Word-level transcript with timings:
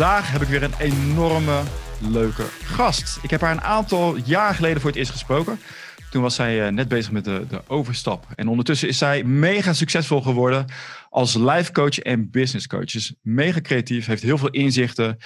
vandaag 0.00 0.32
heb 0.32 0.42
ik 0.42 0.48
weer 0.48 0.62
een 0.62 0.78
enorme 0.78 1.62
leuke 1.98 2.42
gast. 2.64 3.18
Ik 3.22 3.30
heb 3.30 3.40
haar 3.40 3.50
een 3.50 3.60
aantal 3.60 4.16
jaar 4.16 4.54
geleden 4.54 4.80
voor 4.80 4.90
het 4.90 4.98
eerst 4.98 5.10
gesproken. 5.10 5.60
Toen 6.10 6.22
was 6.22 6.34
zij 6.34 6.66
eh, 6.66 6.72
net 6.72 6.88
bezig 6.88 7.12
met 7.12 7.24
de, 7.24 7.46
de 7.48 7.62
overstap. 7.66 8.26
En 8.34 8.48
ondertussen 8.48 8.88
is 8.88 8.98
zij 8.98 9.24
mega 9.24 9.72
succesvol 9.72 10.20
geworden 10.20 10.66
als 11.08 11.34
life 11.34 11.72
coach 11.72 11.98
en 11.98 12.30
business 12.30 12.66
coach. 12.66 12.84
Dus 12.84 13.14
mega 13.22 13.60
creatief, 13.60 14.06
heeft 14.06 14.22
heel 14.22 14.38
veel 14.38 14.50
inzichten. 14.50 15.16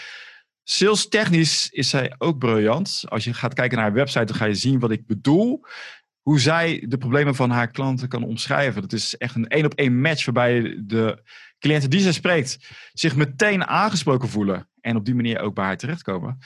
Sales 0.63 1.09
technisch 1.09 1.69
is 1.71 1.89
zij 1.89 2.15
ook 2.19 2.39
briljant. 2.39 3.05
Als 3.09 3.25
je 3.25 3.35
gaat 3.35 3.55
kijken 3.55 3.77
naar 3.77 3.87
haar 3.87 3.97
website, 3.97 4.25
dan 4.25 4.37
ga 4.37 4.45
je 4.45 4.55
zien 4.55 4.79
wat 4.79 4.91
ik 4.91 5.07
bedoel. 5.07 5.65
Hoe 6.21 6.41
zij 6.41 6.85
de 6.89 6.99
problemen 6.99 7.35
van 7.35 7.51
haar 7.51 7.71
klanten 7.71 8.09
kan 8.09 8.25
omschrijven. 8.25 8.83
Dat 8.83 8.93
is 8.93 9.17
echt 9.17 9.35
een 9.35 9.49
één 9.49 9.65
op 9.65 9.75
één 9.75 10.01
match 10.01 10.25
waarbij 10.25 10.83
de 10.85 11.23
cliënten 11.65 11.91
die 11.91 12.01
zij 12.01 12.13
spreekt 12.13 12.59
zich 12.93 13.17
meteen 13.17 13.67
aangesproken 13.67 14.29
voelen. 14.29 14.69
En 14.81 14.97
op 14.97 15.05
die 15.05 15.15
manier 15.15 15.41
ook 15.41 15.55
bij 15.55 15.65
haar 15.65 15.77
terechtkomen. 15.77 16.39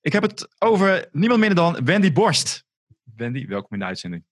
Ik 0.00 0.12
heb 0.12 0.22
het 0.22 0.48
over 0.58 1.08
niemand 1.12 1.40
minder 1.40 1.58
dan 1.58 1.84
Wendy 1.84 2.12
Borst. 2.12 2.64
Wendy, 3.16 3.46
welkom 3.46 3.68
in 3.70 3.78
de 3.78 3.84
uitzending. 3.84 4.24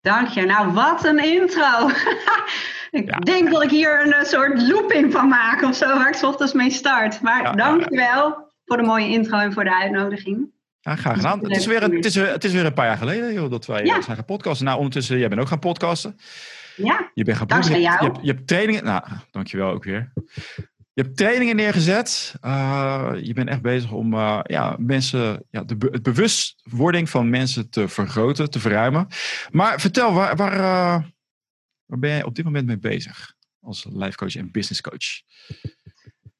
Dank 0.00 0.28
je. 0.28 0.44
Nou, 0.44 0.72
wat 0.72 1.04
een 1.04 1.24
intro. 1.24 1.90
ik 3.00 3.24
denk 3.24 3.50
dat 3.50 3.62
ik 3.62 3.70
hier 3.70 4.06
een 4.06 4.26
soort 4.26 4.62
looping 4.62 5.12
van 5.12 5.28
maak 5.28 5.62
of 5.62 5.76
zo, 5.76 5.86
waar 5.86 6.08
ik 6.08 6.14
s 6.14 6.22
ochtends 6.22 6.52
mee 6.52 6.70
start. 6.70 7.20
Maar 7.20 7.42
ja, 7.42 7.52
dank 7.52 7.88
je 7.90 7.96
wel 7.96 8.52
voor 8.64 8.76
de 8.76 8.82
mooie 8.82 9.08
intro 9.08 9.38
en 9.38 9.52
voor 9.52 9.64
de 9.64 9.74
uitnodiging. 9.74 10.52
Ja, 10.80 10.96
graag 10.96 11.16
gedaan. 11.16 11.38
Het 11.40 11.56
is, 11.56 11.66
weer, 11.66 11.82
het, 11.82 12.04
is, 12.04 12.14
het 12.14 12.44
is 12.44 12.52
weer 12.52 12.64
een 12.64 12.74
paar 12.74 12.86
jaar 12.86 12.96
geleden 12.96 13.32
joh, 13.32 13.50
dat 13.50 13.66
wij 13.66 13.86
zijn 13.86 14.02
gaan 14.02 14.24
podcasten. 14.24 14.66
Nou, 14.66 14.78
ondertussen, 14.78 15.18
jij 15.18 15.28
bent 15.28 15.40
ook 15.40 15.48
gaan 15.48 15.58
podcasten. 15.58 16.18
Ja, 16.84 17.10
je 17.14 17.24
bent 17.24 17.36
gaan 17.36 17.46
dankzij 17.46 17.80
jou. 17.80 18.04
Je, 18.04 18.10
hebt, 18.10 18.18
je 18.22 18.32
hebt 18.32 18.46
trainingen, 18.46 18.84
nou, 18.84 19.02
dankjewel 19.30 19.70
ook 19.70 19.84
weer. 19.84 20.12
Je 20.92 21.02
hebt 21.02 21.16
trainingen 21.16 21.56
neergezet. 21.56 22.34
Uh, 22.44 23.12
je 23.22 23.32
bent 23.32 23.48
echt 23.48 23.62
bezig 23.62 23.92
om 23.92 24.14
uh, 24.14 24.40
ja, 24.42 24.76
mensen, 24.78 25.44
ja, 25.50 25.62
de, 25.62 25.76
het 25.90 26.02
bewustwording 26.02 27.10
van 27.10 27.30
mensen 27.30 27.70
te 27.70 27.88
vergroten, 27.88 28.50
te 28.50 28.60
verruimen. 28.60 29.06
Maar 29.50 29.80
vertel, 29.80 30.12
waar, 30.12 30.36
waar, 30.36 30.52
uh, 30.52 31.04
waar 31.86 31.98
ben 31.98 32.10
jij 32.10 32.24
op 32.24 32.34
dit 32.34 32.44
moment 32.44 32.66
mee 32.66 32.78
bezig 32.78 33.34
als 33.60 33.86
life 33.92 34.16
coach 34.16 34.36
en 34.36 34.50
business 34.50 34.80
coach? 34.80 35.22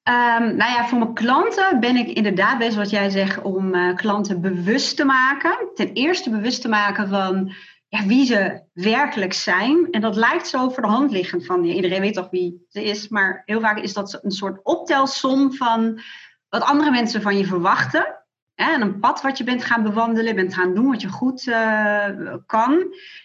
Um, 0.02 0.56
nou 0.56 0.72
ja, 0.72 0.88
voor 0.88 0.98
mijn 0.98 1.14
klanten 1.14 1.80
ben 1.80 1.96
ik 1.96 2.08
inderdaad 2.08 2.58
bezig, 2.58 2.76
wat 2.76 2.90
jij 2.90 3.10
zegt, 3.10 3.42
om 3.42 3.94
klanten 3.96 4.40
bewust 4.40 4.96
te 4.96 5.04
maken. 5.04 5.70
Ten 5.74 5.92
eerste 5.92 6.30
bewust 6.30 6.62
te 6.62 6.68
maken 6.68 7.08
van 7.08 7.52
ja, 7.90 8.06
wie 8.06 8.24
ze 8.24 8.62
werkelijk 8.72 9.32
zijn. 9.32 9.88
En 9.90 10.00
dat 10.00 10.16
lijkt 10.16 10.46
zo 10.46 10.68
voor 10.68 10.82
de 10.82 10.88
hand 10.88 11.10
liggend 11.10 11.46
van 11.46 11.64
ja, 11.64 11.74
iedereen 11.74 12.00
weet 12.00 12.14
toch 12.14 12.30
wie 12.30 12.66
ze 12.68 12.84
is, 12.84 13.08
maar 13.08 13.42
heel 13.44 13.60
vaak 13.60 13.78
is 13.78 13.92
dat 13.92 14.18
een 14.22 14.30
soort 14.30 14.60
optelsom 14.62 15.52
van 15.52 16.00
wat 16.48 16.62
andere 16.62 16.90
mensen 16.90 17.22
van 17.22 17.36
je 17.36 17.46
verwachten. 17.46 18.18
En 18.54 18.80
een 18.80 19.00
pad 19.00 19.22
wat 19.22 19.38
je 19.38 19.44
bent 19.44 19.64
gaan 19.64 19.82
bewandelen, 19.82 20.34
bent 20.34 20.54
gaan 20.54 20.74
doen 20.74 20.86
wat 20.86 21.00
je 21.00 21.08
goed 21.08 21.46
uh, 21.46 22.34
kan. 22.46 22.72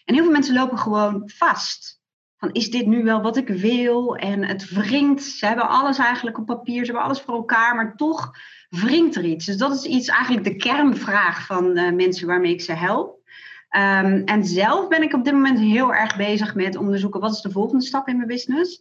En 0.05 0.13
heel 0.13 0.23
veel 0.23 0.31
mensen 0.31 0.55
lopen 0.55 0.77
gewoon 0.77 1.23
vast. 1.25 2.02
Van 2.38 2.52
is 2.52 2.71
dit 2.71 2.86
nu 2.86 3.03
wel 3.03 3.21
wat 3.21 3.38
ik 3.38 3.47
wil? 3.47 4.16
En 4.16 4.43
het 4.45 4.69
wringt. 4.69 5.23
Ze 5.23 5.45
hebben 5.45 5.69
alles 5.69 5.97
eigenlijk 5.97 6.38
op 6.38 6.45
papier, 6.45 6.80
ze 6.80 6.86
hebben 6.86 7.03
alles 7.03 7.21
voor 7.21 7.36
elkaar, 7.36 7.75
maar 7.75 7.95
toch 7.95 8.31
wringt 8.69 9.16
er 9.16 9.25
iets. 9.25 9.45
Dus 9.45 9.58
dat 9.58 9.73
is 9.73 9.83
iets 9.83 10.08
eigenlijk 10.08 10.43
de 10.43 10.55
kernvraag 10.55 11.45
van 11.45 11.77
uh, 11.77 11.91
mensen 11.91 12.27
waarmee 12.27 12.52
ik 12.52 12.61
ze 12.61 12.73
help. 12.73 13.23
Um, 13.75 14.21
en 14.25 14.45
zelf 14.45 14.87
ben 14.87 15.01
ik 15.01 15.13
op 15.13 15.23
dit 15.23 15.33
moment 15.33 15.59
heel 15.59 15.93
erg 15.93 16.15
bezig 16.15 16.55
met 16.55 16.75
onderzoeken 16.75 17.19
wat 17.19 17.31
is 17.31 17.41
de 17.41 17.51
volgende 17.51 17.83
stap 17.83 18.07
in 18.07 18.15
mijn 18.15 18.27
business. 18.27 18.79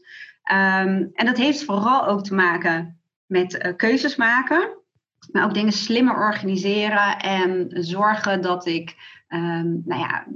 Um, 0.53 1.11
en 1.15 1.27
dat 1.27 1.37
heeft 1.37 1.65
vooral 1.65 2.07
ook 2.07 2.25
te 2.25 2.35
maken 2.35 2.99
met 3.27 3.55
uh, 3.55 3.73
keuzes 3.77 4.17
maken, 4.17 4.69
maar 5.33 5.45
ook 5.45 5.55
dingen 5.55 5.73
slimmer 5.73 6.17
organiseren 6.17 7.19
en 7.19 7.67
zorgen 7.71 8.43
dat 8.43 8.67
ik, 8.67 8.95
um, 9.29 9.83
nou 9.85 10.01
ja, 10.01 10.27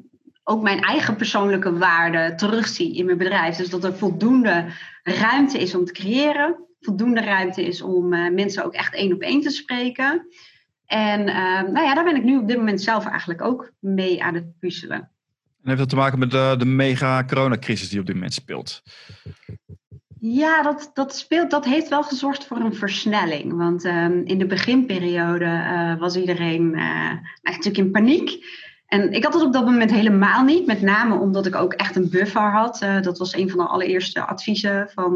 ook 0.45 0.63
mijn 0.63 0.81
eigen 0.81 1.17
persoonlijke 1.17 1.79
waarde 1.79 2.35
terugzie 2.35 2.97
in 2.97 3.05
mijn 3.05 3.19
bedrijf. 3.19 3.57
Dus 3.57 3.71
dat 3.71 3.85
er 3.85 3.97
voldoende 3.97 4.65
ruimte 5.03 5.59
is 5.59 5.75
om 5.75 5.85
te 5.85 5.93
creëren, 5.93 6.57
voldoende 6.81 7.21
ruimte 7.21 7.65
is 7.67 7.83
om 7.83 8.13
uh, 8.13 8.31
mensen 8.31 8.65
ook 8.65 8.75
echt 8.75 8.95
één 8.95 9.13
op 9.13 9.21
één 9.21 9.41
te 9.41 9.51
spreken. 9.51 10.27
En 10.89 11.21
uh, 11.21 11.35
nou 11.63 11.81
ja, 11.81 11.95
daar 11.95 12.05
ben 12.05 12.17
ik 12.17 12.25
nu 12.25 12.39
op 12.39 12.49
dit 12.49 12.57
moment 12.57 12.83
zelf 12.83 13.07
eigenlijk 13.07 13.43
ook 13.43 13.73
mee 13.79 14.23
aan 14.23 14.35
het 14.35 14.59
puzzelen. 14.59 14.99
En 14.99 15.69
heeft 15.69 15.79
dat 15.79 15.89
te 15.89 15.97
maken 15.97 16.19
met 16.19 16.31
de, 16.31 16.55
de 16.59 16.65
mega 16.65 17.25
coronacrisis 17.25 17.89
die 17.89 18.01
op 18.01 18.07
dit 18.07 18.15
moment 18.15 18.35
speelt? 18.35 18.83
Ja, 20.21 20.63
dat, 20.63 20.91
dat 20.95 21.17
speelt, 21.17 21.51
dat 21.51 21.65
heeft 21.65 21.89
wel 21.89 22.03
gezorgd 22.03 22.47
voor 22.47 22.57
een 22.57 22.75
versnelling. 22.75 23.57
Want 23.57 23.85
um, 23.85 24.25
in 24.25 24.39
de 24.39 24.47
beginperiode 24.47 25.45
uh, 25.45 25.99
was 25.99 26.17
iedereen 26.17 26.63
uh, 26.63 26.75
nou, 27.07 27.21
natuurlijk 27.43 27.77
in 27.77 27.91
paniek. 27.91 28.45
En 28.87 29.13
ik 29.13 29.25
had 29.25 29.35
het 29.35 29.43
op 29.43 29.53
dat 29.53 29.65
moment 29.65 29.91
helemaal 29.91 30.45
niet. 30.45 30.67
Met 30.67 30.83
name 30.83 31.15
omdat 31.15 31.47
ik 31.47 31.55
ook 31.55 31.73
echt 31.73 31.97
een 31.97 32.11
buffer 32.11 32.53
had. 32.53 32.83
Uh, 32.83 33.03
dat 33.03 33.19
was 33.19 33.35
een 33.35 33.51
van 33.51 33.59
de 33.59 33.67
allereerste 33.67 34.27
adviezen 34.27 34.91
van, 34.95 35.13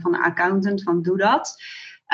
van 0.00 0.12
de 0.12 0.22
accountant, 0.22 0.82
van 0.82 1.02
doe 1.02 1.16
dat. 1.16 1.56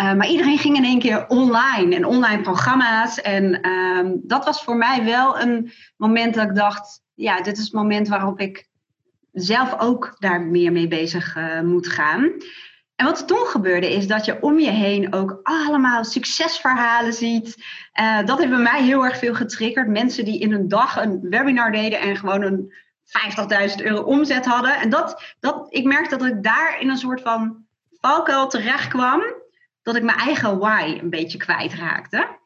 Uh, 0.01 0.13
maar 0.13 0.29
iedereen 0.29 0.59
ging 0.59 0.77
in 0.77 0.85
één 0.85 0.99
keer 0.99 1.27
online 1.29 1.95
en 1.95 2.05
online 2.05 2.43
programma's. 2.43 3.21
En 3.21 3.69
um, 3.69 4.21
dat 4.23 4.45
was 4.45 4.63
voor 4.63 4.77
mij 4.77 5.05
wel 5.05 5.41
een 5.41 5.73
moment 5.97 6.35
dat 6.35 6.49
ik 6.49 6.55
dacht: 6.55 7.03
ja, 7.15 7.41
dit 7.41 7.59
is 7.59 7.65
het 7.65 7.73
moment 7.73 8.09
waarop 8.09 8.41
ik 8.41 8.69
zelf 9.33 9.79
ook 9.79 10.17
daar 10.19 10.41
meer 10.41 10.73
mee 10.73 10.89
bezig 10.89 11.37
uh, 11.37 11.61
moet 11.61 11.89
gaan. 11.89 12.33
En 12.97 13.07
wat 13.07 13.19
er 13.21 13.27
toen 13.27 13.47
gebeurde 13.47 13.95
is 13.95 14.07
dat 14.07 14.25
je 14.25 14.43
om 14.43 14.59
je 14.59 14.71
heen 14.71 15.15
ook 15.15 15.41
allemaal 15.43 16.05
succesverhalen 16.05 17.13
ziet. 17.13 17.57
Uh, 18.01 18.25
dat 18.25 18.39
heeft 18.39 18.51
bij 18.51 18.59
mij 18.59 18.83
heel 18.83 19.05
erg 19.05 19.19
veel 19.19 19.35
getriggerd. 19.35 19.89
Mensen 19.89 20.25
die 20.25 20.41
in 20.41 20.53
een 20.53 20.69
dag 20.69 20.97
een 20.97 21.21
webinar 21.21 21.73
deden 21.73 22.01
en 22.01 22.17
gewoon 22.17 22.43
een 22.43 22.73
50.000 23.71 23.85
euro 23.85 24.03
omzet 24.03 24.47
hadden. 24.47 24.77
En 24.77 24.91
dat, 24.91 25.35
dat, 25.41 25.67
ik 25.69 25.85
merkte 25.85 26.17
dat 26.17 26.29
ik 26.29 26.43
daar 26.43 26.81
in 26.81 26.89
een 26.89 26.97
soort 26.97 27.21
van 27.21 27.65
valkuil 28.01 28.49
terecht 28.49 28.89
kwam 28.89 29.23
dat 29.83 29.97
ik 29.97 30.03
mijn 30.03 30.19
eigen 30.19 30.59
why 30.59 30.99
een 31.01 31.11
beetje 31.11 31.39
kwijtraakte. 31.39 32.39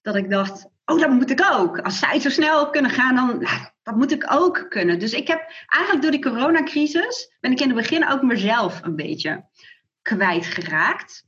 Dat 0.00 0.16
ik 0.16 0.30
dacht, 0.30 0.68
oh, 0.84 0.98
dat 0.98 1.10
moet 1.10 1.30
ik 1.30 1.48
ook. 1.52 1.78
Als 1.78 1.98
zij 1.98 2.20
zo 2.20 2.28
snel 2.28 2.70
kunnen 2.70 2.90
gaan, 2.90 3.14
dan 3.14 3.26
nou, 3.26 3.58
dat 3.82 3.96
moet 3.96 4.12
ik 4.12 4.32
ook 4.32 4.66
kunnen. 4.68 4.98
Dus 4.98 5.12
ik 5.12 5.26
heb 5.26 5.52
eigenlijk 5.66 6.02
door 6.02 6.10
die 6.10 6.32
coronacrisis, 6.32 7.36
ben 7.40 7.52
ik 7.52 7.60
in 7.60 7.66
het 7.66 7.76
begin 7.76 8.08
ook 8.08 8.22
mezelf 8.22 8.80
een 8.82 8.96
beetje 8.96 9.44
kwijtgeraakt. 10.02 11.24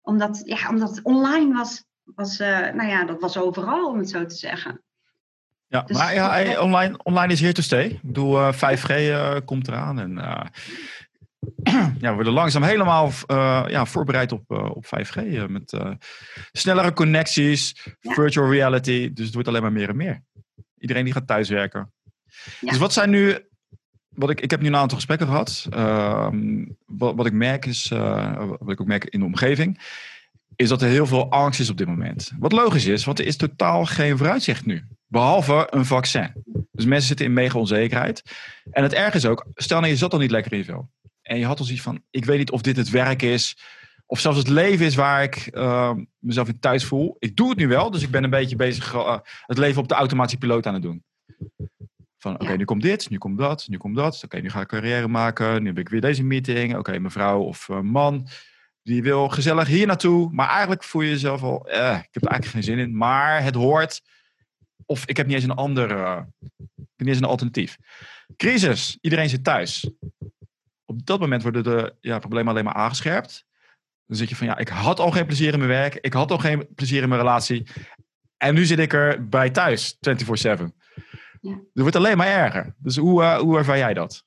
Omdat, 0.00 0.42
ja, 0.44 0.68
omdat 0.68 1.00
online 1.02 1.54
was, 1.54 1.84
was 2.04 2.40
uh, 2.40 2.48
nou 2.48 2.88
ja, 2.88 3.04
dat 3.04 3.20
was 3.20 3.38
overal, 3.38 3.88
om 3.88 3.98
het 3.98 4.10
zo 4.10 4.26
te 4.26 4.34
zeggen. 4.34 4.80
Ja, 5.68 5.82
dus, 5.82 5.96
maar 5.96 6.14
ja, 6.14 6.60
online, 6.60 6.98
online 7.02 7.32
is 7.32 7.40
here 7.40 7.52
to 7.52 7.62
stay. 7.62 7.84
Ik 7.84 8.02
bedoel, 8.02 8.38
uh, 8.38 8.52
5G 8.52 8.90
uh, 8.90 9.36
komt 9.44 9.68
eraan 9.68 9.98
en 9.98 10.18
ja, 12.00 12.08
we 12.08 12.14
worden 12.14 12.32
langzaam 12.32 12.62
helemaal 12.62 13.06
uh, 13.06 13.64
ja, 13.68 13.86
voorbereid 13.86 14.32
op, 14.32 14.50
uh, 14.50 14.70
op 14.70 14.84
5G. 14.84 15.22
Uh, 15.24 15.46
met 15.46 15.76
snellere 16.52 16.92
connecties, 16.92 17.84
ja. 18.00 18.14
virtual 18.14 18.50
reality. 18.50 19.12
Dus 19.12 19.24
het 19.24 19.34
wordt 19.34 19.48
alleen 19.48 19.62
maar 19.62 19.72
meer 19.72 19.88
en 19.88 19.96
meer. 19.96 20.22
Iedereen 20.78 21.04
die 21.04 21.12
gaat 21.12 21.26
thuiswerken. 21.26 21.92
Ja. 22.60 22.70
Dus 22.70 22.78
wat 22.78 22.92
zijn 22.92 23.10
nu. 23.10 23.38
Wat 24.08 24.30
ik, 24.30 24.40
ik 24.40 24.50
heb 24.50 24.60
nu 24.60 24.66
een 24.66 24.76
aantal 24.76 24.96
gesprekken 24.96 25.26
gehad. 25.26 25.66
Ehm, 25.70 26.64
wat, 26.86 27.14
wat 27.14 27.26
ik 27.26 27.32
merk 27.32 27.66
is. 27.66 27.88
wat 28.58 28.70
ik 28.70 28.80
ook 28.80 28.86
merk 28.86 29.04
in 29.04 29.20
de 29.20 29.26
omgeving. 29.26 29.80
Is 30.56 30.68
dat 30.68 30.82
er 30.82 30.88
heel 30.88 31.06
veel 31.06 31.30
angst 31.30 31.60
is 31.60 31.70
op 31.70 31.76
dit 31.76 31.86
moment. 31.86 32.32
Wat 32.38 32.52
logisch 32.52 32.86
is, 32.86 33.04
want 33.04 33.18
er 33.18 33.26
is 33.26 33.36
totaal 33.36 33.84
geen 33.84 34.16
vooruitzicht 34.16 34.66
nu. 34.66 34.84
Behalve 35.06 35.66
een 35.70 35.84
vaccin. 35.84 36.32
Dus 36.72 36.84
mensen 36.84 37.08
zitten 37.08 37.26
in 37.26 37.32
mega 37.32 37.58
onzekerheid. 37.58 38.22
En 38.70 38.82
het 38.82 38.92
erg 38.92 39.14
is 39.14 39.26
ook, 39.26 39.46
stel 39.54 39.80
nou 39.80 39.90
je 39.90 39.98
zat 39.98 40.12
al 40.12 40.18
niet 40.18 40.30
lekker 40.30 40.52
in 40.52 40.58
je 40.58 40.64
vel. 40.64 40.90
En 41.26 41.38
je 41.38 41.44
had 41.46 41.58
al 41.58 41.64
zoiets 41.64 41.82
van, 41.82 42.02
ik 42.10 42.24
weet 42.24 42.38
niet 42.38 42.50
of 42.50 42.60
dit 42.60 42.76
het 42.76 42.90
werk 42.90 43.22
is. 43.22 43.56
Of 44.06 44.20
zelfs 44.20 44.38
het 44.38 44.48
leven 44.48 44.86
is 44.86 44.94
waar 44.94 45.22
ik 45.22 45.50
uh, 45.52 45.92
mezelf 46.18 46.48
in 46.48 46.58
thuis 46.58 46.84
voel. 46.84 47.16
Ik 47.18 47.36
doe 47.36 47.48
het 47.48 47.58
nu 47.58 47.68
wel, 47.68 47.90
dus 47.90 48.02
ik 48.02 48.10
ben 48.10 48.24
een 48.24 48.30
beetje 48.30 48.56
bezig 48.56 48.94
uh, 48.94 49.18
het 49.46 49.58
leven 49.58 49.82
op 49.82 49.88
de 49.88 49.94
automatische 49.94 50.38
piloot 50.38 50.66
aan 50.66 50.74
het 50.74 50.82
doen. 50.82 51.04
Van 52.18 52.34
oké, 52.34 52.44
okay, 52.44 52.56
nu 52.56 52.64
komt 52.64 52.82
dit, 52.82 53.10
nu 53.10 53.18
komt 53.18 53.38
dat, 53.38 53.68
nu 53.68 53.76
komt 53.76 53.96
dat. 53.96 54.14
Oké, 54.14 54.24
okay, 54.24 54.40
nu 54.40 54.50
ga 54.50 54.60
ik 54.60 54.68
carrière 54.68 55.08
maken. 55.08 55.62
Nu 55.62 55.68
heb 55.68 55.78
ik 55.78 55.88
weer 55.88 56.00
deze 56.00 56.22
meeting. 56.22 56.70
Oké, 56.70 56.78
okay, 56.78 56.98
mevrouw 56.98 57.40
of 57.40 57.68
uh, 57.68 57.80
man, 57.80 58.28
die 58.82 59.02
wil 59.02 59.28
gezellig 59.28 59.68
hier 59.68 59.86
naartoe. 59.86 60.32
Maar 60.32 60.48
eigenlijk 60.48 60.84
voel 60.84 61.02
je 61.02 61.10
jezelf 61.10 61.42
al, 61.42 61.66
eh, 61.68 61.98
ik 61.98 62.08
heb 62.10 62.22
er 62.22 62.30
eigenlijk 62.30 62.46
geen 62.46 62.62
zin 62.62 62.78
in. 62.78 62.96
Maar 62.96 63.42
het 63.42 63.54
hoort. 63.54 64.02
Of 64.84 65.06
ik 65.06 65.16
heb 65.16 65.26
niet 65.26 65.34
eens 65.34 65.44
een 65.44 65.50
ander, 65.50 65.90
ik 65.90 66.66
heb 66.76 66.86
niet 66.96 67.08
eens 67.08 67.18
een 67.18 67.24
alternatief. 67.24 67.76
Crisis, 68.36 68.98
iedereen 69.00 69.28
zit 69.28 69.44
thuis 69.44 69.90
op 70.86 71.06
dat 71.06 71.20
moment 71.20 71.42
worden 71.42 71.64
de 71.64 71.94
ja, 72.00 72.18
problemen 72.18 72.52
alleen 72.52 72.64
maar 72.64 72.74
aangescherpt. 72.74 73.46
Dan 74.06 74.16
zit 74.16 74.28
je 74.28 74.36
van 74.36 74.46
ja, 74.46 74.56
ik 74.56 74.68
had 74.68 75.00
al 75.00 75.10
geen 75.10 75.26
plezier 75.26 75.52
in 75.52 75.58
mijn 75.58 75.70
werk. 75.70 75.94
Ik 75.94 76.12
had 76.12 76.30
al 76.30 76.38
geen 76.38 76.68
plezier 76.74 77.02
in 77.02 77.08
mijn 77.08 77.20
relatie. 77.20 77.66
En 78.36 78.54
nu 78.54 78.64
zit 78.64 78.78
ik 78.78 78.92
er 78.92 79.28
bij 79.28 79.50
thuis, 79.50 79.94
24-7. 79.94 79.98
Ja. 81.40 81.52
Het 81.52 81.68
wordt 81.72 81.96
alleen 81.96 82.16
maar 82.16 82.26
erger. 82.26 82.74
Dus 82.78 82.96
hoe, 82.96 83.22
uh, 83.22 83.38
hoe 83.38 83.58
ervaar 83.58 83.78
jij 83.78 83.94
dat? 83.94 84.24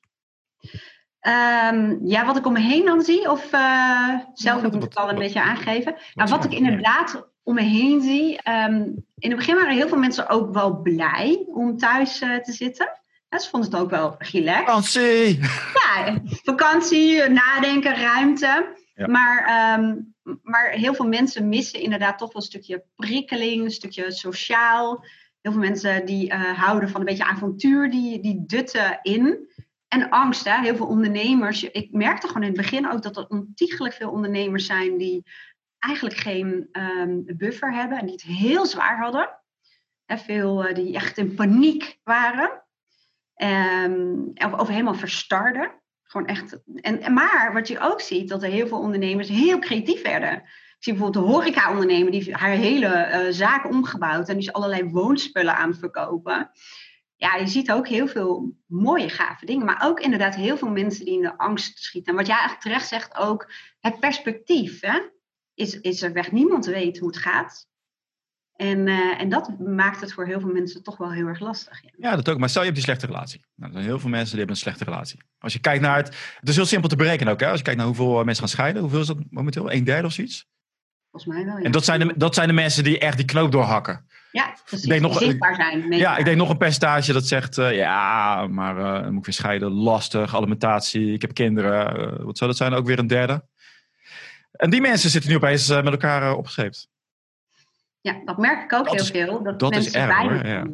Ehm, 1.20 1.96
ja, 2.02 2.26
wat 2.26 2.36
ik 2.36 2.46
om 2.46 2.52
me 2.52 2.60
heen 2.60 2.84
dan 2.84 3.02
zie, 3.02 3.30
of 3.30 3.52
uh, 3.52 4.18
zelf 4.34 4.62
moet 4.62 4.74
ik 4.74 4.82
het 4.82 4.94
al 4.94 5.10
een 5.10 5.18
beetje 5.18 5.42
aangeven. 5.42 5.96
Nou, 6.14 6.30
wat 6.30 6.44
ik 6.44 6.52
inderdaad 6.52 7.28
om 7.42 7.54
me 7.54 7.62
heen 7.62 8.00
zie. 8.00 8.50
Um, 8.50 9.06
in 9.18 9.30
het 9.30 9.36
begin 9.36 9.54
waren 9.54 9.74
heel 9.74 9.88
veel 9.88 9.98
mensen 9.98 10.28
ook 10.28 10.54
wel 10.54 10.80
blij 10.80 11.44
om 11.46 11.76
thuis 11.76 12.22
uh, 12.22 12.36
te 12.36 12.52
zitten. 12.52 12.99
Ja, 13.30 13.38
ze 13.38 13.48
vonden 13.48 13.70
het 13.70 13.80
ook 13.80 13.90
wel 13.90 14.14
relaxed. 14.18 14.64
Vakantie! 14.64 15.38
Ja, 15.74 16.20
vakantie, 16.42 17.28
nadenken, 17.28 17.96
ruimte. 17.96 18.78
Maar, 19.06 19.78
um, 19.78 20.14
maar 20.42 20.70
heel 20.70 20.94
veel 20.94 21.06
mensen 21.06 21.48
missen 21.48 21.80
inderdaad 21.80 22.18
toch 22.18 22.32
wel 22.32 22.42
een 22.42 22.48
stukje 22.48 22.84
prikkeling, 22.96 23.64
een 23.64 23.70
stukje 23.70 24.10
sociaal. 24.12 25.04
Heel 25.40 25.52
veel 25.52 25.60
mensen 25.60 26.06
die 26.06 26.32
uh, 26.32 26.58
houden 26.58 26.88
van 26.88 27.00
een 27.00 27.06
beetje 27.06 27.24
avontuur, 27.24 27.90
die, 27.90 28.20
die 28.20 28.44
dutten 28.46 28.98
in. 29.02 29.48
En 29.88 30.08
angst, 30.08 30.44
hè? 30.44 30.60
heel 30.60 30.76
veel 30.76 30.86
ondernemers. 30.86 31.62
Ik 31.62 31.92
merkte 31.92 32.26
gewoon 32.26 32.42
in 32.42 32.48
het 32.48 32.60
begin 32.60 32.90
ook 32.90 33.02
dat 33.02 33.16
er 33.16 33.26
ontiegelijk 33.26 33.94
veel 33.94 34.10
ondernemers 34.10 34.66
zijn 34.66 34.98
die 34.98 35.26
eigenlijk 35.78 36.16
geen 36.16 36.68
um, 36.72 37.24
buffer 37.36 37.72
hebben 37.74 37.98
en 37.98 38.04
die 38.04 38.14
het 38.14 38.22
heel 38.22 38.66
zwaar 38.66 38.98
hadden. 38.98 39.38
Hè, 40.04 40.18
veel 40.18 40.68
uh, 40.68 40.74
die 40.74 40.94
echt 40.94 41.18
in 41.18 41.34
paniek 41.34 41.98
waren. 42.02 42.64
Um, 43.42 44.32
of, 44.56 44.68
helemaal 44.68 44.94
verstarden. 44.94 45.72
Gewoon 46.02 46.26
echt. 46.26 46.62
En, 46.74 47.12
maar 47.12 47.50
wat 47.52 47.68
je 47.68 47.80
ook 47.80 48.00
ziet, 48.00 48.28
dat 48.28 48.42
er 48.42 48.50
heel 48.50 48.66
veel 48.66 48.78
ondernemers 48.78 49.28
heel 49.28 49.58
creatief 49.58 50.02
werden. 50.02 50.32
Ik 50.32 50.86
zie 50.86 50.92
bijvoorbeeld 50.92 51.26
de 51.26 51.32
horeca-ondernemer 51.32 52.10
die 52.10 52.34
haar 52.34 52.50
hele 52.50 52.86
uh, 52.86 53.32
zaak 53.32 53.66
omgebouwd 53.66 54.28
en 54.28 54.34
die 54.34 54.46
is 54.48 54.52
allerlei 54.52 54.90
woonspullen 54.90 55.56
aan 55.56 55.74
verkopen. 55.74 56.50
Ja, 57.16 57.36
je 57.36 57.46
ziet 57.46 57.72
ook 57.72 57.88
heel 57.88 58.08
veel 58.08 58.56
mooie, 58.66 59.08
gave 59.08 59.46
dingen. 59.46 59.66
Maar 59.66 59.82
ook 59.84 60.00
inderdaad 60.00 60.34
heel 60.34 60.56
veel 60.56 60.70
mensen 60.70 61.04
die 61.04 61.14
in 61.14 61.22
de 61.22 61.38
angst 61.38 61.78
schieten. 61.78 62.10
En 62.10 62.18
wat 62.18 62.26
jij 62.26 62.36
eigenlijk 62.36 62.66
terecht 62.66 62.88
zegt 62.88 63.16
ook, 63.16 63.52
het 63.80 64.00
perspectief. 64.00 64.80
Hè? 64.80 65.00
Is, 65.54 65.80
is 65.80 66.02
er 66.02 66.12
weg. 66.12 66.32
Niemand 66.32 66.66
weet 66.66 66.98
hoe 66.98 67.08
het 67.08 67.18
gaat. 67.18 67.68
En, 68.60 68.86
uh, 68.86 69.20
en 69.20 69.28
dat 69.28 69.58
maakt 69.58 70.00
het 70.00 70.12
voor 70.12 70.26
heel 70.26 70.40
veel 70.40 70.52
mensen 70.52 70.82
toch 70.82 70.96
wel 70.96 71.12
heel 71.12 71.26
erg 71.26 71.40
lastig. 71.40 71.82
Ja, 71.82 71.90
ja 71.96 72.16
dat 72.16 72.28
ook. 72.28 72.38
Maar 72.38 72.48
stel 72.48 72.60
je 72.60 72.66
hebt 72.66 72.80
die 72.80 72.88
slechte 72.88 73.06
relatie. 73.06 73.44
Nou, 73.54 73.70
er 73.70 73.76
zijn 73.76 73.90
heel 73.90 73.98
veel 73.98 74.10
mensen 74.10 74.30
die 74.30 74.38
hebben 74.38 74.56
een 74.56 74.62
slechte 74.62 74.84
relatie. 74.84 75.20
Als 75.38 75.52
je 75.52 75.58
kijkt 75.58 75.82
naar 75.82 75.96
het... 75.96 76.06
Het 76.40 76.48
is 76.48 76.56
heel 76.56 76.66
simpel 76.66 76.88
te 76.88 76.96
berekenen 76.96 77.32
ook. 77.32 77.40
Hè? 77.40 77.48
Als 77.48 77.58
je 77.58 77.64
kijkt 77.64 77.78
naar 77.78 77.88
hoeveel 77.88 78.24
mensen 78.24 78.44
gaan 78.44 78.48
scheiden. 78.48 78.82
Hoeveel 78.82 79.00
is 79.00 79.06
dat 79.06 79.16
momenteel? 79.30 79.72
Een 79.72 79.84
derde 79.84 80.06
of 80.06 80.12
zoiets? 80.12 80.46
Volgens 81.10 81.34
mij 81.34 81.44
wel, 81.44 81.56
ja. 81.56 81.64
En 81.64 81.70
dat 81.70 81.84
zijn, 81.84 82.00
de, 82.00 82.14
dat 82.16 82.34
zijn 82.34 82.48
de 82.48 82.54
mensen 82.54 82.84
die 82.84 82.98
echt 82.98 83.16
die 83.16 83.26
knoop 83.26 83.52
doorhakken. 83.52 84.06
Ja, 84.32 84.56
precies. 84.64 84.84
Ik 84.84 84.90
denk 84.90 85.02
nog, 85.02 85.18
zichtbaar 85.18 85.54
zijn. 85.54 85.92
Ja, 85.92 86.16
ik 86.16 86.24
denk 86.24 86.36
nog 86.36 86.50
een 86.50 86.56
percentage 86.56 87.12
dat 87.12 87.26
zegt... 87.26 87.58
Uh, 87.58 87.74
ja, 87.74 88.46
maar 88.46 88.76
uh, 88.78 89.08
moet 89.08 89.18
ik 89.18 89.24
weer 89.24 89.34
scheiden. 89.34 89.72
Lastig, 89.72 90.34
alimentatie. 90.34 91.12
Ik 91.12 91.20
heb 91.20 91.34
kinderen. 91.34 92.24
wat 92.24 92.38
zou 92.38 92.50
dat 92.50 92.58
zijn? 92.58 92.72
Ook 92.72 92.86
weer 92.86 92.98
een 92.98 93.06
derde. 93.06 93.44
En 94.52 94.70
die 94.70 94.80
mensen 94.80 95.10
zitten 95.10 95.30
nu 95.30 95.36
opeens 95.36 95.68
met 95.68 95.86
elkaar 95.86 96.34
opgescheept. 96.34 96.89
Ja, 98.00 98.20
dat 98.24 98.38
merk 98.38 98.62
ik 98.62 98.72
ook 98.72 98.90
heel 98.90 99.04
veel. 99.04 99.42
Dat, 99.42 99.58
dat 99.58 99.70
mensen 99.70 99.92
is 99.92 100.06
erg 100.06 100.18
hoor. 100.18 100.46
Ja. 100.46 100.66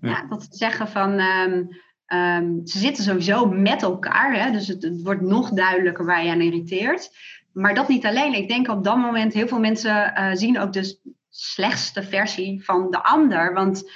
ja. 0.00 0.26
dat 0.28 0.42
ze 0.42 0.48
zeggen 0.50 0.88
van 0.88 1.20
um, 1.20 1.68
um, 2.06 2.66
ze 2.66 2.78
zitten 2.78 3.04
sowieso 3.04 3.46
met 3.46 3.82
elkaar. 3.82 4.34
Hè, 4.34 4.50
dus 4.50 4.68
het, 4.68 4.82
het, 4.82 5.02
wordt 5.02 5.20
nog 5.20 5.50
duidelijker 5.50 6.04
waar 6.04 6.24
je 6.24 6.30
aan 6.30 6.40
irriteert. 6.40 7.10
Maar 7.52 7.74
dat 7.74 7.88
niet 7.88 8.06
alleen. 8.06 8.34
Ik 8.34 8.48
denk 8.48 8.68
op 8.68 8.84
dat 8.84 8.96
moment 8.96 9.32
heel 9.32 9.48
veel 9.48 9.60
mensen 9.60 10.12
uh, 10.18 10.30
zien 10.32 10.58
ook 10.58 10.72
de 10.72 10.98
slechtste 11.28 12.02
versie 12.02 12.64
van 12.64 12.90
de 12.90 13.02
ander. 13.02 13.54
Want 13.54 13.90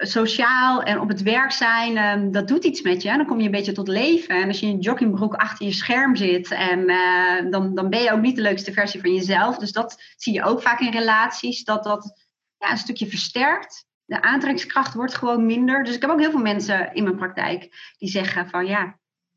sociaal 0.00 0.82
en 0.82 1.00
op 1.00 1.08
het 1.08 1.22
werk 1.22 1.52
zijn, 1.52 1.98
um, 1.98 2.32
dat 2.32 2.48
doet 2.48 2.64
iets 2.64 2.82
met 2.82 3.02
je. 3.02 3.08
Dan 3.08 3.26
kom 3.26 3.38
je 3.38 3.44
een 3.44 3.50
beetje 3.50 3.72
tot 3.72 3.88
leven. 3.88 4.34
En 4.34 4.48
als 4.48 4.60
je 4.60 4.66
in 4.66 4.72
een 4.72 4.80
joggingbroek 4.80 5.34
achter 5.34 5.66
je 5.66 5.72
scherm 5.72 6.16
zit, 6.16 6.50
en, 6.50 6.90
uh, 6.90 7.50
dan, 7.50 7.74
dan 7.74 7.90
ben 7.90 8.02
je 8.02 8.12
ook 8.12 8.20
niet 8.20 8.36
de 8.36 8.42
leukste 8.42 8.72
versie 8.72 9.00
van 9.00 9.14
jezelf. 9.14 9.58
Dus 9.58 9.72
dat 9.72 10.02
zie 10.16 10.32
je 10.32 10.44
ook 10.44 10.62
vaak 10.62 10.80
in 10.80 10.90
relaties, 10.90 11.64
dat 11.64 11.84
dat 11.84 12.28
ja, 12.58 12.70
een 12.70 12.76
stukje 12.76 13.06
versterkt. 13.06 13.84
De 14.04 14.22
aantrekkingskracht 14.22 14.94
wordt 14.94 15.14
gewoon 15.14 15.46
minder. 15.46 15.84
Dus 15.84 15.94
ik 15.94 16.00
heb 16.00 16.10
ook 16.10 16.20
heel 16.20 16.30
veel 16.30 16.40
mensen 16.40 16.94
in 16.94 17.02
mijn 17.02 17.16
praktijk 17.16 17.92
die 17.98 18.08
zeggen 18.08 18.48
van 18.48 18.66
ja, 18.66 18.84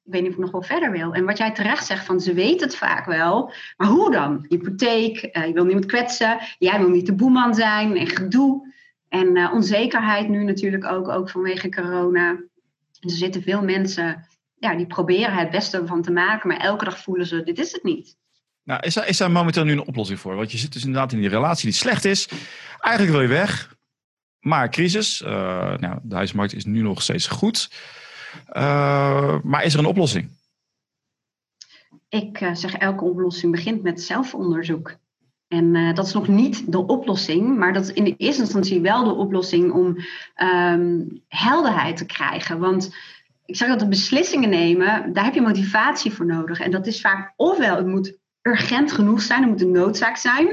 ik 0.03 0.11
weet 0.11 0.21
niet 0.21 0.29
of 0.31 0.37
ik 0.37 0.43
nog 0.43 0.51
wel 0.51 0.61
verder 0.61 0.91
wil. 0.91 1.13
En 1.13 1.25
wat 1.25 1.37
jij 1.37 1.51
terecht 1.51 1.85
zegt, 1.85 2.05
van 2.05 2.19
ze 2.19 2.33
weten 2.33 2.67
het 2.67 2.75
vaak 2.75 3.05
wel. 3.05 3.53
Maar 3.77 3.87
hoe 3.87 4.11
dan? 4.11 4.45
Hypotheek, 4.47 5.29
uh, 5.31 5.45
je 5.45 5.53
wil 5.53 5.65
niemand 5.65 5.85
kwetsen, 5.85 6.37
jij 6.57 6.79
wil 6.79 6.89
niet 6.89 7.05
de 7.05 7.15
boeman 7.15 7.55
zijn 7.55 7.97
en 7.97 8.07
gedoe. 8.07 8.72
En 9.13 9.35
uh, 9.35 9.53
onzekerheid 9.53 10.29
nu 10.29 10.43
natuurlijk 10.43 10.85
ook, 10.85 11.07
ook 11.07 11.29
vanwege 11.29 11.69
corona. 11.69 12.29
Er 12.99 13.09
zitten 13.09 13.41
veel 13.41 13.63
mensen 13.63 14.27
ja, 14.55 14.75
die 14.75 14.85
proberen 14.85 15.33
het 15.33 15.49
beste 15.49 15.85
van 15.85 16.01
te 16.01 16.11
maken, 16.11 16.47
maar 16.47 16.57
elke 16.57 16.85
dag 16.85 16.99
voelen 16.99 17.27
ze: 17.27 17.43
dit 17.43 17.59
is 17.59 17.71
het 17.71 17.83
niet. 17.83 18.17
Nou, 18.63 18.81
is, 18.81 18.93
daar, 18.93 19.07
is 19.07 19.17
daar 19.17 19.31
momenteel 19.31 19.63
nu 19.63 19.71
een 19.71 19.87
oplossing 19.87 20.19
voor? 20.19 20.35
Want 20.35 20.51
je 20.51 20.57
zit 20.57 20.73
dus 20.73 20.85
inderdaad 20.85 21.11
in 21.11 21.19
die 21.19 21.29
relatie 21.29 21.65
die 21.65 21.73
slecht 21.73 22.05
is. 22.05 22.29
Eigenlijk 22.79 23.17
wil 23.17 23.21
je 23.21 23.41
weg, 23.41 23.75
maar 24.39 24.69
crisis. 24.69 25.21
Uh, 25.21 25.29
nou, 25.77 25.99
de 26.03 26.15
huismarkt 26.15 26.53
is 26.53 26.65
nu 26.65 26.81
nog 26.81 27.01
steeds 27.01 27.27
goed. 27.27 27.71
Uh, 28.53 29.41
maar 29.43 29.63
is 29.63 29.73
er 29.73 29.79
een 29.79 29.85
oplossing? 29.85 30.29
Ik 32.09 32.49
zeg, 32.53 32.73
elke 32.73 33.03
oplossing 33.03 33.51
begint 33.51 33.83
met 33.83 34.01
zelfonderzoek. 34.01 34.95
En 35.53 35.75
uh, 35.75 35.93
dat 35.93 36.05
is 36.05 36.13
nog 36.13 36.27
niet 36.27 36.71
de 36.71 36.85
oplossing, 36.85 37.57
maar 37.57 37.73
dat 37.73 37.83
is 37.83 37.93
in 37.93 38.03
de 38.03 38.15
eerste 38.17 38.41
instantie 38.41 38.81
wel 38.81 39.03
de 39.03 39.13
oplossing 39.13 39.71
om 39.71 39.97
um, 40.37 41.21
helderheid 41.27 41.97
te 41.97 42.05
krijgen. 42.05 42.59
Want 42.59 42.95
ik 43.45 43.55
zeg 43.55 43.67
dat 43.67 43.79
de 43.79 43.87
beslissingen 43.87 44.49
nemen, 44.49 45.13
daar 45.13 45.23
heb 45.23 45.33
je 45.33 45.41
motivatie 45.41 46.11
voor 46.11 46.25
nodig. 46.25 46.59
En 46.59 46.71
dat 46.71 46.87
is 46.87 47.01
vaak 47.01 47.33
ofwel 47.35 47.75
het 47.75 47.87
moet 47.87 48.17
urgent 48.41 48.91
genoeg 48.91 49.21
zijn, 49.21 49.41
er 49.41 49.47
moet 49.47 49.61
een 49.61 49.71
noodzaak 49.71 50.17
zijn, 50.17 50.47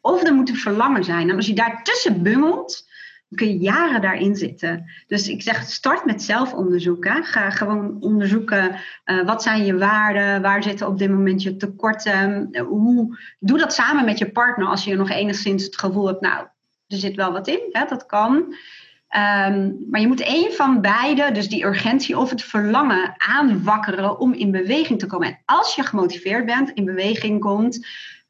of 0.00 0.22
er 0.22 0.34
moet 0.34 0.48
een 0.48 0.56
verlangen 0.56 1.04
zijn. 1.04 1.30
En 1.30 1.36
als 1.36 1.46
je 1.46 1.54
daartussen 1.54 2.22
bungelt, 2.22 2.88
kun 3.34 3.48
je 3.48 3.58
jaren 3.58 4.00
daarin 4.00 4.36
zitten. 4.36 4.84
Dus 5.06 5.28
ik 5.28 5.42
zeg, 5.42 5.62
start 5.62 6.04
met 6.04 6.22
zelfonderzoek. 6.22 7.04
Hè. 7.04 7.22
Ga 7.22 7.50
gewoon 7.50 7.96
onderzoeken, 8.00 8.76
uh, 9.04 9.24
wat 9.24 9.42
zijn 9.42 9.64
je 9.64 9.78
waarden? 9.78 10.42
Waar 10.42 10.62
zitten 10.62 10.86
op 10.86 10.98
dit 10.98 11.10
moment 11.10 11.42
je 11.42 11.56
tekorten? 11.56 12.48
Uh, 12.50 12.62
hoe, 12.62 13.18
doe 13.38 13.58
dat 13.58 13.74
samen 13.74 14.04
met 14.04 14.18
je 14.18 14.30
partner 14.30 14.66
als 14.66 14.84
je 14.84 14.96
nog 14.96 15.10
enigszins 15.10 15.64
het 15.64 15.78
gevoel 15.78 16.06
hebt, 16.06 16.20
nou, 16.20 16.46
er 16.86 16.96
zit 16.96 17.16
wel 17.16 17.32
wat 17.32 17.48
in, 17.48 17.68
hè, 17.70 17.84
dat 17.84 18.06
kan. 18.06 18.34
Um, 18.36 19.86
maar 19.90 20.00
je 20.00 20.06
moet 20.06 20.20
één 20.20 20.52
van 20.52 20.80
beide, 20.80 21.32
dus 21.32 21.48
die 21.48 21.64
urgentie 21.64 22.18
of 22.18 22.30
het 22.30 22.42
verlangen, 22.42 23.14
aanwakkeren 23.16 24.18
om 24.18 24.32
in 24.32 24.50
beweging 24.50 24.98
te 24.98 25.06
komen. 25.06 25.28
En 25.28 25.38
als 25.44 25.74
je 25.74 25.82
gemotiveerd 25.82 26.46
bent, 26.46 26.70
in 26.70 26.84
beweging 26.84 27.40
komt, 27.40 27.86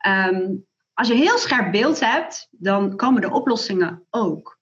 um, 0.07 0.65
als 0.95 1.09
je 1.09 1.15
heel 1.15 1.39
scherp 1.39 1.73
beeld 1.73 2.01
hebt, 2.01 2.49
dan 2.51 2.97
komen 2.97 3.21
de 3.21 3.31
oplossingen 3.31 4.03
ook. 4.11 4.61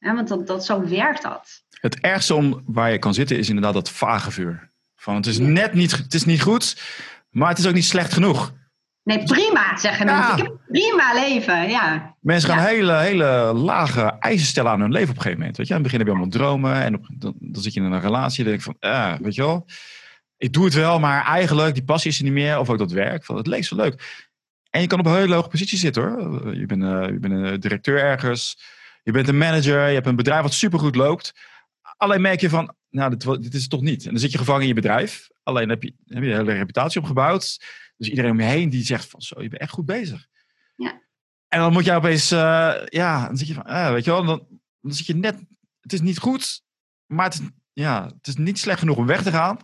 Ja, 0.00 0.14
want 0.14 0.28
dat, 0.28 0.46
dat, 0.46 0.64
zo 0.64 0.88
werkt 0.88 1.22
dat. 1.22 1.62
Het 1.80 2.00
ergste 2.00 2.34
om 2.34 2.62
waar 2.66 2.90
je 2.90 2.98
kan 2.98 3.14
zitten 3.14 3.38
is 3.38 3.48
inderdaad 3.48 3.74
dat 3.74 3.90
vage 3.90 4.30
vuur. 4.30 4.70
Van 4.96 5.14
het 5.14 5.26
is 5.26 5.38
net 5.38 5.74
niet, 5.74 5.96
het 5.96 6.14
is 6.14 6.24
niet 6.24 6.42
goed, 6.42 6.82
maar 7.30 7.48
het 7.48 7.58
is 7.58 7.66
ook 7.66 7.74
niet 7.74 7.84
slecht 7.84 8.12
genoeg. 8.12 8.52
Nee, 9.02 9.22
prima, 9.22 9.76
zeggen 9.76 10.06
mensen. 10.06 10.32
Ik 10.32 10.42
heb 10.42 10.46
een 10.46 10.60
prima 10.66 11.14
leven, 11.14 11.68
ja. 11.68 12.16
Mensen 12.20 12.50
gaan 12.50 12.66
hele, 12.66 12.96
hele 12.96 13.52
lage 13.54 14.00
eisen 14.02 14.46
stellen 14.46 14.70
aan 14.70 14.80
hun 14.80 14.92
leven 14.92 15.10
op 15.10 15.16
een 15.16 15.22
gegeven 15.22 15.38
moment. 15.38 15.56
Weet 15.56 15.66
je? 15.66 15.74
Aan 15.74 15.82
het 15.82 15.92
begin 15.92 16.06
heb 16.06 16.08
je 16.08 16.14
allemaal 16.20 16.38
dromen 16.38 16.82
en 16.82 16.94
op, 16.94 17.06
dan, 17.18 17.34
dan, 17.38 17.62
zit 17.62 17.74
je 17.74 17.80
in 17.80 17.92
een 17.92 18.00
relatie 18.00 18.44
en 18.44 18.50
denk 18.50 18.62
je 18.62 18.72
van, 18.80 18.90
ah, 18.90 19.18
weet 19.20 19.34
je 19.34 19.42
wel, 19.42 19.66
ik 20.36 20.52
doe 20.52 20.64
het 20.64 20.74
wel, 20.74 20.98
maar 20.98 21.24
eigenlijk 21.24 21.74
die 21.74 21.84
passie 21.84 22.10
is 22.10 22.18
er 22.18 22.24
niet 22.24 22.32
meer. 22.32 22.58
Of 22.58 22.70
ook 22.70 22.78
dat 22.78 22.92
werk, 22.92 23.24
van, 23.24 23.36
het 23.36 23.46
leek 23.46 23.64
zo 23.64 23.76
leuk. 23.76 24.26
En 24.70 24.80
je 24.80 24.86
kan 24.86 24.98
op 24.98 25.06
een 25.06 25.14
hele 25.14 25.34
hoge 25.34 25.48
positie 25.48 25.78
zitten 25.78 26.02
hoor. 26.02 26.56
Je 26.56 26.66
bent, 26.66 26.82
uh, 26.82 27.06
je 27.06 27.18
bent 27.18 27.34
een 27.34 27.60
directeur 27.60 27.98
ergens 27.98 28.58
je 29.10 29.16
bent 29.16 29.28
een 29.28 29.38
manager, 29.38 29.88
je 29.88 29.94
hebt 29.94 30.06
een 30.06 30.16
bedrijf 30.16 30.42
wat 30.42 30.52
supergoed 30.52 30.96
loopt. 30.96 31.32
Alleen 31.96 32.20
merk 32.20 32.40
je 32.40 32.48
van, 32.48 32.74
nou, 32.90 33.16
dit, 33.16 33.42
dit 33.42 33.54
is 33.54 33.60
het 33.60 33.70
toch 33.70 33.80
niet. 33.80 34.04
En 34.04 34.10
dan 34.10 34.20
zit 34.20 34.32
je 34.32 34.38
gevangen 34.38 34.62
in 34.62 34.68
je 34.68 34.74
bedrijf. 34.74 35.28
Alleen 35.42 35.68
heb 35.68 35.82
je, 35.82 35.94
heb 36.06 36.22
je 36.22 36.30
een 36.30 36.36
hele 36.36 36.52
reputatie 36.52 37.00
opgebouwd. 37.00 37.64
Dus 37.96 38.08
iedereen 38.08 38.30
om 38.30 38.40
je 38.40 38.46
heen 38.46 38.70
die 38.70 38.84
zegt 38.84 39.08
van, 39.08 39.22
zo, 39.22 39.42
je 39.42 39.48
bent 39.48 39.62
echt 39.62 39.72
goed 39.72 39.86
bezig. 39.86 40.26
Ja. 40.76 41.02
En 41.48 41.58
dan 41.58 41.72
moet 41.72 41.84
je 41.84 41.92
opeens, 41.92 42.32
uh, 42.32 42.74
ja, 42.84 43.26
dan 43.26 43.36
zit 43.36 43.48
je 43.48 43.54
van, 43.54 43.70
uh, 43.70 43.90
weet 43.90 44.04
je 44.04 44.10
wel, 44.10 44.24
dan, 44.24 44.46
dan 44.80 44.92
zit 44.92 45.06
je 45.06 45.14
net, 45.14 45.44
het 45.80 45.92
is 45.92 46.00
niet 46.00 46.18
goed, 46.18 46.62
maar 47.06 47.24
het 47.24 47.34
is, 47.34 47.40
ja, 47.72 48.04
het 48.04 48.26
is 48.26 48.36
niet 48.36 48.58
slecht 48.58 48.78
genoeg 48.78 48.96
om 48.96 49.06
weg 49.06 49.22
te 49.22 49.30
gaan. 49.30 49.58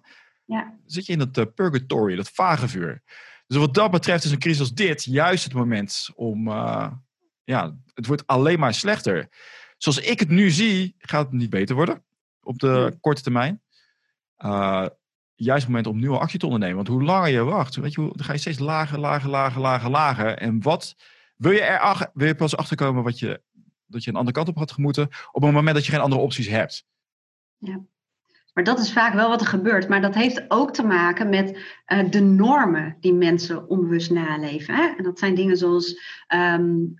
Ja. 0.44 0.62
Dan 0.62 0.80
zit 0.86 1.06
je 1.06 1.12
in 1.12 1.18
dat 1.18 1.38
uh, 1.38 1.44
purgatory, 1.54 2.16
dat 2.16 2.30
vage 2.30 2.68
vuur. 2.68 3.02
Dus 3.46 3.58
wat 3.58 3.74
dat 3.74 3.90
betreft 3.90 4.24
is 4.24 4.30
een 4.30 4.38
crisis 4.38 4.60
als 4.60 4.74
dit 4.74 5.04
juist 5.04 5.44
het 5.44 5.52
moment 5.52 6.08
om, 6.14 6.48
ja, 7.46 7.76
het 7.94 8.06
wordt 8.06 8.26
alleen 8.26 8.58
maar 8.58 8.74
slechter. 8.74 9.28
Zoals 9.76 9.98
ik 9.98 10.20
het 10.20 10.28
nu 10.28 10.50
zie, 10.50 10.94
gaat 10.98 11.24
het 11.24 11.32
niet 11.32 11.50
beter 11.50 11.74
worden 11.74 12.04
op 12.40 12.58
de 12.58 12.96
korte 13.00 13.22
termijn. 13.22 13.62
Uh, 14.38 14.86
juist 15.34 15.62
het 15.62 15.68
moment 15.68 15.86
om 15.86 15.98
nieuwe 15.98 16.18
actie 16.18 16.38
te 16.38 16.46
ondernemen. 16.46 16.76
Want 16.76 16.88
hoe 16.88 17.02
langer 17.02 17.28
je 17.28 17.44
wacht, 17.44 17.76
weet 17.76 17.92
je, 17.92 18.00
dan 18.00 18.24
ga 18.24 18.32
je 18.32 18.38
steeds 18.38 18.58
lager, 18.58 18.98
lager, 18.98 19.30
lager, 19.30 19.60
lager, 19.60 19.90
lager. 19.90 20.38
En 20.38 20.62
wat 20.62 20.96
wil 21.36 21.50
je 21.50 21.60
er 21.62 22.10
wil 22.14 22.26
je 22.26 22.34
pas 22.34 22.56
achterkomen 22.56 23.02
wat 23.02 23.18
je, 23.18 23.42
dat 23.86 24.04
je 24.04 24.10
een 24.10 24.16
andere 24.16 24.36
kant 24.36 24.48
op 24.48 24.56
had 24.56 24.72
gemoeten 24.72 25.08
op 25.32 25.42
het 25.42 25.52
moment 25.52 25.74
dat 25.74 25.86
je 25.86 25.92
geen 25.92 26.00
andere 26.00 26.22
opties 26.22 26.48
hebt? 26.48 26.86
Ja. 27.58 27.80
Maar 28.56 28.64
dat 28.64 28.78
is 28.78 28.92
vaak 28.92 29.14
wel 29.14 29.28
wat 29.28 29.40
er 29.40 29.46
gebeurt. 29.46 29.88
Maar 29.88 30.00
dat 30.00 30.14
heeft 30.14 30.44
ook 30.48 30.72
te 30.74 30.82
maken 30.82 31.28
met 31.28 31.58
uh, 31.86 32.10
de 32.10 32.20
normen 32.20 32.96
die 33.00 33.14
mensen 33.14 33.68
onbewust 33.68 34.10
naleven. 34.10 34.74
Hè? 34.74 34.94
En 34.96 35.04
dat 35.04 35.18
zijn 35.18 35.34
dingen 35.34 35.56
zoals 35.56 36.00
um, 36.34 36.94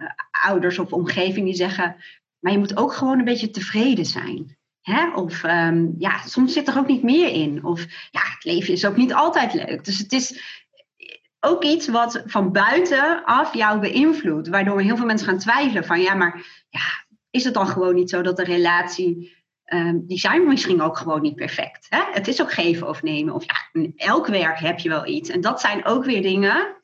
ouders 0.44 0.78
of 0.78 0.92
omgeving 0.92 1.46
die 1.46 1.54
zeggen. 1.54 1.96
Maar 2.38 2.52
je 2.52 2.58
moet 2.58 2.76
ook 2.76 2.92
gewoon 2.92 3.18
een 3.18 3.24
beetje 3.24 3.50
tevreden 3.50 4.06
zijn. 4.06 4.56
Hè? 4.80 5.10
Of 5.14 5.42
um, 5.44 5.94
ja, 5.98 6.20
soms 6.26 6.52
zit 6.52 6.68
er 6.68 6.78
ook 6.78 6.86
niet 6.86 7.02
meer 7.02 7.28
in. 7.28 7.64
Of 7.64 7.80
ja, 8.10 8.20
het 8.34 8.44
leven 8.44 8.72
is 8.72 8.86
ook 8.86 8.96
niet 8.96 9.14
altijd 9.14 9.54
leuk. 9.54 9.84
Dus 9.84 9.98
het 9.98 10.12
is 10.12 10.40
ook 11.40 11.64
iets 11.64 11.88
wat 11.88 12.22
van 12.26 12.52
buitenaf 12.52 13.54
jou 13.54 13.80
beïnvloedt. 13.80 14.48
Waardoor 14.48 14.80
heel 14.80 14.96
veel 14.96 15.06
mensen 15.06 15.28
gaan 15.28 15.38
twijfelen 15.38 15.84
van 15.84 16.00
ja, 16.00 16.14
maar 16.14 16.64
ja, 16.68 17.06
is 17.30 17.44
het 17.44 17.54
dan 17.54 17.66
gewoon 17.66 17.94
niet 17.94 18.10
zo 18.10 18.22
dat 18.22 18.36
de 18.36 18.44
relatie 18.44 19.34
Um, 19.74 20.06
die 20.06 20.18
zijn 20.18 20.46
misschien 20.46 20.80
ook 20.80 20.96
gewoon 20.96 21.22
niet 21.22 21.34
perfect. 21.34 21.86
Hè? 21.88 22.02
Het 22.12 22.28
is 22.28 22.42
ook 22.42 22.52
geven 22.52 22.88
of 22.88 23.02
nemen. 23.02 23.34
Of 23.34 23.44
ja, 23.44 23.82
elk 23.96 24.26
werk 24.26 24.58
heb 24.58 24.78
je 24.78 24.88
wel 24.88 25.06
iets. 25.06 25.30
En 25.30 25.40
dat 25.40 25.60
zijn 25.60 25.84
ook 25.84 26.04
weer 26.04 26.22
dingen 26.22 26.76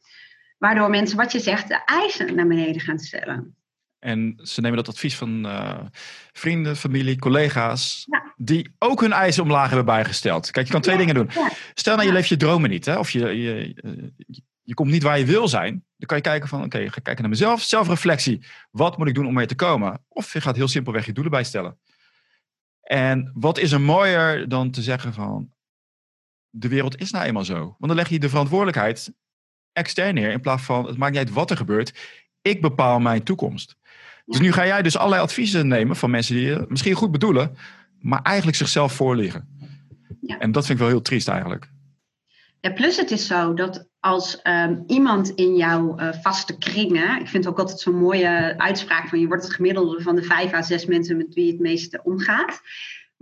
waardoor 0.63 0.91
mensen, 0.91 1.17
wat 1.17 1.33
je 1.33 1.41
zegt, 1.41 1.69
de 1.69 1.85
eisen 1.85 2.35
naar 2.35 2.47
beneden 2.47 2.81
gaan 2.81 2.99
stellen. 2.99 3.57
En 3.99 4.39
ze 4.43 4.61
nemen 4.61 4.77
dat 4.77 4.89
advies 4.89 5.17
van 5.17 5.47
uh, 5.47 5.81
vrienden, 6.33 6.77
familie, 6.77 7.19
collega's, 7.19 8.07
die 8.37 8.75
ook 8.79 9.01
hun 9.01 9.13
eisen 9.13 9.43
omlaag 9.43 9.67
hebben 9.67 9.85
bijgesteld. 9.85 10.51
Kijk, 10.51 10.67
je 10.67 10.73
kan 10.73 10.81
twee 10.81 10.97
dingen 10.97 11.15
doen. 11.15 11.31
Stel 11.75 11.97
nou, 11.97 12.07
je 12.07 12.13
leeft 12.13 12.29
je 12.29 12.37
dromen 12.37 12.71
niet, 12.71 12.85
hè? 12.85 12.99
of 12.99 13.11
je, 13.11 13.19
je, 13.19 13.75
je, 13.75 14.13
je, 14.63 14.75
komt 14.75 14.91
niet 14.91 15.03
waar 15.03 15.19
je 15.19 15.25
wil 15.25 15.49
zijn. 15.49 15.85
Dan 15.97 16.07
kan 16.07 16.17
je 16.17 16.23
kijken 16.23 16.49
van, 16.49 16.65
oké, 16.65 16.77
okay, 16.77 16.89
ga 16.89 17.01
kijken 17.01 17.23
naar 17.23 17.31
mezelf, 17.31 17.63
zelfreflectie. 17.63 18.45
Wat 18.71 18.99
moet 18.99 19.09
ik 19.09 19.15
doen 19.15 19.27
om 19.27 19.35
mee 19.35 19.47
te 19.47 19.55
komen? 19.55 20.05
Of 20.09 20.33
je 20.33 20.41
gaat 20.41 20.57
heel 20.57 20.69
simpelweg 20.69 21.07
je 21.07 21.13
doelen 21.13 21.33
bijstellen. 21.33 21.79
En 22.83 23.31
wat 23.35 23.59
is 23.59 23.73
er 23.73 23.81
mooier 23.81 24.49
dan 24.49 24.71
te 24.71 24.83
zeggen 24.83 25.13
van, 25.13 25.53
de 26.51 26.69
wereld 26.69 27.01
is 27.01 27.11
nou 27.11 27.25
eenmaal 27.25 27.45
zo. 27.45 27.59
Want 27.59 27.77
dan 27.79 27.95
leg 27.95 28.09
je 28.09 28.19
de 28.19 28.29
verantwoordelijkheid 28.29 29.13
extern 29.73 30.15
neer 30.15 30.31
in 30.31 30.41
plaats 30.41 30.63
van, 30.63 30.87
het 30.87 30.97
maakt 30.97 31.13
niet 31.13 31.21
uit 31.21 31.33
wat 31.33 31.51
er 31.51 31.57
gebeurt. 31.57 31.93
Ik 32.43 32.61
bepaal 32.61 33.01
mijn 33.01 33.23
toekomst. 33.23 33.77
Dus 34.25 34.41
nu 34.41 34.53
ga 34.53 34.67
jij 34.67 34.83
dus 34.83 34.97
allerlei 34.97 35.23
adviezen 35.23 35.69
nemen 35.69 35.97
van 35.97 36.11
mensen 36.11 36.35
die 36.35 36.47
je 36.47 36.65
misschien 36.69 36.95
goed 36.95 37.11
bedoelen, 37.11 37.57
maar 38.01 38.23
eigenlijk 38.23 38.57
zichzelf 38.57 38.93
voorliggen. 38.93 39.49
Ja. 40.21 40.39
En 40.39 40.53
dat 40.53 40.67
vind 40.67 40.79
ik 40.79 40.85
wel 40.85 40.95
heel 40.95 41.03
triest 41.03 41.29
eigenlijk. 41.29 41.71
Ja, 42.61 42.71
plus 42.71 42.97
het 42.97 43.11
is 43.11 43.27
zo 43.27 43.55
dat 43.55 43.89
als 44.01 44.41
um, 44.43 44.85
iemand 44.87 45.31
in 45.31 45.57
jouw 45.57 45.99
uh, 45.99 46.13
vaste 46.13 46.59
kringen, 46.59 47.21
ik 47.21 47.29
vind 47.29 47.47
ook 47.47 47.59
altijd 47.59 47.81
zo'n 47.81 47.99
mooie 47.99 48.55
uitspraak 48.59 49.09
van 49.09 49.21
je 49.21 49.27
wordt 49.27 49.43
het 49.43 49.55
gemiddelde 49.55 50.03
van 50.03 50.15
de 50.15 50.23
vijf 50.23 50.53
à 50.53 50.63
zes 50.63 50.87
mensen 50.87 51.17
met 51.17 51.35
wie 51.35 51.47
je 51.47 51.53
het 51.53 51.61
meeste 51.61 52.01
omgaat. 52.03 52.61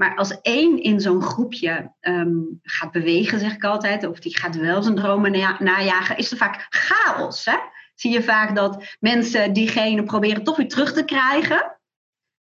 Maar 0.01 0.17
als 0.17 0.41
één 0.41 0.83
in 0.83 1.01
zo'n 1.01 1.23
groepje 1.23 1.93
um, 2.01 2.61
gaat 2.63 2.93
bewegen, 2.93 3.41
zeg 3.41 3.55
ik 3.55 3.65
altijd, 3.65 4.07
of 4.07 4.21
die 4.21 4.39
gaat 4.39 4.57
wel 4.57 4.83
zijn 4.83 4.95
dromen 4.95 5.33
na 5.33 5.57
najagen, 5.59 6.17
is 6.17 6.31
er 6.31 6.37
vaak 6.37 6.67
chaos. 6.69 7.45
Hè? 7.45 7.57
Zie 7.95 8.13
je 8.13 8.23
vaak 8.23 8.57
dat 8.57 8.97
mensen 9.01 9.53
diegene 9.53 10.03
proberen 10.03 10.45
toch 10.45 10.57
weer 10.57 10.69
terug 10.69 10.93
te 10.93 11.05
krijgen. 11.05 11.79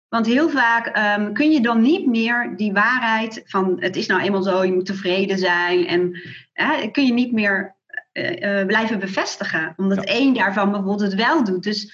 Want 0.07 0.25
heel 0.25 0.49
vaak 0.49 1.17
um, 1.17 1.33
kun 1.33 1.51
je 1.51 1.61
dan 1.61 1.81
niet 1.81 2.07
meer 2.07 2.53
die 2.55 2.73
waarheid 2.73 3.41
van 3.45 3.77
het 3.79 3.95
is 3.95 4.07
nou 4.07 4.21
eenmaal 4.21 4.43
zo, 4.43 4.63
je 4.63 4.73
moet 4.73 4.85
tevreden 4.85 5.37
zijn. 5.37 5.87
En 5.87 6.21
uh, 6.55 6.91
kun 6.91 7.05
je 7.05 7.13
niet 7.13 7.31
meer 7.31 7.75
uh, 8.13 8.65
blijven 8.65 8.99
bevestigen. 8.99 9.73
Omdat 9.77 10.05
één 10.05 10.33
daarvan 10.33 10.71
bijvoorbeeld 10.71 11.11
het 11.11 11.15
wel 11.15 11.43
doet. 11.43 11.63
Dus 11.63 11.93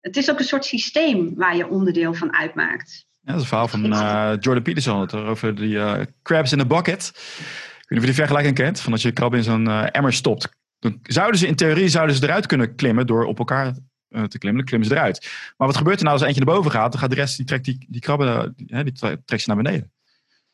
het 0.00 0.16
is 0.16 0.30
ook 0.30 0.38
een 0.38 0.44
soort 0.44 0.64
systeem 0.64 1.34
waar 1.34 1.56
je 1.56 1.68
onderdeel 1.68 2.14
van 2.14 2.34
uitmaakt. 2.34 3.08
Ja, 3.20 3.32
dat 3.32 3.34
is 3.34 3.40
een 3.40 3.48
verhaal 3.48 3.68
van 3.68 3.92
uh, 3.92 4.32
Jordan 4.40 4.62
Peterson 4.62 5.10
over 5.10 5.54
die 5.54 5.78
crabs 6.22 6.52
in 6.52 6.60
a 6.60 6.64
bucket. 6.64 7.08
Ik 7.08 7.88
weet 7.88 7.88
niet 7.88 7.98
of 7.98 8.00
je 8.00 8.06
die 8.06 8.14
vergelijking 8.14 8.54
kent. 8.54 8.80
Van 8.80 8.92
als 8.92 9.02
je 9.02 9.12
krab 9.12 9.34
in 9.34 9.42
zo'n 9.42 9.68
emmer 9.68 10.12
stopt. 10.12 10.48
Dan 10.78 10.98
zouden 11.02 11.40
ze 11.40 11.46
in 11.46 11.54
theorie 11.54 11.88
zouden 11.88 12.16
ze 12.16 12.22
eruit 12.22 12.46
kunnen 12.46 12.74
klimmen 12.74 13.06
door 13.06 13.24
op 13.24 13.38
elkaar 13.38 13.72
te 14.08 14.38
klimmen. 14.38 14.54
Dan 14.54 14.64
klimmen 14.64 14.88
ze 14.88 14.94
eruit. 14.94 15.30
Maar 15.56 15.66
wat 15.66 15.76
gebeurt 15.76 15.98
er 15.98 16.04
nou 16.04 16.16
als 16.16 16.26
eentje 16.26 16.44
naar 16.44 16.54
boven 16.54 16.70
gaat? 16.70 16.92
Dan 16.92 17.00
gaat 17.00 17.10
de 17.10 17.16
rest, 17.16 17.36
die 17.36 17.46
trekt 17.46 17.64
die, 17.64 17.86
die 17.88 18.00
krabben, 18.00 18.54
die, 18.56 18.84
die 18.84 18.92
trekt 19.24 19.42
ze 19.42 19.48
naar 19.48 19.62
beneden. 19.62 19.92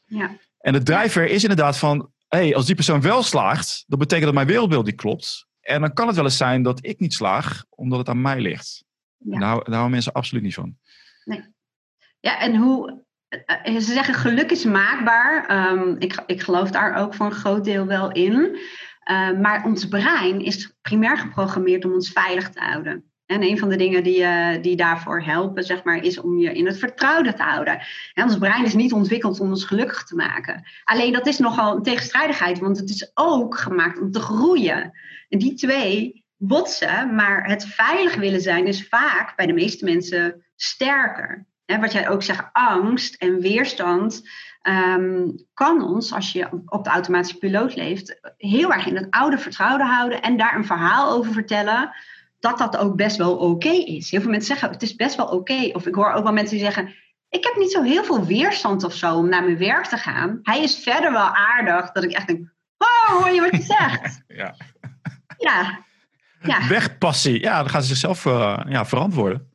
Ja. 0.04 0.36
En 0.60 0.72
de 0.72 0.82
drijver 0.82 1.28
is 1.30 1.42
inderdaad 1.42 1.78
van, 1.78 2.10
hey, 2.28 2.54
als 2.54 2.66
die 2.66 2.74
persoon 2.74 3.00
wel 3.00 3.22
slaagt, 3.22 3.84
dat 3.86 3.98
betekent 3.98 4.26
dat 4.26 4.34
mijn 4.34 4.46
wereldbeeld 4.46 4.86
niet 4.86 4.96
klopt. 4.96 5.46
En 5.60 5.80
dan 5.80 5.92
kan 5.92 6.06
het 6.06 6.16
wel 6.16 6.24
eens 6.24 6.36
zijn 6.36 6.62
dat 6.62 6.78
ik 6.86 7.00
niet 7.00 7.14
slaag, 7.14 7.64
omdat 7.68 7.98
het 7.98 8.08
aan 8.08 8.20
mij 8.20 8.40
ligt. 8.40 8.84
Ja. 9.16 9.38
Daar, 9.38 9.54
daar 9.54 9.64
houden 9.64 9.90
mensen 9.90 10.12
absoluut 10.12 10.42
niet 10.42 10.54
van. 10.54 10.76
Nee. 11.24 11.54
Ja, 12.20 12.40
en 12.40 12.56
hoe. 12.56 13.04
Eh, 13.28 13.74
ze 13.74 13.92
zeggen 13.92 14.14
geluk 14.14 14.50
is 14.50 14.64
maakbaar. 14.64 15.50
Um, 15.72 15.96
ik, 15.98 16.22
ik 16.26 16.42
geloof 16.42 16.70
daar 16.70 16.94
ook 16.94 17.14
voor 17.14 17.26
een 17.26 17.32
groot 17.32 17.64
deel 17.64 17.86
wel 17.86 18.12
in. 18.12 18.58
Uh, 19.10 19.30
maar 19.40 19.64
ons 19.64 19.88
brein 19.88 20.40
is 20.40 20.76
primair 20.82 21.18
geprogrammeerd 21.18 21.84
om 21.84 21.92
ons 21.92 22.10
veilig 22.10 22.50
te 22.50 22.60
houden. 22.60 23.10
En 23.26 23.42
een 23.42 23.58
van 23.58 23.68
de 23.68 23.76
dingen 23.76 24.02
die, 24.02 24.20
uh, 24.20 24.62
die 24.62 24.76
daarvoor 24.76 25.22
helpen, 25.22 25.64
zeg 25.64 25.84
maar, 25.84 26.02
is 26.02 26.20
om 26.20 26.38
je 26.38 26.52
in 26.52 26.66
het 26.66 26.78
vertrouwde 26.78 27.32
te 27.32 27.42
houden. 27.42 27.80
En 28.14 28.24
ons 28.24 28.38
brein 28.38 28.64
is 28.64 28.74
niet 28.74 28.92
ontwikkeld 28.92 29.40
om 29.40 29.48
ons 29.48 29.64
gelukkig 29.64 30.04
te 30.04 30.14
maken. 30.14 30.66
Alleen 30.84 31.12
dat 31.12 31.26
is 31.26 31.38
nogal 31.38 31.76
een 31.76 31.82
tegenstrijdigheid, 31.82 32.58
want 32.58 32.78
het 32.78 32.90
is 32.90 33.10
ook 33.14 33.58
gemaakt 33.58 34.00
om 34.00 34.10
te 34.10 34.20
groeien. 34.20 34.92
En 35.28 35.38
die 35.38 35.54
twee 35.54 36.24
botsen, 36.36 37.14
maar 37.14 37.48
het 37.48 37.66
veilig 37.66 38.14
willen 38.14 38.40
zijn 38.40 38.66
is 38.66 38.88
vaak 38.88 39.36
bij 39.36 39.46
de 39.46 39.52
meeste 39.52 39.84
mensen 39.84 40.44
sterker. 40.56 41.46
Wat 41.66 41.92
jij 41.92 42.08
ook 42.08 42.22
zegt, 42.22 42.48
angst 42.52 43.14
en 43.14 43.40
weerstand 43.40 44.22
um, 44.62 45.34
kan 45.54 45.82
ons, 45.82 46.12
als 46.12 46.32
je 46.32 46.48
op 46.66 46.84
de 46.84 46.90
automatische 46.90 47.38
piloot 47.38 47.74
leeft, 47.74 48.34
heel 48.36 48.72
erg 48.72 48.86
in 48.86 48.96
het 48.96 49.06
oude 49.10 49.38
vertrouwde 49.38 49.84
houden 49.84 50.22
en 50.22 50.36
daar 50.36 50.56
een 50.56 50.64
verhaal 50.64 51.10
over 51.10 51.32
vertellen 51.32 51.94
dat 52.40 52.58
dat 52.58 52.76
ook 52.76 52.96
best 52.96 53.16
wel 53.16 53.36
oké 53.36 53.68
is. 53.68 54.10
Heel 54.10 54.20
veel 54.20 54.30
mensen 54.30 54.48
zeggen, 54.48 54.70
het 54.70 54.82
is 54.82 54.94
best 54.94 55.16
wel 55.16 55.26
oké. 55.26 55.70
Of 55.72 55.86
ik 55.86 55.94
hoor 55.94 56.12
ook 56.12 56.22
wel 56.22 56.32
mensen 56.32 56.56
die 56.56 56.64
zeggen, 56.64 56.94
ik 57.28 57.44
heb 57.44 57.56
niet 57.56 57.72
zo 57.72 57.82
heel 57.82 58.04
veel 58.04 58.24
weerstand 58.24 58.84
of 58.84 58.94
zo 58.94 59.16
om 59.16 59.28
naar 59.28 59.44
mijn 59.44 59.58
werk 59.58 59.86
te 59.86 59.96
gaan. 59.96 60.38
Hij 60.42 60.62
is 60.62 60.78
verder 60.78 61.12
wel 61.12 61.34
aardig, 61.34 61.92
dat 61.92 62.04
ik 62.04 62.12
echt 62.12 62.26
denk, 62.26 62.48
oh, 62.78 63.22
hoor 63.22 63.30
je 63.30 63.40
wat 63.40 63.56
je 63.56 63.62
zegt? 63.62 64.22
ja. 64.42 64.54
Ja. 65.38 65.78
ja. 66.42 66.68
Wegpassie, 66.68 67.40
ja, 67.40 67.58
dan 67.58 67.70
gaan 67.70 67.82
ze 67.82 67.88
zichzelf 67.88 68.24
uh, 68.24 68.60
ja, 68.68 68.86
verantwoorden. 68.86 69.50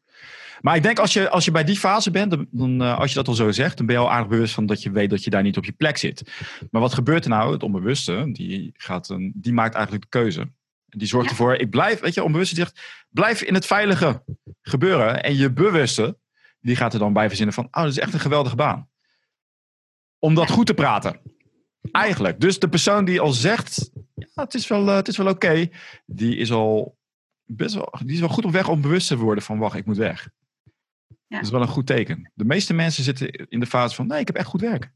Maar 0.61 0.75
ik 0.75 0.83
denk 0.83 0.99
als 0.99 1.13
je, 1.13 1.29
als 1.29 1.45
je 1.45 1.51
bij 1.51 1.63
die 1.63 1.77
fase 1.77 2.11
bent, 2.11 2.35
dan, 2.51 2.81
uh, 2.81 2.99
als 2.99 3.09
je 3.09 3.15
dat 3.15 3.27
al 3.27 3.33
zo 3.33 3.51
zegt, 3.51 3.77
dan 3.77 3.85
ben 3.85 3.95
je 3.95 4.01
al 4.01 4.11
aardig 4.11 4.27
bewust 4.27 4.53
van 4.53 4.65
dat 4.65 4.83
je 4.83 4.91
weet 4.91 5.09
dat 5.09 5.23
je 5.23 5.29
daar 5.29 5.43
niet 5.43 5.57
op 5.57 5.65
je 5.65 5.71
plek 5.71 5.97
zit. 5.97 6.31
Maar 6.71 6.81
wat 6.81 6.93
gebeurt 6.93 7.23
er 7.23 7.29
nou? 7.29 7.51
Het 7.51 7.63
onbewuste, 7.63 8.29
die, 8.31 8.71
gaat 8.73 9.09
een, 9.09 9.31
die 9.35 9.53
maakt 9.53 9.75
eigenlijk 9.75 10.03
de 10.03 10.19
keuze. 10.19 10.51
Die 10.85 11.07
zorgt 11.07 11.29
ervoor, 11.29 11.55
ik 11.55 11.69
blijf, 11.69 11.99
weet 11.99 12.13
je, 12.13 12.23
onbewust 12.23 12.55
zegt, 12.55 13.05
blijf 13.09 13.41
in 13.41 13.53
het 13.53 13.65
veilige 13.65 14.23
gebeuren. 14.61 15.23
En 15.23 15.35
je 15.35 15.53
bewuste, 15.53 16.17
die 16.59 16.75
gaat 16.75 16.93
er 16.93 16.99
dan 16.99 17.13
bij 17.13 17.27
verzinnen 17.27 17.55
van, 17.55 17.65
oh, 17.65 17.83
dat 17.83 17.91
is 17.91 17.99
echt 17.99 18.13
een 18.13 18.19
geweldige 18.19 18.55
baan. 18.55 18.89
Om 20.19 20.35
dat 20.35 20.49
goed 20.49 20.65
te 20.65 20.73
praten. 20.73 21.19
Eigenlijk. 21.91 22.39
Dus 22.39 22.59
de 22.59 22.69
persoon 22.69 23.05
die 23.05 23.21
al 23.21 23.31
zegt, 23.31 23.91
ja, 24.15 24.43
het 24.43 24.53
is 24.53 24.67
wel, 24.67 24.87
uh, 24.87 24.95
het 24.95 25.07
is 25.07 25.17
wel 25.17 25.27
oké, 25.27 25.69
die 26.05 26.35
is 26.35 26.51
al 26.51 26.97
best 27.43 27.75
wel, 27.75 27.93
die 28.03 28.13
is 28.13 28.19
wel 28.19 28.29
goed 28.29 28.45
op 28.45 28.51
weg 28.51 28.67
om 28.67 28.81
bewust 28.81 29.07
te 29.07 29.17
worden 29.17 29.43
van, 29.43 29.57
wacht, 29.57 29.75
ik 29.75 29.85
moet 29.85 29.97
weg. 29.97 30.29
Ja. 31.31 31.37
Dat 31.37 31.45
is 31.45 31.51
wel 31.51 31.61
een 31.61 31.67
goed 31.67 31.87
teken. 31.87 32.31
De 32.33 32.45
meeste 32.45 32.73
mensen 32.73 33.03
zitten 33.03 33.31
in 33.31 33.59
de 33.59 33.65
fase 33.65 33.95
van, 33.95 34.07
nee, 34.07 34.19
ik 34.19 34.27
heb 34.27 34.35
echt 34.35 34.47
goed 34.47 34.61
werk. 34.61 34.91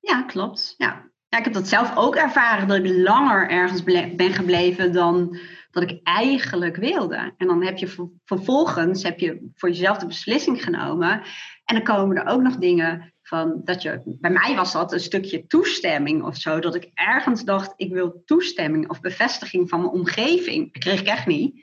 Ja, 0.00 0.22
klopt. 0.22 0.74
Ja. 0.76 1.10
Ja, 1.28 1.38
ik 1.38 1.44
heb 1.44 1.52
dat 1.52 1.68
zelf 1.68 1.96
ook 1.96 2.16
ervaren, 2.16 2.68
dat 2.68 2.76
ik 2.76 2.86
langer 2.86 3.48
ergens 3.48 3.82
ben 4.16 4.32
gebleven 4.32 4.92
dan 4.92 5.38
dat 5.70 5.82
ik 5.82 6.00
eigenlijk 6.02 6.76
wilde. 6.76 7.34
En 7.36 7.46
dan 7.46 7.64
heb 7.64 7.78
je 7.78 8.10
vervolgens 8.24 9.02
heb 9.02 9.18
je 9.18 9.50
voor 9.54 9.68
jezelf 9.68 9.98
de 9.98 10.06
beslissing 10.06 10.62
genomen. 10.62 11.22
En 11.64 11.74
dan 11.74 11.82
komen 11.82 12.16
er 12.16 12.32
ook 12.32 12.42
nog 12.42 12.56
dingen 12.56 13.12
van 13.22 13.60
dat 13.64 13.82
je, 13.82 14.02
bij 14.04 14.30
mij 14.30 14.54
was 14.54 14.72
dat 14.72 14.92
een 14.92 15.00
stukje 15.00 15.46
toestemming 15.46 16.22
of 16.22 16.36
zo, 16.36 16.58
dat 16.58 16.74
ik 16.74 16.90
ergens 16.94 17.44
dacht, 17.44 17.72
ik 17.76 17.92
wil 17.92 18.22
toestemming 18.24 18.88
of 18.88 19.00
bevestiging 19.00 19.68
van 19.68 19.80
mijn 19.80 19.92
omgeving. 19.92 20.72
Dat 20.72 20.82
kreeg 20.82 21.00
ik 21.00 21.06
echt 21.06 21.26
niet. 21.26 21.54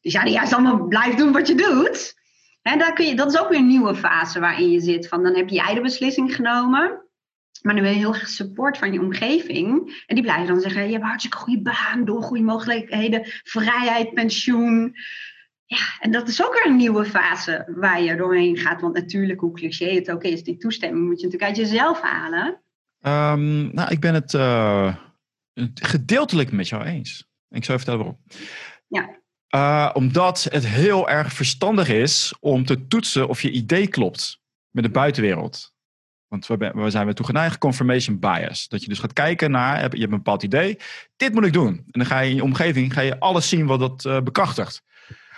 Die 0.00 0.12
zeiden, 0.12 0.32
ja, 0.32 0.46
zal 0.46 0.60
maar 0.60 0.86
blijf 0.86 1.14
doen 1.14 1.32
wat 1.32 1.48
je 1.48 1.54
doet. 1.54 2.19
En 2.62 2.78
daar 2.78 2.92
kun 2.92 3.06
je, 3.06 3.14
dat 3.14 3.32
is 3.32 3.40
ook 3.40 3.48
weer 3.48 3.58
een 3.58 3.66
nieuwe 3.66 3.94
fase 3.94 4.40
waarin 4.40 4.70
je 4.70 4.80
zit. 4.80 5.08
Van, 5.08 5.22
dan 5.22 5.36
heb 5.36 5.48
jij 5.48 5.74
de 5.74 5.80
beslissing 5.80 6.34
genomen. 6.34 7.08
Maar 7.62 7.74
dan 7.74 7.82
wil 7.82 7.92
je 7.92 7.98
heel 7.98 8.14
erg 8.14 8.28
support 8.28 8.78
van 8.78 8.92
je 8.92 9.00
omgeving. 9.00 10.02
En 10.06 10.14
die 10.14 10.24
blijven 10.24 10.46
dan 10.46 10.60
zeggen: 10.60 10.86
Je 10.86 10.92
hebt 10.92 11.04
hartstikke 11.04 11.36
goede 11.36 11.62
baan, 11.62 12.04
door 12.04 12.22
goede 12.22 12.42
mogelijkheden, 12.42 13.22
vrijheid, 13.24 14.14
pensioen. 14.14 14.94
Ja, 15.66 15.98
en 16.00 16.10
dat 16.10 16.28
is 16.28 16.44
ook 16.44 16.54
weer 16.54 16.66
een 16.66 16.76
nieuwe 16.76 17.04
fase 17.04 17.72
waar 17.76 18.02
je 18.02 18.16
doorheen 18.16 18.56
gaat. 18.56 18.80
Want 18.80 18.94
natuurlijk, 18.94 19.40
hoe 19.40 19.54
cliché 19.54 19.94
het 19.94 20.10
ook 20.10 20.22
is, 20.22 20.42
die 20.42 20.56
toestemming 20.56 21.06
moet 21.06 21.20
je 21.20 21.26
natuurlijk 21.26 21.58
uit 21.58 21.68
jezelf 21.68 22.00
halen. 22.00 22.62
Um, 23.02 23.74
nou, 23.74 23.90
ik 23.90 24.00
ben 24.00 24.14
het 24.14 24.32
uh, 24.32 24.96
gedeeltelijk 25.74 26.52
met 26.52 26.68
jou 26.68 26.84
eens. 26.84 27.28
Ik 27.48 27.64
zal 27.64 27.74
even 27.74 27.86
vertellen 27.86 27.98
waarom. 27.98 28.18
Ja. 28.88 29.19
Uh, 29.54 29.90
omdat 29.92 30.46
het 30.50 30.66
heel 30.66 31.08
erg 31.08 31.32
verstandig 31.32 31.88
is 31.88 32.34
om 32.40 32.64
te 32.64 32.86
toetsen 32.86 33.28
of 33.28 33.42
je 33.42 33.50
idee 33.50 33.86
klopt 33.86 34.40
met 34.70 34.84
de 34.84 34.90
buitenwereld. 34.90 35.72
Want 36.28 36.46
we 36.46 36.90
zijn 36.90 37.06
we 37.06 37.12
toe 37.12 37.26
geneigd? 37.26 37.58
Confirmation 37.58 38.18
bias. 38.18 38.68
Dat 38.68 38.82
je 38.82 38.88
dus 38.88 38.98
gaat 38.98 39.12
kijken 39.12 39.50
naar, 39.50 39.74
je 39.76 39.80
hebt 39.80 39.94
een 40.02 40.10
bepaald 40.10 40.42
idee, 40.42 40.78
dit 41.16 41.34
moet 41.34 41.44
ik 41.44 41.52
doen. 41.52 41.76
En 41.76 41.84
dan 41.90 42.06
ga 42.06 42.20
je 42.20 42.30
in 42.30 42.36
je 42.36 42.42
omgeving 42.42 42.92
ga 42.92 43.00
je 43.00 43.18
alles 43.18 43.48
zien 43.48 43.66
wat 43.66 43.80
dat 43.80 44.04
uh, 44.04 44.20
bekrachtigt. 44.20 44.82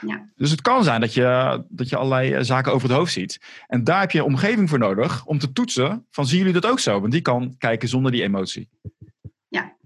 Ja. 0.06 0.30
Dus 0.36 0.50
het 0.50 0.60
kan 0.60 0.84
zijn 0.84 1.00
dat 1.00 1.14
je, 1.14 1.62
dat 1.68 1.88
je 1.88 1.96
allerlei 1.96 2.32
eh, 2.32 2.42
zaken 2.42 2.72
over 2.72 2.88
het 2.88 2.96
hoofd 2.96 3.12
ziet. 3.12 3.40
En 3.66 3.84
daar 3.84 4.00
heb 4.00 4.10
je 4.10 4.18
een 4.18 4.24
omgeving 4.24 4.68
voor 4.68 4.78
nodig 4.78 5.24
om 5.24 5.38
te 5.38 5.52
toetsen 5.52 6.06
van 6.10 6.26
zien 6.26 6.38
jullie 6.38 6.52
dat 6.52 6.66
ook 6.66 6.80
zo? 6.80 7.00
Want 7.00 7.12
die 7.12 7.20
kan 7.20 7.54
kijken 7.58 7.88
zonder 7.88 8.12
die 8.12 8.22
emotie. 8.22 8.68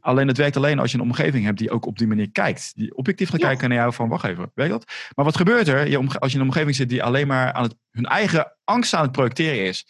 Alleen 0.06 0.28
het 0.28 0.36
werkt 0.36 0.56
alleen 0.56 0.78
als 0.78 0.90
je 0.90 0.98
een 0.98 1.04
omgeving 1.04 1.44
hebt 1.44 1.58
die 1.58 1.70
ook 1.70 1.86
op 1.86 1.98
die 1.98 2.06
manier 2.06 2.30
kijkt. 2.30 2.72
Die 2.76 2.96
objectief 2.96 3.28
gaat 3.28 3.40
kijken 3.40 3.68
naar 3.68 3.78
jou 3.78 3.92
van 3.92 4.08
wacht 4.08 4.24
even, 4.24 4.50
weet 4.54 4.66
je 4.66 4.72
dat? 4.72 4.92
Maar 5.14 5.24
wat 5.24 5.36
gebeurt 5.36 5.68
er 5.68 5.88
je 5.88 5.98
als 5.98 6.32
je 6.32 6.36
in 6.36 6.42
een 6.42 6.48
omgeving 6.48 6.76
zit 6.76 6.88
die 6.88 7.02
alleen 7.02 7.26
maar 7.26 7.52
aan 7.52 7.62
het, 7.62 7.76
hun 7.90 8.04
eigen 8.04 8.56
angst 8.64 8.94
aan 8.94 9.02
het 9.02 9.12
projecteren 9.12 9.64
is 9.64 9.86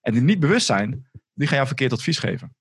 en 0.00 0.12
die 0.12 0.22
niet 0.22 0.40
bewust 0.40 0.66
zijn, 0.66 1.08
die 1.32 1.46
gaan 1.46 1.56
jou 1.56 1.66
verkeerd 1.66 1.92
advies 1.92 2.18
geven. 2.18 2.56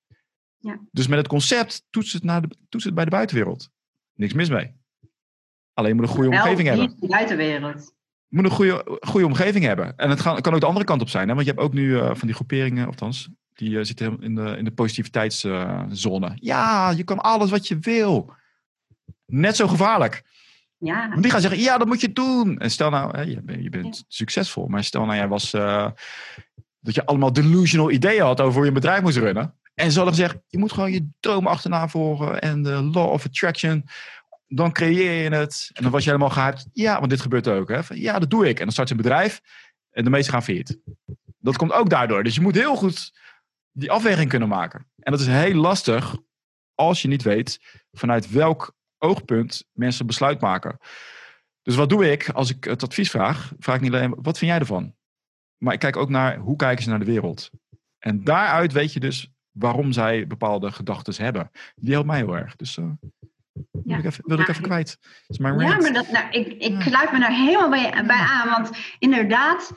Ja. 0.57 0.79
Dus 0.91 1.07
met 1.07 1.17
het 1.17 1.27
concept 1.27 1.85
toets 1.89 2.13
het, 2.13 2.23
naar 2.23 2.41
de, 2.41 2.55
toets 2.69 2.83
het 2.83 2.93
bij 2.93 3.03
de 3.03 3.11
buitenwereld. 3.11 3.69
Niks 4.13 4.33
mis 4.33 4.49
mee. 4.49 4.73
Alleen 5.73 5.95
moet 5.95 6.05
een 6.05 6.11
goede 6.11 6.29
omgeving 6.29 6.67
hebben. 6.67 6.95
De 6.99 7.07
buitenwereld. 7.07 7.93
Je 8.27 8.35
moet 8.35 8.45
een 8.45 8.51
goede, 8.51 8.97
goede 8.99 9.25
omgeving 9.25 9.65
hebben. 9.65 9.97
En 9.97 10.09
het 10.09 10.21
kan, 10.21 10.41
kan 10.41 10.53
ook 10.53 10.59
de 10.59 10.65
andere 10.65 10.85
kant 10.85 11.01
op 11.01 11.09
zijn. 11.09 11.27
Hè? 11.27 11.33
Want 11.33 11.45
je 11.45 11.51
hebt 11.51 11.63
ook 11.63 11.73
nu 11.73 11.89
uh, 11.89 12.05
van 12.05 12.27
die 12.27 12.35
groeperingen, 12.35 12.87
althans, 12.87 13.29
die 13.55 13.69
uh, 13.69 13.83
zitten 13.83 14.21
in 14.21 14.35
de, 14.35 14.55
in 14.57 14.63
de 14.63 14.71
positiviteitszone. 14.71 16.31
ja, 16.35 16.89
je 16.89 17.03
kan 17.03 17.19
alles 17.19 17.49
wat 17.49 17.67
je 17.67 17.79
wil. 17.79 18.33
Net 19.25 19.55
zo 19.55 19.67
gevaarlijk. 19.67 20.23
Ja. 20.77 21.09
Want 21.09 21.21
die 21.21 21.31
gaan 21.31 21.41
zeggen, 21.41 21.59
ja, 21.59 21.77
dat 21.77 21.87
moet 21.87 22.01
je 22.01 22.13
doen. 22.13 22.57
En 22.57 22.71
stel 22.71 22.89
nou, 22.89 23.23
je, 23.23 23.41
bent, 23.41 23.63
je 23.63 23.69
bent 23.69 24.05
succesvol. 24.07 24.67
Maar 24.67 24.83
stel 24.83 25.05
nou, 25.05 25.17
jij 25.17 25.27
was... 25.27 25.53
Uh, 25.53 25.87
dat 26.79 26.95
je 26.95 27.05
allemaal 27.05 27.33
delusional 27.33 27.91
ideeën 27.91 28.23
had 28.23 28.41
over 28.41 28.53
hoe 28.53 28.61
je 28.61 28.67
een 28.67 28.73
bedrijf 28.73 29.01
moest 29.01 29.17
runnen. 29.17 29.55
En 29.73 29.91
ze 29.91 29.97
hadden 29.97 30.15
gezegd, 30.15 30.37
je 30.47 30.57
moet 30.57 30.71
gewoon 30.71 30.91
je 30.91 31.07
droom 31.19 31.47
achterna 31.47 31.87
volgen. 31.87 32.41
En 32.41 32.63
de 32.63 32.81
law 32.83 33.11
of 33.11 33.25
attraction 33.25 33.85
dan 34.47 34.71
creëer 34.71 35.23
je 35.23 35.35
het. 35.35 35.69
En 35.73 35.83
dan 35.83 35.91
was 35.91 36.03
je 36.03 36.09
helemaal 36.09 36.29
gehyped. 36.29 36.67
Ja, 36.73 36.97
want 36.97 37.09
dit 37.09 37.21
gebeurt 37.21 37.47
ook. 37.47 37.69
Hè? 37.69 37.83
Van, 37.83 37.99
ja, 37.99 38.19
dat 38.19 38.29
doe 38.29 38.49
ik. 38.49 38.57
En 38.57 38.63
dan 38.63 38.71
start 38.71 38.87
je 38.87 38.95
een 38.95 39.01
bedrijf. 39.01 39.41
En 39.91 40.03
de 40.03 40.09
meesten 40.09 40.33
gaan 40.33 40.43
failliet. 40.43 40.79
Dat 41.39 41.57
komt 41.57 41.71
ook 41.71 41.89
daardoor. 41.89 42.23
Dus 42.23 42.35
je 42.35 42.41
moet 42.41 42.55
heel 42.55 42.75
goed 42.75 43.13
die 43.77 43.91
afweging 43.91 44.29
kunnen 44.29 44.47
maken. 44.47 44.87
En 44.99 45.11
dat 45.11 45.21
is 45.21 45.27
heel 45.27 45.53
lastig 45.53 46.17
als 46.75 47.01
je 47.01 47.07
niet 47.07 47.23
weet 47.23 47.59
vanuit 47.91 48.31
welk 48.31 48.75
oogpunt 48.97 49.65
mensen 49.71 50.05
besluit 50.05 50.41
maken. 50.41 50.79
Dus 51.61 51.75
wat 51.75 51.89
doe 51.89 52.11
ik 52.11 52.29
als 52.29 52.49
ik 52.49 52.63
het 52.63 52.83
advies 52.83 53.09
vraag? 53.09 53.53
Vraag 53.59 53.75
ik 53.75 53.81
niet 53.81 53.93
alleen, 53.93 54.15
wat 54.21 54.37
vind 54.37 54.51
jij 54.51 54.59
ervan? 54.59 54.95
Maar 55.57 55.73
ik 55.73 55.79
kijk 55.79 55.97
ook 55.97 56.09
naar, 56.09 56.37
hoe 56.37 56.55
kijken 56.55 56.83
ze 56.83 56.89
naar 56.89 56.99
de 56.99 57.05
wereld? 57.05 57.49
En 57.99 58.23
daaruit 58.23 58.71
weet 58.71 58.93
je 58.93 58.99
dus 58.99 59.29
waarom 59.51 59.91
zij 59.91 60.27
bepaalde 60.27 60.71
gedachten 60.71 61.23
hebben. 61.23 61.51
Die 61.75 61.91
helpt 61.93 62.07
mij 62.07 62.17
heel 62.17 62.37
erg. 62.37 62.55
Dus 62.55 62.77
uh, 62.77 62.91
ja. 63.03 63.69
Wil 63.83 63.97
ik 63.97 64.05
even, 64.05 64.23
wil 64.27 64.39
ik 64.39 64.47
even 64.47 64.63
kwijt. 64.63 64.97
ja, 65.27 65.53
maar 65.53 65.93
dat, 65.93 66.11
nou, 66.11 66.29
ik, 66.29 66.47
ik 66.47 66.81
sluit 66.81 67.11
me 67.11 67.19
daar 67.19 67.35
helemaal 67.35 67.69
bij, 67.69 68.03
bij 68.05 68.25
aan. 68.29 68.49
Want 68.49 68.69
inderdaad, 68.99 69.71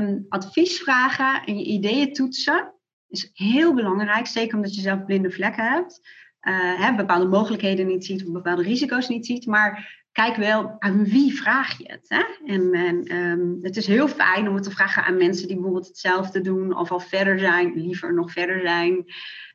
um, 0.00 0.26
advies 0.28 0.78
vragen 0.78 1.44
en 1.44 1.58
je 1.58 1.64
ideeën 1.64 2.12
toetsen 2.12 2.74
is 3.08 3.30
heel 3.32 3.74
belangrijk. 3.74 4.26
Zeker 4.26 4.56
omdat 4.56 4.74
je 4.74 4.80
zelf 4.80 5.04
blinde 5.04 5.30
vlekken 5.30 5.64
hebt. 5.64 6.00
Uh, 6.42 6.80
hè, 6.80 6.94
bepaalde 6.94 7.26
mogelijkheden 7.26 7.86
niet 7.86 8.04
ziet 8.04 8.26
of 8.26 8.32
bepaalde 8.32 8.62
risico's 8.62 9.08
niet 9.08 9.26
ziet. 9.26 9.46
Maar 9.46 10.04
kijk 10.12 10.36
wel 10.36 10.76
aan 10.78 11.04
wie 11.04 11.34
vraag 11.34 11.78
je 11.78 11.84
het. 11.86 12.08
Hè? 12.08 12.52
En, 12.52 12.72
en 12.72 13.16
um, 13.16 13.58
het 13.62 13.76
is 13.76 13.86
heel 13.86 14.08
fijn 14.08 14.48
om 14.48 14.54
het 14.54 14.64
te 14.64 14.70
vragen 14.70 15.04
aan 15.04 15.16
mensen 15.16 15.46
die 15.46 15.56
bijvoorbeeld 15.56 15.86
hetzelfde 15.86 16.40
doen 16.40 16.76
of 16.76 16.90
al 16.90 17.00
verder 17.00 17.38
zijn, 17.38 17.72
liever 17.74 18.14
nog 18.14 18.32
verder 18.32 18.60
zijn. 18.60 19.04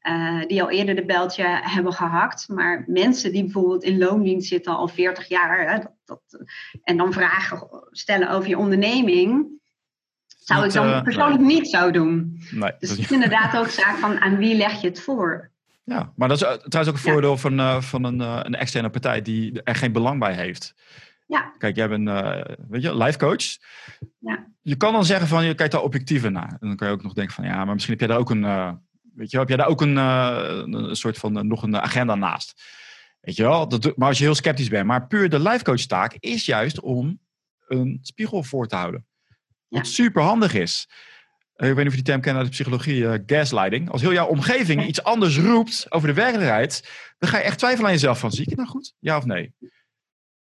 Uh, 0.10 0.46
die 0.48 0.62
al 0.62 0.70
eerder 0.70 0.96
de 0.96 1.06
beltje 1.06 1.44
hebben 1.62 1.94
gehakt. 1.94 2.48
Maar 2.48 2.84
mensen 2.88 3.32
die 3.32 3.44
bijvoorbeeld 3.44 3.84
in 3.84 3.98
loondienst 3.98 4.48
zitten 4.48 4.76
al 4.76 4.88
40 4.88 5.28
jaar 5.28 5.72
hè, 5.72 5.80
dat, 5.80 5.94
dat, 6.06 6.46
en 6.84 6.98
dan 6.98 7.14
vragen 7.14 7.68
stellen 7.92 8.30
over 8.30 8.50
je 8.50 8.58
onderneming, 8.58 9.61
zou 10.54 10.66
ik 10.66 10.74
dan 10.74 10.88
uh, 10.88 11.02
persoonlijk 11.02 11.42
niet 11.42 11.70
zo 11.70 11.92
doen. 11.92 12.42
Nee, 12.52 12.72
dus 12.80 12.90
het 12.90 13.00
is 13.00 13.12
inderdaad 13.12 13.58
ook 13.58 13.68
zaak 13.68 13.98
van 13.98 14.20
aan 14.20 14.38
wie 14.38 14.56
leg 14.56 14.82
je 14.82 14.88
het 14.88 15.02
voor. 15.02 15.50
Ja, 15.84 16.12
maar 16.16 16.28
dat 16.28 16.42
is 16.42 16.48
trouwens 16.48 16.88
ook 16.88 17.06
een 17.06 17.12
voordeel 17.12 17.38
van, 17.38 17.60
uh, 17.60 17.82
van 17.82 18.04
een, 18.04 18.20
een 18.20 18.56
externe 18.56 18.90
partij 18.90 19.22
die 19.22 19.62
er 19.64 19.76
geen 19.76 19.92
belang 19.92 20.20
bij 20.20 20.34
heeft. 20.34 20.76
Ja. 21.28 21.54
Kijk, 21.58 21.76
jij 21.76 21.90
bent 21.90 22.10
weet 22.70 22.82
je, 22.82 22.98
life 22.98 23.18
coach. 23.18 23.58
Ja. 24.20 24.46
Je 24.62 24.76
kan 24.76 24.94
dan 24.94 25.06
zeggen 25.06 25.28
van 25.28 25.46
je 25.46 25.54
kijkt 25.54 25.72
daar 25.72 25.82
objectiever 25.82 26.32
naar. 26.32 26.58
En 26.60 26.68
dan 26.68 26.76
kan 26.76 26.88
je 26.88 26.94
ook 26.94 27.04
nog 27.04 27.14
denken 27.14 27.34
van 27.34 27.46
ja, 27.46 27.66
maar 27.66 27.74
misschien 27.74 27.98
heb 27.98 28.08
jij 28.08 28.10
daar 28.10 28.20
ook 28.20 28.30
een 28.30 28.80
Weet 29.16 29.32
je 29.32 29.38
heb 29.38 29.48
jij 29.48 29.58
daar 29.58 29.68
ook 29.68 29.82
een, 29.82 29.96
uh, 29.96 30.64
een 30.66 30.96
soort 30.96 31.18
van 31.18 31.38
uh, 31.38 31.44
nog 31.44 31.64
een 31.64 31.78
agenda 31.78 32.16
naast? 32.16 32.64
Weet 33.22 33.36
je 33.36 33.44
wel? 33.44 33.68
Dat, 33.68 33.98
maar 33.98 34.08
als 34.08 34.18
je 34.18 34.24
heel 34.24 34.36
sceptisch 34.36 34.70
bent. 34.70 34.86
Maar 34.86 35.08
puur 35.08 35.30
de 35.30 35.40
life 35.40 35.64
coach 35.64 35.86
taak 35.86 36.16
is 36.20 36.46
juist 36.46 36.80
om 36.80 37.20
een 37.68 38.00
spiegel 38.02 38.44
voor 38.44 38.68
te 38.68 38.76
houden. 38.76 39.06
Wat 39.72 39.88
super 39.88 40.22
handig 40.22 40.54
is. 40.54 40.88
Uh, 41.56 41.70
ik 41.70 41.76
weet 41.76 41.76
niet 41.76 41.86
of 41.86 41.92
je 41.92 42.04
die 42.04 42.04
term 42.04 42.22
kent 42.22 42.38
uit 42.38 42.46
de 42.46 42.52
psychologie, 42.52 43.24
gaslighting. 43.26 43.90
Als 43.90 44.02
heel 44.02 44.14
jouw 44.14 44.28
omgeving 44.28 44.86
iets 44.86 45.04
anders 45.04 45.38
roept 45.38 45.86
over 45.92 46.08
de 46.08 46.14
werkelijkheid, 46.14 46.90
dan 47.18 47.30
ga 47.30 47.38
je 47.38 47.44
echt 47.44 47.58
twijfelen 47.58 47.86
aan 47.86 47.94
jezelf 47.94 48.20
van, 48.20 48.32
zie 48.32 48.42
ik 48.42 48.50
het 48.50 48.58
nou 48.58 48.70
goed? 48.70 48.94
Ja 49.00 49.18
of 49.18 49.26
nee? 49.26 49.54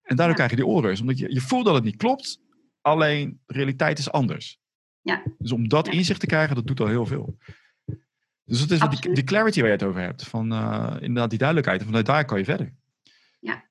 En 0.02 0.16
daardoor 0.16 0.34
krijg 0.34 0.50
je 0.50 0.56
die 0.56 0.66
oren. 0.66 1.00
Omdat 1.00 1.18
je, 1.18 1.32
je 1.32 1.40
voelt 1.40 1.64
dat 1.64 1.74
het 1.74 1.84
niet 1.84 1.96
klopt, 1.96 2.40
alleen 2.80 3.40
de 3.46 3.52
realiteit 3.54 3.98
is 3.98 4.10
anders. 4.10 4.58
Ja. 5.00 5.22
Dus 5.38 5.52
om 5.52 5.68
dat 5.68 5.88
inzicht 5.88 6.20
te 6.20 6.26
krijgen, 6.26 6.54
dat 6.54 6.66
doet 6.66 6.80
al 6.80 6.86
heel 6.86 7.06
veel. 7.06 7.38
Dus 8.44 8.66
dat 8.66 8.70
is 8.70 9.00
die, 9.00 9.14
die, 9.14 9.24
clarity 9.24 9.58
waar 9.58 9.68
je 9.68 9.74
het 9.74 9.84
over 9.84 10.00
hebt. 10.00 10.24
Van 10.24 10.52
uh, 10.52 10.96
inderdaad 11.00 11.30
die 11.30 11.38
duidelijkheid. 11.38 11.80
En 11.80 11.86
vanuit 11.86 12.06
daar 12.06 12.24
kan 12.24 12.38
je 12.38 12.44
verder. 12.44 12.74
Ja. 13.40 13.64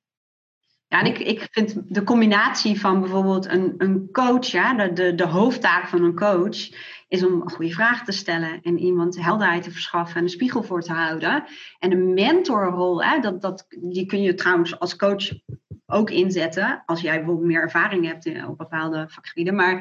Ja, 0.91 0.99
en 0.99 1.05
ik, 1.05 1.19
ik 1.19 1.47
vind 1.51 1.75
de 1.87 2.03
combinatie 2.03 2.79
van 2.79 2.99
bijvoorbeeld 2.99 3.45
een, 3.45 3.73
een 3.77 4.09
coach, 4.11 4.45
ja, 4.45 4.73
de, 4.73 4.93
de, 4.93 5.15
de 5.15 5.25
hoofdtaak 5.25 5.87
van 5.87 6.03
een 6.03 6.15
coach, 6.15 6.69
is 7.07 7.23
om 7.23 7.49
goede 7.49 7.71
vragen 7.71 8.05
te 8.05 8.11
stellen 8.11 8.61
en 8.61 8.79
iemand 8.79 9.21
helderheid 9.21 9.63
te 9.63 9.71
verschaffen 9.71 10.17
en 10.17 10.23
een 10.23 10.29
spiegel 10.29 10.63
voor 10.63 10.81
te 10.81 10.93
houden. 10.93 11.43
En 11.79 11.91
een 11.91 12.13
mentorrol, 12.13 13.03
hè, 13.03 13.19
dat, 13.19 13.41
dat, 13.41 13.65
die 13.69 14.05
kun 14.05 14.21
je 14.21 14.33
trouwens 14.33 14.79
als 14.79 14.95
coach 14.95 15.29
ook 15.85 16.09
inzetten 16.09 16.83
als 16.85 17.01
jij 17.01 17.17
bijvoorbeeld 17.17 17.47
meer 17.47 17.61
ervaring 17.61 18.05
hebt 18.05 18.25
in, 18.25 18.47
op 18.47 18.57
bepaalde 18.57 19.05
vakgebieden. 19.09 19.55
Maar 19.55 19.75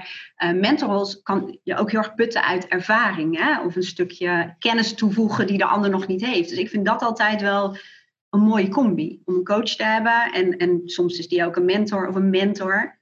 uh, 0.55 1.13
kan 1.23 1.59
je 1.63 1.77
ook 1.77 1.91
heel 1.91 2.01
erg 2.01 2.15
putten 2.15 2.45
uit 2.45 2.69
ervaring 2.69 3.39
hè? 3.39 3.61
of 3.61 3.77
een 3.77 3.83
stukje 3.83 4.55
kennis 4.59 4.95
toevoegen 4.95 5.47
die 5.47 5.59
de 5.59 5.65
ander 5.65 5.91
nog 5.91 6.07
niet 6.07 6.25
heeft. 6.27 6.49
Dus 6.49 6.59
ik 6.59 6.69
vind 6.69 6.87
dat 6.87 7.03
altijd 7.03 7.41
wel 7.41 7.77
een 8.31 8.41
mooie 8.41 8.69
combi 8.69 9.23
om 9.25 9.35
een 9.35 9.45
coach 9.45 9.77
te 9.77 9.85
hebben. 9.85 10.33
En, 10.33 10.57
en 10.57 10.83
soms 10.85 11.19
is 11.19 11.29
die 11.29 11.45
ook 11.45 11.57
een 11.57 11.65
mentor 11.65 12.09
of 12.09 12.15
een 12.15 12.31
mentor 12.31 12.99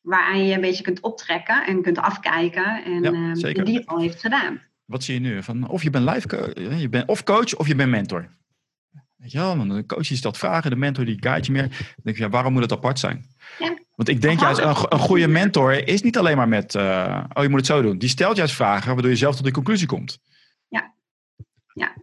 waaraan 0.00 0.44
je 0.44 0.54
een 0.54 0.60
beetje 0.60 0.82
kunt 0.82 1.00
optrekken 1.00 1.66
en 1.66 1.82
kunt 1.82 1.98
afkijken 1.98 2.84
en, 2.84 3.02
ja, 3.02 3.12
uh, 3.50 3.64
die 3.64 3.76
het 3.76 3.86
al 3.86 4.00
heeft 4.00 4.20
gedaan. 4.20 4.60
Wat 4.84 5.04
zie 5.04 5.14
je 5.14 5.20
nu? 5.20 5.42
Van, 5.42 5.68
of 5.68 5.82
je 5.82 5.90
bent 5.90 6.10
live 6.10 6.28
coach, 6.28 6.80
je 6.80 6.88
bent 6.88 7.08
of 7.08 7.24
coach 7.24 7.56
of 7.56 7.66
je 7.66 7.74
bent 7.74 7.90
mentor. 7.90 8.28
Weet 9.16 9.32
je 9.32 9.38
wel, 9.38 9.56
want 9.56 9.70
de 9.70 9.86
coach 9.86 10.08
die 10.08 10.16
stelt 10.16 10.38
vragen, 10.38 10.70
de 10.70 10.76
mentor 10.76 11.04
die 11.04 11.16
guide 11.20 11.46
je 11.46 11.52
meer. 11.52 11.68
Dan 11.68 12.02
denk 12.02 12.16
je, 12.16 12.22
ja, 12.22 12.28
waarom 12.28 12.52
moet 12.52 12.62
het 12.62 12.72
apart 12.72 12.98
zijn? 12.98 13.24
Ja. 13.58 13.74
Want 13.94 14.08
ik 14.08 14.20
denk 14.20 14.40
juist, 14.40 14.60
een, 14.60 14.92
een 14.92 14.98
goede 14.98 15.28
mentor 15.28 15.88
is 15.88 16.02
niet 16.02 16.18
alleen 16.18 16.36
maar 16.36 16.48
met, 16.48 16.74
uh, 16.74 17.24
oh 17.32 17.42
je 17.42 17.48
moet 17.48 17.58
het 17.58 17.68
zo 17.68 17.82
doen. 17.82 17.98
Die 17.98 18.08
stelt 18.08 18.36
juist 18.36 18.54
vragen 18.54 18.92
waardoor 18.92 19.10
je 19.10 19.16
zelf 19.16 19.34
tot 19.34 19.44
die 19.44 19.52
conclusie 19.52 19.86
komt. 19.86 20.18
Ja. 20.68 20.94
Ja. 21.74 21.94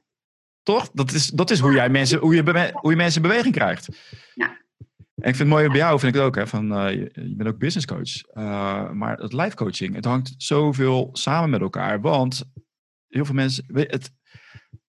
Toch? 0.63 0.89
Dat 0.93 1.11
is, 1.11 1.27
dat 1.27 1.49
is 1.49 1.59
hoe, 1.59 1.73
jij 1.73 1.89
mensen, 1.89 2.19
hoe, 2.19 2.35
je, 2.35 2.71
hoe 2.73 2.91
je 2.91 2.97
mensen 2.97 3.21
in 3.21 3.27
beweging 3.27 3.53
krijgt. 3.53 3.87
Ja. 4.33 4.47
En 5.15 5.29
ik 5.29 5.35
vind 5.35 5.37
het 5.37 5.47
mooi 5.47 5.67
bij 5.67 5.77
jou, 5.77 5.99
vind 5.99 6.15
ik 6.15 6.19
het 6.19 6.27
ook, 6.27 6.35
hè, 6.35 6.47
van, 6.47 6.85
uh, 6.85 6.91
je, 6.91 7.33
bent 7.35 7.49
ook 7.49 7.57
business 7.57 7.85
coach. 7.85 8.37
Uh, 8.43 8.91
maar 8.91 9.17
het 9.17 9.33
life 9.33 9.55
coaching, 9.55 9.95
het 9.95 10.05
hangt 10.05 10.33
zoveel 10.37 11.09
samen 11.13 11.49
met 11.49 11.61
elkaar. 11.61 12.01
Want 12.01 12.43
heel 13.07 13.25
veel 13.25 13.35
mensen, 13.35 13.65
het, 13.73 14.11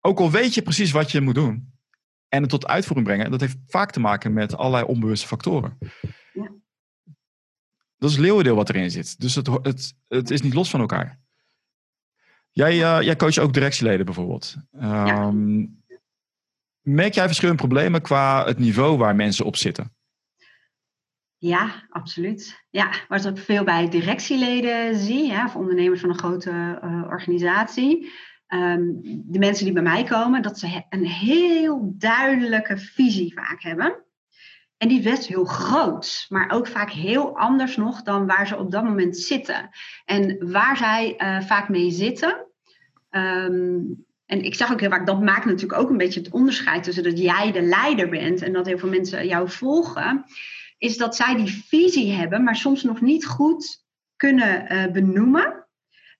ook 0.00 0.18
al 0.18 0.30
weet 0.30 0.54
je 0.54 0.62
precies 0.62 0.90
wat 0.90 1.10
je 1.10 1.20
moet 1.20 1.34
doen, 1.34 1.76
en 2.28 2.40
het 2.40 2.50
tot 2.50 2.66
uitvoering 2.66 3.06
brengen. 3.06 3.30
Dat 3.30 3.40
heeft 3.40 3.56
vaak 3.66 3.90
te 3.90 4.00
maken 4.00 4.32
met 4.32 4.56
allerlei 4.56 4.84
onbewuste 4.84 5.26
factoren. 5.26 5.78
Ja. 6.32 6.52
Dat 7.98 8.10
is 8.10 8.16
het 8.16 8.24
leeuwendeel 8.24 8.56
wat 8.56 8.68
erin 8.68 8.90
zit. 8.90 9.20
Dus 9.20 9.34
het, 9.34 9.46
het, 9.62 9.94
het 10.08 10.30
is 10.30 10.42
niet 10.42 10.54
los 10.54 10.70
van 10.70 10.80
elkaar. 10.80 11.20
Jij, 12.56 12.74
uh, 12.74 13.02
jij 13.02 13.16
coacht 13.16 13.38
ook 13.38 13.52
directieleden 13.52 14.06
bijvoorbeeld. 14.06 14.56
Um, 14.82 15.84
Merk 16.80 17.14
jij 17.14 17.26
verschillende 17.26 17.62
problemen 17.62 18.02
qua 18.02 18.44
het 18.44 18.58
niveau 18.58 18.98
waar 18.98 19.16
mensen 19.16 19.44
op 19.44 19.56
zitten? 19.56 19.94
Ja, 21.36 21.86
absoluut. 21.88 22.64
Ja, 22.70 22.90
wat 23.08 23.24
ik 23.24 23.38
veel 23.38 23.64
bij 23.64 23.88
directieleden 23.88 24.96
zie, 24.96 25.26
ja, 25.26 25.44
of 25.44 25.56
ondernemers 25.56 26.00
van 26.00 26.08
een 26.08 26.18
grote 26.18 26.80
uh, 26.84 27.02
organisatie, 27.08 28.12
Ehm, 28.46 28.84
de 29.02 29.38
mensen 29.38 29.64
die 29.64 29.74
bij 29.74 29.82
mij 29.82 30.04
komen, 30.04 30.42
dat 30.42 30.58
ze 30.58 30.82
een 30.88 31.06
heel 31.06 31.94
duidelijke 31.98 32.78
visie 32.78 33.34
vaak 33.34 33.62
hebben. 33.62 34.04
En 34.76 34.88
die 34.88 34.98
is 34.98 35.04
best 35.04 35.26
heel 35.26 35.44
groot, 35.44 36.26
maar 36.28 36.50
ook 36.50 36.66
vaak 36.66 36.90
heel 36.90 37.38
anders 37.38 37.76
nog 37.76 38.02
dan 38.02 38.26
waar 38.26 38.46
ze 38.46 38.58
op 38.58 38.70
dat 38.70 38.84
moment 38.84 39.16
zitten. 39.16 39.70
En 40.04 40.50
waar 40.50 40.76
zij 40.76 41.14
uh, 41.18 41.40
vaak 41.40 41.68
mee 41.68 41.90
zitten, 41.90 42.45
ehm, 43.16 43.80
en 44.26 44.42
ik 44.42 44.54
zag 44.54 44.72
ook 44.72 44.80
heel 44.80 44.90
vaak, 44.90 45.06
dat 45.06 45.22
maakt 45.22 45.44
natuurlijk 45.44 45.80
ook 45.80 45.90
een 45.90 45.96
beetje 45.96 46.20
het 46.20 46.32
onderscheid 46.32 46.82
tussen 46.82 47.02
dat 47.02 47.18
jij 47.18 47.52
de 47.52 47.62
leider 47.62 48.08
bent 48.08 48.42
en 48.42 48.52
dat 48.52 48.66
heel 48.66 48.78
veel 48.78 48.88
mensen 48.88 49.26
jou 49.26 49.50
volgen, 49.50 50.24
is 50.78 50.96
dat 50.96 51.16
zij 51.16 51.34
die 51.34 51.64
visie 51.68 52.12
hebben, 52.12 52.42
maar 52.42 52.56
soms 52.56 52.82
nog 52.82 53.00
niet 53.00 53.26
goed 53.26 53.84
kunnen 54.16 54.72
uh, 54.72 54.92
benoemen. 54.92 55.66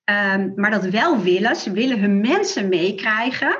Um, 0.05 0.53
maar 0.57 0.71
dat 0.71 0.85
wel 0.85 1.23
willen. 1.23 1.57
Ze 1.57 1.73
willen 1.73 2.01
hun 2.01 2.21
mensen 2.21 2.69
meekrijgen. 2.69 3.57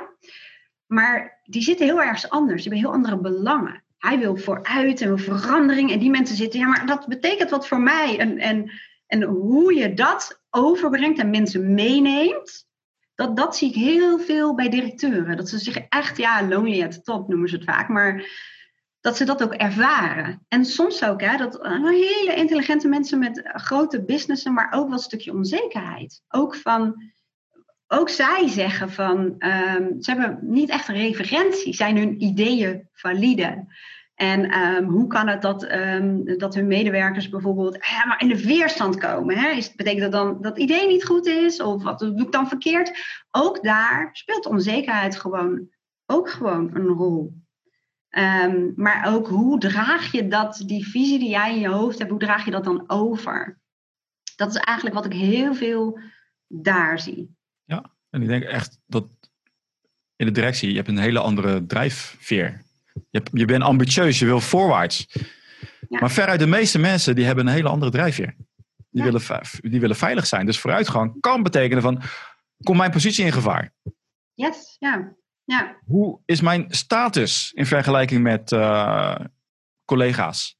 Maar 0.85 1.39
die 1.43 1.61
zitten 1.61 1.85
heel 1.85 2.01
ergens 2.01 2.29
anders. 2.29 2.63
Die 2.63 2.71
hebben 2.71 2.89
heel 2.89 2.99
andere 2.99 3.21
belangen. 3.21 3.83
Hij 3.97 4.19
wil 4.19 4.37
vooruit 4.37 5.01
en 5.01 5.19
verandering. 5.19 5.91
En 5.91 5.99
die 5.99 6.09
mensen 6.09 6.35
zitten, 6.35 6.59
ja, 6.59 6.67
maar 6.67 6.85
dat 6.85 7.07
betekent 7.07 7.49
wat 7.49 7.67
voor 7.67 7.79
mij. 7.79 8.19
En, 8.19 8.37
en, 8.37 8.71
en 9.07 9.23
hoe 9.23 9.73
je 9.73 9.93
dat 9.93 10.41
overbrengt 10.49 11.19
en 11.19 11.29
mensen 11.29 11.73
meeneemt. 11.73 12.66
Dat, 13.17 13.35
dat 13.35 13.55
zie 13.55 13.69
ik 13.69 13.75
heel 13.75 14.19
veel 14.19 14.55
bij 14.55 14.69
directeuren. 14.69 15.37
Dat 15.37 15.49
ze 15.49 15.57
zich 15.57 15.77
echt, 15.77 16.17
ja, 16.17 16.47
lonely 16.47 16.83
at 16.83 16.91
the 16.91 17.01
top 17.01 17.27
noemen 17.27 17.49
ze 17.49 17.55
het 17.55 17.63
vaak. 17.63 17.87
Maar 17.87 18.29
dat 19.01 19.17
ze 19.17 19.25
dat 19.25 19.43
ook 19.43 19.53
ervaren. 19.53 20.45
En 20.47 20.65
soms 20.65 21.03
ook, 21.03 21.21
hè, 21.21 21.37
dat 21.37 21.59
hele 21.67 22.33
intelligente 22.35 22.87
mensen 22.87 23.19
met 23.19 23.41
grote 23.43 24.03
businessen, 24.03 24.53
maar 24.53 24.71
ook 24.71 24.85
wel 24.85 24.93
een 24.93 24.99
stukje 24.99 25.33
onzekerheid. 25.33 26.21
Ook 26.27 26.55
van, 26.55 27.11
ook 27.87 28.09
zij 28.09 28.47
zeggen 28.47 28.91
van, 28.91 29.17
um, 29.17 30.01
ze 30.01 30.11
hebben 30.11 30.39
niet 30.41 30.69
echt 30.69 30.87
een 30.87 30.95
referentie. 30.95 31.73
Zijn 31.73 31.97
hun 31.97 32.23
ideeën 32.23 32.89
valide? 32.93 33.65
En 34.17 34.57
um, 34.59 34.89
hoe 34.89 35.07
kan 35.07 35.27
het 35.27 35.41
dat, 35.41 35.71
um, 35.71 36.37
dat 36.37 36.55
hun 36.55 36.67
medewerkers 36.67 37.29
bijvoorbeeld 37.29 37.77
ja, 37.79 38.05
maar 38.05 38.21
in 38.21 38.27
de 38.27 38.45
weerstand 38.45 38.97
komen? 38.97 39.37
Hè? 39.37 39.59
Betekent 39.75 40.01
dat 40.01 40.11
dan 40.11 40.41
dat 40.41 40.53
het 40.53 40.61
idee 40.61 40.87
niet 40.87 41.05
goed 41.05 41.25
is? 41.25 41.61
Of 41.61 41.83
wat 41.83 41.99
doe 41.99 42.21
ik 42.21 42.31
dan 42.31 42.47
verkeerd? 42.47 42.97
Ook 43.31 43.63
daar 43.63 44.09
speelt 44.11 44.45
onzekerheid 44.45 45.15
gewoon, 45.15 45.69
ook 46.05 46.29
gewoon 46.29 46.75
een 46.75 46.87
rol. 46.87 47.33
Um, 48.09 48.73
maar 48.75 49.13
ook 49.13 49.27
hoe 49.27 49.59
draag 49.59 50.11
je 50.11 50.27
dat, 50.27 50.63
die 50.65 50.87
visie 50.87 51.19
die 51.19 51.29
jij 51.29 51.53
in 51.53 51.59
je 51.59 51.67
hoofd 51.67 51.97
hebt, 51.97 52.11
hoe 52.11 52.19
draag 52.19 52.45
je 52.45 52.51
dat 52.51 52.63
dan 52.63 52.83
over? 52.87 53.59
Dat 54.35 54.49
is 54.49 54.55
eigenlijk 54.55 54.95
wat 54.95 55.05
ik 55.05 55.13
heel 55.13 55.53
veel 55.53 55.99
daar 56.47 56.99
zie. 56.99 57.35
Ja, 57.63 57.91
en 58.09 58.21
ik 58.21 58.27
denk 58.27 58.43
echt 58.43 58.79
dat 58.85 59.09
in 60.15 60.25
de 60.25 60.31
directie, 60.31 60.69
je 60.69 60.75
hebt 60.75 60.87
een 60.87 60.97
hele 60.97 61.19
andere 61.19 61.65
drijfveer. 61.65 62.65
Je, 63.09 63.21
je 63.31 63.45
bent 63.45 63.63
ambitieus, 63.63 64.19
je 64.19 64.25
wil 64.25 64.39
voorwaarts. 64.39 65.07
Ja. 65.89 65.99
Maar 65.99 66.11
veruit 66.11 66.39
de 66.39 66.47
meeste 66.47 66.79
mensen, 66.79 67.15
die 67.15 67.25
hebben 67.25 67.47
een 67.47 67.53
hele 67.53 67.69
andere 67.69 67.91
drijfveer. 67.91 68.35
Die, 68.89 69.03
ja. 69.03 69.11
willen, 69.11 69.41
die 69.61 69.79
willen 69.79 69.95
veilig 69.95 70.27
zijn. 70.27 70.45
Dus 70.45 70.59
vooruitgang 70.59 71.19
kan 71.19 71.43
betekenen 71.43 71.83
van, 71.83 72.01
komt 72.63 72.77
mijn 72.77 72.91
positie 72.91 73.25
in 73.25 73.31
gevaar? 73.31 73.73
Yes, 74.33 74.75
ja. 74.79 75.15
Ja. 75.43 75.77
Hoe 75.85 76.19
is 76.25 76.41
mijn 76.41 76.65
status 76.69 77.51
in 77.53 77.65
vergelijking 77.65 78.23
met 78.23 78.51
uh, 78.51 79.15
collega's? 79.85 80.57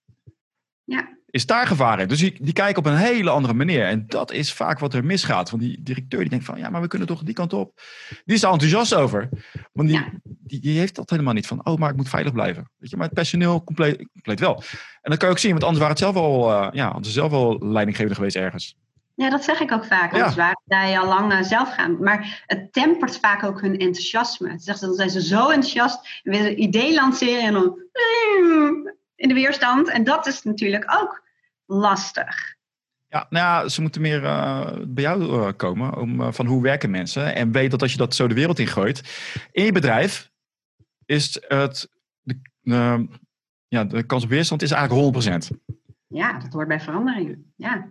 Ja. 0.83 1.16
Is 1.29 1.45
daar 1.45 1.67
gevaar 1.67 1.99
in? 1.99 2.07
Dus 2.07 2.19
die, 2.19 2.37
die 2.41 2.53
kijken 2.53 2.77
op 2.77 2.85
een 2.85 2.97
hele 2.97 3.29
andere 3.29 3.53
manier. 3.53 3.85
En 3.85 4.03
dat 4.07 4.31
is 4.31 4.53
vaak 4.53 4.79
wat 4.79 4.93
er 4.93 5.05
misgaat. 5.05 5.49
Want 5.49 5.61
die 5.61 5.83
directeur 5.83 6.19
die 6.19 6.29
denkt 6.29 6.45
van, 6.45 6.57
ja, 6.57 6.69
maar 6.69 6.81
we 6.81 6.87
kunnen 6.87 7.07
toch 7.07 7.23
die 7.23 7.33
kant 7.33 7.53
op. 7.53 7.81
Die 8.25 8.35
is 8.35 8.43
er 8.43 8.51
enthousiast 8.51 8.93
over. 8.93 9.29
Want 9.73 9.89
die, 9.89 9.97
ja. 9.97 10.09
die, 10.23 10.59
die, 10.59 10.79
heeft 10.79 10.95
dat 10.95 11.09
helemaal 11.09 11.33
niet 11.33 11.47
van, 11.47 11.65
oh, 11.65 11.77
maar 11.77 11.89
ik 11.89 11.95
moet 11.95 12.09
veilig 12.09 12.33
blijven. 12.33 12.69
Weet 12.77 12.89
je, 12.89 12.95
maar 12.95 13.05
het 13.05 13.15
personeel 13.15 13.63
compleet, 13.63 14.07
compleet 14.11 14.39
wel. 14.39 14.63
En 15.01 15.09
dat 15.11 15.17
kan 15.17 15.27
je 15.27 15.33
ook 15.33 15.39
zien, 15.39 15.51
want 15.51 15.63
anders 15.63 15.83
waren 15.83 15.95
het 15.95 16.03
zelf 16.03 16.15
al, 16.15 16.51
uh, 16.51 16.67
ja, 16.71 16.87
anders 16.87 17.13
zelf 17.13 17.31
al 17.31 17.57
leidinggevende 17.59 18.15
geweest 18.15 18.35
ergens. 18.35 18.77
Ja, 19.15 19.29
dat 19.29 19.43
zeg 19.43 19.59
ik 19.59 19.71
ook 19.71 19.85
vaak. 19.85 20.13
Anders 20.13 20.35
ja. 20.35 20.41
waren 20.41 20.61
zij 20.65 20.99
al 20.99 21.07
lang 21.07 21.33
uh, 21.33 21.41
zelf 21.41 21.73
gaan. 21.73 22.03
Maar 22.03 22.43
het 22.45 22.73
tempert 22.73 23.19
vaak 23.19 23.43
ook 23.43 23.61
hun 23.61 23.77
enthousiasme. 23.77 24.53
Zegt, 24.57 24.81
dan 24.81 24.93
zijn 24.93 25.09
ze 25.09 25.21
zo 25.21 25.49
enthousiast 25.49 26.21
en 26.23 26.31
willen 26.31 26.51
een 26.51 26.61
idee 26.61 26.93
lanceren 26.93 27.43
en 27.43 27.53
dan 27.53 27.79
in 29.17 29.27
de 29.27 29.33
weerstand. 29.33 29.89
En 29.89 30.03
dat 30.03 30.27
is 30.27 30.43
natuurlijk 30.43 30.85
ook 31.01 31.23
lastig. 31.65 32.55
Ja, 33.07 33.25
nou 33.29 33.45
ja, 33.45 33.69
ze 33.69 33.81
moeten 33.81 34.01
meer 34.01 34.23
uh, 34.23 34.71
bij 34.87 35.03
jou 35.03 35.23
uh, 35.23 35.47
komen 35.55 35.97
om, 35.97 36.21
uh, 36.21 36.31
van 36.31 36.45
hoe 36.45 36.61
werken 36.61 36.89
mensen. 36.89 37.35
En 37.35 37.51
weet 37.51 37.71
dat 37.71 37.81
als 37.81 37.91
je 37.91 37.97
dat 37.97 38.15
zo 38.15 38.27
de 38.27 38.33
wereld 38.33 38.59
in 38.59 38.67
gooit. 38.67 39.01
In 39.51 39.65
je 39.65 39.71
bedrijf 39.71 40.31
is 41.05 41.45
het, 41.47 41.89
de, 42.21 43.07
ja, 43.67 43.83
de 43.83 44.03
kans 44.03 44.23
op 44.23 44.29
weerstand 44.29 44.61
is 44.61 44.71
eigenlijk 44.71 45.25
100%. 45.51 45.57
Ja, 46.07 46.39
dat 46.39 46.53
hoort 46.53 46.67
bij 46.67 46.79
verandering. 46.79 47.37
Ja. 47.55 47.87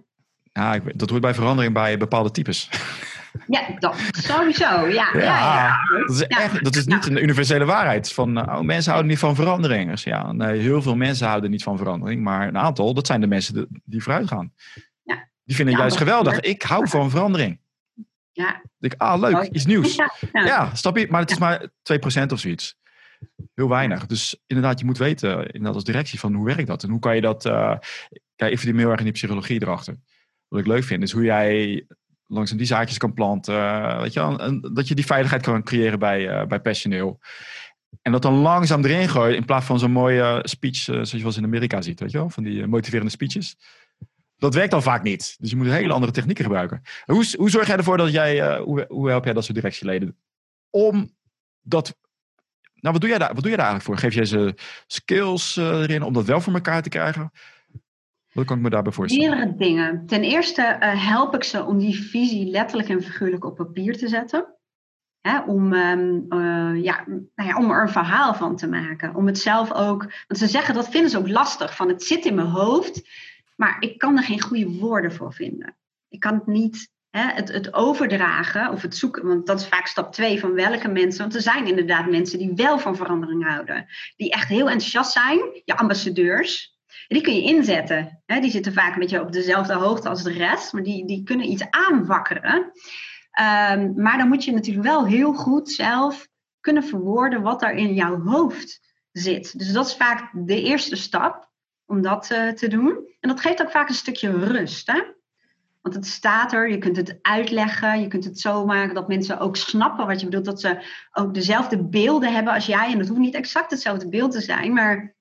Ja, 0.52 0.78
dat 0.94 1.10
hoort 1.10 1.22
bij 1.22 1.34
verandering 1.34 1.74
bij 1.74 1.98
bepaalde 1.98 2.30
types. 2.30 2.68
Ja, 3.46 3.66
dat 3.78 3.96
sowieso. 4.10 4.88
Ja, 4.88 5.08
ja. 5.12 5.76
Dat, 6.06 6.10
is 6.10 6.22
echt, 6.22 6.64
dat 6.64 6.76
is 6.76 6.86
niet 6.86 7.06
een 7.06 7.22
universele 7.22 7.64
waarheid. 7.64 8.12
Van, 8.12 8.38
oh, 8.38 8.60
mensen 8.60 8.90
houden 8.90 9.10
niet 9.10 9.20
van 9.20 9.34
verandering. 9.34 9.90
Dus 9.90 10.02
ja, 10.02 10.32
nee, 10.32 10.60
heel 10.60 10.82
veel 10.82 10.96
mensen 10.96 11.26
houden 11.26 11.50
niet 11.50 11.62
van 11.62 11.78
verandering. 11.78 12.22
Maar 12.22 12.48
een 12.48 12.58
aantal, 12.58 12.94
dat 12.94 13.06
zijn 13.06 13.20
de 13.20 13.26
mensen 13.26 13.80
die 13.84 14.02
vooruit 14.02 14.28
gaan. 14.28 14.52
Ja. 15.02 15.28
Die 15.44 15.56
vinden 15.56 15.74
het 15.74 15.82
juist 15.82 15.96
geweldig. 15.96 16.40
Ik 16.40 16.62
hou 16.62 16.88
van 16.88 17.10
verandering. 17.10 17.60
Ja. 18.32 18.62
Ik 18.80 18.94
ah, 18.96 19.20
leuk, 19.20 19.42
iets 19.42 19.66
nieuws. 19.66 19.96
Ja, 20.32 20.74
stap 20.74 20.96
je. 20.96 21.06
Maar 21.10 21.20
het 21.20 21.30
is 21.30 21.38
maar 21.38 21.68
2% 22.22 22.32
of 22.32 22.38
zoiets. 22.38 22.76
Heel 23.54 23.68
weinig. 23.68 24.06
Dus 24.06 24.42
inderdaad, 24.46 24.78
je 24.78 24.84
moet 24.84 24.98
weten, 24.98 25.46
inderdaad 25.46 25.74
als 25.74 25.84
directie, 25.84 26.18
van 26.18 26.34
hoe 26.34 26.46
werkt 26.46 26.66
dat? 26.66 26.82
En 26.82 26.90
hoe 26.90 27.00
kan 27.00 27.14
je 27.14 27.20
dat... 27.20 27.46
Uh, 27.46 27.76
kijk, 28.36 28.52
ik 28.52 28.58
verdien 28.58 28.78
heel 28.78 28.90
erg 28.90 28.98
in 28.98 29.04
die 29.04 29.12
psychologie 29.12 29.62
erachter 29.62 29.96
wat 30.48 30.60
ik 30.60 30.66
leuk 30.66 30.84
vind, 30.84 31.02
is 31.02 31.12
hoe 31.12 31.24
jij 31.24 31.86
langzaam 32.26 32.58
die 32.58 32.66
zaakjes 32.66 32.98
kan 32.98 33.14
planten. 33.14 33.54
Uh, 33.54 34.00
weet 34.00 34.12
je 34.12 34.60
dat 34.72 34.88
je 34.88 34.94
die 34.94 35.06
veiligheid 35.06 35.42
kan 35.42 35.62
creëren 35.62 35.98
bij, 35.98 36.40
uh, 36.40 36.46
bij 36.46 36.60
personeel. 36.60 37.20
En 38.02 38.12
dat 38.12 38.22
dan 38.22 38.34
langzaam 38.34 38.84
erin 38.84 39.08
gooien 39.08 39.36
in 39.36 39.44
plaats 39.44 39.66
van 39.66 39.78
zo'n 39.78 39.90
mooie 39.90 40.38
speech, 40.42 40.88
uh, 40.88 40.94
zoals 40.94 41.10
je 41.10 41.22
wel 41.22 41.36
in 41.36 41.44
Amerika 41.44 41.82
ziet, 41.82 42.00
weet 42.00 42.10
je 42.10 42.18
wel, 42.18 42.30
van 42.30 42.42
die 42.42 42.66
motiverende 42.66 43.10
speeches. 43.10 43.56
Dat 44.36 44.54
werkt 44.54 44.70
dan 44.70 44.82
vaak 44.82 45.02
niet. 45.02 45.36
Dus 45.38 45.50
je 45.50 45.56
moet 45.56 45.66
hele 45.66 45.92
andere 45.92 46.12
technieken 46.12 46.44
gebruiken. 46.44 46.82
Hoe, 47.04 47.34
hoe 47.36 47.50
zorg 47.50 47.66
jij 47.66 47.76
ervoor 47.76 47.96
dat 47.96 48.12
jij, 48.12 48.58
hoe, 48.58 48.84
hoe 48.88 49.08
help 49.08 49.24
jij 49.24 49.32
dat 49.32 49.44
soort 49.44 49.56
directieleden? 49.56 50.16
Om 50.70 51.10
dat 51.62 51.96
nou, 52.74 52.92
wat 52.92 53.00
doe, 53.00 53.10
jij 53.10 53.18
daar, 53.18 53.34
wat 53.34 53.42
doe 53.42 53.48
jij 53.48 53.56
daar 53.56 53.70
eigenlijk 53.70 54.00
voor? 54.00 54.10
Geef 54.10 54.14
jij 54.14 54.24
ze 54.24 54.54
skills 54.86 55.56
erin 55.56 56.02
om 56.02 56.12
dat 56.12 56.24
wel 56.24 56.40
voor 56.40 56.52
elkaar 56.52 56.82
te 56.82 56.88
krijgen? 56.88 57.30
Wat 58.36 58.44
kan 58.44 58.56
ik 58.56 58.62
me 58.62 58.70
daarbij 58.70 58.92
voorstellen? 58.92 59.28
Meerdere 59.28 59.56
dingen. 59.56 60.06
Ten 60.06 60.22
eerste 60.22 60.62
uh, 60.62 61.08
help 61.08 61.34
ik 61.34 61.44
ze 61.44 61.64
om 61.64 61.78
die 61.78 61.94
visie 61.94 62.50
letterlijk 62.50 62.88
en 62.88 63.02
figuurlijk 63.02 63.44
op 63.44 63.56
papier 63.56 63.96
te 63.96 64.08
zetten. 64.08 64.46
Hè, 65.20 65.40
om, 65.40 65.72
um, 65.72 66.26
uh, 66.28 66.82
ja, 66.82 67.04
nou 67.06 67.48
ja, 67.48 67.56
om 67.56 67.70
er 67.70 67.82
een 67.82 67.88
verhaal 67.88 68.34
van 68.34 68.56
te 68.56 68.68
maken. 68.68 69.14
Om 69.14 69.26
het 69.26 69.38
zelf 69.38 69.72
ook. 69.72 70.00
Want 70.00 70.40
ze 70.40 70.46
zeggen 70.46 70.74
dat 70.74 70.88
vinden 70.88 71.10
ze 71.10 71.18
ook 71.18 71.28
lastig. 71.28 71.76
Van 71.76 71.88
het 71.88 72.02
zit 72.02 72.24
in 72.24 72.34
mijn 72.34 72.46
hoofd. 72.46 73.08
Maar 73.56 73.76
ik 73.80 73.98
kan 73.98 74.16
er 74.16 74.22
geen 74.22 74.40
goede 74.40 74.78
woorden 74.78 75.12
voor 75.12 75.32
vinden. 75.32 75.76
Ik 76.08 76.20
kan 76.20 76.34
het 76.34 76.46
niet. 76.46 76.94
Het, 77.10 77.52
het 77.52 77.74
overdragen 77.74 78.70
of 78.70 78.82
het 78.82 78.96
zoeken, 78.96 79.26
want 79.26 79.46
dat 79.46 79.60
is 79.60 79.66
vaak 79.66 79.86
stap 79.86 80.12
twee 80.12 80.40
van 80.40 80.52
welke 80.52 80.88
mensen. 80.88 81.20
Want 81.20 81.34
er 81.34 81.40
zijn 81.40 81.66
inderdaad 81.66 82.10
mensen 82.10 82.38
die 82.38 82.52
wel 82.54 82.78
van 82.78 82.96
verandering 82.96 83.48
houden. 83.48 83.86
Die 84.16 84.30
echt 84.30 84.48
heel 84.48 84.66
enthousiast 84.66 85.12
zijn, 85.12 85.38
je 85.64 85.76
ambassadeurs 85.76 86.75
die 87.08 87.22
kun 87.22 87.34
je 87.34 87.42
inzetten. 87.42 88.22
Hè? 88.26 88.40
Die 88.40 88.50
zitten 88.50 88.72
vaak 88.72 88.92
een 88.92 89.00
beetje 89.00 89.20
op 89.20 89.32
dezelfde 89.32 89.74
hoogte 89.74 90.08
als 90.08 90.22
de 90.22 90.32
rest, 90.32 90.72
maar 90.72 90.82
die, 90.82 91.06
die 91.06 91.22
kunnen 91.22 91.50
iets 91.50 91.70
aanwakkeren. 91.70 92.72
Um, 93.40 94.02
maar 94.02 94.18
dan 94.18 94.28
moet 94.28 94.44
je 94.44 94.52
natuurlijk 94.52 94.86
wel 94.86 95.06
heel 95.06 95.32
goed 95.32 95.70
zelf 95.70 96.28
kunnen 96.60 96.84
verwoorden 96.84 97.42
wat 97.42 97.62
er 97.62 97.72
in 97.72 97.94
jouw 97.94 98.20
hoofd 98.20 98.80
zit. 99.12 99.58
Dus 99.58 99.72
dat 99.72 99.86
is 99.86 99.96
vaak 99.96 100.30
de 100.32 100.62
eerste 100.62 100.96
stap 100.96 101.50
om 101.86 102.02
dat 102.02 102.30
uh, 102.30 102.48
te 102.48 102.68
doen. 102.68 103.14
En 103.20 103.28
dat 103.28 103.40
geeft 103.40 103.62
ook 103.62 103.70
vaak 103.70 103.88
een 103.88 103.94
stukje 103.94 104.30
rust. 104.30 104.86
Hè? 104.86 105.02
Want 105.82 105.94
het 105.94 106.06
staat 106.06 106.52
er, 106.52 106.70
je 106.70 106.78
kunt 106.78 106.96
het 106.96 107.18
uitleggen, 107.22 108.00
je 108.00 108.08
kunt 108.08 108.24
het 108.24 108.40
zo 108.40 108.64
maken 108.64 108.94
dat 108.94 109.08
mensen 109.08 109.38
ook 109.38 109.56
snappen 109.56 110.06
wat 110.06 110.20
je 110.20 110.26
bedoelt. 110.26 110.44
Dat 110.44 110.60
ze 110.60 110.84
ook 111.12 111.34
dezelfde 111.34 111.84
beelden 111.84 112.32
hebben 112.32 112.52
als 112.52 112.66
jij. 112.66 112.92
En 112.92 112.98
dat 112.98 113.08
hoeft 113.08 113.20
niet 113.20 113.34
exact 113.34 113.70
hetzelfde 113.70 114.08
beeld 114.08 114.32
te 114.32 114.40
zijn, 114.40 114.72
maar 114.72 115.15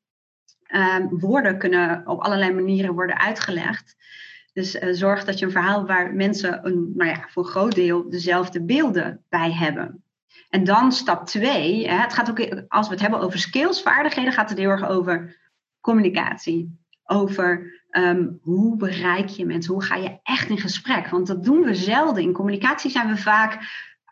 Um, 0.68 1.20
woorden 1.20 1.58
kunnen 1.58 2.08
op 2.08 2.20
allerlei 2.20 2.54
manieren 2.54 2.94
worden 2.94 3.20
uitgelegd. 3.20 3.96
Dus 4.54 4.76
uh, 4.76 4.90
zorg 4.92 5.24
dat 5.24 5.40
je 5.40 5.46
een 5.46 5.52
verhaal 5.52 5.86
waar 5.86 6.14
mensen 6.14 6.66
een, 6.66 6.92
nou 6.96 7.10
ja, 7.10 7.26
voor 7.30 7.44
een 7.44 7.50
groot 7.50 7.76
deel 7.76 8.10
dezelfde 8.10 8.62
beelden 8.62 9.24
bij 9.30 9.52
hebben. 9.52 10.04
En 10.50 10.64
dan 10.64 10.92
stap 10.92 11.26
twee, 11.26 11.90
het 11.90 12.14
gaat 12.14 12.30
ook, 12.30 12.64
als 12.68 12.88
we 12.88 12.94
het 12.94 13.02
hebben 13.02 13.20
over 13.20 13.40
skills, 13.40 13.82
vaardigheden, 13.82 14.34
gaat 14.34 14.50
het 14.50 14.58
heel 14.58 14.70
erg 14.70 14.88
over 14.88 15.38
communicatie. 15.82 16.80
Over 17.04 17.82
um, 17.92 18.40
hoe 18.42 18.78
bereik 18.78 19.28
je 19.28 19.46
mensen, 19.46 19.74
hoe 19.74 19.84
ga 19.84 19.96
je 19.96 20.20
echt 20.24 20.50
in 20.50 20.58
gesprek. 20.58 21.08
Want 21.08 21.28
dat 21.28 21.44
doen 21.44 21.62
we 21.62 21.76
zelden. 21.76 22.24
In 22.24 22.34
communicatie 22.34 22.92
zijn 22.92 23.08
we 23.08 23.18
vaak 23.18 23.60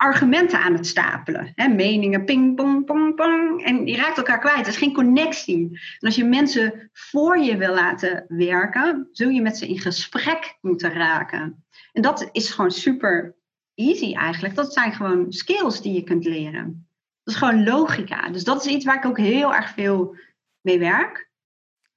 argumenten 0.03 0.59
aan 0.59 0.73
het 0.73 0.87
stapelen. 0.87 1.51
Hè? 1.55 1.67
Meningen, 1.67 2.25
ping, 2.25 2.55
pong, 2.55 2.85
pong, 2.85 3.15
pong. 3.15 3.63
En 3.65 3.85
je 3.85 3.95
raakt 3.95 4.17
elkaar 4.17 4.39
kwijt. 4.39 4.59
Er 4.59 4.67
is 4.67 4.77
geen 4.77 4.93
connectie. 4.93 5.69
En 5.69 6.07
als 6.07 6.15
je 6.15 6.23
mensen 6.23 6.89
voor 6.93 7.37
je 7.37 7.57
wil 7.57 7.73
laten 7.73 8.25
werken, 8.27 9.07
zul 9.11 9.29
je 9.29 9.41
met 9.41 9.57
ze 9.57 9.67
in 9.67 9.79
gesprek 9.79 10.57
moeten 10.61 10.93
raken. 10.93 11.65
En 11.91 12.01
dat 12.01 12.29
is 12.31 12.49
gewoon 12.49 12.71
super 12.71 13.35
easy 13.75 14.13
eigenlijk. 14.13 14.55
Dat 14.55 14.73
zijn 14.73 14.93
gewoon 14.93 15.31
skills 15.31 15.81
die 15.81 15.93
je 15.93 16.03
kunt 16.03 16.25
leren. 16.25 16.87
Dat 17.23 17.33
is 17.33 17.39
gewoon 17.39 17.63
logica. 17.63 18.29
Dus 18.29 18.43
dat 18.43 18.65
is 18.65 18.71
iets 18.71 18.85
waar 18.85 18.97
ik 18.97 19.05
ook 19.05 19.17
heel 19.17 19.53
erg 19.53 19.69
veel 19.69 20.15
mee 20.61 20.79
werk. 20.79 21.31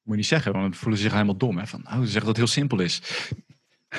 Moet 0.03 0.15
je 0.15 0.21
niet 0.21 0.27
zeggen, 0.27 0.53
want 0.53 0.65
dan 0.65 0.75
voelen 0.75 0.99
ze 0.99 1.05
zich 1.05 1.13
helemaal 1.13 1.37
dom. 1.37 1.59
Hè? 1.59 1.67
Van, 1.67 1.81
oh, 1.87 2.01
ze 2.01 2.07
zeggen 2.07 2.15
dat 2.21 2.27
het 2.27 2.37
heel 2.37 2.47
simpel 2.47 2.81
is. 2.81 3.03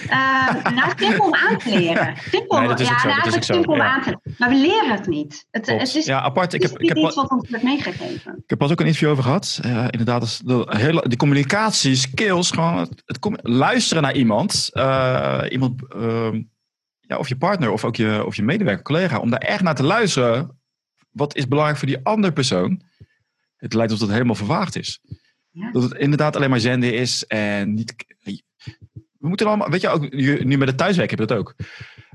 Uh, 0.04 0.64
nou, 0.76 0.92
simpel 0.98 1.26
om 1.26 1.34
aan 1.34 1.58
te 1.58 1.70
leren. 1.70 2.16
Simpel, 2.32 2.60
Nee, 2.60 2.68
dat 2.68 2.80
is 2.80 2.88
ook 2.88 2.94
ja, 2.94 3.00
zo, 3.00 3.08
is 3.08 3.14
eigenlijk 3.14 3.44
simpel 3.44 3.72
om 3.72 3.78
ja. 3.80 3.86
aan 3.86 4.02
te 4.02 4.06
leren. 4.10 4.36
Maar 4.38 4.50
we 4.50 4.56
leren 4.56 4.92
het 4.92 5.08
niet. 5.08 5.46
Het, 5.52 5.68
is, 5.68 6.06
ja, 6.06 6.22
apart. 6.22 6.54
Ik 6.54 6.62
heb, 6.62 6.72
is 6.72 6.76
ik, 6.76 6.82
niet 6.82 6.90
heb, 6.90 6.98
iets 6.98 7.16
wat 7.16 7.30
ons 7.30 7.50
wordt 7.50 7.64
meegegeven. 7.64 8.36
ik 8.38 8.50
heb 8.50 8.58
pas 8.58 8.72
ook 8.72 8.80
een 8.80 8.86
interview 8.86 9.10
over 9.10 9.24
gehad. 9.24 9.60
Eh, 9.62 9.86
inderdaad, 9.90 10.48
de 10.48 10.66
hele, 10.68 11.06
die 11.08 11.18
communicatie, 11.18 11.96
skills, 11.96 12.52
gewoon 12.52 12.78
het, 13.06 13.20
luisteren 13.42 14.04
naar 14.04 14.16
iemand. 14.16 14.70
eh, 14.74 15.44
iemand 15.50 15.94
ehm, 15.94 16.42
ja, 17.00 17.18
of 17.18 17.28
je 17.28 17.38
partner 17.38 17.72
of 17.72 17.84
ook 17.84 17.96
je, 17.96 18.26
of 18.26 18.36
je 18.36 18.44
medewerker, 18.44 18.84
collega. 18.84 19.20
Om 19.20 19.30
daar 19.30 19.40
echt 19.40 19.62
naar 19.62 19.76
te 19.76 19.84
luisteren. 19.84 20.60
Wat 21.12 21.36
is 21.36 21.48
belangrijk 21.48 21.80
voor 21.80 21.88
die 21.88 22.00
andere 22.04 22.34
persoon? 22.34 22.82
Het 23.58 23.74
lijkt 23.74 23.92
alsof 23.92 24.08
dat 24.08 24.16
helemaal 24.16 24.36
vervaagd 24.36 24.76
is. 24.76 25.00
Ja. 25.52 25.72
Dat 25.72 25.84
het 25.84 25.94
inderdaad 25.94 26.36
alleen 26.36 26.50
maar 26.50 26.60
zenden 26.60 26.94
is 26.94 27.26
en 27.26 27.74
niet. 27.74 27.96
We 29.28 29.34
moeten 29.34 29.48
allemaal, 29.48 29.70
weet 29.70 29.82
je, 29.82 29.90
ook 29.90 30.12
nu 30.44 30.58
met 30.58 30.68
het 30.68 30.78
thuiswerk 30.78 31.10
heb 31.10 31.20
je 31.20 31.26
dat 31.26 31.38
ook. 31.38 31.54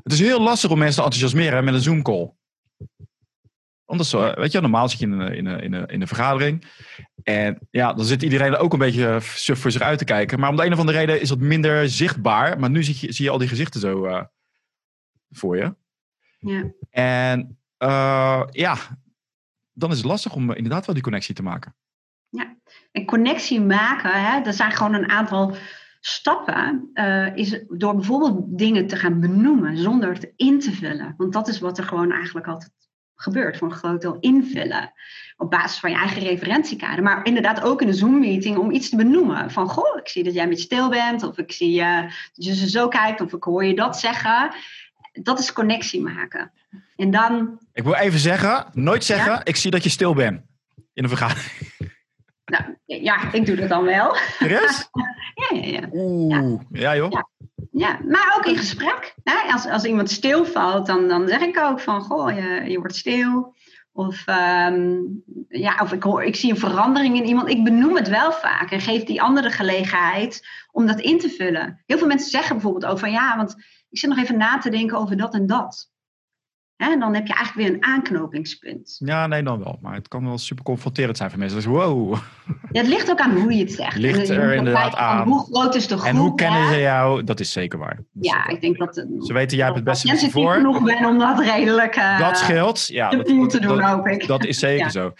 Het 0.02 0.12
is 0.12 0.20
heel 0.20 0.40
lastig 0.40 0.70
om 0.70 0.78
mensen 0.78 0.96
te 0.96 1.02
enthousiasmeren 1.02 1.64
met 1.64 1.74
een 1.74 1.80
Zoom-call. 1.80 2.32
Anders, 3.84 4.10
zo, 4.10 4.34
weet 4.34 4.52
je, 4.52 4.60
normaal 4.60 4.88
zit 4.88 4.98
je 4.98 5.06
in 5.06 5.12
een, 5.12 5.34
in, 5.34 5.46
een, 5.46 5.60
in, 5.60 5.72
een, 5.72 5.86
in 5.86 6.00
een 6.00 6.06
vergadering. 6.06 6.64
En 7.22 7.58
ja, 7.70 7.92
dan 7.92 8.04
zit 8.04 8.22
iedereen 8.22 8.52
er 8.52 8.58
ook 8.58 8.72
een 8.72 8.78
beetje 8.78 9.18
suf 9.20 9.60
voor 9.60 9.70
zich 9.70 9.80
uit 9.80 9.98
te 9.98 10.04
kijken. 10.04 10.40
Maar 10.40 10.50
om 10.50 10.56
de 10.56 10.64
een 10.64 10.72
of 10.72 10.78
andere 10.78 10.98
reden 10.98 11.20
is 11.20 11.28
dat 11.28 11.38
minder 11.38 11.88
zichtbaar. 11.88 12.58
Maar 12.58 12.70
nu 12.70 12.82
zie 12.82 12.96
je, 13.00 13.12
zie 13.12 13.24
je 13.24 13.30
al 13.30 13.38
die 13.38 13.48
gezichten 13.48 13.80
zo 13.80 14.04
eh, 14.04 14.22
voor 15.30 15.56
je. 15.56 15.74
Ja. 16.38 16.72
En 16.90 17.58
eh, 17.76 18.42
ja, 18.50 18.76
dan 19.72 19.90
is 19.90 19.96
het 19.96 20.06
lastig 20.06 20.34
om 20.34 20.50
eh, 20.50 20.56
inderdaad 20.56 20.86
wel 20.86 20.94
die 20.94 21.04
connectie 21.04 21.34
te 21.34 21.42
maken. 21.42 21.74
En 22.92 23.04
connectie 23.04 23.60
maken, 23.60 24.24
hè, 24.24 24.40
er 24.40 24.52
zijn 24.52 24.72
gewoon 24.72 24.94
een 24.94 25.08
aantal 25.08 25.56
stappen. 26.04 26.90
eh, 26.92 27.36
is 27.36 27.64
door 27.68 27.94
bijvoorbeeld 27.94 28.58
dingen 28.58 28.86
te 28.86 28.96
gaan 28.96 29.20
benoemen 29.20 29.76
zonder 29.76 30.12
het 30.12 30.32
in 30.36 30.60
te 30.60 30.72
vullen. 30.72 31.14
Want 31.16 31.32
dat 31.32 31.48
is 31.48 31.58
wat 31.58 31.78
er 31.78 31.84
gewoon 31.84 32.12
eigenlijk 32.12 32.46
altijd 32.46 32.70
gebeurt. 33.14 33.56
Voor 33.56 33.68
een 33.68 33.74
groot 33.74 34.00
deel 34.00 34.16
invullen. 34.20 34.92
Op 35.36 35.50
basis 35.50 35.78
van 35.78 35.90
je 35.90 35.96
eigen 35.96 36.22
referentiekader. 36.22 37.02
Maar 37.02 37.24
inderdaad 37.24 37.62
ook 37.62 37.82
in 37.82 37.88
een 37.88 37.94
Zoom-meeting 37.94 38.56
om 38.56 38.70
iets 38.70 38.88
te 38.88 38.96
benoemen. 38.96 39.50
Van, 39.50 39.68
goh, 39.68 39.98
ik 39.98 40.08
zie 40.08 40.24
dat 40.24 40.34
jij 40.34 40.48
met 40.48 40.60
stil 40.60 40.88
bent. 40.88 41.22
Of 41.22 41.38
ik 41.38 41.52
zie 41.52 41.80
eh, 41.80 42.02
dat 42.34 42.44
je 42.44 42.68
zo 42.68 42.88
kijkt. 42.88 43.20
Of 43.20 43.32
ik 43.32 43.44
hoor 43.44 43.64
je 43.64 43.74
dat 43.74 43.98
zeggen. 43.98 44.54
Dat 45.12 45.38
is 45.38 45.52
connectie 45.52 46.00
maken. 46.02 46.52
En 46.96 47.10
dan, 47.10 47.58
Ik 47.72 47.82
wil 47.82 47.94
even 47.94 48.18
zeggen, 48.18 48.66
nooit 48.72 49.04
zeggen, 49.04 49.40
ik 49.44 49.56
zie 49.56 49.70
dat 49.70 49.82
je 49.82 49.90
stil 49.90 50.14
bent. 50.14 50.40
In 50.92 51.02
een 51.02 51.08
vergadering. 51.08 51.71
Nou, 52.52 52.76
ja, 52.84 53.32
ik 53.32 53.46
doe 53.46 53.56
dat 53.56 53.68
dan 53.68 53.84
wel. 53.84 54.16
Serieus? 54.38 54.88
Ja, 55.34 55.58
ja, 55.58 55.66
ja. 55.66 55.88
Oeh, 55.92 56.60
ja 56.70 56.96
joh. 56.96 57.10
Ja. 57.10 57.28
Ja, 57.70 57.98
maar 58.08 58.34
ook 58.36 58.46
in 58.46 58.56
gesprek. 58.56 59.14
Hè? 59.24 59.52
Als, 59.52 59.66
als 59.66 59.84
iemand 59.84 60.10
stilvalt, 60.10 60.86
dan, 60.86 61.08
dan 61.08 61.28
zeg 61.28 61.40
ik 61.40 61.58
ook 61.58 61.80
van, 61.80 62.00
goh, 62.00 62.34
je, 62.34 62.70
je 62.70 62.78
wordt 62.78 62.96
stil. 62.96 63.54
Of, 63.92 64.26
ehm, 64.26 64.96
ja, 65.48 65.78
of 65.82 65.92
ik, 65.92 66.02
hoor, 66.02 66.22
ik 66.22 66.36
zie 66.36 66.50
een 66.50 66.58
verandering 66.58 67.16
in 67.16 67.24
iemand. 67.24 67.48
Ik 67.48 67.64
benoem 67.64 67.96
het 67.96 68.08
wel 68.08 68.32
vaak 68.32 68.70
en 68.70 68.80
geef 68.80 69.04
die 69.04 69.22
andere 69.22 69.50
gelegenheid 69.50 70.48
om 70.70 70.86
dat 70.86 71.00
in 71.00 71.18
te 71.18 71.28
vullen. 71.28 71.82
Heel 71.86 71.98
veel 71.98 72.06
mensen 72.06 72.30
zeggen 72.30 72.52
bijvoorbeeld 72.54 72.92
ook 72.92 72.98
van, 72.98 73.10
ja, 73.10 73.36
want 73.36 73.54
ik 73.90 73.98
zit 73.98 74.10
nog 74.10 74.18
even 74.18 74.36
na 74.36 74.58
te 74.58 74.70
denken 74.70 74.98
over 74.98 75.16
dat 75.16 75.34
en 75.34 75.46
dat. 75.46 75.91
Hè? 76.76 76.90
En 76.90 77.00
dan 77.00 77.14
heb 77.14 77.26
je 77.26 77.34
eigenlijk 77.34 77.68
weer 77.68 77.76
een 77.78 77.84
aanknopingspunt. 77.84 78.96
Ja, 79.04 79.26
nee, 79.26 79.42
dan 79.42 79.58
wel. 79.64 79.78
Maar 79.82 79.94
het 79.94 80.08
kan 80.08 80.24
wel 80.24 80.38
super 80.38 80.64
confronterend 80.64 81.16
zijn 81.16 81.30
voor 81.30 81.38
mensen. 81.38 81.56
Dus 81.56 81.66
wow. 81.66 82.14
Ja, 82.72 82.80
het 82.80 82.86
ligt 82.86 83.10
ook 83.10 83.18
aan 83.20 83.36
hoe 83.36 83.52
je 83.52 83.58
het 83.58 83.72
zegt. 83.72 83.96
Ligt 83.96 84.18
En 84.28 84.34
je 84.34 84.40
er 84.40 84.54
inderdaad 84.54 84.90
van 84.90 84.98
aan. 84.98 85.28
Hoe 85.28 85.44
groot 85.52 85.74
is 85.74 85.88
de 85.88 85.96
groep? 85.96 86.08
En 86.08 86.16
hoe 86.16 86.34
kennen 86.34 86.68
ze 86.68 86.78
jou? 86.80 87.24
Dat 87.24 87.40
is 87.40 87.52
zeker 87.52 87.78
waar. 87.78 87.96
Dat 87.96 88.24
Ja, 88.24 88.46
ik 88.48 88.60
denk 88.60 88.78
dat... 88.78 88.96
eh, 88.96 89.04
Ze 89.18 89.32
weten, 89.32 89.56
jij 89.56 89.64
hebt 89.64 89.76
het 89.76 89.86
beste 89.86 90.06
sensitief 90.06 90.32
voor. 90.32 90.52
genoeg 90.54 90.82
ben 90.84 91.04
om 91.04 91.18
dat 91.18 91.40
redelijk 91.40 91.94
eh, 91.96 92.18
Dat 92.18 92.38
scheelt. 92.38 92.86
Ja, 92.86 93.10
dat, 93.10 93.18
subtiel 93.26 93.46
te 93.48 93.58
dat- 93.60 93.68
doen, 93.68 93.78
dat- 93.78 93.90
hoop 93.90 94.06
ik. 94.06 94.26
dat 94.26 94.44
is 94.44 94.58
zeker 94.58 94.84
Ja. 94.84 94.88
zo. 94.90 95.12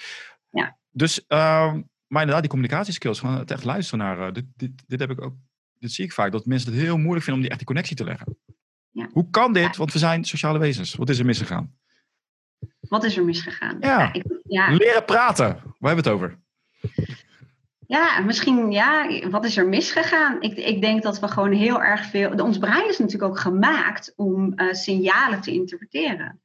Ja. 0.50 0.76
Dus, 0.90 1.26
ehm, 1.26 1.80
maar 2.06 2.20
inderdaad, 2.20 2.40
die 2.40 2.50
communicatieskills, 2.50 3.20
gewoon 3.20 3.38
het 3.38 3.50
echt 3.50 3.64
luisteren 3.64 4.04
naar. 4.06 4.26
eh, 4.26 4.32
dit, 4.32 4.44
dit, 4.56 4.70
dit 4.86 5.00
heb 5.00 5.10
ik 5.10 5.22
ook. 5.24 5.34
Dit 5.78 5.92
zie 5.92 6.04
ik 6.04 6.12
vaak, 6.12 6.32
dat 6.32 6.46
mensen 6.46 6.72
het 6.72 6.80
heel 6.80 6.96
moeilijk 6.98 7.24
vinden 7.24 7.34
om 7.34 7.40
die, 7.40 7.48
echt 7.48 7.58
die 7.58 7.66
connectie 7.66 7.96
te 7.96 8.04
leggen. 8.04 8.36
Ja. 8.92 9.08
Hoe 9.12 9.30
kan 9.30 9.52
dit? 9.52 9.76
Want 9.76 9.92
we 9.92 9.98
zijn 9.98 10.24
sociale 10.24 10.58
wezens. 10.58 10.94
Wat 10.94 11.08
is 11.08 11.18
er 11.18 11.24
misgegaan? 11.24 11.74
Wat 12.80 13.04
is 13.04 13.16
er 13.16 13.24
misgegaan? 13.24 13.76
Ja. 13.80 14.12
ik, 14.12 14.24
ja, 14.48 14.70
Leren 14.70 15.04
praten. 15.04 15.46
Waar 15.78 15.94
hebben 15.94 16.04
we 16.04 16.10
het 16.10 16.20
over? 16.20 16.38
ja, 17.86 18.20
misschien, 18.20 18.70
ja, 18.70 19.20
wat 19.30 19.44
is 19.44 19.56
er 19.56 19.68
misgegaan? 19.68 20.42
Ik, 20.42 20.56
ik 20.56 20.80
denk 20.80 21.02
dat 21.02 21.20
we 21.20 21.28
gewoon 21.28 21.52
heel 21.52 21.82
erg 21.82 22.04
veel... 22.04 22.30
Ons 22.30 22.58
brein 22.58 22.88
is 22.88 22.98
natuurlijk 22.98 23.30
ook 23.30 23.38
gemaakt 23.38 24.12
om 24.16 24.52
eh, 24.54 24.72
signalen 24.72 25.40
te 25.40 25.52
interpreteren. 25.52 26.40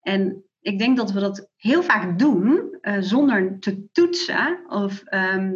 En 0.00 0.44
ik 0.60 0.78
denk 0.78 0.96
dat 0.96 1.12
we 1.12 1.20
dat 1.20 1.48
heel 1.56 1.82
vaak 1.82 2.18
doen 2.18 2.78
eh, 2.80 2.96
zonder 3.00 3.58
te 3.58 3.90
toetsen 3.92 4.64
of 4.68 5.02
ehm, 5.02 5.52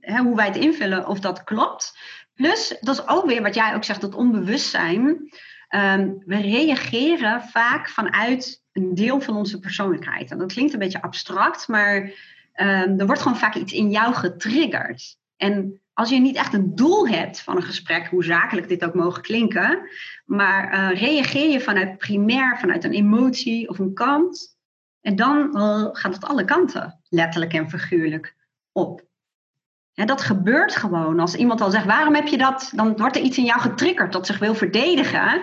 hè, 0.00 0.22
hoe 0.22 0.36
wij 0.36 0.46
het 0.46 0.56
invullen 0.56 1.06
of 1.06 1.20
dat 1.20 1.44
klopt. 1.44 1.98
Plus, 2.36 2.76
dat 2.80 2.94
is 2.94 3.08
ook 3.08 3.26
weer 3.26 3.42
wat 3.42 3.54
jij 3.54 3.74
ook 3.74 3.84
zegt, 3.84 4.00
dat 4.00 4.14
onbewustzijn. 4.14 5.30
Ehm, 5.68 6.12
we 6.24 6.40
reageren 6.40 7.42
vaak 7.42 7.88
vanuit 7.88 8.62
een 8.72 8.94
deel 8.94 9.20
van 9.20 9.36
onze 9.36 9.58
persoonlijkheid. 9.58 10.30
En 10.30 10.38
dat 10.38 10.52
klinkt 10.52 10.72
een 10.72 10.78
beetje 10.78 11.02
abstract, 11.02 11.68
maar 11.68 12.12
ehm, 12.52 12.98
er 12.98 13.06
wordt 13.06 13.22
gewoon 13.22 13.38
vaak 13.38 13.54
iets 13.54 13.72
in 13.72 13.90
jou 13.90 14.14
getriggerd. 14.14 15.18
En 15.36 15.80
als 15.92 16.10
je 16.10 16.18
niet 16.18 16.36
echt 16.36 16.54
een 16.54 16.74
doel 16.74 17.08
hebt 17.08 17.40
van 17.40 17.56
een 17.56 17.62
gesprek, 17.62 18.06
hoe 18.06 18.24
zakelijk 18.24 18.68
dit 18.68 18.84
ook 18.84 18.94
mogen 18.94 19.22
klinken, 19.22 19.88
maar 20.24 20.72
eh, 20.72 21.00
reageer 21.00 21.50
je 21.50 21.60
vanuit 21.60 21.98
primair, 21.98 22.58
vanuit 22.58 22.84
een 22.84 22.92
emotie 22.92 23.68
of 23.68 23.78
een 23.78 23.94
kant, 23.94 24.56
en 25.00 25.16
dan 25.16 25.56
eh, 25.56 25.88
gaat 25.92 26.14
het 26.14 26.24
alle 26.24 26.44
kanten, 26.44 27.00
letterlijk 27.08 27.52
en 27.52 27.70
figuurlijk, 27.70 28.36
op. 28.72 29.04
Dat 30.04 30.22
gebeurt 30.22 30.76
gewoon. 30.76 31.20
Als 31.20 31.34
iemand 31.34 31.60
al 31.60 31.70
zegt, 31.70 31.84
waarom 31.84 32.14
heb 32.14 32.26
je 32.26 32.38
dat? 32.38 32.72
Dan 32.74 32.96
wordt 32.96 33.16
er 33.16 33.22
iets 33.22 33.38
in 33.38 33.44
jou 33.44 33.60
getriggerd 33.60 34.12
dat 34.12 34.26
zich 34.26 34.38
wil 34.38 34.54
verdedigen. 34.54 35.42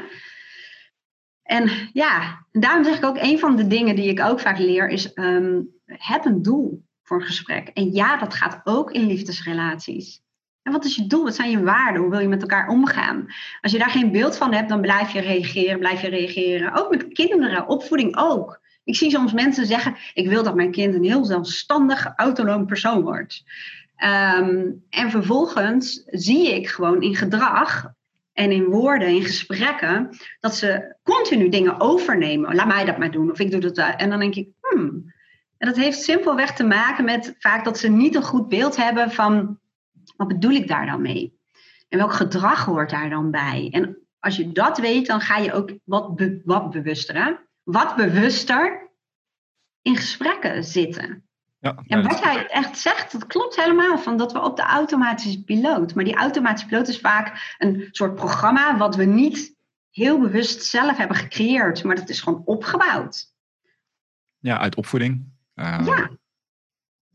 En 1.44 1.72
ja, 1.94 2.46
daarom 2.52 2.84
zeg 2.84 2.98
ik 2.98 3.06
ook, 3.06 3.18
een 3.18 3.40
van 3.40 3.56
de 3.56 3.68
dingen 3.68 3.96
die 3.96 4.10
ik 4.10 4.20
ook 4.20 4.40
vaak 4.40 4.58
leer 4.58 4.88
is, 4.90 5.14
ehm, 5.14 5.62
heb 5.86 6.26
een 6.26 6.42
doel 6.42 6.86
voor 7.04 7.20
een 7.20 7.26
gesprek. 7.26 7.68
En 7.68 7.94
ja, 7.94 8.18
dat 8.18 8.34
gaat 8.34 8.62
ook 8.64 8.92
in 8.92 9.08
liefdesrelaties. 9.08 10.22
En 10.62 10.72
wat 10.72 10.86
is 10.86 10.96
je 10.96 11.08
doel? 11.08 11.24
Wat 11.24 11.36
zijn 11.36 11.50
je 11.50 11.64
waarden? 11.64 12.02
Hoe 12.02 12.12
wil 12.12 12.20
je 12.20 12.28
met 12.28 12.42
elkaar 12.42 12.68
omgaan? 12.68 13.26
Als 13.62 13.72
je 13.72 13.78
daar 13.78 13.90
geen 13.90 14.12
beeld 14.12 14.38
van 14.38 14.54
hebt, 14.54 14.70
dan 14.70 14.82
blijf 14.82 15.12
je 15.12 15.22
reageren, 15.22 15.80
blijf 15.80 16.02
je 16.02 16.10
reageren. 16.10 16.74
Ook 16.74 16.90
met 16.90 17.14
kinderen, 17.14 17.68
opvoeding 17.68 18.18
ook. 18.18 18.62
Ik 18.84 18.96
zie 18.96 19.12
soms 19.12 19.34
mensen 19.34 19.66
zeggen, 19.66 19.96
ik 20.14 20.28
wil 20.28 20.44
dat 20.44 20.56
mijn 20.56 20.72
kind 20.72 20.96
een 20.96 21.04
heel 21.04 21.26
zelfstandig, 21.26 22.14
autonoom 22.16 22.66
persoon 22.66 23.02
wordt. 23.02 23.44
Ehm, 23.96 24.72
en 24.90 25.12
vervolgens 25.12 26.04
zie 26.06 26.56
ik 26.56 26.68
gewoon 26.68 27.02
in 27.02 27.16
gedrag 27.16 27.92
en 28.34 28.52
in 28.52 28.64
woorden, 28.64 29.08
in 29.08 29.24
gesprekken, 29.24 30.10
dat 30.40 30.56
ze 30.56 30.96
continu 31.04 31.50
dingen 31.50 31.80
overnemen. 31.80 32.56
Laat 32.56 32.68
mij 32.68 32.86
dat 32.86 32.98
maar 32.98 33.12
doen, 33.12 33.32
of 33.32 33.40
ik 33.40 33.52
doe 33.52 33.60
dat. 33.60 33.78
En 33.78 34.10
dan 34.10 34.20
denk 34.20 34.36
ik, 34.36 34.50
hmm. 34.60 35.14
En 35.58 35.68
dat 35.70 35.78
heeft 35.78 36.02
simpelweg 36.02 36.54
te 36.54 36.64
maken 36.64 37.06
met 37.06 37.36
vaak 37.40 37.64
dat 37.64 37.78
ze 37.78 37.88
niet 37.88 38.16
een 38.16 38.24
goed 38.24 38.48
beeld 38.50 38.76
hebben 38.76 39.12
van 39.12 39.60
wat 40.16 40.28
bedoel 40.28 40.52
ik 40.52 40.68
daar 40.68 40.86
dan 40.86 41.02
mee? 41.02 41.40
En 41.90 41.98
welk 41.98 42.14
gedrag 42.14 42.66
hoort 42.66 42.90
daar 42.90 43.10
dan 43.10 43.32
bij? 43.32 43.68
En 43.72 43.98
als 44.20 44.36
je 44.36 44.52
dat 44.52 44.78
weet, 44.78 45.08
dan 45.08 45.22
ga 45.22 45.38
je 45.38 45.54
ook 45.54 45.72
wat, 45.84 46.16
be- 46.16 46.42
wat 46.46 46.72
bewuster, 46.72 47.24
hè? 47.24 47.34
wat 47.64 47.96
bewuster 47.96 48.92
in 49.82 49.96
gesprekken 49.96 50.64
zitten. 50.64 51.28
Ja, 51.64 51.76
En 51.88 52.04
wat 52.04 52.20
jij 52.20 52.48
echt 52.48 52.78
zegt, 52.78 53.12
dat 53.12 53.28
klopt 53.28 53.56
helemaal. 53.56 53.98
Van 53.98 54.18
dat 54.18 54.32
we 54.32 54.42
op 54.42 54.56
de 54.56 54.62
automatische 54.62 55.44
piloot. 55.44 55.96
Maar 55.96 56.04
die 56.04 56.16
automatische 56.16 56.68
piloot 56.68 56.88
is 56.88 57.00
vaak 57.00 57.56
een 57.58 57.88
soort 57.92 58.16
programma 58.16 58.78
wat 58.78 58.96
we 58.96 59.04
niet 59.06 59.56
heel 59.92 60.20
bewust 60.20 60.64
zelf 60.64 60.98
hebben 60.98 61.18
gecreëerd. 61.18 61.84
Maar 61.84 61.96
dat 61.96 62.10
is 62.10 62.22
gewoon 62.22 62.42
opgebouwd. 62.46 63.32
ja, 64.40 64.60
uit 64.60 64.76
opvoeding. 64.76 65.26
eh, 65.54 65.80
Ja. 65.86 66.10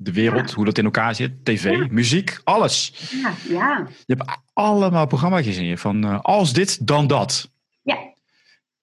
De 0.01 0.13
wereld, 0.13 0.53
hoe 0.53 0.65
dat 0.65 0.79
in 0.79 0.85
elkaar 0.85 1.15
zit. 1.15 1.45
TV, 1.45 1.65
Ja. 1.71 1.87
muziek, 1.91 2.41
alles. 2.45 3.11
Ja, 3.23 3.33
ja. 3.49 3.87
Je 4.07 4.15
hebt 4.15 4.39
allemaal 4.53 5.07
programma's 5.07 5.47
in 5.47 5.65
je. 5.65 5.79
Van 5.79 6.05
eh, 6.05 6.21
als 6.21 6.53
dit, 6.53 6.87
dan 6.87 7.07
dat. 7.07 7.51
Ja. 7.83 7.99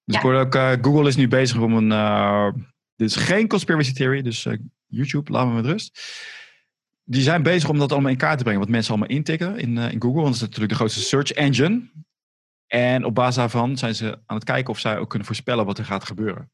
Dus 0.03 0.15
ik 0.15 0.21
hoor 0.21 0.35
ook, 0.35 0.55
eh, 0.55 0.71
Google 0.81 1.07
is 1.07 1.15
nu 1.15 1.27
bezig 1.27 1.59
om 1.59 1.73
een... 1.91 2.53
dit 2.95 3.09
is 3.09 3.15
geen 3.15 3.47
conspiracy 3.47 3.93
theory, 3.93 4.21
dus 4.21 4.47
YouTube, 4.87 5.31
laat 5.31 5.47
me 5.47 5.53
met 5.53 5.65
rust. 5.65 5.99
Die 7.03 7.21
zijn 7.21 7.43
bezig 7.43 7.69
om 7.69 7.79
dat 7.79 7.91
allemaal 7.91 8.11
in 8.11 8.17
kaart 8.17 8.37
te 8.37 8.43
brengen. 8.43 8.61
Wat 8.61 8.69
mensen 8.69 8.93
allemaal 8.93 9.15
intikken 9.15 9.57
in, 9.57 9.77
eh, 9.77 9.91
in 9.91 10.01
Google. 10.01 10.21
Want 10.21 10.25
dat 10.25 10.35
is 10.35 10.41
natuurlijk 10.41 10.69
de 10.69 10.75
grootste 10.75 11.01
search 11.01 11.31
engine. 11.31 11.91
En 12.67 13.05
op 13.05 13.15
basis 13.15 13.35
daarvan 13.35 13.77
zijn 13.77 13.95
ze 13.95 14.19
aan 14.25 14.35
het 14.35 14.45
kijken 14.45 14.69
of 14.69 14.79
zij 14.79 14.97
ook 14.97 15.09
kunnen 15.09 15.27
voorspellen 15.27 15.65
wat 15.65 15.77
er 15.77 15.85
gaat 15.85 16.03
gebeuren. 16.03 16.51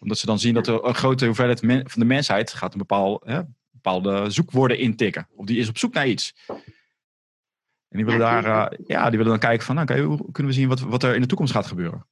Omdat 0.00 0.18
ze 0.18 0.26
dan 0.26 0.38
zien 0.38 0.54
dat 0.54 0.66
er 0.66 0.84
een 0.84 0.94
grote 0.94 1.26
hoeveelheid 1.26 1.60
van 1.60 2.00
de 2.00 2.04
mensheid 2.04 2.52
gaat 2.52 2.72
een 2.72 2.78
bepaal, 2.78 3.20
hè, 3.24 3.40
bepaalde 3.70 4.30
zoekwoorden 4.30 4.78
intikken. 4.78 5.28
Of 5.34 5.46
die 5.46 5.58
is 5.58 5.68
op 5.68 5.78
zoek 5.78 5.92
naar 5.92 6.08
iets. 6.08 6.34
En 7.88 7.96
die 7.96 8.04
willen, 8.04 8.20
daar, 8.20 8.44
uh, 8.44 8.78
ja, 8.86 9.02
die 9.08 9.18
willen 9.18 9.32
dan 9.32 9.48
kijken 9.48 9.66
van, 9.66 9.74
nou, 9.74 10.00
hoe 10.00 10.32
kunnen 10.32 10.52
we 10.52 10.58
zien 10.58 10.68
wat, 10.68 10.80
wat 10.80 11.02
er 11.02 11.14
in 11.14 11.20
de 11.20 11.26
toekomst 11.26 11.52
gaat 11.52 11.66
gebeuren. 11.66 12.06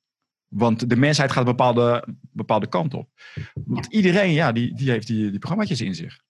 Want 0.48 0.90
de 0.90 0.96
mensheid 0.96 1.30
gaat 1.30 1.40
een 1.40 1.56
bepaalde, 1.56 2.06
bepaalde 2.20 2.66
kant 2.66 2.94
op. 2.94 3.08
Want 3.54 3.86
iedereen, 3.86 4.32
ja, 4.32 4.52
die, 4.52 4.74
die 4.74 4.90
heeft 4.90 5.06
die, 5.06 5.30
die 5.30 5.38
programma's 5.38 5.80
in 5.80 5.94
zich. 5.94 6.20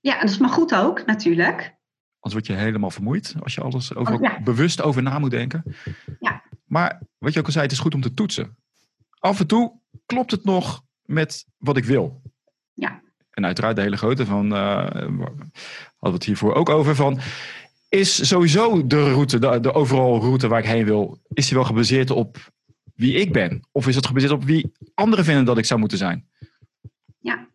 Ja, 0.00 0.14
en 0.14 0.20
dat 0.20 0.30
is 0.30 0.38
maar 0.38 0.48
goed 0.48 0.74
ook, 0.74 1.06
natuurlijk. 1.06 1.76
Anders 2.20 2.32
word 2.32 2.46
je 2.46 2.64
helemaal 2.64 2.90
vermoeid 2.90 3.34
als 3.42 3.54
je 3.54 3.60
alles 3.60 3.94
over, 3.94 4.40
bewust 4.44 4.82
over 4.82 5.02
na 5.02 5.18
moet 5.18 5.30
denken. 5.30 5.62
Ja. 6.20 6.42
Maar 6.64 7.02
wat 7.18 7.32
je 7.32 7.38
ook 7.38 7.46
al 7.46 7.52
zei, 7.52 7.64
het 7.64 7.72
is 7.72 7.78
goed 7.78 7.94
om 7.94 8.00
te 8.00 8.14
toetsen. 8.14 8.56
Af 9.18 9.40
en 9.40 9.46
toe 9.46 9.80
klopt 10.06 10.30
het 10.30 10.44
nog 10.44 10.84
met 11.02 11.46
wat 11.58 11.76
ik 11.76 11.84
wil. 11.84 12.22
Ja. 12.72 13.02
En 13.30 13.44
uiteraard 13.44 13.76
de 13.76 13.82
hele 13.82 13.96
grote 13.96 14.26
van, 14.26 14.52
uh, 14.52 14.84
hadden 14.84 15.40
we 16.00 16.10
het 16.10 16.24
hiervoor 16.24 16.54
ook 16.54 16.68
over, 16.68 16.94
van 16.94 17.20
is 17.88 18.28
sowieso 18.28 18.86
de 18.86 19.12
route, 19.12 19.38
de, 19.38 19.60
de 19.60 19.72
overal 19.72 20.20
route 20.20 20.48
waar 20.48 20.58
ik 20.58 20.66
heen 20.66 20.84
wil, 20.84 21.18
is 21.28 21.46
die 21.46 21.56
wel 21.56 21.66
gebaseerd 21.66 22.10
op 22.10 22.52
wie 22.94 23.14
ik 23.14 23.32
ben? 23.32 23.68
Of 23.72 23.88
is 23.88 23.94
het 23.94 24.06
gebaseerd 24.06 24.32
op 24.32 24.44
wie 24.44 24.72
anderen 24.94 25.24
vinden 25.24 25.44
dat 25.44 25.58
ik 25.58 25.64
zou 25.64 25.80
moeten 25.80 25.98
zijn? 25.98 26.28
Ja. 27.18 27.48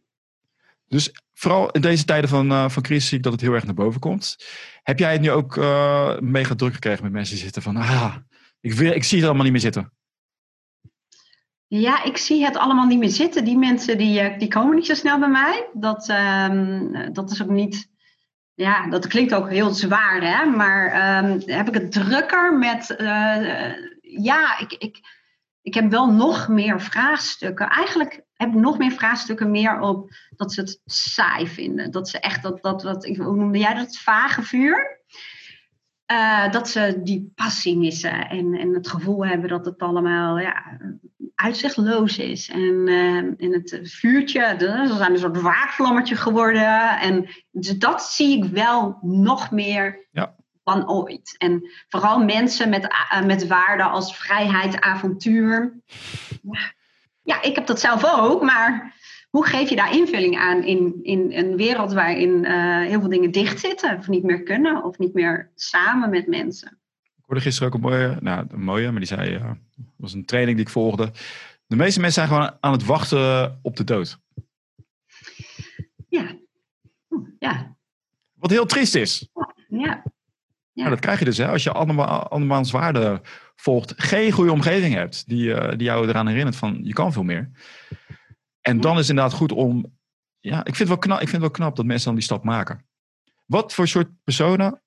Dus 0.87 1.11
vooral 1.33 1.71
in 1.71 1.81
deze 1.81 2.05
tijden 2.05 2.29
van, 2.29 2.51
uh, 2.51 2.69
van 2.69 2.83
crisis 2.83 3.07
zie 3.07 3.17
ik 3.17 3.23
dat 3.23 3.31
het 3.31 3.41
heel 3.41 3.53
erg 3.53 3.65
naar 3.65 3.73
boven 3.73 3.99
komt. 3.99 4.35
Heb 4.83 4.99
jij 4.99 5.11
het 5.11 5.21
nu 5.21 5.31
ook 5.31 5.55
uh, 5.55 6.19
mega 6.19 6.55
druk 6.55 6.73
gekregen 6.73 7.03
met 7.03 7.11
mensen 7.11 7.35
die 7.35 7.43
zitten 7.43 7.61
van, 7.61 7.75
ah, 7.75 8.15
ik, 8.61 8.73
wil, 8.73 8.91
ik 8.91 9.03
zie 9.03 9.17
het 9.17 9.25
allemaal 9.25 9.43
niet 9.43 9.51
meer 9.51 9.61
zitten? 9.61 9.91
Ja, 11.67 12.03
ik 12.03 12.17
zie 12.17 12.45
het 12.45 12.57
allemaal 12.57 12.85
niet 12.85 12.99
meer 12.99 13.09
zitten. 13.09 13.43
Die 13.43 13.57
mensen 13.57 13.97
die, 13.97 14.19
eh, 14.19 14.39
die 14.39 14.47
komen 14.47 14.75
niet 14.75 14.85
zo 14.85 14.93
snel 14.93 15.19
bij 15.19 15.29
mij. 15.29 15.69
Dat, 15.73 16.09
uh, 16.09 17.07
dat 17.11 17.31
is 17.31 17.41
ook 17.41 17.49
niet. 17.49 17.89
Ja, 18.53 18.87
dat 18.87 19.07
klinkt 19.07 19.33
ook 19.33 19.49
heel 19.49 19.69
zwaar, 19.69 20.21
hè? 20.21 20.45
Maar 20.45 20.93
uh, 21.23 21.41
heb 21.45 21.67
ik 21.67 21.73
het 21.73 21.91
drukker 21.91 22.57
met. 22.57 22.95
Uh, 22.97 23.73
ja, 24.01 24.59
ik, 24.59 24.73
ik, 24.77 24.99
ik 25.69 25.75
heb 25.75 25.89
wel 25.89 26.11
nog 26.11 26.47
meer 26.47 26.81
vraagstukken. 26.81 27.69
Eigenlijk 27.69 28.23
heb 28.33 28.49
ik 28.49 28.55
nog 28.55 28.77
meer 28.77 28.91
vraagstukken 28.91 29.51
meer 29.51 29.79
op 29.79 30.09
dat 30.35 30.53
ze 30.53 30.61
het 30.61 30.81
saai 30.85 31.47
vinden. 31.47 31.91
Dat 31.91 32.09
ze 32.09 32.19
echt 32.19 32.43
dat, 32.43 32.61
dat 32.61 32.83
wat, 32.83 33.05
hoe 33.05 33.35
noemde 33.35 33.57
jij 33.57 33.73
dat, 33.73 33.97
vage 33.97 34.41
vuur? 34.41 35.01
Uh, 36.11 36.51
dat 36.51 36.69
ze 36.69 36.99
die 37.03 37.31
passie 37.35 37.77
missen 37.77 38.29
en, 38.29 38.53
en 38.53 38.73
het 38.73 38.87
gevoel 38.87 39.25
hebben 39.25 39.49
dat 39.49 39.65
het 39.65 39.79
allemaal 39.79 40.39
ja, 40.39 40.79
uitzichtloos 41.35 42.17
is. 42.17 42.49
En, 42.49 42.87
uh, 42.87 43.51
het 43.51 43.79
vuurtje, 43.83 44.55
ze 44.59 44.95
zijn 44.97 45.11
een 45.11 45.19
soort 45.19 45.41
waakvlammetje 45.41 46.15
geworden. 46.15 46.99
En 46.99 47.29
dus 47.51 47.77
dat 47.77 48.03
zie 48.03 48.43
ik 48.43 48.51
wel 48.51 48.97
nog 49.01 49.51
meer 49.51 50.07
ja 50.11 50.37
dan 50.69 50.89
ooit. 50.89 51.35
En 51.37 51.69
vooral 51.87 52.23
mensen 52.25 52.69
met, 52.69 52.83
uh, 52.83 53.25
met 53.25 53.47
waarden 53.47 53.89
als 53.89 54.17
vrijheid, 54.17 54.81
avontuur. 54.81 55.81
Ja. 56.41 56.73
ja, 57.21 57.41
ik 57.41 57.55
heb 57.55 57.65
dat 57.65 57.79
zelf 57.79 58.05
ook, 58.05 58.41
maar 58.41 58.97
hoe 59.29 59.45
geef 59.45 59.69
je 59.69 59.75
daar 59.75 59.95
invulling 59.95 60.37
aan 60.37 60.63
in, 60.63 60.99
in 61.01 61.33
een 61.33 61.55
wereld 61.55 61.93
waarin 61.93 62.43
uh, 62.43 62.81
heel 62.81 62.99
veel 62.99 63.09
dingen 63.09 63.31
dicht 63.31 63.59
zitten, 63.59 63.97
of 63.97 64.07
niet 64.07 64.23
meer 64.23 64.43
kunnen, 64.43 64.83
of 64.83 64.97
niet 64.97 65.13
meer 65.13 65.51
samen 65.55 66.09
met 66.09 66.27
mensen? 66.27 66.79
Ik 67.01 67.25
hoorde 67.25 67.41
gisteren 67.41 67.67
ook 67.67 67.75
een 67.75 67.89
mooie, 67.89 68.17
nou, 68.19 68.45
een 68.49 68.63
mooie 68.63 68.91
maar 68.91 68.99
die 68.99 69.07
zei, 69.07 69.35
uh, 69.35 69.51
was 69.97 70.13
een 70.13 70.25
training 70.25 70.57
die 70.57 70.65
ik 70.65 70.71
volgde. 70.71 71.11
De 71.65 71.75
meeste 71.75 71.99
mensen 71.99 72.27
zijn 72.27 72.27
gewoon 72.27 72.57
aan 72.59 72.71
het 72.71 72.85
wachten 72.85 73.59
op 73.61 73.75
de 73.75 73.83
dood. 73.83 74.19
Ja. 76.09 76.37
ja. 77.39 77.77
Wat 78.33 78.49
heel 78.49 78.65
triest 78.65 78.95
is. 78.95 79.29
Ja. 79.67 80.03
Ja. 80.83 80.89
dat 80.89 80.99
krijg 80.99 81.19
je 81.19 81.25
dus 81.25 81.37
hè, 81.37 81.47
als 81.47 81.63
je 81.63 81.71
andermans 81.71 82.71
waarde 82.71 83.21
volgt, 83.55 83.93
geen 83.97 84.31
goede 84.31 84.51
omgeving 84.51 84.93
hebt 84.93 85.27
die, 85.27 85.47
uh, 85.47 85.69
die 85.69 85.83
jou 85.83 86.07
eraan 86.07 86.27
herinnert 86.27 86.55
van 86.55 86.79
je 86.83 86.93
kan 86.93 87.13
veel 87.13 87.23
meer. 87.23 87.51
En 88.61 88.81
dan 88.81 88.91
is 88.91 88.99
het 88.99 89.09
inderdaad 89.09 89.33
goed 89.33 89.51
om, 89.51 89.97
ja, 90.39 90.59
ik 90.59 90.75
vind, 90.75 90.77
het 90.77 90.87
wel 90.87 90.97
knap, 90.97 91.21
ik 91.21 91.29
vind 91.29 91.31
het 91.31 91.41
wel 91.41 91.51
knap 91.51 91.75
dat 91.75 91.85
mensen 91.85 92.05
dan 92.05 92.15
die 92.15 92.23
stap 92.23 92.43
maken. 92.43 92.85
Wat 93.45 93.73
voor 93.73 93.87
soort 93.87 94.09
personen 94.23 94.81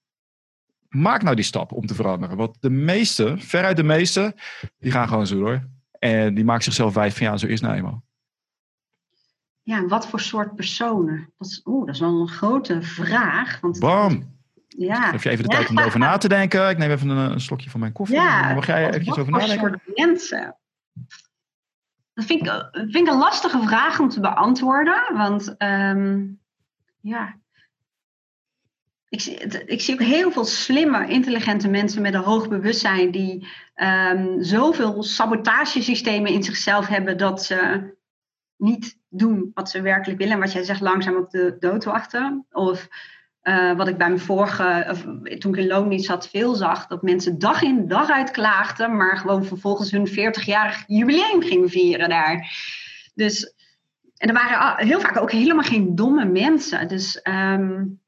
maakt 0.88 1.22
nou 1.22 1.36
die 1.36 1.44
stap 1.44 1.72
om 1.72 1.86
te 1.86 1.94
veranderen? 1.94 2.36
Want 2.36 2.56
de 2.60 2.70
meeste, 2.70 3.34
veruit 3.38 3.76
de 3.76 3.82
meeste, 3.82 4.36
die 4.78 4.92
gaan 4.92 5.08
gewoon 5.08 5.26
zo 5.26 5.38
door. 5.38 5.68
En 5.98 6.34
die 6.34 6.44
maken 6.44 6.64
zichzelf 6.64 6.94
wijs 6.94 7.14
van 7.14 7.26
ja, 7.26 7.36
zo 7.36 7.46
is 7.46 7.60
nou 7.60 7.74
eenmaal. 7.74 8.04
Ja, 9.62 9.86
wat 9.86 10.06
voor 10.06 10.20
soort 10.20 10.54
personen? 10.54 11.32
Dat 11.38 11.48
is, 11.48 11.60
oeh, 11.64 11.86
dat 11.86 11.94
is 11.94 12.00
wel 12.00 12.20
een 12.20 12.28
grote 12.28 12.82
vraag. 12.82 13.60
Want 13.60 13.78
Bam! 13.78 14.40
Ja. 14.78 15.10
Heb 15.10 15.22
je 15.22 15.30
even 15.30 15.44
de 15.44 15.50
tijd 15.50 15.68
om 15.68 15.78
erover 15.78 15.98
na 15.98 16.16
te 16.16 16.28
denken? 16.28 16.68
Ik 16.68 16.78
neem 16.78 16.90
even 16.90 17.08
een, 17.08 17.30
een 17.32 17.40
slokje 17.40 17.70
van 17.70 17.80
mijn 17.80 17.92
koffie. 17.92 18.16
Ja, 18.16 18.54
mag 18.54 18.66
jij 18.66 18.88
eventjes 18.88 19.18
over 19.18 19.32
nadenken? 19.32 19.70
Wat 19.70 19.80
soort 19.84 19.98
mensen? 19.98 20.56
Dat 22.14 22.24
vind 22.24 22.46
ik, 22.46 22.68
vind 22.72 23.06
ik 23.06 23.12
een 23.12 23.18
lastige 23.18 23.62
vraag 23.62 24.00
om 24.00 24.08
te 24.08 24.20
beantwoorden. 24.20 25.16
Want 25.16 25.54
um, 25.58 26.40
ja, 27.00 27.36
ik 29.08 29.20
zie, 29.20 29.36
ik 29.66 29.80
zie 29.80 29.94
ook 29.94 30.00
heel 30.00 30.30
veel 30.30 30.44
slimme, 30.44 31.08
intelligente 31.08 31.68
mensen 31.68 32.02
met 32.02 32.14
een 32.14 32.22
hoog 32.22 32.48
bewustzijn 32.48 33.10
die 33.10 33.48
um, 33.74 34.42
zoveel 34.42 35.02
sabotagesystemen 35.02 36.32
in 36.32 36.42
zichzelf 36.42 36.86
hebben 36.86 37.18
dat 37.18 37.44
ze 37.44 37.90
niet 38.56 38.98
doen 39.08 39.50
wat 39.54 39.70
ze 39.70 39.80
werkelijk 39.80 40.18
willen. 40.18 40.34
En 40.34 40.40
wat 40.40 40.52
jij 40.52 40.62
zegt, 40.62 40.80
langzaam 40.80 41.16
op 41.16 41.30
de 41.30 41.56
dood 41.58 41.84
wachten. 41.84 42.46
Of 42.50 42.88
uh, 43.42 43.76
wat 43.76 43.88
ik 43.88 43.98
bij 43.98 44.08
mijn 44.08 44.20
vorige, 44.20 44.96
toen 45.38 45.52
ik 45.52 45.60
in 45.60 45.66
loondienst 45.66 46.06
zat, 46.06 46.28
veel 46.28 46.54
zag. 46.54 46.86
Dat 46.86 47.02
mensen 47.02 47.38
dag 47.38 47.62
in 47.62 47.88
dag 47.88 48.10
uit 48.10 48.30
klaagden, 48.30 48.96
maar 48.96 49.16
gewoon 49.16 49.44
vervolgens 49.44 49.90
hun 49.90 50.08
40-jarig 50.08 50.84
jubileum 50.86 51.42
gingen 51.42 51.70
vieren 51.70 52.08
daar. 52.08 52.50
Dus, 53.14 53.54
en 54.16 54.28
er 54.28 54.34
waren 54.34 54.86
heel 54.86 55.00
vaak 55.00 55.16
ook 55.16 55.30
helemaal 55.30 55.64
geen 55.64 55.94
domme 55.94 56.24
mensen. 56.24 56.88
Dus 56.88 57.20
um, 57.22 58.00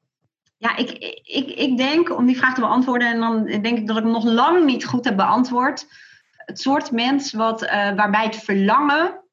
ja, 0.57 0.75
ik, 0.75 0.91
ik, 1.23 1.49
ik 1.49 1.77
denk, 1.77 2.17
om 2.17 2.25
die 2.25 2.37
vraag 2.37 2.53
te 2.53 2.61
beantwoorden, 2.61 3.07
en 3.07 3.19
dan 3.19 3.45
denk 3.45 3.77
ik 3.77 3.87
dat 3.87 3.97
ik 3.97 4.03
hem 4.03 4.11
nog 4.11 4.23
lang 4.23 4.65
niet 4.65 4.85
goed 4.85 5.05
heb 5.05 5.15
beantwoord. 5.15 5.87
Het 6.31 6.59
soort 6.59 6.91
mens 6.91 7.33
wat, 7.33 7.63
uh, 7.63 7.69
waarbij 7.69 8.23
het 8.23 8.35
verlangen 8.35 9.23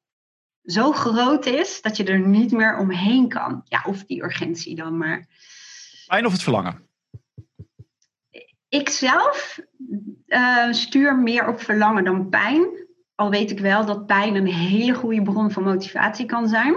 zo 0.63 0.91
groot 0.91 1.45
is 1.45 1.81
dat 1.81 1.97
je 1.97 2.03
er 2.03 2.19
niet 2.19 2.51
meer 2.51 2.77
omheen 2.77 3.29
kan. 3.29 3.61
Ja, 3.65 3.83
of 3.87 4.03
die 4.03 4.23
urgentie 4.23 4.75
dan 4.75 4.97
maar. 4.97 5.27
Pijn 6.05 6.25
of 6.25 6.31
het 6.31 6.43
verlangen? 6.43 6.87
Ik 8.69 8.89
zelf 8.89 9.59
uh, 10.27 10.71
stuur 10.71 11.17
meer 11.17 11.47
op 11.47 11.61
verlangen 11.61 12.03
dan 12.03 12.29
pijn. 12.29 12.67
Al 13.15 13.29
weet 13.29 13.51
ik 13.51 13.59
wel 13.59 13.85
dat 13.85 14.05
pijn 14.05 14.35
een 14.35 14.47
hele 14.47 14.93
goede 14.93 15.21
bron 15.21 15.51
van 15.51 15.63
motivatie 15.63 16.25
kan 16.25 16.47
zijn. 16.47 16.75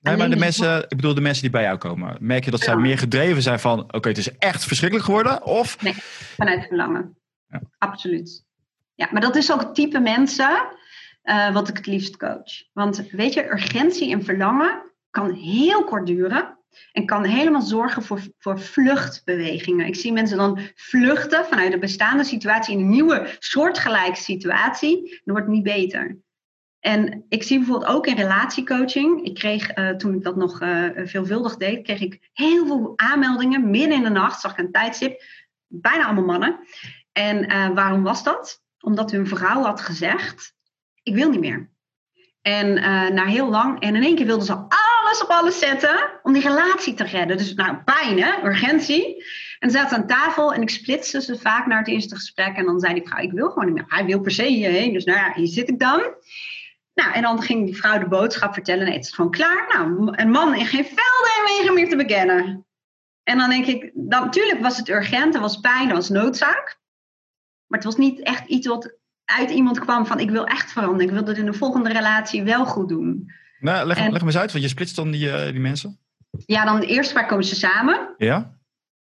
Nee, 0.00 0.16
maar 0.16 0.30
de 0.30 0.36
mensen, 0.36 0.82
ik 0.82 0.96
bedoel 0.96 1.14
de 1.14 1.20
mensen 1.20 1.42
die 1.42 1.50
bij 1.50 1.62
jou 1.62 1.78
komen. 1.78 2.16
Merk 2.20 2.44
je 2.44 2.50
dat 2.50 2.60
zij 2.60 2.76
meer 2.76 2.98
gedreven 2.98 3.42
zijn 3.42 3.60
van... 3.60 3.94
oké, 3.94 4.08
het 4.08 4.18
is 4.18 4.38
echt 4.38 4.64
verschrikkelijk 4.64 5.06
geworden? 5.06 5.44
Of... 5.44 5.82
Nee, 5.82 5.94
vanuit 6.36 6.66
verlangen. 6.66 7.18
Ja. 7.48 7.60
Absoluut. 7.78 8.44
Ja, 8.94 9.08
maar 9.12 9.20
dat 9.20 9.36
is 9.36 9.52
ook 9.52 9.60
het 9.60 9.74
type 9.74 9.98
mensen 9.98 10.66
uh, 11.24 11.52
wat 11.52 11.68
ik 11.68 11.76
het 11.76 11.86
liefst 11.86 12.16
coach. 12.16 12.72
Want 12.72 13.10
weet 13.10 13.32
je, 13.32 13.50
urgentie 13.50 14.12
en 14.12 14.24
verlangen 14.24 14.92
kan 15.10 15.32
heel 15.32 15.84
kort 15.84 16.06
duren. 16.06 16.55
En 16.92 17.06
kan 17.06 17.24
helemaal 17.24 17.62
zorgen 17.62 18.02
voor, 18.02 18.20
voor 18.38 18.60
vluchtbewegingen. 18.60 19.86
Ik 19.86 19.96
zie 19.96 20.12
mensen 20.12 20.36
dan 20.36 20.60
vluchten 20.74 21.44
vanuit 21.44 21.72
de 21.72 21.78
bestaande 21.78 22.24
situatie 22.24 22.74
in 22.74 22.80
een 22.80 22.88
nieuwe 22.88 23.36
soortgelijke 23.38 24.20
situatie. 24.20 25.20
Dat 25.24 25.34
wordt 25.34 25.48
niet 25.48 25.62
beter. 25.62 26.18
En 26.86 27.24
ik 27.28 27.42
zie 27.42 27.58
bijvoorbeeld 27.58 27.90
ook 27.90 28.06
in 28.06 28.16
relatiecoaching. 28.16 29.24
Ik 29.24 29.34
kreeg 29.34 29.76
uh, 29.76 29.90
toen 29.90 30.14
ik 30.14 30.22
dat 30.22 30.36
nog 30.36 30.60
uh, 30.60 30.88
veelvuldig 30.94 31.56
deed, 31.56 31.82
kreeg 31.82 32.00
ik 32.00 32.30
heel 32.32 32.66
veel 32.66 32.92
aanmeldingen. 32.96 33.70
Midden 33.70 33.96
in 33.96 34.02
de 34.02 34.08
nacht 34.08 34.40
zag 34.40 34.52
ik 34.52 34.58
een 34.58 34.72
tijdstip. 34.72 35.22
Bijna 35.66 36.04
allemaal 36.04 36.24
mannen. 36.24 36.58
En 37.12 37.52
uh, 37.52 37.68
waarom 37.68 38.02
was 38.02 38.22
dat? 38.22 38.62
Omdat 38.80 39.10
hun 39.10 39.26
vrouw 39.26 39.62
had 39.62 39.80
gezegd: 39.80 40.54
Ik 41.02 41.14
wil 41.14 41.30
niet 41.30 41.40
meer. 41.40 41.70
En 42.40 42.74
na 43.14 43.24
heel 43.24 43.50
lang, 43.50 43.80
en 43.80 43.96
in 43.96 44.02
één 44.02 44.16
keer 44.16 44.26
wilden 44.26 44.46
ze 44.46 44.52
op 45.22 45.28
alles 45.28 45.58
zetten 45.58 46.20
om 46.22 46.32
die 46.32 46.42
relatie 46.42 46.94
te 46.94 47.04
redden. 47.04 47.36
Dus 47.36 47.54
nou, 47.54 47.76
pijn, 47.76 48.22
hè? 48.22 48.46
urgentie. 48.46 49.24
En 49.58 49.70
ze 49.70 49.76
zaten 49.76 49.96
aan 49.96 50.06
tafel 50.06 50.54
en 50.54 50.62
ik 50.62 50.70
splitste 50.70 51.22
ze 51.22 51.38
vaak 51.38 51.66
naar 51.66 51.78
het 51.78 51.88
eerste 51.88 52.14
gesprek. 52.14 52.56
En 52.56 52.64
dan 52.64 52.80
zei 52.80 52.94
die 52.94 53.06
vrouw, 53.06 53.22
ik 53.22 53.32
wil 53.32 53.48
gewoon 53.48 53.64
niet 53.64 53.74
meer. 53.74 53.84
Hij 53.88 54.04
wil 54.04 54.20
per 54.20 54.30
se 54.30 54.44
hierheen, 54.44 54.92
dus 54.92 55.04
nou 55.04 55.18
ja, 55.18 55.32
hier 55.34 55.46
zit 55.46 55.68
ik 55.68 55.78
dan. 55.78 56.14
Nou, 56.94 57.12
en 57.12 57.22
dan 57.22 57.42
ging 57.42 57.64
die 57.64 57.76
vrouw 57.76 57.98
de 57.98 58.08
boodschap 58.08 58.52
vertellen. 58.52 58.92
Het 58.92 59.04
is 59.04 59.12
gewoon 59.12 59.30
klaar. 59.30 59.66
Nou, 59.72 60.12
een 60.16 60.30
man 60.30 60.54
in 60.54 60.66
geen 60.66 60.84
velden 60.84 61.32
en 61.36 61.56
wegen 61.56 61.74
meer 61.74 61.88
te 61.88 61.96
bekennen. 61.96 62.66
En 63.22 63.38
dan 63.38 63.50
denk 63.50 63.66
ik, 63.66 63.90
natuurlijk 63.94 64.60
was 64.60 64.76
het 64.76 64.88
urgent, 64.88 65.34
er 65.34 65.40
was 65.40 65.60
pijn, 65.60 65.88
er 65.88 65.94
was 65.94 66.08
noodzaak. 66.08 66.78
Maar 67.66 67.78
het 67.78 67.84
was 67.84 67.96
niet 67.96 68.20
echt 68.20 68.48
iets 68.48 68.66
wat 68.66 68.96
uit 69.24 69.50
iemand 69.50 69.78
kwam 69.78 70.06
van 70.06 70.20
ik 70.20 70.30
wil 70.30 70.46
echt 70.46 70.72
veranderen. 70.72 71.06
Ik 71.06 71.12
wil 71.12 71.24
dat 71.24 71.36
in 71.36 71.44
de 71.44 71.52
volgende 71.52 71.92
relatie 71.92 72.42
wel 72.42 72.66
goed 72.66 72.88
doen. 72.88 73.32
Nou, 73.58 73.86
leg, 73.86 73.98
leg 73.98 74.20
me 74.20 74.26
eens 74.26 74.36
uit, 74.36 74.52
want 74.52 74.64
je 74.64 74.70
splitst 74.70 74.96
dan 74.96 75.10
die, 75.10 75.26
uh, 75.26 75.44
die 75.44 75.60
mensen. 75.60 75.98
Ja, 76.46 76.64
dan 76.64 76.80
de 76.80 76.86
eerste 76.86 77.14
vaak 77.14 77.28
komen 77.28 77.44
ze 77.44 77.54
samen. 77.54 78.14
Ja. 78.16 78.54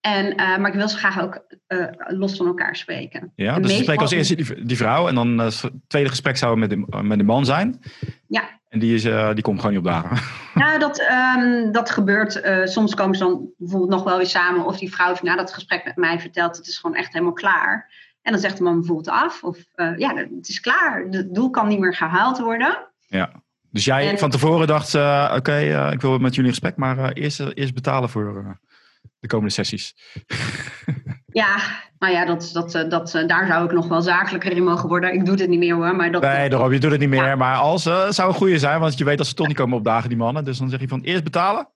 En, 0.01 0.27
uh, 0.27 0.57
maar 0.57 0.69
ik 0.69 0.75
wil 0.75 0.89
ze 0.89 0.97
graag 0.97 1.21
ook 1.21 1.47
uh, 1.69 1.87
los 1.99 2.37
van 2.37 2.47
elkaar 2.47 2.77
spreken. 2.77 3.33
Ja, 3.37 3.59
dus 3.61 3.77
we 3.77 3.83
spreken 3.83 4.03
als 4.03 4.11
eerste 4.11 4.35
die, 4.35 4.65
die, 4.65 4.77
vrouw. 4.77 5.09
En 5.09 5.15
dan 5.15 5.39
het 5.39 5.71
tweede 5.87 6.09
gesprek 6.09 6.37
zou 6.37 6.59
met 6.59 6.71
de, 6.71 7.03
met 7.03 7.19
de 7.19 7.25
man 7.25 7.45
zijn. 7.45 7.81
Ja. 8.29 8.61
En 8.69 8.79
die, 8.79 8.95
is, 8.95 9.03
die 9.35 9.43
komt 9.43 9.61
gewoon 9.61 9.77
niet 9.77 9.87
op 9.87 9.93
dagen. 9.93 10.19
Nou, 10.55 10.79
dat, 10.79 11.01
um, 11.37 11.73
dat 11.73 11.91
gebeurt. 11.91 12.43
soms 12.65 12.95
komen 12.95 13.17
ze 13.17 13.25
dan 13.25 13.51
bijvoorbeeld 13.57 13.91
nog 13.91 14.05
wel 14.05 14.17
weer 14.17 14.27
samen. 14.27 14.65
Of 14.65 14.79
die 14.79 14.93
vrouw 14.93 15.09
heeft 15.09 15.23
na 15.23 15.37
dat 15.37 15.53
gesprek 15.55 15.85
met 15.85 15.97
mij 15.97 16.21
verteld... 16.21 16.57
het 16.57 16.67
is 16.67 16.79
gewoon 16.79 16.97
echt 16.97 17.13
helemaal 17.13 17.33
klaar. 17.33 17.91
En 18.23 18.33
dan 18.33 18.41
zegt 18.41 18.57
de 18.57 18.63
man 18.63 18.79
bijvoorbeeld 18.79 19.09
af. 19.09 19.43
Of 19.43 19.59
ja, 19.97 20.15
het 20.15 20.49
is 20.49 20.61
klaar. 20.61 21.07
Het 21.11 21.35
doel 21.35 21.51
kan 21.51 21.69
niet 21.69 21.79
meer 21.79 21.95
gehaald 21.95 22.39
worden. 22.39 22.89
Ja. 23.07 23.43
Dus 23.71 23.85
jij 23.85 24.11
en, 24.11 24.19
van 24.19 24.31
tevoren 24.31 24.67
dacht, 24.67 24.95
uh, 24.95 25.25
oké, 25.27 25.37
okay, 25.37 25.87
uh, 25.87 25.93
ik 25.93 26.01
wil 26.01 26.19
met 26.19 26.35
jullie 26.35 26.51
in 26.51 26.57
gesprek, 26.57 26.77
maar 26.77 26.99
uh, 26.99 27.09
eerst, 27.13 27.41
eerst 27.55 27.75
betalen 27.75 28.09
voor 28.09 28.59
de 29.21 29.27
komende 29.27 29.53
sessies. 29.53 29.95
ja, 31.43 31.57
nou 31.99 32.13
ja, 32.13 32.25
dat, 32.25 32.51
dat, 32.53 32.91
dat, 32.91 33.25
daar 33.27 33.47
zou 33.47 33.65
ik 33.65 33.73
nog 33.73 33.89
wel 33.89 34.03
zakelijker 34.03 34.53
in 34.53 34.65
mogen 34.65 34.89
worden. 34.89 35.15
Ik 35.15 35.25
doe 35.25 35.37
het 35.37 35.49
niet 35.49 35.59
meer 35.59 35.75
hoor. 35.75 35.97
Maar 35.97 36.13
dat, 36.13 36.23
nee, 36.23 36.49
daarom, 36.49 36.73
je 36.73 36.81
doet 36.81 36.91
het 36.91 37.01
niet 37.01 37.09
meer. 37.09 37.27
Ja. 37.27 37.37
Maar 37.37 37.57
als, 37.57 37.83
zou 37.83 38.29
een 38.29 38.35
goede 38.35 38.59
zijn, 38.59 38.81
want 38.81 38.99
je 38.99 39.05
weet 39.05 39.19
dat 39.19 39.27
ze 39.27 39.35
toch 39.35 39.47
niet 39.47 39.57
komen 39.57 39.77
opdagen, 39.77 40.09
die 40.09 40.19
mannen. 40.19 40.45
Dus 40.45 40.59
dan 40.59 40.69
zeg 40.71 40.81
je 40.81 40.89
van 40.89 41.01
eerst 41.01 41.25
betalen. 41.25 41.69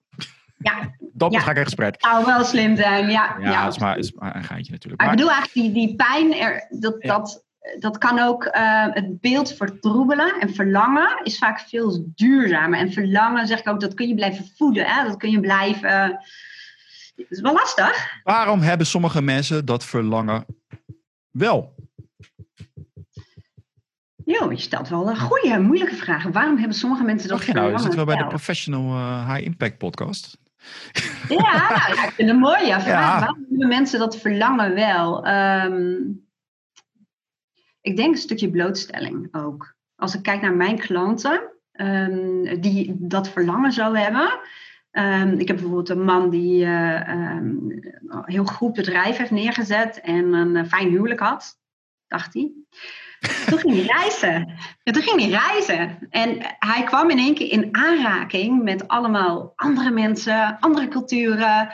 Ja. 0.59 0.91
Dan 1.15 1.31
ja. 1.31 1.41
ga 1.41 1.51
ik 1.51 1.57
in 1.57 1.65
gesprek. 1.65 1.95
Zou 1.99 2.25
wel 2.25 2.45
slim 2.45 2.77
zijn, 2.77 3.11
ja. 3.11 3.37
Ja, 3.41 3.67
is 3.67 3.79
maar, 3.79 3.99
is 3.99 4.13
maar 4.13 4.37
een 4.37 4.45
geintje 4.45 4.73
natuurlijk. 4.73 5.03
Maar, 5.03 5.11
maar 5.11 5.19
ik 5.19 5.25
bedoel 5.25 5.41
eigenlijk 5.41 5.75
die, 5.75 5.87
die 5.87 5.97
pijn, 5.97 6.35
er, 6.35 6.67
dat, 6.81 7.03
dat, 7.03 7.45
dat 7.79 7.99
kan 7.99 8.19
ook 8.19 8.45
uh, 8.45 8.87
het 8.91 9.21
beeld 9.21 9.55
vertroebelen. 9.55 10.41
En 10.41 10.55
verlangen 10.55 11.21
is 11.23 11.39
vaak 11.39 11.61
veel 11.61 12.05
duurzamer. 12.15 12.79
En 12.79 12.93
verlangen, 12.93 13.47
zeg 13.47 13.59
ik 13.59 13.69
ook, 13.69 13.81
dat 13.81 13.95
kun 13.95 14.09
je 14.09 14.15
blijven 14.15 14.51
voeden. 14.57 14.87
Hè? 14.87 15.05
Dat 15.05 15.17
kun 15.17 15.31
je 15.31 15.41
blijven... 15.41 15.91
Uh, 15.91 16.09
dat 17.17 17.27
is 17.29 17.41
wel 17.41 17.53
lastig. 17.53 18.21
Waarom 18.23 18.61
hebben 18.61 18.87
sommige 18.87 19.23
mensen 19.23 19.65
dat 19.65 19.85
verlangen 19.85 20.47
wel? 21.31 21.75
Jo, 24.25 24.51
je 24.51 24.59
stelt 24.59 24.89
wel 24.89 25.09
een 25.09 25.19
goede, 25.19 25.59
moeilijke 25.59 25.95
vraag. 25.95 26.23
Waarom 26.23 26.57
hebben 26.57 26.77
sommige 26.77 27.03
mensen 27.03 27.29
dat 27.29 27.39
Ach, 27.39 27.45
verlangen 27.45 27.71
nou, 27.71 27.83
je 27.83 27.89
zit 27.89 27.97
wel 27.97 28.05
bij 28.05 28.17
de? 28.17 28.27
Professional 28.27 28.97
uh, 28.97 29.33
High 29.33 29.45
Impact 29.45 29.79
podcast. 29.79 30.39
Ja, 31.29 31.37
nou, 31.37 31.43
ja, 31.97 32.05
ik 32.05 32.13
vind 32.15 32.29
het 32.29 32.39
mooi. 32.39 32.67
Ja. 32.67 32.81
Vraag, 32.81 33.13
ja. 33.13 33.19
Waarom 33.19 33.47
hebben 33.49 33.69
mensen 33.69 33.99
dat 33.99 34.17
verlangen 34.17 34.75
wel? 34.75 35.29
Um, 35.29 36.31
ik 37.83 37.97
denk 37.97 38.15
een 38.15 38.21
stukje 38.21 38.51
blootstelling 38.51 39.29
ook. 39.35 39.75
Als 39.97 40.15
ik 40.15 40.23
kijk 40.23 40.41
naar 40.41 40.55
mijn 40.55 40.79
klanten 40.79 41.53
um, 41.73 42.61
die 42.61 42.95
dat 42.99 43.29
verlangen 43.29 43.73
zo 43.73 43.95
hebben. 43.95 44.41
Um, 44.91 45.39
ik 45.39 45.49
heb 45.49 45.57
bijvoorbeeld 45.57 45.89
een 45.89 46.05
man 46.05 46.31
die 46.31 46.65
uh, 46.65 47.09
um, 47.09 47.71
een 48.07 48.23
heel 48.25 48.45
goed 48.45 48.73
bedrijf 48.73 49.17
heeft 49.17 49.31
neergezet 49.31 50.01
en 50.01 50.33
een 50.33 50.55
uh, 50.57 50.65
fijn 50.65 50.89
huwelijk 50.89 51.21
had, 51.21 51.59
dacht 52.07 52.35
hij. 52.35 52.53
Toen 53.47 53.59
ging 53.59 53.75
hij 53.75 53.99
reizen. 53.99 54.59
Ja, 54.83 54.93
toen 54.93 55.03
ging 55.03 55.21
hij 55.21 55.31
reizen. 55.31 55.99
En 56.11 56.37
hij 56.59 56.85
kwam 56.85 57.11
in 57.11 57.19
één 57.19 57.35
keer 57.35 57.51
in 57.51 57.69
aanraking 57.77 58.63
met 58.63 58.89
allemaal 58.89 59.53
andere 59.57 59.91
mensen, 59.91 60.59
andere 60.61 60.89
culturen. 60.89 61.71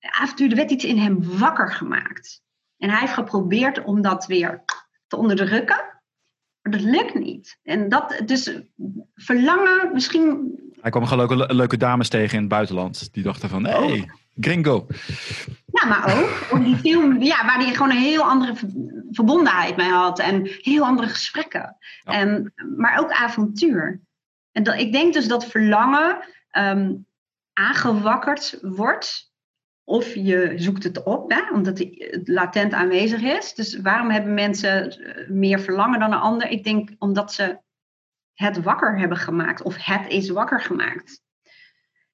Af 0.00 0.30
en 0.30 0.36
toe 0.36 0.54
werd 0.54 0.70
iets 0.70 0.84
in 0.84 0.98
hem 0.98 1.38
wakker 1.38 1.72
gemaakt. 1.72 2.42
En 2.78 2.90
hij 2.90 3.00
heeft 3.00 3.12
geprobeerd 3.12 3.84
om 3.84 4.02
dat 4.02 4.26
weer 4.26 4.64
te 5.06 5.16
onderdrukken. 5.16 5.84
Maar 6.62 6.72
dat 6.72 6.80
lukt 6.80 7.14
niet. 7.14 7.58
En 7.62 7.88
dat, 7.88 8.22
dus 8.24 8.60
verlangen 9.14 9.92
misschien. 9.92 10.54
Hij 10.80 10.90
kwam 10.90 11.06
gewoon 11.06 11.28
leuke, 11.28 11.54
leuke 11.54 11.76
dames 11.76 12.08
tegen 12.08 12.34
in 12.34 12.40
het 12.40 12.48
buitenland. 12.48 13.12
Die 13.12 13.22
dachten 13.22 13.48
van, 13.48 13.66
hé, 13.66 13.86
hey, 13.86 14.10
gringo. 14.40 14.86
Ja, 15.66 15.88
maar 15.88 16.18
ook. 16.18 16.46
ook 16.52 16.64
die 16.64 16.76
film, 16.76 17.22
ja, 17.22 17.44
waar 17.44 17.58
hij 17.58 17.72
gewoon 17.72 17.90
een 17.90 17.96
heel 17.96 18.22
andere 18.22 18.54
verbondenheid 19.10 19.76
mee 19.76 19.90
had. 19.90 20.18
En 20.18 20.50
heel 20.60 20.84
andere 20.84 21.08
gesprekken. 21.08 21.76
Ja. 22.04 22.12
En, 22.12 22.52
maar 22.76 22.98
ook 22.98 23.10
avontuur. 23.10 24.00
En 24.52 24.62
dat, 24.62 24.74
ik 24.74 24.92
denk 24.92 25.12
dus 25.12 25.28
dat 25.28 25.46
verlangen 25.46 26.18
um, 26.58 27.06
aangewakkerd 27.52 28.58
wordt 28.62 29.25
of 29.88 30.14
je 30.14 30.52
zoekt 30.56 30.84
het 30.84 31.02
op, 31.02 31.30
hè, 31.30 31.52
omdat 31.52 31.78
het 31.78 32.28
latent 32.28 32.72
aanwezig 32.72 33.22
is. 33.22 33.54
Dus 33.54 33.80
waarom 33.80 34.10
hebben 34.10 34.34
mensen 34.34 34.96
meer 35.28 35.60
verlangen 35.60 36.00
dan 36.00 36.12
een 36.12 36.18
ander? 36.18 36.48
Ik 36.48 36.64
denk 36.64 36.90
omdat 36.98 37.32
ze 37.32 37.58
het 38.32 38.62
wakker 38.62 38.98
hebben 38.98 39.18
gemaakt 39.18 39.62
of 39.62 39.76
het 39.78 40.08
is 40.08 40.28
wakker 40.28 40.60
gemaakt. 40.60 41.22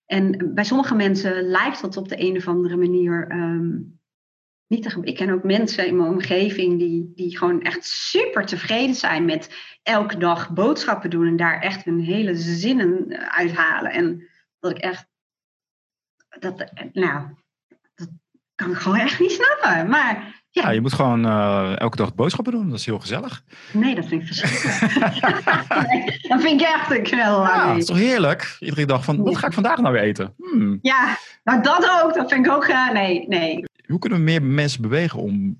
En 0.06 0.54
bij 0.54 0.64
sommige 0.64 0.94
mensen 0.94 1.42
lijkt 1.42 1.80
dat 1.80 1.96
op 1.96 2.08
de 2.08 2.20
een 2.20 2.36
of 2.36 2.48
andere 2.48 2.76
manier 2.76 3.32
um, 3.32 4.00
niet 4.66 4.82
te. 4.82 4.98
Ik 5.02 5.16
ken 5.16 5.30
ook 5.30 5.44
mensen 5.44 5.86
in 5.86 5.96
mijn 5.96 6.08
omgeving 6.08 6.78
die, 6.78 7.12
die 7.14 7.38
gewoon 7.38 7.62
echt 7.62 7.84
super 7.84 8.46
tevreden 8.46 8.94
zijn 8.94 9.24
met 9.24 9.56
elke 9.82 10.18
dag 10.18 10.52
boodschappen 10.52 11.10
doen 11.10 11.26
en 11.26 11.36
daar 11.36 11.60
echt 11.60 11.84
hun 11.84 12.00
hele 12.00 12.34
zinnen 12.34 13.18
uithalen. 13.30 13.92
En 13.92 14.28
dat 14.58 14.70
ik 14.70 14.78
echt, 14.78 15.06
dat, 16.38 16.72
nou, 16.92 17.40
kan 18.62 18.70
ik 18.70 18.78
gewoon 18.78 18.98
echt 18.98 19.20
niet 19.20 19.30
snappen. 19.30 19.90
Maar 19.90 20.34
ja. 20.50 20.62
ja 20.62 20.70
je 20.70 20.80
moet 20.80 20.92
gewoon 20.92 21.26
uh, 21.26 21.80
elke 21.80 21.96
dag 21.96 22.14
boodschappen 22.14 22.52
doen. 22.52 22.68
Dat 22.68 22.78
is 22.78 22.86
heel 22.86 22.98
gezellig. 22.98 23.44
Nee, 23.72 23.94
dat 23.94 24.06
vind 24.06 24.20
ik 24.22 24.26
verschrikkelijk. 24.26 24.92
nee, 25.88 26.18
dat 26.28 26.40
vind 26.40 26.60
ik 26.60 26.66
echt 26.66 26.90
een 26.90 27.02
knel. 27.02 27.42
Ja, 27.42 27.66
dat 27.68 27.76
is 27.76 27.86
toch 27.86 27.96
heerlijk? 27.96 28.56
Iedere 28.60 28.86
dag 28.86 29.04
van, 29.04 29.22
wat 29.22 29.36
ga 29.36 29.46
ik 29.46 29.52
vandaag 29.52 29.78
nou 29.78 29.92
weer 29.94 30.02
eten? 30.02 30.34
Hmm. 30.36 30.78
Ja, 30.82 31.18
nou 31.44 31.62
dat 31.62 32.02
ook. 32.02 32.14
Dat 32.14 32.32
vind 32.32 32.46
ik 32.46 32.52
ook, 32.52 32.66
uh, 32.66 32.90
nee, 32.90 33.28
nee. 33.28 33.64
Hoe 33.86 33.98
kunnen 33.98 34.18
we 34.18 34.24
meer 34.24 34.42
mensen 34.42 34.82
bewegen 34.82 35.18
om 35.18 35.58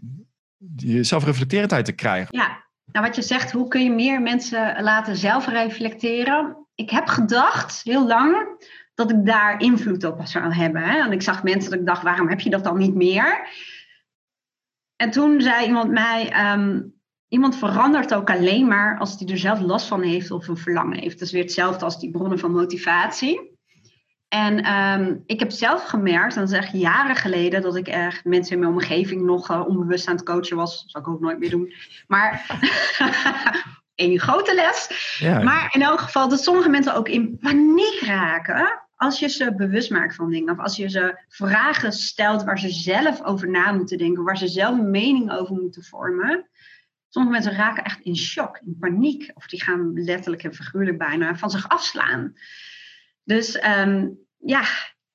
die 0.59 1.03
zelfreflecterendheid 1.03 1.85
te 1.85 1.93
krijgen? 1.93 2.39
Ja, 2.39 2.63
nou 2.93 3.07
wat 3.07 3.17
je 3.17 3.23
zegt, 3.23 3.53
hoe 3.53 3.69
kun 3.69 3.85
je 3.85 3.91
meer 3.91 4.23
mensen 4.23 4.83
laten 4.83 5.17
zelfreflecteren? 5.17 6.57
Ik 6.75 6.91
heb 6.91 7.07
gedacht, 7.07 7.81
heel 7.85 8.07
lang 8.07 8.47
dat 8.95 9.11
ik 9.11 9.27
daar 9.27 9.61
invloed 9.61 10.05
op 10.05 10.21
zou 10.25 10.53
hebben. 10.53 10.83
Hè? 10.83 10.99
En 10.99 11.13
ik 11.13 11.23
zag 11.23 11.43
mensen 11.43 11.71
dat 11.71 11.81
ik 11.81 11.87
dacht, 11.87 12.03
waarom 12.03 12.29
heb 12.29 12.41
je 12.41 12.51
dat 12.51 12.65
dan 12.65 12.79
niet 12.79 12.95
meer? 12.95 13.49
En 14.97 15.11
toen 15.11 15.41
zei 15.41 15.67
iemand 15.67 15.91
mij, 15.91 16.53
um, 16.53 16.95
iemand 17.29 17.57
verandert 17.57 18.15
ook 18.15 18.31
alleen 18.31 18.69
maar 18.69 18.99
als 18.99 19.19
hij 19.19 19.29
er 19.29 19.39
zelf 19.39 19.61
last 19.61 19.87
van 19.87 20.03
heeft 20.03 20.31
of 20.31 20.49
een 20.49 20.57
verlangen 20.57 20.99
heeft. 20.99 21.19
Dat 21.19 21.27
is 21.27 21.33
weer 21.33 21.43
hetzelfde 21.43 21.85
als 21.85 22.01
die 22.01 22.11
bronnen 22.11 22.39
van 22.39 22.53
motivatie. 22.53 23.51
En 24.29 24.73
um, 24.73 25.23
ik 25.27 25.41
heb 25.41 25.51
zelf 25.51 25.85
gemerkt, 25.85 26.35
dan 26.35 26.49
zeg 26.49 26.73
jaren 26.73 27.17
geleden, 27.17 27.63
dat 27.63 27.77
ik 27.77 27.89
echt 27.89 28.25
mensen 28.25 28.55
in 28.55 28.59
mijn 28.59 28.73
omgeving 28.73 29.23
nog 29.23 29.51
uh, 29.51 29.67
onbewust 29.67 30.09
aan 30.09 30.15
het 30.15 30.25
coachen 30.25 30.57
was. 30.57 30.81
Dat 30.81 30.91
zou 30.91 31.05
ik 31.05 31.11
ook 31.11 31.21
nooit 31.21 31.39
meer 31.39 31.51
doen. 31.51 31.73
Maar 32.07 32.47
een 33.95 34.19
grote 34.19 34.55
les. 34.55 35.17
Ja. 35.19 35.43
Maar 35.43 35.69
in 35.75 35.83
elk 35.83 36.01
geval 36.01 36.29
dat 36.29 36.43
sommige 36.43 36.69
mensen 36.69 36.95
ook 36.95 37.09
in 37.09 37.39
paniek 37.39 38.01
raken 38.01 38.82
als 39.03 39.19
je 39.19 39.29
ze 39.29 39.55
bewust 39.55 39.91
maakt 39.91 40.15
van 40.15 40.31
dingen. 40.31 40.53
Of 40.53 40.59
als 40.59 40.77
je 40.77 40.89
ze 40.89 41.25
vragen 41.29 41.93
stelt 41.93 42.45
waar 42.45 42.59
ze 42.59 42.69
zelf 42.69 43.23
over 43.23 43.51
na 43.51 43.73
moeten 43.73 43.99
denken. 43.99 44.25
Waar 44.25 44.37
ze 44.37 44.49
zelf 44.49 44.79
een 44.79 44.91
mening 44.91 45.33
over 45.33 45.55
moeten 45.55 45.85
vormen. 45.85 46.49
Sommige 47.09 47.35
mensen 47.35 47.57
raken 47.57 47.85
echt 47.85 48.01
in 48.01 48.17
shock, 48.17 48.59
in 48.65 48.77
paniek. 48.81 49.31
Of 49.35 49.47
die 49.47 49.63
gaan 49.63 49.93
letterlijk 49.93 50.45
en 50.45 50.55
figuurlijk 50.55 50.99
bijna 50.99 51.37
van 51.37 51.51
zich 51.51 51.69
afslaan. 51.69 52.33
Dus 53.25 53.65
um, 53.65 54.19
ja, 54.39 54.63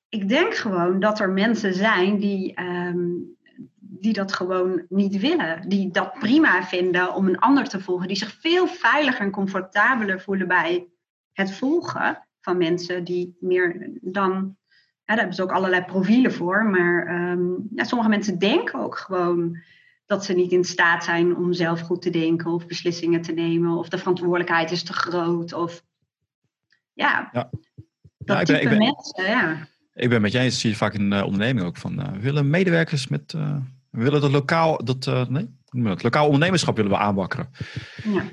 ik 0.10 0.30
denk 0.30 0.56
gewoon 0.56 1.00
dat 1.00 1.20
er 1.20 1.30
mensen 1.30 1.74
zijn 1.74 2.20
die 2.20 2.62
um, 2.62 3.36
die 3.80 4.14
dat 4.14 4.34
gewoon 4.34 4.86
niet 4.90 5.20
willen. 5.20 5.70
Die 5.70 5.92
dat 5.92 6.14
prima 6.20 6.64
vinden 6.64 7.14
om 7.14 7.28
een 7.28 7.40
ander 7.40 7.68
te 7.68 7.80
volgen. 7.80 8.08
Die 8.08 8.18
zich 8.18 8.38
veel 8.40 8.68
veiliger 8.68 9.22
en 9.22 9.32
comfortabeler 9.32 10.22
voelen 10.22 10.48
bij 10.48 10.88
het 11.34 11.52
volgen 11.52 12.27
van 12.48 12.58
mensen 12.58 13.04
die 13.04 13.38
meer 13.40 13.90
dan. 14.02 14.56
Ja, 15.06 15.14
daar 15.14 15.18
hebben 15.18 15.36
ze 15.36 15.44
ook 15.44 15.52
allerlei 15.52 15.84
profielen 15.84 16.34
voor. 16.34 16.66
Maar 16.66 17.30
um, 17.32 17.68
ja, 17.76 17.84
sommige 17.84 18.10
mensen 18.10 18.40
denken 18.40 18.80
ook 18.80 18.98
gewoon 18.98 19.58
dat 20.06 20.26
ze 20.26 20.34
niet 20.34 20.52
in 20.52 20.64
staat 20.64 21.04
zijn 21.04 21.36
om 21.36 21.54
zelf 21.54 21.80
goed 21.80 22.02
te 22.02 22.10
denken 22.10 22.52
of 22.52 22.68
beslissingen 22.68 23.22
te 23.22 23.32
nemen. 23.32 23.78
Of 23.78 23.90
de 23.90 23.98
verantwoordelijkheid 23.98 24.72
is 24.72 24.84
te 24.84 24.94
groot. 24.94 25.54
Of 25.54 25.84
ja, 26.94 27.30
ja. 27.32 27.50
dat 28.18 28.38
ja, 28.38 28.44
type 28.44 28.60
ben, 28.60 28.70
ben, 28.70 28.78
mensen, 28.78 29.24
ja. 29.24 29.68
Ik 29.94 30.10
ben 30.10 30.22
met 30.22 30.32
jij, 30.32 30.50
zie 30.50 30.70
je 30.70 30.76
vaak 30.76 30.94
in 30.94 31.12
uh, 31.12 31.24
onderneming 31.24 31.66
ook 31.66 31.78
van. 31.78 32.00
Uh, 32.00 32.12
we 32.12 32.20
willen 32.20 32.50
medewerkers 32.50 33.08
met. 33.08 33.34
Uh, 33.36 33.58
willen 33.90 34.22
dat 34.22 34.32
lokaal, 34.32 34.84
dat, 34.84 35.30
nee, 35.30 35.50
het 35.84 36.04
lokaal 36.04 36.26
ondernemerschap 36.26 36.76
willen 36.76 36.92
we 36.92 36.98
aanwakkeren. 36.98 37.50
Ja. 38.04 38.24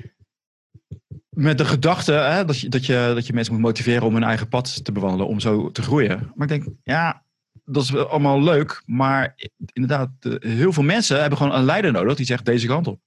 Met 1.35 1.57
de 1.57 1.65
gedachte 1.65 2.11
hè, 2.11 2.45
dat, 2.45 2.59
je, 2.59 2.69
dat, 2.69 2.85
je, 2.85 3.11
dat 3.15 3.27
je 3.27 3.33
mensen 3.33 3.53
moet 3.53 3.61
motiveren 3.61 4.03
om 4.03 4.13
hun 4.13 4.23
eigen 4.23 4.47
pad 4.47 4.85
te 4.85 4.91
bewandelen, 4.91 5.27
om 5.27 5.39
zo 5.39 5.71
te 5.71 5.81
groeien. 5.81 6.31
Maar 6.35 6.51
ik 6.51 6.63
denk, 6.63 6.75
ja, 6.83 7.23
dat 7.65 7.83
is 7.83 7.95
allemaal 7.95 8.43
leuk, 8.43 8.81
maar 8.85 9.35
inderdaad, 9.73 10.09
heel 10.39 10.73
veel 10.73 10.83
mensen 10.83 11.19
hebben 11.19 11.37
gewoon 11.37 11.55
een 11.55 11.63
leider 11.63 11.91
nodig 11.91 12.15
die 12.15 12.25
zegt 12.25 12.45
deze 12.45 12.67
kant 12.67 12.87
op. 12.87 12.99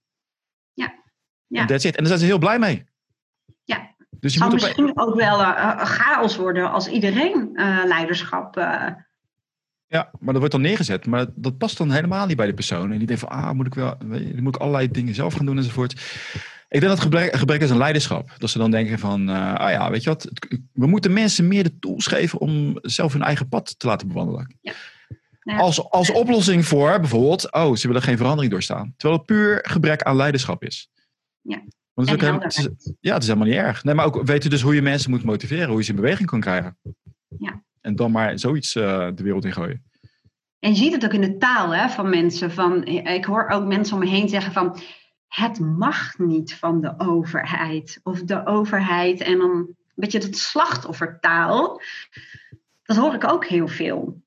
Ja. 0.73 0.95
ja. 1.47 1.61
En 1.61 1.67
that's 1.67 1.85
it. 1.85 1.97
En 1.97 1.99
daar 1.99 2.07
zijn 2.07 2.19
ze 2.19 2.27
heel 2.27 2.39
blij 2.39 2.59
mee. 2.59 2.85
Ja. 3.65 3.95
Dus 4.11 4.35
je 4.35 4.41
moet 4.41 4.53
misschien 4.53 4.99
ook 4.99 5.15
wel 5.15 5.41
uh, 5.41 5.85
chaos 5.85 6.37
worden 6.37 6.71
als 6.73 6.89
iedereen 6.89 7.51
uh, 7.53 7.85
leiderschap. 7.85 8.57
Uh... 8.57 8.87
Ja, 9.87 10.11
maar 10.19 10.33
dat 10.33 10.37
wordt 10.37 10.53
dan 10.53 10.61
neergezet. 10.61 11.07
Maar 11.07 11.27
dat 11.35 11.59
past 11.59 11.79
dan 11.79 11.91
helemaal 11.91 12.27
niet 12.27 12.37
bij 12.37 12.47
de 12.47 12.55
persoon. 12.55 12.93
En 12.93 12.99
die 12.99 13.07
denkt 13.07 13.23
van, 13.23 13.31
ah, 13.31 13.51
moet 13.51 13.67
ik 13.67 13.75
wel, 13.75 13.97
moet 14.37 14.55
ik 14.55 14.61
allerlei 14.61 14.91
dingen 14.91 15.15
zelf 15.15 15.35
gaan 15.35 15.47
doen 15.47 15.57
enzovoort. 15.57 16.01
Ik 16.69 16.81
denk 16.81 16.93
dat 16.93 17.01
gebrek, 17.01 17.37
gebrek 17.37 17.61
is 17.61 17.71
een 17.71 17.77
leiderschap. 17.77 18.35
Dat 18.39 18.51
ze 18.51 18.59
dan 18.59 18.71
denken 18.71 18.99
van, 18.99 19.31
uh, 19.31 19.55
ah 19.55 19.71
ja, 19.71 19.91
weet 19.91 20.03
je 20.03 20.09
wat, 20.09 20.31
we 20.73 20.87
moeten 20.87 21.13
mensen 21.13 21.49
meer 21.49 21.63
de 21.63 21.79
tools 21.79 22.07
geven 22.07 22.39
om 22.39 22.79
zelf 22.83 23.13
hun 23.13 23.23
eigen 23.23 23.49
pad 23.49 23.79
te 23.79 23.87
laten 23.87 24.09
bewandelen. 24.09 24.57
Ja. 24.61 24.73
Als, 25.57 25.91
als 25.91 26.13
oplossing 26.13 26.67
voor 26.67 27.01
bijvoorbeeld, 27.01 27.53
oh, 27.53 27.75
ze 27.75 27.87
willen 27.87 28.03
geen 28.03 28.17
verandering 28.17 28.53
doorstaan. 28.53 28.95
Terwijl 28.97 29.19
het 29.19 29.29
puur 29.29 29.59
gebrek 29.63 30.03
aan 30.03 30.17
leiderschap 30.17 30.65
is. 30.65 30.91
Ja. 31.41 31.63
Want 31.95 32.11
het 32.11 32.23
is 32.23 32.29
ook 32.29 32.41
helemaal, 32.41 32.77
ja, 33.01 33.13
het 33.13 33.23
is 33.23 33.29
helemaal 33.29 33.49
niet 33.49 33.59
erg. 33.59 33.85
Nee, 33.85 33.95
maar 33.95 34.07
ook 34.07 34.23
weten 34.23 34.51
dus 34.51 34.63
hoe 34.63 34.75
je 34.75 34.83
mensen 34.83 35.11
moet 35.11 35.25
motiveren, 35.25 35.69
hoe 35.69 35.79
je 35.79 35.85
ze 35.85 35.91
in 35.91 35.97
beweging 35.97 36.29
kan 36.29 36.41
krijgen. 36.41 36.79
Ja. 37.39 37.63
En 37.81 37.97
dan 37.97 38.11
maar 38.11 38.39
zoiets 38.39 38.75
uh, 38.75 39.09
de 39.15 39.23
wereld 39.23 39.45
in 39.45 39.53
gooien. 39.53 39.85
En 40.59 40.71
je 40.71 40.77
ziet 40.77 40.93
het 40.93 41.05
ook 41.05 41.13
in 41.13 41.21
de 41.21 41.37
taal 41.37 41.75
hè, 41.75 41.89
van 41.89 42.11
mensen. 42.11 42.53
Van, 42.53 42.85
ik 42.85 43.25
hoor 43.25 43.49
ook 43.49 43.67
mensen 43.67 43.95
om 43.95 44.01
me 44.01 44.09
heen 44.09 44.29
zeggen 44.29 44.53
van 44.53 44.79
het 45.29 45.61
mag 45.61 46.19
niet 46.19 46.55
van 46.55 46.81
de 46.81 46.95
overheid. 46.99 48.01
Of 48.03 48.23
de 48.23 48.47
overheid 48.47 49.21
en 49.21 49.39
dan 49.39 49.51
een 49.51 49.77
beetje 49.95 50.19
het 50.19 50.39
slachtoffertaal. 50.39 51.81
Dat 52.83 52.97
hoor 52.97 53.15
ik 53.15 53.33
ook 53.33 53.47
heel 53.47 53.69
veel. 53.69 54.23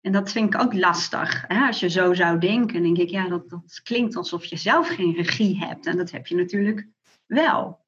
En 0.00 0.12
dat 0.12 0.32
vind 0.32 0.54
ik 0.54 0.60
ook 0.60 0.74
lastig. 0.74 1.44
Hè? 1.48 1.66
Als 1.66 1.80
je 1.80 1.88
zo 1.88 2.14
zou 2.14 2.38
denken, 2.38 2.82
denk 2.82 2.98
ik, 2.98 3.08
ja, 3.08 3.28
dat, 3.28 3.48
dat 3.48 3.80
klinkt 3.82 4.16
alsof 4.16 4.44
je 4.44 4.56
zelf 4.56 4.88
geen 4.88 5.14
regie 5.14 5.58
hebt. 5.58 5.86
En 5.86 5.96
dat 5.96 6.10
heb 6.10 6.26
je 6.26 6.34
natuurlijk 6.34 6.86
wel. 7.26 7.81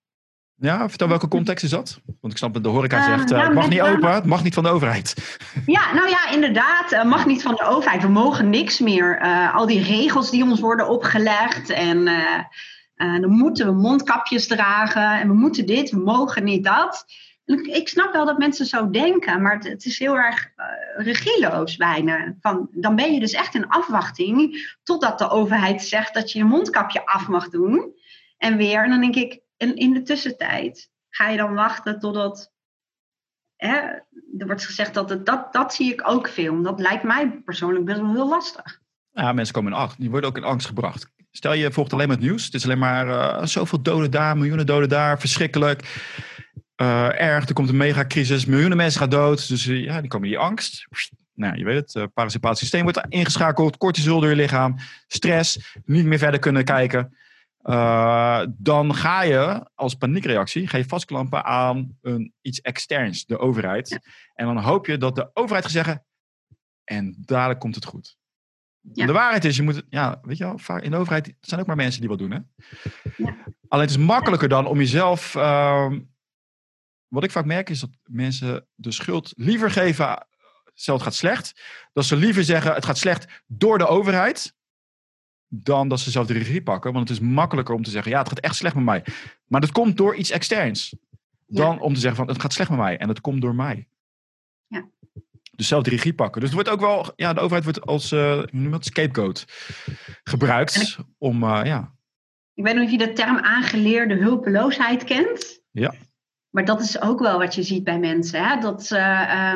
Ja, 0.65 0.89
vertel 0.89 1.09
welke 1.09 1.29
context 1.29 1.65
is 1.65 1.71
dat? 1.71 2.01
Want 2.21 2.33
ik 2.33 2.39
snap 2.39 2.55
dat 2.55 2.63
de 2.63 2.69
horeca 2.69 2.99
uh, 2.99 3.05
zegt, 3.05 3.33
uh, 3.33 3.43
het 3.43 3.55
mag 3.55 3.69
niet 3.69 3.81
open, 3.81 4.13
het 4.13 4.25
mag 4.25 4.43
niet 4.43 4.55
van 4.55 4.63
de 4.63 4.69
overheid. 4.69 5.39
Ja, 5.67 5.95
nou 5.95 6.09
ja, 6.09 6.31
inderdaad, 6.31 6.91
het 6.91 7.05
mag 7.05 7.27
niet 7.27 7.43
van 7.43 7.55
de 7.55 7.65
overheid. 7.65 8.03
We 8.03 8.09
mogen 8.09 8.51
niks 8.51 8.79
meer. 8.79 9.23
Uh, 9.23 9.55
al 9.55 9.67
die 9.67 9.83
regels 9.83 10.31
die 10.31 10.43
ons 10.43 10.61
worden 10.61 10.89
opgelegd 10.89 11.71
en 11.71 12.05
dan 12.97 13.31
moeten 13.31 13.67
we 13.67 13.73
mondkapjes 13.73 14.47
dragen 14.47 15.21
en 15.21 15.29
we 15.29 15.35
moeten 15.35 15.67
dit, 15.67 15.91
we 15.91 15.99
mogen 15.99 16.45
niet 16.45 16.65
dat. 16.65 17.05
Ik 17.73 17.89
snap 17.89 18.13
wel 18.13 18.25
dat 18.25 18.39
mensen 18.39 18.67
zo 18.67 18.91
denken, 18.91 19.43
maar 19.43 19.55
het, 19.55 19.65
het 19.65 19.85
is 19.85 19.99
heel 19.99 20.17
erg 20.17 20.51
regieloos 20.97 21.77
bijna. 21.77 22.35
Van, 22.41 22.69
dan 22.73 22.97
ben 22.97 23.13
je 23.13 23.21
dus 23.21 23.33
echt 23.33 23.55
in 23.55 23.69
afwachting 23.69 24.69
totdat 24.83 25.19
de 25.19 25.31
overheid 25.31 25.83
zegt 25.83 26.15
dat 26.15 26.33
je 26.33 26.39
je 26.39 26.45
mondkapje 26.45 27.07
af 27.07 27.29
mag 27.29 27.49
doen. 27.49 27.93
En 28.39 28.57
weer, 28.57 28.85
en 28.85 28.91
dan 28.91 29.01
denk 29.01 29.15
ik, 29.15 29.43
en 29.57 29.77
in 29.77 29.93
de 29.93 30.03
tussentijd 30.03 30.91
ga 31.09 31.29
je 31.29 31.37
dan 31.37 31.55
wachten 31.55 31.99
totdat. 31.99 32.53
Hè, 33.57 33.77
er 34.39 34.47
wordt 34.47 34.67
gezegd 34.67 34.95
dat 34.95 35.11
het, 35.11 35.27
dat, 35.27 35.53
dat 35.53 35.75
zie 35.75 35.93
ik 35.93 36.09
ook 36.09 36.29
veel. 36.29 36.63
Dat 36.63 36.81
lijkt 36.81 37.03
mij 37.03 37.31
persoonlijk 37.45 37.85
best 37.85 38.01
wel 38.01 38.13
heel 38.13 38.29
lastig. 38.29 38.81
Ja, 39.11 39.33
mensen 39.33 39.55
komen 39.55 39.73
in 39.73 39.79
angst. 39.79 40.01
Die 40.01 40.11
worden 40.11 40.31
ook 40.31 40.37
in 40.37 40.45
angst 40.45 40.67
gebracht. 40.67 41.13
Stel 41.31 41.53
je 41.53 41.73
volgt 41.73 41.93
alleen 41.93 42.09
maar 42.09 42.17
het 42.17 42.25
nieuws. 42.25 42.45
Het 42.45 42.55
is 42.55 42.65
alleen 42.65 42.79
maar 42.79 43.07
uh, 43.07 43.47
zoveel 43.47 43.83
doden 43.83 44.11
daar, 44.11 44.37
miljoenen 44.37 44.67
doden 44.67 44.89
daar. 44.89 45.21
Verschrikkelijk. 45.21 46.03
Uh, 46.83 47.21
erg, 47.21 47.49
er 47.49 47.55
komt 47.55 47.69
een 47.69 47.77
megacrisis. 47.77 48.45
Miljoenen 48.45 48.77
mensen 48.77 49.01
gaan 49.01 49.11
dood. 49.11 49.49
Dus 49.49 49.67
uh, 49.67 49.85
ja, 49.85 50.01
die 50.01 50.11
komen 50.11 50.29
in 50.29 50.35
die 50.35 50.45
angst. 50.45 50.87
Nou, 51.35 51.57
je 51.57 51.65
weet 51.65 51.77
het, 51.77 51.95
het 51.95 52.13
parasympathisch 52.13 52.59
systeem 52.61 52.83
wordt 52.83 53.03
ingeschakeld. 53.09 53.77
Cortisol 53.77 54.21
door 54.21 54.31
je 54.31 54.37
lichaam. 54.37 54.77
Stress. 55.07 55.75
Niet 55.85 56.05
meer 56.05 56.19
verder 56.19 56.41
kunnen 56.41 56.65
kijken. 56.65 57.17
Uh, 57.65 58.45
dan 58.57 58.95
ga 58.95 59.23
je 59.23 59.71
als 59.75 59.95
paniekreactie 59.95 60.69
ga 60.69 60.77
je 60.77 60.85
vastklampen 60.85 61.45
aan 61.45 61.99
een, 62.01 62.33
iets 62.41 62.61
externs, 62.61 63.27
de 63.27 63.39
overheid. 63.39 64.01
En 64.35 64.47
dan 64.47 64.59
hoop 64.59 64.87
je 64.87 64.99
dat 64.99 65.15
de 65.15 65.31
overheid 65.35 65.65
gaat 65.65 65.73
zeggen, 65.73 66.05
en 66.85 67.15
dadelijk 67.19 67.61
komt 67.61 67.75
het 67.75 67.85
goed. 67.85 68.17
Ja. 68.93 69.07
De 69.07 69.13
waarheid 69.13 69.45
is, 69.45 69.57
je 69.57 69.63
moet, 69.63 69.83
ja, 69.89 70.19
weet 70.23 70.37
je 70.37 70.45
wel, 70.45 70.59
vaak 70.59 70.83
in 70.83 70.91
de 70.91 70.97
overheid 70.97 71.35
zijn 71.41 71.61
ook 71.61 71.67
maar 71.67 71.77
mensen 71.77 72.01
die 72.01 72.11
wat 72.11 72.19
doen. 72.19 72.31
Hè? 72.31 72.39
Ja. 73.17 73.37
Alleen 73.69 73.87
het 73.87 73.97
is 73.97 74.05
makkelijker 74.05 74.49
dan 74.49 74.67
om 74.67 74.79
jezelf. 74.79 75.35
Uh, 75.35 75.93
wat 77.09 77.25
ik 77.25 77.31
vaak 77.31 77.45
merk 77.45 77.71
is 77.71 77.81
dat 77.81 77.91
mensen 78.03 78.67
de 78.75 78.93
schuld 78.93 79.33
liever 79.37 79.71
geven. 79.71 80.27
Stel, 80.75 80.95
het 80.95 81.03
gaat 81.03 81.15
slecht. 81.15 81.63
Dat 81.93 82.05
ze 82.05 82.17
liever 82.17 82.45
zeggen: 82.45 82.75
het 82.75 82.85
gaat 82.85 82.99
slecht 82.99 83.43
door 83.47 83.79
de 83.79 83.87
overheid 83.87 84.54
dan 85.49 85.89
dat 85.89 86.01
ze 86.01 86.11
zelf 86.11 86.27
de 86.27 86.33
regie 86.33 86.63
pakken. 86.63 86.93
Want 86.93 87.09
het 87.09 87.19
is 87.19 87.25
makkelijker 87.25 87.75
om 87.75 87.83
te 87.83 87.91
zeggen, 87.91 88.13
ja, 88.13 88.19
het 88.19 88.29
gaat 88.29 88.41
echt 88.41 88.57
slecht 88.57 88.75
met 88.75 88.85
mij. 88.85 89.05
Maar 89.47 89.61
dat 89.61 89.73
komt 89.73 89.97
door 89.97 90.15
iets 90.15 90.31
externs. 90.31 90.97
Dan 91.47 91.81
om 91.81 91.95
te 91.95 92.01
zeggen 92.01 92.17
van, 92.17 92.29
het 92.29 92.41
gaat 92.41 92.53
slecht 92.53 92.71
met 92.71 92.79
mij 92.79 92.97
en 92.99 93.09
het 93.09 93.21
komt 93.21 93.41
door 93.41 93.55
mij. 93.55 93.89
Ja. 94.67 94.89
Dus 95.57 95.69
zelf 95.69 95.83
de 95.83 95.91
regie 95.91 96.15
pakken. 96.15 96.41
Dus 96.41 96.51
het 96.51 96.63
wordt 96.63 96.73
ook 96.73 96.87
wel, 96.87 97.13
ja, 97.17 97.33
de 97.33 97.41
overheid 97.41 97.65
wordt 97.65 97.87
als 97.87 98.13
uh, 98.13 98.43
scapegoat 98.79 99.45
gebruikt 100.25 100.99
om, 101.19 101.43
uh, 101.43 101.61
ja. 101.65 101.93
Ik 102.55 102.65
weet 102.65 102.75
niet 102.75 102.85
of 102.85 102.91
je 102.91 102.99
de 102.99 103.13
term 103.13 103.39
aangeleerde 103.39 104.15
hulpeloosheid 104.15 105.05
kent. 105.05 105.63
Ja. 105.71 105.95
Maar 106.55 106.65
dat 106.65 106.81
is 106.81 107.01
ook 107.01 107.19
wel 107.21 107.39
wat 107.39 107.55
je 107.55 107.63
ziet 107.63 107.85
bij 107.85 107.99
mensen. 107.99 108.45
Hè? 108.45 108.61
Dat 108.61 108.85
ze 108.85 108.99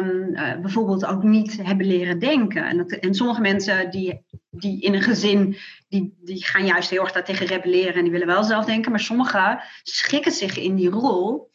um, 0.00 0.34
uh, 0.34 0.60
bijvoorbeeld 0.60 1.06
ook 1.06 1.22
niet 1.22 1.58
hebben 1.62 1.86
leren 1.86 2.18
denken. 2.18 2.66
En, 2.66 2.76
dat, 2.76 2.90
en 2.90 3.14
sommige 3.14 3.40
mensen 3.40 3.90
die, 3.90 4.24
die 4.50 4.80
in 4.80 4.94
een 4.94 5.02
gezin, 5.02 5.56
die, 5.88 6.14
die 6.20 6.44
gaan 6.44 6.66
juist 6.66 6.90
heel 6.90 7.02
erg 7.02 7.12
daartegen 7.12 7.46
rebelleren 7.46 7.94
en 7.94 8.02
die 8.02 8.10
willen 8.10 8.26
wel 8.26 8.44
zelf 8.44 8.64
denken. 8.64 8.90
Maar 8.90 9.00
sommigen 9.00 9.60
schikken 9.82 10.32
zich 10.32 10.58
in 10.58 10.74
die 10.74 10.90
rol. 10.90 11.50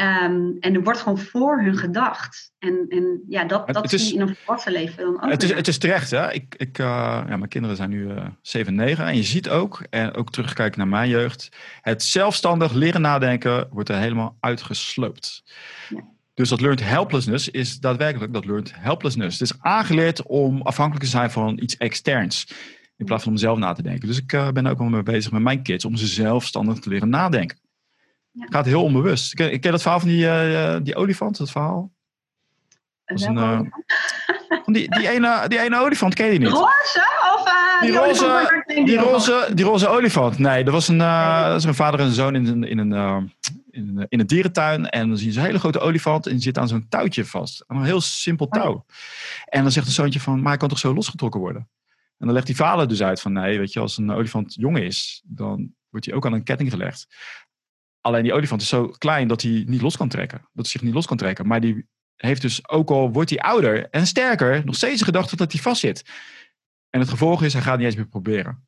Um, 0.00 0.56
en 0.60 0.74
er 0.74 0.82
wordt 0.82 0.98
gewoon 1.00 1.18
voor 1.18 1.62
hun 1.62 1.76
gedacht. 1.76 2.52
En, 2.58 2.86
en 2.88 3.22
ja, 3.28 3.44
dat, 3.44 3.66
dat 3.68 3.90
zie 3.90 3.98
je 3.98 4.14
in 4.14 4.20
een 4.20 4.36
volwassen 4.36 4.72
leven 4.72 5.04
dan 5.04 5.22
ook. 5.22 5.30
Het 5.30 5.42
is, 5.42 5.52
het 5.52 5.68
is 5.68 5.78
terecht, 5.78 6.10
hè? 6.10 6.32
Ik, 6.32 6.54
ik, 6.56 6.78
uh, 6.78 6.86
ja, 7.28 7.36
mijn 7.36 7.48
kinderen 7.48 7.76
zijn 7.76 7.90
nu 7.90 8.04
uh, 8.04 8.26
7 8.42 8.68
en 8.68 8.84
9. 8.84 9.06
En 9.06 9.16
je 9.16 9.22
ziet 9.22 9.48
ook, 9.48 9.86
en 9.90 10.14
ook 10.14 10.30
terugkijken 10.30 10.78
naar 10.78 10.88
mijn 10.88 11.08
jeugd, 11.08 11.48
het 11.80 12.02
zelfstandig 12.02 12.72
leren 12.72 13.00
nadenken 13.00 13.68
wordt 13.70 13.88
er 13.88 13.96
helemaal 13.98 14.36
uitgesloopt. 14.40 15.42
Ja. 15.88 16.04
Dus 16.34 16.48
dat 16.48 16.60
learned 16.60 16.88
helplessness 16.88 17.48
is 17.48 17.80
daadwerkelijk 17.80 18.32
dat 18.32 18.44
learned 18.44 18.72
helplessness. 18.74 19.38
Het 19.38 19.50
is 19.50 19.56
aangeleerd 19.60 20.22
om 20.22 20.62
afhankelijk 20.62 21.04
te 21.04 21.10
zijn 21.10 21.30
van 21.30 21.58
iets 21.62 21.76
externs. 21.76 22.46
In 22.96 23.04
plaats 23.04 23.22
van 23.22 23.32
om 23.32 23.38
zelf 23.38 23.58
na 23.58 23.72
te 23.72 23.82
denken. 23.82 24.08
Dus 24.08 24.18
ik 24.18 24.32
uh, 24.32 24.50
ben 24.50 24.66
ook 24.66 24.78
wel 24.78 24.88
mee 24.88 25.02
bezig 25.02 25.32
met 25.32 25.42
mijn 25.42 25.62
kids 25.62 25.84
om 25.84 25.96
ze 25.96 26.06
zelfstandig 26.06 26.78
te 26.78 26.88
leren 26.88 27.08
nadenken. 27.08 27.58
Ja. 28.34 28.46
Gaat 28.48 28.64
heel 28.64 28.82
onbewust. 28.82 29.34
Ken, 29.34 29.60
ken 29.60 29.70
dat 29.70 29.82
verhaal 29.82 30.00
van 30.00 30.08
die, 30.08 30.24
uh, 30.24 30.76
die 30.82 30.96
olifant? 30.96 31.36
Dat 31.36 31.50
verhaal? 31.50 31.92
Dat 33.04 33.22
een, 33.22 33.36
uh, 33.36 33.60
die, 34.64 34.90
die, 34.90 35.08
ene, 35.08 35.48
die 35.48 35.60
ene 35.60 35.80
olifant 35.80 36.14
ken 36.14 36.32
je 36.32 36.38
niet. 36.38 36.48
Roze? 36.48 37.06
Of 37.34 37.46
uh, 37.46 37.80
die, 37.80 37.90
die, 37.90 37.98
roze, 37.98 38.64
die, 38.84 38.96
roze, 38.96 39.50
die 39.54 39.64
roze 39.64 39.88
olifant. 39.88 40.38
Nee, 40.38 40.64
dat 40.64 40.72
was 40.72 40.88
een, 40.88 41.00
uh, 41.00 41.44
dat 41.44 41.56
is 41.56 41.64
een 41.64 41.74
vader 41.74 42.00
en 42.00 42.06
een 42.06 42.12
zoon 42.12 42.34
in, 42.34 42.46
in, 42.46 42.78
een, 42.78 43.30
in, 43.70 43.88
een, 43.98 44.06
in 44.08 44.20
een 44.20 44.26
dierentuin. 44.26 44.88
En 44.88 45.08
dan 45.08 45.16
zie 45.18 45.32
je 45.32 45.38
een 45.38 45.44
hele 45.44 45.58
grote 45.58 45.80
olifant 45.80 46.26
en 46.26 46.32
die 46.32 46.42
zit 46.42 46.58
aan 46.58 46.68
zo'n 46.68 46.86
touwtje 46.88 47.24
vast. 47.24 47.64
Aan 47.66 47.76
een 47.76 47.84
heel 47.84 48.00
simpel 48.00 48.48
touw. 48.48 48.84
En 49.44 49.62
dan 49.62 49.72
zegt 49.72 49.86
de 49.86 49.92
zoontje 49.92 50.20
van, 50.20 50.40
maar 50.40 50.48
hij 50.48 50.56
kan 50.56 50.68
toch 50.68 50.78
zo 50.78 50.94
losgetrokken 50.94 51.40
worden? 51.40 51.68
En 52.18 52.26
dan 52.26 52.32
legt 52.32 52.46
die 52.46 52.56
vader 52.56 52.88
dus 52.88 53.02
uit 53.02 53.20
van, 53.20 53.32
nee, 53.32 53.58
weet 53.58 53.72
je, 53.72 53.80
als 53.80 53.98
een 53.98 54.10
olifant 54.10 54.54
jong 54.54 54.78
is, 54.78 55.22
dan 55.24 55.72
wordt 55.90 56.06
hij 56.06 56.14
ook 56.14 56.26
aan 56.26 56.32
een 56.32 56.42
ketting 56.42 56.70
gelegd. 56.70 57.06
Alleen 58.04 58.22
die 58.22 58.32
olifant 58.32 58.62
is 58.62 58.68
zo 58.68 58.86
klein 58.86 59.28
dat 59.28 59.42
hij 59.42 59.64
niet 59.66 59.80
los 59.80 59.96
kan 59.96 60.08
trekken. 60.08 60.38
Dat 60.38 60.64
hij 60.64 60.64
zich 60.64 60.82
niet 60.82 60.94
los 60.94 61.06
kan 61.06 61.16
trekken. 61.16 61.46
Maar 61.46 61.60
die 61.60 61.86
heeft 62.16 62.42
dus, 62.42 62.68
ook 62.68 62.90
al 62.90 63.12
wordt 63.12 63.30
hij 63.30 63.38
ouder 63.38 63.90
en 63.90 64.06
sterker, 64.06 64.64
nog 64.64 64.74
steeds 64.74 64.98
de 64.98 65.04
gedachte 65.04 65.36
dat 65.36 65.52
hij 65.52 65.60
vastzit. 65.60 66.04
En 66.90 67.00
het 67.00 67.08
gevolg 67.08 67.42
is, 67.42 67.52
hij 67.52 67.62
gaat 67.62 67.76
niet 67.76 67.86
eens 67.86 67.96
meer 67.96 68.08
proberen. 68.08 68.66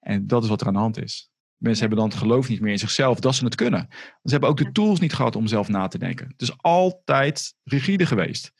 En 0.00 0.26
dat 0.26 0.42
is 0.42 0.48
wat 0.48 0.60
er 0.60 0.66
aan 0.66 0.72
de 0.72 0.78
hand 0.78 1.02
is. 1.02 1.30
Mensen 1.56 1.80
hebben 1.80 1.98
dan 1.98 2.08
het 2.08 2.18
geloof 2.18 2.48
niet 2.48 2.60
meer 2.60 2.72
in 2.72 2.78
zichzelf 2.78 3.20
dat 3.20 3.34
ze 3.34 3.44
het 3.44 3.54
kunnen. 3.54 3.86
Ze 4.22 4.30
hebben 4.30 4.48
ook 4.48 4.56
de 4.56 4.72
tools 4.72 5.00
niet 5.00 5.14
gehad 5.14 5.36
om 5.36 5.46
zelf 5.46 5.68
na 5.68 5.88
te 5.88 5.98
denken. 5.98 6.28
Het 6.28 6.42
is 6.42 6.56
altijd 6.58 7.54
rigide 7.64 8.06
geweest. 8.06 8.52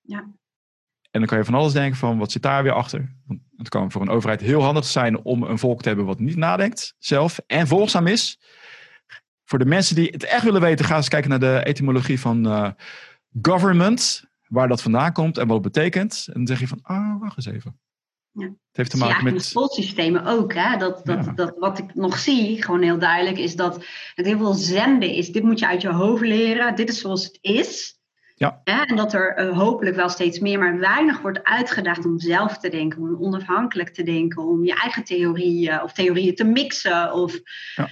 Ja. 0.00 0.18
En 1.10 1.20
dan 1.20 1.26
kan 1.26 1.38
je 1.38 1.44
van 1.44 1.54
alles 1.54 1.72
denken 1.72 1.98
van, 1.98 2.18
wat 2.18 2.32
zit 2.32 2.42
daar 2.42 2.62
weer 2.62 2.72
achter? 2.72 3.16
Want 3.26 3.40
het 3.56 3.68
kan 3.68 3.92
voor 3.92 4.02
een 4.02 4.08
overheid 4.08 4.40
heel 4.40 4.62
handig 4.62 4.84
zijn 4.84 5.24
om 5.24 5.42
een 5.42 5.58
volk 5.58 5.82
te 5.82 5.88
hebben 5.88 6.06
wat 6.06 6.18
niet 6.18 6.36
nadenkt 6.36 6.94
zelf 6.98 7.38
en 7.46 7.66
volgzaam 7.66 8.06
is 8.06 8.38
voor 9.46 9.58
de 9.58 9.64
mensen 9.64 9.94
die 9.94 10.08
het 10.10 10.24
echt 10.24 10.44
willen 10.44 10.60
weten, 10.60 10.84
ga 10.84 10.96
eens 10.96 11.08
kijken 11.08 11.30
naar 11.30 11.38
de 11.38 11.62
etymologie 11.64 12.20
van 12.20 12.46
uh, 12.46 12.70
government. 13.42 14.24
Waar 14.46 14.68
dat 14.68 14.82
vandaan 14.82 15.12
komt 15.12 15.38
en 15.38 15.46
wat 15.46 15.64
het 15.64 15.72
betekent. 15.72 16.24
En 16.26 16.34
dan 16.34 16.46
zeg 16.46 16.60
je 16.60 16.68
van, 16.68 16.78
ah, 16.82 17.20
wacht 17.20 17.36
eens 17.36 17.46
even. 17.46 17.80
Ja. 18.32 18.44
Het 18.44 18.76
heeft 18.76 18.90
te 18.90 18.96
maken 18.96 19.26
ja, 19.26 19.32
met. 19.32 20.26
ook. 20.26 20.54
Hè? 20.54 20.76
Dat, 20.76 21.06
dat, 21.06 21.24
ja. 21.24 21.32
dat, 21.32 21.54
wat 21.58 21.78
ik 21.78 21.94
nog 21.94 22.18
zie, 22.18 22.62
gewoon 22.62 22.82
heel 22.82 22.98
duidelijk, 22.98 23.38
is 23.38 23.56
dat 23.56 23.84
het 24.14 24.26
heel 24.26 24.38
veel 24.38 24.54
zenden 24.54 25.10
is. 25.10 25.32
Dit 25.32 25.42
moet 25.42 25.58
je 25.58 25.66
uit 25.66 25.82
je 25.82 25.92
hoofd 25.92 26.22
leren. 26.22 26.74
Dit 26.74 26.88
is 26.88 27.00
zoals 27.00 27.24
het 27.24 27.38
is. 27.40 27.94
Ja. 28.34 28.60
En 28.64 28.96
dat 28.96 29.12
er 29.12 29.34
eh, 29.34 29.58
hopelijk 29.58 29.96
wel 29.96 30.08
steeds 30.08 30.38
meer, 30.38 30.58
maar 30.58 30.78
weinig 30.78 31.20
wordt 31.20 31.44
uitgedaagd 31.44 32.04
om 32.04 32.18
zelf 32.18 32.58
te 32.58 32.68
denken, 32.68 33.02
om 33.02 33.16
onafhankelijk 33.24 33.88
te 33.88 34.02
denken, 34.02 34.42
om 34.42 34.64
je 34.64 34.74
eigen 34.74 35.04
theorieën 35.04 35.82
of 35.82 35.92
theorieën 35.92 36.34
te 36.34 36.44
mixen 36.44 37.12
of 37.12 37.40
ja. 37.74 37.88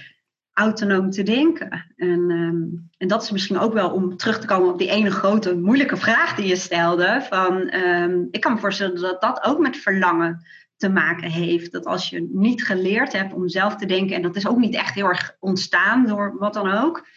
Autonoom 0.55 1.09
te 1.09 1.23
denken. 1.23 1.93
En, 1.95 2.29
ehm, 2.29 2.63
en 2.97 3.07
dat 3.07 3.23
is 3.23 3.31
misschien 3.31 3.57
ook 3.57 3.73
wel 3.73 3.91
om 3.91 4.17
terug 4.17 4.39
te 4.39 4.47
komen 4.47 4.71
op 4.71 4.77
die 4.77 4.89
ene 4.89 5.11
grote 5.11 5.55
moeilijke 5.55 5.97
vraag 5.97 6.35
die 6.35 6.47
je 6.47 6.55
stelde. 6.55 7.25
Van, 7.29 7.69
ehm, 7.69 8.23
ik 8.31 8.41
kan 8.41 8.53
me 8.53 8.59
voorstellen 8.59 9.01
dat 9.01 9.21
dat 9.21 9.43
ook 9.43 9.59
met 9.59 9.77
verlangen 9.77 10.45
te 10.77 10.89
maken 10.89 11.29
heeft. 11.29 11.71
Dat 11.71 11.85
als 11.85 12.09
je 12.09 12.27
niet 12.31 12.65
geleerd 12.65 13.13
hebt 13.13 13.33
om 13.33 13.49
zelf 13.49 13.75
te 13.75 13.85
denken, 13.85 14.15
en 14.15 14.21
dat 14.21 14.35
is 14.35 14.47
ook 14.47 14.57
niet 14.57 14.75
echt 14.75 14.93
heel 14.93 15.07
erg 15.07 15.35
ontstaan 15.39 16.05
door 16.07 16.35
wat 16.37 16.53
dan 16.53 16.71
ook, 16.71 17.07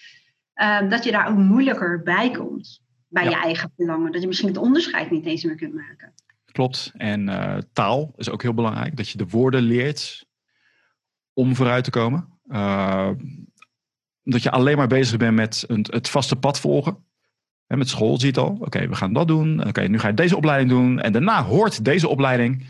ehm, 0.55 0.89
dat 0.89 1.05
je 1.05 1.11
daar 1.11 1.28
ook 1.28 1.36
moeilijker 1.36 2.03
bij 2.03 2.30
komt 2.30 2.86
bij 3.09 3.24
je 3.24 3.36
eigen 3.36 3.72
verlangen. 3.76 4.12
Dat 4.12 4.20
je 4.20 4.26
misschien 4.26 4.49
het 4.49 4.57
onderscheid 4.57 5.11
niet 5.11 5.26
eens 5.26 5.45
meer 5.45 5.57
kunt 5.57 5.74
maken. 5.74 6.12
Klopt. 6.53 6.93
En 6.97 7.28
uh, 7.28 7.59
taal 7.72 8.12
is 8.16 8.30
ook 8.30 8.43
heel 8.43 8.55
belangrijk. 8.55 8.97
Dat 8.97 9.09
je 9.09 9.18
de 9.18 9.26
woorden 9.26 9.62
leert 9.62 10.26
om 11.32 11.55
vooruit 11.55 11.84
te 11.84 11.91
komen. 11.91 12.38
Uh, 12.49 13.11
dat 14.22 14.42
je 14.42 14.51
alleen 14.51 14.76
maar 14.76 14.86
bezig 14.86 15.16
bent 15.16 15.34
met 15.34 15.64
een, 15.66 15.86
het 15.90 16.09
vaste 16.09 16.36
pad 16.36 16.61
volgen. 16.61 17.07
En 17.66 17.78
met 17.78 17.88
school 17.88 18.20
ziet 18.20 18.36
al, 18.36 18.57
oké, 18.61 18.88
we 18.88 18.94
gaan 18.94 19.12
dat 19.12 19.28
doen. 19.28 19.66
Oké, 19.66 19.80
nu 19.80 19.99
ga 19.99 20.09
je 20.09 20.14
deze 20.14 20.36
opleiding 20.36 20.70
doen. 20.70 21.01
En 21.01 21.12
daarna 21.12 21.42
hoort 21.42 21.84
deze 21.84 22.09
opleiding. 22.09 22.66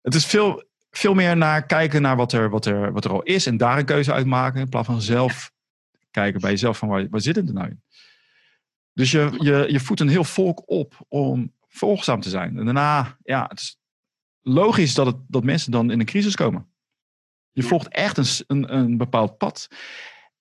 Het 0.00 0.14
is 0.14 0.26
veel, 0.26 0.64
veel 0.90 1.14
meer 1.14 1.36
naar 1.36 1.66
kijken 1.66 2.02
naar 2.02 2.16
wat 2.16 2.32
er, 2.32 2.50
wat, 2.50 2.66
er, 2.66 2.92
wat 2.92 3.04
er 3.04 3.10
al 3.10 3.22
is. 3.22 3.46
En 3.46 3.56
daar 3.56 3.78
een 3.78 3.84
keuze 3.84 4.12
uit 4.12 4.26
maken. 4.26 4.60
In 4.60 4.68
plaats 4.68 4.86
van 4.86 5.02
zelf 5.02 5.52
kijken 6.10 6.40
bij 6.40 6.50
jezelf 6.50 6.78
van 6.78 6.88
waar, 6.88 7.08
waar 7.08 7.20
zit 7.20 7.36
het 7.36 7.48
er 7.48 7.54
nou 7.54 7.68
in. 7.68 7.82
Dus 8.92 9.10
je, 9.10 9.30
je, 9.38 9.66
je 9.68 9.80
voedt 9.80 10.00
een 10.00 10.08
heel 10.08 10.24
volk 10.24 10.62
op 10.66 11.04
om 11.08 11.52
volgzaam 11.68 12.20
te 12.20 12.28
zijn. 12.28 12.58
En 12.58 12.64
daarna, 12.64 13.16
ja, 13.22 13.46
het 13.48 13.60
is 13.60 13.78
logisch 14.42 14.94
dat, 14.94 15.06
het, 15.06 15.16
dat 15.28 15.44
mensen 15.44 15.70
dan 15.70 15.90
in 15.90 16.00
een 16.00 16.06
crisis 16.06 16.34
komen. 16.34 16.66
Je 17.54 17.62
volgt 17.62 17.88
echt 17.88 18.16
een, 18.16 18.44
een, 18.46 18.74
een 18.74 18.96
bepaald 18.96 19.38
pad. 19.38 19.68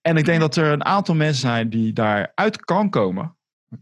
En 0.02 0.18
ik 0.18 0.26
denk 0.26 0.40
dat 0.40 0.56
er 0.56 0.72
een 0.72 0.86
aantal 0.86 1.16
mensen 1.16 1.42
zijn 1.42 1.70
die 1.70 1.94
daaruit 1.94 2.66
kan 2.66 2.90
komen. 2.90 3.38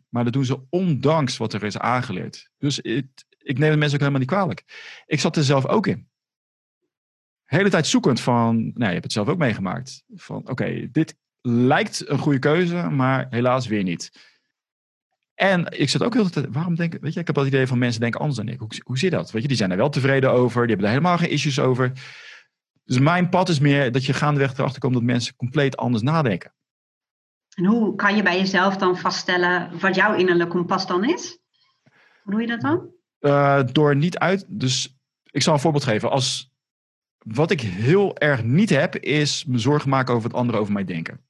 Maar 0.09 0.23
dat 0.23 0.33
doen 0.33 0.45
ze 0.45 0.59
ondanks 0.69 1.37
wat 1.37 1.53
er 1.53 1.63
is 1.63 1.77
aangeleerd. 1.77 2.49
Dus 2.57 2.79
ik, 2.79 3.07
ik 3.37 3.57
neem 3.57 3.71
de 3.71 3.77
mensen 3.77 3.93
ook 3.93 3.99
helemaal 3.99 4.19
niet 4.19 4.29
kwalijk. 4.29 4.63
Ik 5.05 5.19
zat 5.19 5.35
er 5.35 5.43
zelf 5.43 5.65
ook 5.65 5.87
in. 5.87 6.09
De 7.45 7.57
hele 7.57 7.69
tijd 7.69 7.87
zoekend 7.87 8.19
van, 8.19 8.55
nou, 8.55 8.85
je 8.85 8.85
hebt 8.85 9.03
het 9.03 9.11
zelf 9.11 9.27
ook 9.27 9.37
meegemaakt. 9.37 10.03
Van 10.15 10.49
oké, 10.49 10.91
dit 10.91 11.17
lijkt 11.41 12.09
een 12.09 12.17
goede 12.17 12.39
keuze, 12.39 12.89
maar 12.89 13.27
helaas 13.29 13.67
weer 13.67 13.83
niet. 13.83 14.29
En 15.33 15.79
ik 15.79 15.89
zat 15.89 16.03
ook 16.03 16.13
heel 16.13 16.29
tijd, 16.29 16.47
waarom 16.49 16.75
denk 16.75 16.97
weet 17.01 17.13
je, 17.13 17.19
ik 17.19 17.27
heb 17.27 17.35
dat 17.35 17.45
idee 17.45 17.67
van 17.67 17.77
mensen 17.77 18.01
denken 18.01 18.19
anders 18.19 18.37
dan 18.37 18.47
ik. 18.47 18.59
Hoe, 18.59 18.69
hoe 18.83 18.97
zit 18.97 19.11
dat? 19.11 19.31
Weet 19.31 19.41
je, 19.41 19.47
die 19.47 19.57
zijn 19.57 19.71
er 19.71 19.77
wel 19.77 19.89
tevreden 19.89 20.31
over, 20.31 20.61
die 20.61 20.69
hebben 20.69 20.85
er 20.85 20.91
helemaal 20.91 21.17
geen 21.17 21.29
issues 21.29 21.59
over. 21.59 21.91
Dus 22.83 22.99
mijn 22.99 23.29
pad 23.29 23.49
is 23.49 23.59
meer 23.59 23.91
dat 23.91 24.05
je 24.05 24.13
gaandeweg 24.13 24.53
erachter 24.53 24.81
komt 24.81 24.93
dat 24.93 25.03
mensen 25.03 25.35
compleet 25.35 25.77
anders 25.77 26.03
nadenken. 26.03 26.53
En 27.55 27.65
hoe 27.65 27.95
kan 27.95 28.15
je 28.15 28.23
bij 28.23 28.37
jezelf 28.37 28.77
dan 28.77 28.97
vaststellen 28.97 29.79
wat 29.79 29.95
jouw 29.95 30.13
innerlijke 30.13 30.53
kompas 30.53 30.87
dan 30.87 31.03
is? 31.03 31.39
Hoe 32.23 32.31
doe 32.31 32.41
je 32.41 32.47
dat 32.47 32.61
dan? 32.61 32.89
Uh, 33.19 33.63
door 33.71 33.95
niet 33.95 34.17
uit. 34.17 34.45
Dus 34.47 34.97
ik 35.23 35.41
zal 35.41 35.53
een 35.53 35.59
voorbeeld 35.59 35.83
geven. 35.83 36.09
Als, 36.09 36.53
wat 37.17 37.51
ik 37.51 37.61
heel 37.61 38.17
erg 38.17 38.43
niet 38.43 38.69
heb, 38.69 38.95
is 38.95 39.45
me 39.45 39.57
zorgen 39.57 39.89
maken 39.89 40.13
over 40.13 40.29
wat 40.29 40.39
anderen 40.39 40.61
over 40.61 40.73
mij 40.73 40.83
denken. 40.83 41.25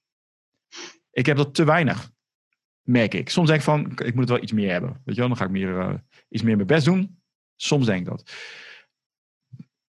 Ik 1.11 1.25
heb 1.25 1.37
dat 1.37 1.53
te 1.53 1.63
weinig 1.63 2.11
merk 2.81 3.13
ik. 3.13 3.29
Soms 3.29 3.47
denk 3.47 3.59
ik 3.59 3.65
van, 3.65 3.91
ik 3.91 4.13
moet 4.13 4.19
het 4.19 4.29
wel 4.29 4.41
iets 4.41 4.51
meer 4.51 4.71
hebben. 4.71 4.89
Weet 4.89 5.15
je 5.15 5.21
wel, 5.21 5.27
dan 5.27 5.37
ga 5.37 5.45
ik 5.45 5.51
meer, 5.51 5.69
uh, 5.69 5.93
iets 6.29 6.43
meer 6.43 6.55
mijn 6.55 6.67
best 6.67 6.85
doen. 6.85 7.21
Soms 7.55 7.85
denk 7.85 7.99
ik 7.99 8.05
dat. 8.05 8.31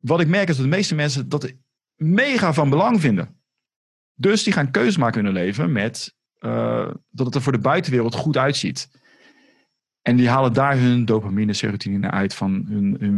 Wat 0.06 0.20
ik 0.20 0.28
merk 0.28 0.48
is 0.48 0.56
dat 0.56 0.64
de 0.64 0.76
meeste 0.76 0.94
mensen 0.94 1.28
dat 1.28 1.52
mega 1.94 2.52
van 2.52 2.70
belang 2.70 3.00
vinden. 3.00 3.40
Dus 4.14 4.42
die 4.42 4.52
gaan 4.52 4.70
keuzes 4.70 4.96
maken 4.96 5.18
in 5.18 5.24
hun 5.24 5.34
leven 5.34 5.72
met 5.72 6.14
uh, 6.40 6.90
dat 7.10 7.26
het 7.26 7.34
er 7.34 7.42
voor 7.42 7.52
de 7.52 7.58
buitenwereld 7.58 8.14
goed 8.14 8.36
uitziet. 8.36 8.90
En 10.02 10.16
die 10.16 10.28
halen 10.28 10.52
daar 10.52 10.78
hun 10.78 11.04
dopamine, 11.04 11.52
serotonine 11.52 12.10
uit 12.10 12.34
van 12.34 12.64
hun, 12.68 12.96
hun 12.98 13.16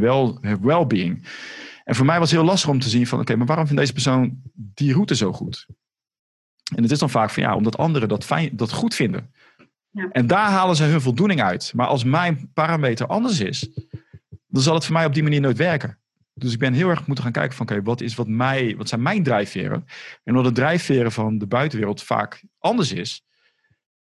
well-being. 0.61 1.27
en 1.85 1.95
voor 1.95 2.07
mij 2.07 2.19
was 2.19 2.31
het 2.31 2.39
heel 2.39 2.49
lastig 2.49 2.71
om 2.71 2.81
te 2.81 2.89
zien 2.89 3.07
van, 3.07 3.21
oké, 3.21 3.37
maar 3.37 3.47
waarom 3.47 3.67
vindt 3.67 3.81
deze 3.81 3.93
persoon 3.93 4.43
die 4.55 4.93
route 4.93 5.17
zo 5.17 5.33
goed? 5.33 5.67
En 6.75 6.83
het 6.83 6.91
is 6.91 6.99
dan 6.99 7.11
vaak 7.11 7.31
van, 7.31 7.43
ja, 7.43 7.57
omdat 7.57 7.79
anderen 7.79 8.09
dat, 8.09 8.25
fijn, 8.25 8.57
dat 8.57 8.73
goed 8.73 8.95
vinden. 8.95 9.33
En 10.11 10.27
daar 10.27 10.51
halen 10.51 10.77
ze 10.77 10.85
hun 10.85 11.01
voldoening 11.01 11.43
uit. 11.43 11.73
Maar 11.75 11.87
als 11.87 12.05
mijn 12.05 12.51
parameter 12.53 13.07
anders 13.07 13.41
is, 13.41 13.71
dan 14.47 14.63
zal 14.63 14.75
het 14.75 14.85
voor 14.85 14.95
mij 14.95 15.05
op 15.05 15.15
die 15.15 15.23
manier 15.23 15.41
nooit 15.41 15.57
werken. 15.57 15.99
Dus 16.41 16.53
ik 16.53 16.59
ben 16.59 16.73
heel 16.73 16.89
erg 16.89 17.07
moeten 17.07 17.25
gaan 17.25 17.33
kijken 17.33 17.57
van 17.57 17.69
oké, 17.69 17.83
wat, 17.83 18.01
is 18.01 18.15
wat, 18.15 18.29
mij, 18.29 18.75
wat 18.77 18.89
zijn 18.89 19.03
mijn 19.03 19.23
drijfveren? 19.23 19.85
En 20.25 20.37
omdat 20.37 20.45
de 20.45 20.61
drijfveren 20.61 21.13
van 21.13 21.39
de 21.39 21.47
buitenwereld 21.47 22.03
vaak 22.03 22.45
anders 22.59 22.93
is, 22.93 23.23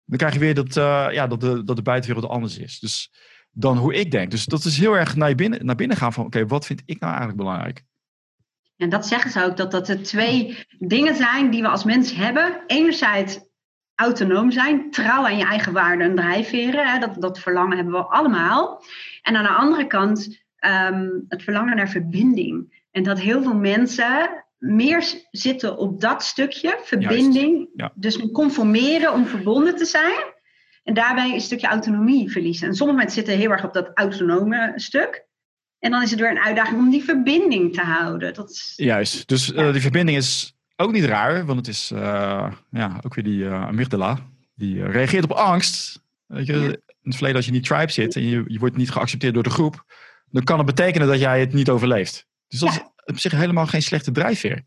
dan 0.05 0.17
krijg 0.17 0.33
je 0.33 0.39
weer 0.39 0.53
dat, 0.53 0.75
uh, 0.75 1.07
ja, 1.11 1.27
dat, 1.27 1.41
de, 1.41 1.63
dat 1.63 1.75
de 1.75 1.81
buitenwereld 1.81 2.31
anders 2.31 2.57
is. 2.57 2.79
Dus 2.79 3.11
dan 3.51 3.77
hoe 3.77 3.93
ik 3.93 4.11
denk. 4.11 4.31
Dus 4.31 4.45
dat 4.45 4.65
is 4.65 4.77
heel 4.77 4.97
erg 4.97 5.15
naar 5.15 5.35
binnen, 5.35 5.65
naar 5.65 5.75
binnen 5.75 5.97
gaan 5.97 6.13
van 6.13 6.25
oké, 6.25 6.45
wat 6.45 6.65
vind 6.65 6.81
ik 6.85 6.99
nou 6.99 7.11
eigenlijk 7.11 7.41
belangrijk? 7.41 7.83
En 8.77 8.89
dat 8.89 9.07
zeggen 9.07 9.31
ze 9.31 9.43
ook, 9.43 9.57
dat 9.57 9.71
dat 9.71 9.85
de 9.85 10.01
twee 10.01 10.65
dingen 10.79 11.15
zijn 11.15 11.49
die 11.49 11.61
we 11.61 11.67
als 11.67 11.83
mens 11.83 12.15
hebben. 12.15 12.63
Enerzijds 12.67 13.39
autonoom 13.95 14.51
zijn, 14.51 14.91
trouw 14.91 15.25
aan 15.25 15.37
je 15.37 15.45
eigen 15.45 15.73
waarden 15.73 16.09
en 16.09 16.15
drijfveren. 16.15 16.91
Hè, 16.91 16.99
dat, 16.99 17.21
dat 17.21 17.39
verlangen 17.39 17.75
hebben 17.75 17.93
we 17.93 18.05
allemaal. 18.05 18.83
En 19.21 19.35
aan 19.35 19.43
de 19.43 19.49
andere 19.49 19.87
kant 19.87 20.43
ehm, 20.59 21.07
het 21.27 21.43
verlangen 21.43 21.75
naar 21.75 21.89
verbinding. 21.89 22.85
En 22.91 23.03
dat 23.03 23.19
heel 23.19 23.43
veel 23.43 23.55
mensen 23.55 24.43
meer 24.57 25.03
zitten 25.31 25.77
op 25.77 26.01
dat 26.01 26.23
stukje, 26.23 26.79
verbinding. 26.83 27.69
Dus 27.95 28.31
conformeren 28.31 29.13
om 29.13 29.25
verbonden 29.25 29.75
te 29.75 29.85
zijn. 29.85 30.37
En 30.83 30.93
daarbij 30.93 31.33
een 31.33 31.41
stukje 31.41 31.67
autonomie 31.67 32.31
verliezen. 32.31 32.67
En 32.67 32.75
sommige 32.75 32.99
mensen 32.99 33.17
zitten 33.17 33.37
heel 33.37 33.51
erg 33.51 33.63
op 33.63 33.73
dat 33.73 33.91
autonome 33.93 34.71
stuk. 34.75 35.27
En 35.79 35.91
dan 35.91 36.01
is 36.01 36.11
het 36.11 36.19
weer 36.19 36.29
een 36.29 36.39
uitdaging 36.39 36.77
om 36.77 36.89
die 36.89 37.03
verbinding 37.03 37.73
te 37.73 37.81
houden. 37.81 38.33
Dat 38.33 38.49
is, 38.49 38.73
Juist, 38.75 39.27
dus 39.27 39.51
uh, 39.51 39.71
die 39.71 39.81
verbinding 39.81 40.17
is 40.17 40.57
ook 40.75 40.91
niet 40.91 41.05
raar, 41.05 41.45
want 41.45 41.57
het 41.57 41.67
is 41.67 41.91
uh, 41.93 42.51
ja, 42.69 42.99
ook 43.05 43.13
weer 43.13 43.23
die 43.23 43.43
uh, 43.43 43.67
amygdala. 43.67 44.17
Die 44.55 44.85
reageert 44.85 45.23
op 45.23 45.31
angst. 45.31 46.01
Weet 46.25 46.45
je, 46.45 46.53
In 46.53 46.81
het 47.01 47.13
verleden 47.13 47.35
als 47.35 47.45
je 47.45 47.51
in 47.51 47.57
die 47.57 47.67
tribe 47.67 47.91
zit 47.91 48.15
en 48.15 48.23
je, 48.23 48.43
je 48.47 48.59
wordt 48.59 48.77
niet 48.77 48.91
geaccepteerd 48.91 49.33
door 49.33 49.43
de 49.43 49.49
groep, 49.49 49.85
dan 50.31 50.43
kan 50.43 50.57
het 50.57 50.65
betekenen 50.65 51.07
dat 51.07 51.19
jij 51.19 51.39
het 51.39 51.53
niet 51.53 51.69
overleeft. 51.69 52.27
Dus 52.47 52.59
dat 52.59 52.73
ja. 52.73 52.75
is 52.75 52.91
op 53.05 53.19
zich 53.19 53.31
helemaal 53.31 53.67
geen 53.67 53.81
slechte 53.81 54.11
drijfveer. 54.11 54.63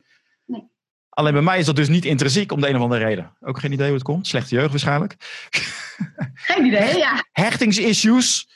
Nee. 0.46 0.70
Alleen 1.08 1.32
bij 1.32 1.42
mij 1.42 1.58
is 1.58 1.66
dat 1.66 1.76
dus 1.76 1.88
niet 1.88 2.04
intrinsiek 2.04 2.52
om 2.52 2.60
de 2.60 2.68
een 2.68 2.76
of 2.76 2.82
andere 2.82 3.04
reden. 3.04 3.36
Ook 3.40 3.58
geen 3.58 3.72
idee 3.72 3.86
hoe 3.86 3.94
het 3.94 4.04
komt. 4.04 4.26
Slechte 4.26 4.54
jeugd 4.54 4.70
waarschijnlijk. 4.70 5.16
Geen 6.34 6.64
idee, 6.64 6.96
ja. 6.96 7.24
Hechtingsissues. 7.32 8.48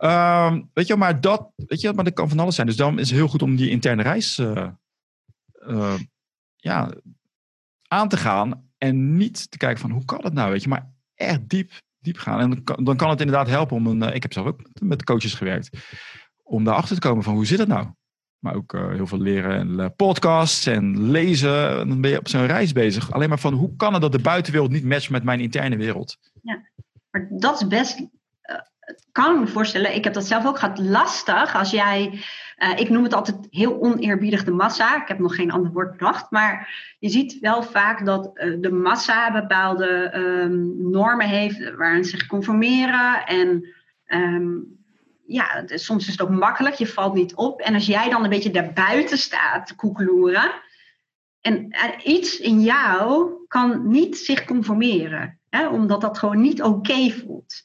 Um, 0.00 0.70
weet 0.72 0.86
je, 0.86 0.96
maar 0.96 1.20
dat, 1.20 1.50
weet 1.56 1.80
je, 1.80 1.92
maar 1.92 2.04
dat 2.04 2.12
kan 2.12 2.28
van 2.28 2.38
alles 2.38 2.54
zijn. 2.54 2.66
Dus 2.66 2.76
dan 2.76 2.98
is 2.98 3.08
het 3.08 3.18
heel 3.18 3.28
goed 3.28 3.42
om 3.42 3.56
die 3.56 3.70
interne 3.70 4.02
reis 4.02 4.38
uh, 4.38 4.68
uh, 5.68 5.94
ja, 6.56 6.90
aan 7.88 8.08
te 8.08 8.16
gaan 8.16 8.70
en 8.78 9.16
niet 9.16 9.50
te 9.50 9.56
kijken 9.56 9.80
van 9.80 9.90
hoe 9.90 10.04
kan 10.04 10.24
het 10.24 10.32
nou, 10.32 10.50
weet 10.50 10.62
je, 10.62 10.68
maar 10.68 10.92
echt 11.14 11.48
diep, 11.48 11.72
diep 12.02 12.18
gaan. 12.18 12.40
En 12.40 12.62
dan 12.84 12.96
kan, 12.96 13.10
het 13.10 13.20
inderdaad 13.20 13.48
helpen 13.48 13.76
om 13.76 13.86
een, 13.86 14.02
uh, 14.02 14.14
ik 14.14 14.22
heb 14.22 14.32
zelf 14.32 14.46
ook 14.46 14.60
met 14.80 15.04
coaches 15.04 15.34
gewerkt, 15.34 15.70
om 16.42 16.64
daarachter 16.64 17.00
te 17.00 17.08
komen 17.08 17.24
van 17.24 17.34
hoe 17.34 17.46
zit 17.46 17.58
het 17.58 17.68
nou? 17.68 17.86
Maar 18.38 18.54
ook 18.54 18.72
uh, 18.72 18.88
heel 18.88 19.06
veel 19.06 19.20
leren 19.20 19.58
en 19.58 19.68
uh, 19.68 19.86
podcasts 19.96 20.66
en 20.66 21.10
lezen. 21.10 21.80
En 21.80 21.88
dan 21.88 22.00
ben 22.00 22.10
je 22.10 22.18
op 22.18 22.28
zo'n 22.28 22.46
reis 22.46 22.72
bezig. 22.72 23.12
Alleen 23.12 23.28
maar 23.28 23.38
van 23.38 23.54
hoe 23.54 23.76
kan 23.76 23.92
het 23.92 24.02
dat 24.02 24.12
de 24.12 24.18
buitenwereld 24.18 24.70
niet 24.70 24.84
matcht 24.84 25.10
met 25.10 25.24
mijn 25.24 25.40
interne 25.40 25.76
wereld? 25.76 26.18
Ja, 26.42 26.68
maar 27.10 27.26
dat 27.30 27.60
is 27.60 27.66
best 27.66 28.06
kan 29.12 29.40
me 29.40 29.46
voorstellen, 29.46 29.94
ik 29.94 30.04
heb 30.04 30.12
dat 30.14 30.26
zelf 30.26 30.46
ook 30.46 30.58
gehad, 30.58 30.78
lastig 30.78 31.54
als 31.54 31.70
jij, 31.70 32.20
uh, 32.62 32.78
ik 32.78 32.88
noem 32.88 33.02
het 33.02 33.14
altijd 33.14 33.36
heel 33.50 33.80
oneerbiedig 33.80 34.44
de 34.44 34.50
massa, 34.50 35.02
ik 35.02 35.08
heb 35.08 35.18
nog 35.18 35.34
geen 35.34 35.50
ander 35.50 35.72
woord 35.72 35.90
bedacht, 35.90 36.30
maar 36.30 36.74
je 36.98 37.08
ziet 37.08 37.38
wel 37.40 37.62
vaak 37.62 38.04
dat 38.04 38.30
uh, 38.34 38.56
de 38.60 38.72
massa 38.72 39.32
bepaalde 39.32 40.12
um, 40.14 40.90
normen 40.90 41.28
heeft 41.28 41.74
waarin 41.74 42.04
ze 42.04 42.10
zich 42.10 42.26
conformeren 42.26 43.26
en 43.26 43.68
um, 44.06 44.80
ja, 45.26 45.62
soms 45.66 46.06
is 46.06 46.12
het 46.12 46.22
ook 46.22 46.30
makkelijk, 46.30 46.74
je 46.74 46.86
valt 46.86 47.14
niet 47.14 47.34
op. 47.34 47.60
En 47.60 47.74
als 47.74 47.86
jij 47.86 48.10
dan 48.10 48.24
een 48.24 48.30
beetje 48.30 48.50
daarbuiten 48.50 49.18
staat 49.18 49.66
te 49.66 49.74
en 51.40 51.74
iets 52.04 52.40
in 52.40 52.60
jou 52.60 53.32
kan 53.48 53.88
niet 53.88 54.18
zich 54.18 54.44
conformeren, 54.44 55.40
hè, 55.48 55.68
omdat 55.68 56.00
dat 56.00 56.18
gewoon 56.18 56.40
niet 56.40 56.62
oké 56.62 57.10
voelt. 57.10 57.62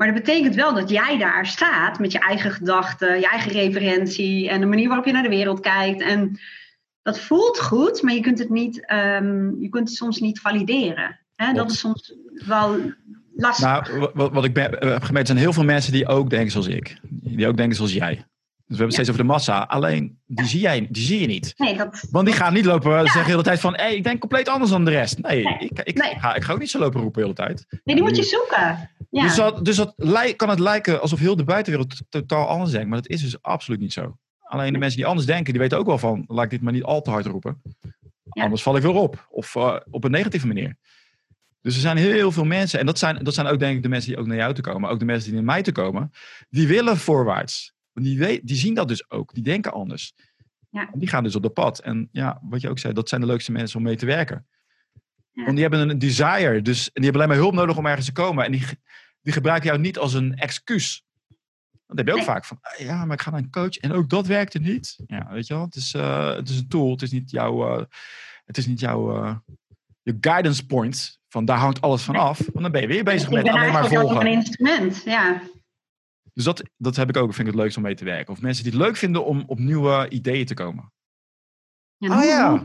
Maar 0.00 0.12
dat 0.12 0.24
betekent 0.24 0.54
wel 0.54 0.74
dat 0.74 0.90
jij 0.90 1.18
daar 1.18 1.46
staat 1.46 1.98
met 1.98 2.12
je 2.12 2.18
eigen 2.18 2.50
gedachten, 2.50 3.20
je 3.20 3.28
eigen 3.28 3.50
referentie 3.50 4.48
en 4.48 4.60
de 4.60 4.66
manier 4.66 4.86
waarop 4.86 5.06
je 5.06 5.12
naar 5.12 5.22
de 5.22 5.28
wereld 5.28 5.60
kijkt. 5.60 6.00
En 6.00 6.38
dat 7.02 7.20
voelt 7.20 7.60
goed, 7.60 8.02
maar 8.02 8.14
je 8.14 8.20
kunt 8.20 8.38
het, 8.38 8.50
niet, 8.50 8.92
um, 8.92 9.60
je 9.60 9.68
kunt 9.68 9.88
het 9.88 9.96
soms 9.96 10.20
niet 10.20 10.40
valideren. 10.40 11.18
Hè? 11.36 11.52
Dat 11.52 11.70
is 11.70 11.78
soms 11.78 12.14
wel 12.46 12.76
lastig. 13.36 13.66
Nou, 13.66 14.10
wat, 14.14 14.32
wat 14.32 14.44
ik 14.44 14.54
ben, 14.54 14.88
heb 14.88 15.02
gemerkt 15.02 15.26
zijn 15.26 15.38
heel 15.38 15.52
veel 15.52 15.64
mensen 15.64 15.92
die 15.92 16.06
ook 16.06 16.30
denken 16.30 16.50
zoals 16.50 16.68
ik. 16.68 16.98
Die 17.10 17.48
ook 17.48 17.56
denken 17.56 17.76
zoals 17.76 17.92
jij. 17.92 18.14
Dus 18.14 18.24
we 18.66 18.76
hebben 18.76 18.92
steeds 18.92 19.08
over 19.08 19.22
de 19.22 19.28
massa. 19.28 19.62
Alleen, 19.62 20.18
die, 20.26 20.46
zie, 20.46 20.60
jij, 20.60 20.86
die 20.90 21.02
zie 21.02 21.20
je 21.20 21.26
niet. 21.26 21.54
Nee, 21.56 21.76
dat... 21.76 22.06
Want 22.10 22.26
die 22.26 22.34
gaan 22.34 22.52
niet 22.52 22.64
lopen 22.64 22.92
zeggen 22.92 23.24
de 23.24 23.30
hele 23.30 23.42
tijd 23.42 23.60
van... 23.60 23.74
Hey, 23.74 23.94
ik 23.94 24.04
denk 24.04 24.20
compleet 24.20 24.48
anders 24.48 24.70
dan 24.70 24.84
de 24.84 24.90
rest. 24.90 25.18
Nee, 25.18 25.44
Nee. 25.44 25.58
Ik, 25.58 25.80
ik, 25.82 25.96
Nee. 25.96 26.10
Ik, 26.10 26.18
ga, 26.18 26.34
ik 26.34 26.42
ga 26.42 26.52
ook 26.52 26.58
niet 26.58 26.70
zo 26.70 26.78
lopen 26.78 27.00
roepen 27.00 27.20
de 27.22 27.28
hele 27.28 27.48
tijd. 27.48 27.66
Nee, 27.84 27.94
die 27.94 28.04
moet 28.04 28.16
je 28.16 28.22
zoeken. 28.22 28.90
Ja. 29.10 29.22
Dus, 29.22 29.34
dat, 29.34 29.64
dus 29.64 29.76
dat 29.76 29.94
kan 30.36 30.48
het 30.48 30.58
lijken 30.58 31.00
alsof 31.00 31.18
heel 31.18 31.36
de 31.36 31.44
buitenwereld 31.44 32.02
totaal 32.08 32.46
anders 32.46 32.70
denkt. 32.70 32.88
Maar 32.88 33.00
dat 33.02 33.10
is 33.10 33.20
dus 33.20 33.42
absoluut 33.42 33.80
niet 33.80 33.92
zo. 33.92 34.16
Alleen 34.38 34.72
de 34.72 34.78
mensen 34.78 34.96
die 34.96 35.06
anders 35.06 35.26
denken, 35.26 35.52
die 35.52 35.62
weten 35.62 35.78
ook 35.78 35.86
wel 35.86 35.98
van... 35.98 36.24
Laat 36.26 36.44
ik 36.44 36.50
dit 36.50 36.60
maar 36.60 36.72
niet 36.72 36.82
al 36.82 37.02
te 37.02 37.10
hard 37.10 37.26
roepen. 37.26 37.62
Ja. 38.22 38.42
Anders 38.42 38.62
val 38.62 38.76
ik 38.76 38.82
weer 38.82 38.92
op. 38.92 39.26
Of 39.30 39.56
eh, 39.56 39.76
op 39.90 40.04
een 40.04 40.10
negatieve 40.10 40.46
manier. 40.46 40.76
Dus 41.60 41.74
er 41.74 41.80
zijn 41.80 41.96
heel 41.96 42.32
veel 42.32 42.44
mensen. 42.44 42.80
En 42.80 42.86
dat 42.86 42.98
zijn, 42.98 43.24
dat 43.24 43.34
zijn 43.34 43.46
ook 43.46 43.58
denk 43.58 43.76
ik 43.76 43.82
de 43.82 43.88
mensen 43.88 44.10
die 44.10 44.18
ook 44.20 44.26
naar 44.26 44.36
jou 44.36 44.54
te 44.54 44.60
komen. 44.60 44.90
Ook 44.90 44.98
de 44.98 45.04
mensen 45.04 45.24
die 45.24 45.34
naar 45.34 45.44
mij 45.44 45.62
te 45.62 45.72
komen. 45.72 46.10
Die 46.48 46.66
willen 46.66 46.96
voorwaarts. 46.96 47.74
Die, 47.92 48.18
weet, 48.18 48.46
die 48.46 48.56
zien 48.56 48.74
dat 48.74 48.88
dus 48.88 49.10
ook. 49.10 49.34
Die 49.34 49.42
denken 49.42 49.72
anders. 49.72 50.14
Ja. 50.70 50.90
Die 50.92 51.08
gaan 51.08 51.22
dus 51.22 51.36
op 51.36 51.42
dat 51.42 51.54
pad. 51.54 51.78
En 51.78 52.08
ja, 52.12 52.40
wat 52.42 52.60
je 52.60 52.68
ook 52.68 52.78
zei, 52.78 52.92
dat 52.92 53.08
zijn 53.08 53.20
de 53.20 53.26
leukste 53.26 53.52
mensen 53.52 53.78
om 53.78 53.84
mee 53.84 53.96
te 53.96 54.06
werken. 54.06 54.46
Ja. 55.40 55.44
Want 55.44 55.56
die 55.58 55.66
hebben 55.68 55.88
een 55.90 55.98
desire. 55.98 56.62
Dus, 56.62 56.84
en 56.86 56.90
die 57.02 57.04
hebben 57.04 57.14
alleen 57.22 57.28
maar 57.28 57.44
hulp 57.46 57.54
nodig 57.54 57.76
om 57.76 57.86
ergens 57.86 58.06
te 58.06 58.12
komen. 58.12 58.44
En 58.44 58.52
die, 58.52 58.64
die 59.22 59.32
gebruiken 59.32 59.68
jou 59.68 59.80
niet 59.80 59.98
als 59.98 60.14
een 60.14 60.34
excuus. 60.36 61.04
Dat 61.86 61.96
heb 61.98 62.06
je 62.06 62.12
ook 62.12 62.18
Nee. 62.18 62.26
vaak 62.28 62.44
van, 62.44 62.58
"Ah, 62.60 62.78
ja, 62.78 63.04
maar 63.04 63.16
ik 63.16 63.22
ga 63.22 63.30
naar 63.30 63.40
een 63.40 63.50
coach 63.50 63.76
en 63.76 63.92
ook 63.92 64.08
dat 64.08 64.26
werkte 64.26 64.58
niet. 64.58 64.98
Ja, 65.06 65.28
weet 65.30 65.46
je 65.46 65.54
wel, 65.54 65.64
het 65.64 65.74
is, 65.74 65.94
eh, 65.94 66.34
het 66.34 66.48
is 66.48 66.58
een 66.58 66.68
tool, 66.68 66.90
het 66.90 67.02
is 67.02 67.10
niet 67.10 67.30
jouw, 67.30 67.76
eh, 67.78 67.84
het 68.44 68.56
is 68.58 68.66
niet 68.66 68.80
jouw 68.80 69.14
eh, 69.24 69.36
je 70.02 70.16
guidance 70.20 70.66
point. 70.66 71.18
Van 71.28 71.44
daar 71.44 71.58
hangt 71.58 71.80
alles 71.80 72.02
van 72.02 72.14
Nee. 72.14 72.22
af. 72.24 72.38
Want 72.38 72.60
dan 72.60 72.72
ben 72.72 72.80
je 72.80 72.86
weer 72.86 73.04
bezig 73.04 73.28
ik 73.28 73.34
met 73.34 73.48
alleen 73.48 73.54
maar 73.54 73.68
eigenlijk 73.70 73.94
ook 74.04 74.10
een 74.10 74.14
volgen. 74.16 74.32
instrument. 74.32 75.02
Ja. 75.04 75.42
Dus 76.34 76.44
dat, 76.44 76.62
dat 76.76 76.96
heb 76.96 77.08
ik 77.08 77.16
ook, 77.16 77.34
vind 77.34 77.46
ik 77.48 77.52
het 77.54 77.62
leukst 77.62 77.76
om 77.76 77.82
mee 77.82 77.94
te 77.94 78.04
werken. 78.04 78.32
Of 78.32 78.40
mensen 78.40 78.64
die 78.64 78.72
het 78.72 78.80
leuk 78.82 78.96
vinden 78.96 79.24
om 79.24 79.42
op 79.46 79.58
nieuwe 79.58 80.08
ideeën 80.08 80.46
te 80.46 80.54
komen. 80.54 80.92
Ja, 81.96 82.18
Oh 82.18 82.24
ja. 82.24 82.62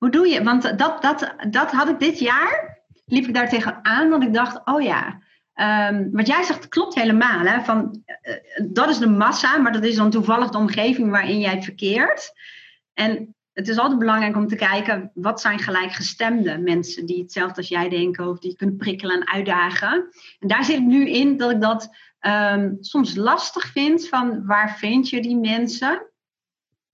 Hoe, 0.00 0.10
doe 0.10 0.28
je? 0.28 0.42
Want 0.42 0.78
dat, 0.78 1.02
dat, 1.02 1.34
dat 1.50 1.70
had 1.70 1.88
ik 1.88 1.98
dit 1.98 2.18
jaar. 2.18 2.78
Liep 3.06 3.26
ik 3.26 3.34
daar 3.34 3.48
tegenaan, 3.48 4.08
want 4.08 4.22
ik 4.22 4.34
dacht, 4.34 4.60
oh 4.64 4.82
ja. 4.82 5.22
ehm, 5.54 6.08
wat 6.12 6.26
jij 6.26 6.42
zegt 6.42 6.68
klopt 6.68 6.94
helemaal. 6.94 7.44
Hè? 7.44 7.60
Van, 7.60 8.02
eh, 8.04 8.34
dat 8.68 8.88
is 8.88 8.98
de 8.98 9.08
massa, 9.08 9.58
maar 9.58 9.72
dat 9.72 9.84
is 9.84 9.96
dan 9.96 10.10
toevallig 10.10 10.50
de 10.50 10.58
omgeving 10.58 11.10
waarin 11.10 11.40
jij 11.40 11.62
verkeert. 11.62 12.32
En 12.94 13.34
het 13.52 13.68
is 13.68 13.78
altijd 13.78 13.98
belangrijk 13.98 14.36
om 14.36 14.46
te 14.46 14.56
kijken, 14.56 15.10
wat 15.14 15.40
zijn 15.40 15.58
gelijkgestemde 15.58 16.58
mensen 16.58 17.06
die 17.06 17.22
hetzelfde 17.22 17.56
als 17.56 17.68
jij 17.68 17.88
denken 17.88 18.28
of 18.28 18.38
die 18.38 18.50
je 18.50 18.56
kunt 18.56 18.76
prikkelen 18.76 19.20
en 19.20 19.28
uitdagen. 19.28 20.08
En 20.38 20.48
daar 20.48 20.64
zit 20.64 20.76
ik 20.76 20.84
nu 20.84 21.10
in 21.10 21.36
dat 21.36 21.50
ik 21.50 21.60
dat 21.60 21.96
ehm, 22.18 22.74
soms 22.80 23.14
lastig 23.14 23.66
vind 23.66 24.08
van 24.08 24.46
waar 24.46 24.76
vind 24.78 25.08
je 25.08 25.22
die 25.22 25.36
mensen? 25.36 26.09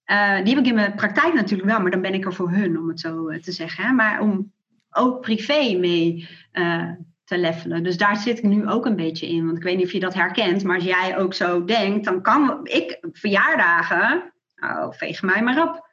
Eh, 0.06 0.36
die 0.44 0.54
heb 0.54 0.64
ik 0.64 0.66
in 0.66 0.74
mijn 0.74 0.94
praktijk 0.94 1.34
natuurlijk 1.34 1.68
wel, 1.68 1.80
maar 1.80 1.90
dan 1.90 2.00
ben 2.00 2.14
ik 2.14 2.24
er 2.24 2.34
voor 2.34 2.50
hun, 2.50 2.78
om 2.78 2.88
het 2.88 3.00
zo 3.00 3.28
eh, 3.28 3.40
te 3.40 3.52
zeggen. 3.52 3.84
Hè? 3.84 3.92
Maar 3.92 4.20
om 4.20 4.52
ook 4.90 5.20
privé 5.20 5.76
mee 5.78 6.28
eh, 6.52 6.90
te 7.24 7.38
levelen. 7.38 7.82
Dus 7.82 7.96
daar 7.96 8.16
zit 8.16 8.38
ik 8.38 8.44
nu 8.44 8.68
ook 8.68 8.86
een 8.86 8.96
beetje 8.96 9.28
in. 9.28 9.44
Want 9.44 9.56
ik 9.56 9.62
weet 9.62 9.76
niet 9.76 9.86
of 9.86 9.92
je 9.92 10.00
dat 10.00 10.14
herkent, 10.14 10.64
maar 10.64 10.74
als 10.74 10.84
jij 10.84 11.18
ook 11.18 11.34
zo 11.34 11.64
denkt, 11.64 12.04
dan 12.04 12.22
kan 12.22 12.60
ik 12.62 12.98
verjaardagen, 13.12 14.32
oh, 14.56 14.92
veeg 14.92 15.22
mij 15.22 15.42
maar 15.42 15.68
op. 15.68 15.88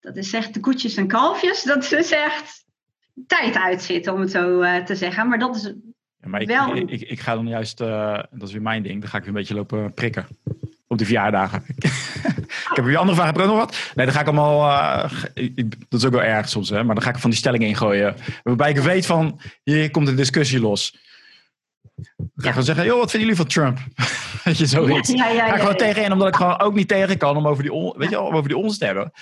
Dat 0.00 0.16
is 0.16 0.32
echt 0.32 0.54
de 0.54 0.60
koetjes 0.60 0.96
en 0.96 1.06
kalfjes, 1.06 1.62
dat 1.62 1.92
is 1.92 2.10
echt 2.10 2.64
tijd 3.26 3.56
uitzitten, 3.56 4.12
om 4.12 4.20
het 4.20 4.30
zo 4.30 4.60
te 4.84 4.94
zeggen. 4.94 5.28
Maar 5.28 5.38
dat 5.38 5.56
is 5.56 5.74
Ja, 6.20 6.28
maar 6.28 6.40
ik, 6.40 6.48
Wel. 6.48 6.76
ik, 6.76 6.90
ik, 6.90 7.00
ik 7.00 7.20
ga 7.20 7.34
dan 7.34 7.48
juist, 7.48 7.78
dat 7.78 8.42
is 8.42 8.52
weer 8.52 8.62
mijn 8.62 8.82
ding, 8.82 9.00
dan 9.00 9.10
ga 9.10 9.16
ik 9.16 9.24
weer 9.24 9.32
een 9.32 9.38
beetje 9.38 9.54
lopen 9.54 9.94
prikken. 9.94 10.26
Op 10.86 10.98
de 10.98 11.04
verjaardagen. 11.04 11.62
ik 12.72 12.76
heb 12.78 12.84
weer 12.84 12.96
andere 12.96 13.16
vragen. 13.16 13.38
Heb 13.38 13.46
nog 13.46 13.56
wat? 13.56 13.90
Nee, 13.94 14.06
dan 14.06 14.14
ga 14.14 14.20
ik 14.20 14.26
allemaal. 14.26 14.70
eh, 15.34 15.50
dat 15.88 16.00
is 16.00 16.06
ook 16.06 16.12
wel 16.12 16.22
erg 16.22 16.48
soms, 16.48 16.68
hè? 16.68 16.84
Maar 16.84 16.94
dan 16.94 17.04
ga 17.04 17.10
ik 17.10 17.18
van 17.18 17.30
die 17.30 17.38
stellingen 17.38 17.68
ingooien. 17.68 18.14
Waarbij 18.42 18.70
ik 18.70 18.78
weet 18.78 19.06
van. 19.06 19.40
Hier 19.62 19.90
komt 19.90 20.08
een 20.08 20.16
discussie 20.16 20.60
los. 20.60 20.96
Dan 21.94 22.04
ga 22.16 22.24
ik 22.34 22.44
Ja. 22.44 22.48
gewoon 22.48 22.64
zeggen: 22.64 22.84
joh, 22.84 22.98
wat 22.98 23.10
vinden 23.10 23.28
jullie 23.28 23.44
van 23.44 23.52
Trump? 23.52 23.78
weet 24.44 24.58
je, 24.58 24.66
zoiets. 24.66 25.10
Ja, 25.10 25.26
ja, 25.28 25.32
ja, 25.34 25.46
ga 25.48 25.54
ik 25.54 25.60
gewoon 25.60 25.76
tegenin, 25.76 26.12
omdat 26.12 26.28
ik 26.28 26.34
gewoon 26.36 26.60
ook 26.60 26.74
niet 26.74 26.88
tegen 26.88 27.18
kan 27.18 27.36
om 27.36 27.46
over 27.48 27.62
die, 27.62 27.72
on, 27.72 27.94
weet 27.96 28.10
je, 28.10 28.20
om 28.20 28.34
over 28.34 28.48
die 28.48 28.56
ons 28.58 28.78
te 28.78 28.84
hebben. 28.84 29.12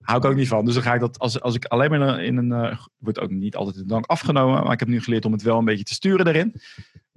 Hou 0.00 0.18
ik 0.18 0.24
ook 0.24 0.34
niet 0.36 0.48
van. 0.48 0.64
Dus 0.64 0.74
dan 0.74 0.82
ga 0.82 0.94
ik 0.94 1.00
dat, 1.00 1.18
als, 1.18 1.40
als 1.40 1.54
ik 1.54 1.64
alleen 1.64 1.90
maar 1.90 2.24
in 2.24 2.36
een, 2.36 2.52
eh, 2.52 2.76
wordt 2.98 3.20
ook 3.20 3.30
niet 3.30 3.56
altijd 3.56 3.76
de 3.76 3.86
dank 3.86 4.06
afgenomen. 4.06 4.62
Maar 4.64 4.72
ik 4.72 4.78
heb 4.80 4.88
nu 4.88 5.02
geleerd 5.02 5.24
om 5.24 5.32
het 5.32 5.42
wel 5.42 5.58
een 5.58 5.64
beetje 5.64 5.84
te 5.84 5.94
sturen 5.94 6.24
daarin. 6.24 6.60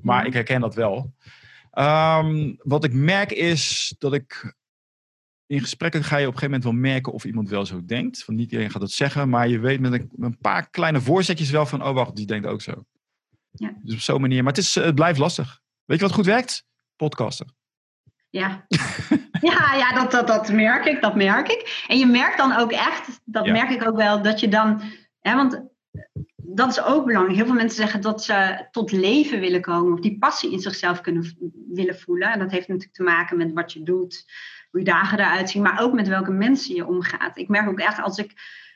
Maar 0.01 0.17
Mhm. 0.17 0.27
ik 0.27 0.33
herken 0.33 0.61
dat 0.61 0.75
wel. 0.75 1.13
Ehm, 1.71 2.53
wat 2.63 2.83
ik 2.83 2.93
merk 2.93 3.31
is 3.31 3.95
dat 3.99 4.13
ik 4.13 4.55
in 5.47 5.59
gesprekken 5.61 6.03
ga 6.03 6.17
je 6.17 6.27
op 6.27 6.33
een 6.33 6.39
gegeven 6.39 6.59
moment 6.61 6.81
wel 6.83 6.91
merken 6.91 7.13
of 7.13 7.25
iemand 7.25 7.49
wel 7.49 7.65
zo 7.65 7.85
denkt. 7.85 8.23
Van 8.23 8.35
niet 8.35 8.51
iedereen 8.51 8.71
gaat 8.71 8.81
dat 8.81 8.91
zeggen, 8.91 9.29
maar 9.29 9.47
je 9.47 9.59
weet 9.59 9.79
met 9.79 9.93
een, 9.93 10.09
met 10.11 10.31
een 10.31 10.37
paar 10.37 10.69
kleine 10.69 11.01
voorzetjes 11.01 11.49
wel 11.49 11.65
van, 11.65 11.83
oh 11.83 11.93
wacht, 11.93 12.15
die 12.15 12.25
denkt 12.25 12.47
ook 12.47 12.61
zo. 12.61 12.85
Ja. 13.51 13.73
Dus 13.83 13.93
op 13.93 13.99
zo'n 13.99 14.21
manier. 14.21 14.43
Maar 14.43 14.53
het, 14.53 14.61
is, 14.61 14.75
eh, 14.75 14.83
het 14.83 14.95
blijft 14.95 15.19
lastig. 15.19 15.61
Weet 15.85 15.99
je 15.99 16.05
wat 16.05 16.13
goed 16.13 16.25
werkt? 16.25 16.65
Podcasten. 16.95 17.55
Ja, 18.29 18.65
ja, 19.49 19.73
ja 19.75 19.93
dat, 19.93 20.11
dat, 20.11 20.27
dat 20.27 20.51
merk 20.51 20.85
ik, 20.85 21.01
dat 21.01 21.15
merk 21.15 21.47
ik. 21.47 21.85
En 21.87 21.97
je 21.97 22.05
merkt 22.05 22.37
dan 22.37 22.55
ook 22.55 22.71
echt, 22.71 23.21
dat 23.23 23.45
Ja. 23.45 23.51
merk 23.51 23.69
ik 23.69 23.87
ook 23.87 23.95
wel, 23.95 24.21
dat 24.21 24.39
je 24.39 24.47
dan, 24.47 24.81
hè, 25.19 25.35
want 25.35 25.63
dat 26.35 26.69
is 26.69 26.81
ook 26.83 27.05
belangrijk. 27.05 27.37
Heel 27.37 27.45
veel 27.45 27.55
mensen 27.55 27.77
zeggen 27.77 28.01
dat 28.01 28.23
ze 28.23 28.67
tot 28.71 28.91
leven 28.91 29.39
willen 29.39 29.61
komen 29.61 29.93
of 29.93 29.99
die 29.99 30.17
passie 30.17 30.51
in 30.51 30.59
zichzelf 30.59 31.01
kunnen 31.01 31.35
willen 31.73 31.99
voelen. 31.99 32.31
En 32.31 32.39
dat 32.39 32.51
heeft 32.51 32.67
natuurlijk 32.67 32.95
te 32.95 33.03
maken 33.03 33.37
met 33.37 33.53
wat 33.53 33.73
je 33.73 33.83
doet, 33.83 34.25
hoe 34.75 34.83
je 34.83 34.91
dagen 34.91 35.19
eruit 35.19 35.49
zien, 35.49 35.61
maar 35.61 35.81
ook 35.81 35.93
met 35.93 36.07
welke 36.07 36.31
mensen 36.31 36.75
je 36.75 36.87
omgaat. 36.87 37.37
Ik 37.37 37.47
merk 37.47 37.67
ook 37.67 37.79
echt 37.79 38.01
als 38.01 38.17
ik 38.17 38.33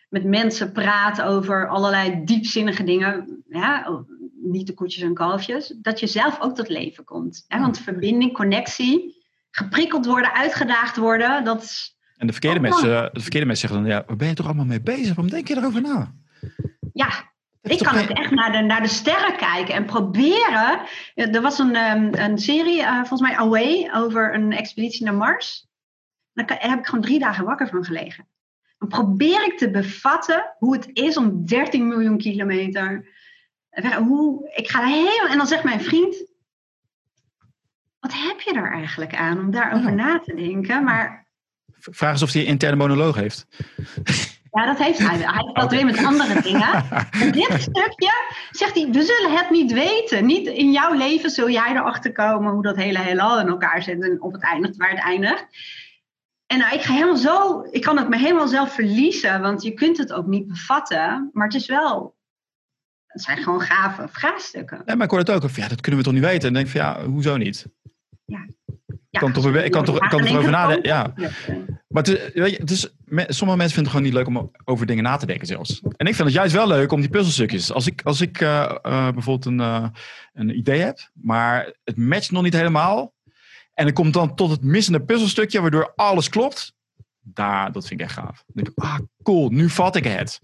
met 0.09 0.23
mensen 0.23 0.71
praat 0.71 1.21
over 1.21 1.67
allerlei 1.67 2.21
diepzinnige 2.25 2.83
dingen, 2.83 3.43
ja, 3.49 4.03
niet 4.41 4.67
de 4.67 4.73
koetjes 4.73 5.03
en 5.03 5.13
kalfjes, 5.13 5.75
dat 5.81 5.99
je 5.99 6.07
zelf 6.07 6.39
ook 6.41 6.55
tot 6.55 6.69
leven 6.69 7.03
komt. 7.03 7.45
Hè? 7.47 7.59
Want 7.59 7.79
verbinding, 7.79 8.33
connectie, 8.33 9.23
geprikkeld 9.51 10.05
worden, 10.05 10.33
uitgedaagd 10.33 10.97
worden, 10.97 11.43
dat 11.43 11.63
is, 11.63 11.97
En 12.17 12.27
de 12.27 12.33
verkeerde, 12.33 12.55
Oh, 12.59 12.61
mensen, 12.61 13.09
de 13.13 13.21
verkeerde 13.21 13.45
mensen 13.45 13.67
zeggen 13.67 13.87
dan, 13.87 13.97
ja, 13.97 14.03
waar 14.07 14.15
ben 14.15 14.27
je 14.27 14.33
toch 14.33 14.45
allemaal 14.45 14.65
mee 14.65 14.81
bezig? 14.81 15.07
Waarom 15.07 15.29
denk 15.29 15.47
je 15.47 15.57
erover 15.57 15.81
na? 15.81 16.13
ja, 16.93 17.07
ik 17.61 17.79
kan 17.79 17.97
ook 17.97 18.09
echt 18.09 18.31
naar 18.31 18.51
de, 18.51 18.57
naar 18.57 18.81
de 18.81 18.87
sterren 18.87 19.37
kijken 19.37 19.73
en 19.73 19.85
proberen. 19.85 20.81
Ja, 21.15 21.31
Er 21.31 21.41
was 21.41 21.59
een, 21.59 21.75
ehm, 21.75 22.09
een 22.13 22.37
serie, 22.37 22.81
eh, 22.81 22.93
volgens 22.93 23.21
mij 23.21 23.35
Away, 23.35 23.89
over 23.93 24.33
een 24.33 24.51
expeditie 24.51 25.05
naar 25.05 25.13
Mars. 25.13 25.67
Daar 26.39 26.47
kan- 26.47 26.57
daar 26.61 26.69
heb 26.69 26.79
ik 26.79 26.85
gewoon 26.85 27.03
drie 27.03 27.19
dagen 27.19 27.45
wakker 27.45 27.67
van 27.67 27.85
gelegen. 27.85 28.27
Dan 28.77 28.87
probeer 28.87 29.45
ik 29.45 29.57
te 29.57 29.71
bevatten 29.71 30.55
hoe 30.57 30.73
het 30.75 30.89
is 30.93 31.17
om 31.17 31.45
13 31.45 31.87
miljoen 31.87 32.17
kilometer. 32.17 33.07
weg- 33.69 33.95
Hoe, 33.95 34.51
ik 34.55 34.69
ga 34.69 34.83
helemaal. 34.85 35.27
En 35.31 35.37
dan 35.37 35.47
zegt 35.47 35.63
mijn 35.63 35.81
vriend. 35.81 36.25
Wat 37.99 38.13
heb 38.13 38.39
je 38.39 38.53
er 38.53 38.71
eigenlijk 38.71 39.15
aan 39.15 39.39
om 39.39 39.51
daarover 39.51 39.89
Ja. 39.89 39.95
na 39.95 40.19
te 40.19 40.33
denken? 40.35 40.83
Maar 40.83 41.27
Vraag 41.81 42.11
eens 42.11 42.21
of 42.21 42.33
hij 42.33 42.41
een 42.41 42.47
interne 42.47 42.75
monoloog 42.75 43.15
heeft. 43.15 43.47
ja, 44.51 44.65
dat 44.65 44.77
heeft 44.77 44.99
hij. 44.99 45.17
Hij 45.17 45.33
heeft 45.43 45.55
dat 45.55 45.71
weer 45.71 45.85
met 45.85 46.03
andere 46.05 46.41
dingen. 46.41 46.83
En 47.21 47.31
dit 47.31 47.61
stukje 47.61 48.11
zegt 48.51 48.75
hij, 48.75 48.89
we 48.91 49.01
zullen 49.03 49.37
het 49.37 49.49
niet 49.49 49.71
weten. 49.71 50.25
Niet 50.25 50.47
in 50.47 50.71
jouw 50.71 50.93
leven 50.93 51.29
zul 51.29 51.49
jij 51.49 51.71
erachter 51.71 52.11
komen 52.11 52.51
hoe 52.53 52.63
dat 52.63 52.75
hele 52.75 52.99
heelal 52.99 53.39
in 53.39 53.47
elkaar 53.47 53.83
zit 53.83 54.01
en 54.03 54.21
op 54.21 54.33
het 54.33 54.43
eindigt 54.43 54.77
waar 54.77 54.89
het 54.89 54.99
eindigt. 54.99 55.45
En 56.51 56.57
nou, 56.57 56.73
ik 56.73 56.81
ga 56.81 56.93
helemaal 56.93 57.17
zo, 57.17 57.67
ik 57.71 57.81
kan 57.81 57.97
het 57.97 58.09
me 58.09 58.17
helemaal 58.17 58.47
zelf 58.47 58.73
verliezen, 58.73 59.41
want 59.41 59.61
je 59.63 59.73
kunt 59.73 59.97
het 59.97 60.13
ook 60.13 60.25
niet 60.27 60.47
bevatten. 60.47 61.29
Maar 61.33 61.45
het 61.45 61.55
is 61.55 61.65
wel, 61.67 62.15
het 63.05 63.21
zijn 63.21 63.37
gewoon 63.37 63.61
gave 63.61 64.07
vraagstukken. 64.11 64.81
Nee, 64.85 64.95
maar 64.95 65.05
ik 65.05 65.11
hoor 65.11 65.19
het 65.19 65.29
ook. 65.29 65.43
Of, 65.43 65.55
ja, 65.55 65.67
dat 65.67 65.81
kunnen 65.81 65.99
we 65.99 66.05
toch 66.05 66.15
niet 66.15 66.23
weten? 66.23 66.47
En 66.47 66.53
dan 66.53 66.63
denk 66.63 66.75
ik 66.75 66.81
van, 66.81 66.91
ja, 66.91 67.05
hoezo 67.05 67.37
niet? 67.37 67.65
Ja, 68.25 68.45
kan 69.19 69.31
toch 69.33 69.45
ik 69.55 69.71
kan 69.71 69.83
toch- 69.85 69.95
ik 70.03 70.09
kan 70.09 70.19
toch 70.19 70.29
erover 70.29 70.51
nadenken, 70.51 70.89
ja. 70.89 71.13
Ja. 71.15 71.29
Maar 71.87 72.03
het 72.03 72.31
weet 72.33 72.51
je, 72.51 72.57
het 72.57 72.69
is, 72.71 72.89
me- 73.05 73.25
sommige 73.27 73.57
mensen 73.57 73.75
vinden 73.75 73.83
het 73.83 73.87
gewoon 73.87 74.03
niet 74.03 74.13
leuk 74.13 74.27
om 74.27 74.51
over 74.65 74.85
dingen 74.85 75.03
na 75.03 75.15
te 75.17 75.25
denken 75.25 75.47
zelfs. 75.47 75.81
En 75.81 76.07
ik 76.07 76.15
vind 76.15 76.27
het 76.27 76.37
juist 76.37 76.53
wel 76.53 76.67
leuk 76.67 76.91
om 76.91 76.99
die 77.01 77.09
puzzelstukjes. 77.09 77.71
Als 77.71 77.87
ik, 77.87 78.01
als 78.03 78.21
ik 78.21 78.41
eh, 78.41 78.63
eh, 78.63 79.09
bijvoorbeeld 79.13 79.45
een, 79.45 79.59
eh, 79.59 79.87
een 80.33 80.57
idee 80.57 80.79
heb, 80.79 81.09
maar 81.13 81.73
het 81.83 81.97
matcht 81.97 82.31
nog 82.31 82.43
niet 82.43 82.53
helemaal. 82.53 83.13
En 83.79 83.85
het 83.85 83.95
komt 83.95 84.13
dan 84.13 84.35
tot 84.35 84.49
het 84.49 84.63
missende 84.63 85.01
puzzelstukje, 85.01 85.61
waardoor 85.61 85.93
alles 85.95 86.29
klopt. 86.29 86.73
Daar, 87.19 87.71
dat 87.71 87.87
vind 87.87 87.99
ik 87.99 88.05
echt 88.05 88.15
gaaf. 88.15 88.43
Dan 88.47 88.63
denk 88.63 88.67
ik, 88.67 88.83
ah, 88.83 88.99
cool, 89.23 89.49
nu 89.49 89.69
vat 89.69 89.95
ik 89.95 90.03
het. 90.03 90.39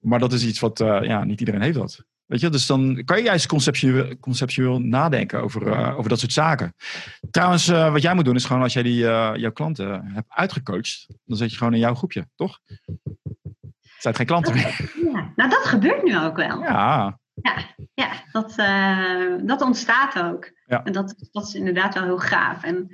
Maar 0.00 0.18
dat 0.18 0.32
is 0.32 0.44
iets 0.44 0.60
wat, 0.60 0.80
eh, 0.80 1.02
ja, 1.02 1.24
niet 1.24 1.40
iedereen 1.40 1.60
heeft 1.60 1.76
dat. 1.76 2.04
Weet 2.24 2.40
je, 2.40 2.48
dus 2.48 2.66
dan 2.66 3.02
kan 3.04 3.16
je 3.16 3.22
juist 3.22 3.46
conceptueel, 3.46 4.18
conceptueel 4.18 4.80
nadenken 4.80 5.42
over, 5.42 5.72
eh, 5.72 5.98
over 5.98 6.08
dat 6.08 6.18
soort 6.18 6.32
zaken. 6.32 6.74
Trouwens, 7.30 7.68
eh, 7.68 7.92
wat 7.92 8.02
jij 8.02 8.14
moet 8.14 8.24
doen 8.24 8.34
is 8.34 8.44
gewoon 8.44 8.62
als 8.62 8.72
jij 8.72 8.82
die, 8.82 8.98
jouw 9.38 9.52
klanten 9.52 10.06
hebt 10.06 10.28
uitgecoacht, 10.28 11.06
dan 11.24 11.36
zet 11.36 11.50
je 11.50 11.56
gewoon 11.56 11.74
in 11.74 11.80
jouw 11.80 11.94
groepje, 11.94 12.28
toch? 12.34 12.60
Het 13.82 13.98
zijn 13.98 14.14
geen 14.14 14.26
klanten 14.26 14.54
meer. 14.54 14.92
Ja. 15.12 15.32
Nou, 15.36 15.50
dat 15.50 15.64
gebeurt 15.64 16.02
nu 16.02 16.18
ook 16.18 16.36
wel. 16.36 16.60
Ja, 16.60 17.18
Ja. 17.42 17.54
Ja, 17.94 18.10
dat, 18.32 18.54
dat 19.46 19.62
ontstaat 19.62 20.22
ook. 20.22 20.50
Ja. 20.66 20.84
En 20.84 20.92
dat, 20.92 21.14
dat 21.32 21.46
is 21.46 21.54
inderdaad 21.54 21.94
wel 21.94 22.04
heel 22.04 22.18
gaaf. 22.18 22.62
En 22.62 22.90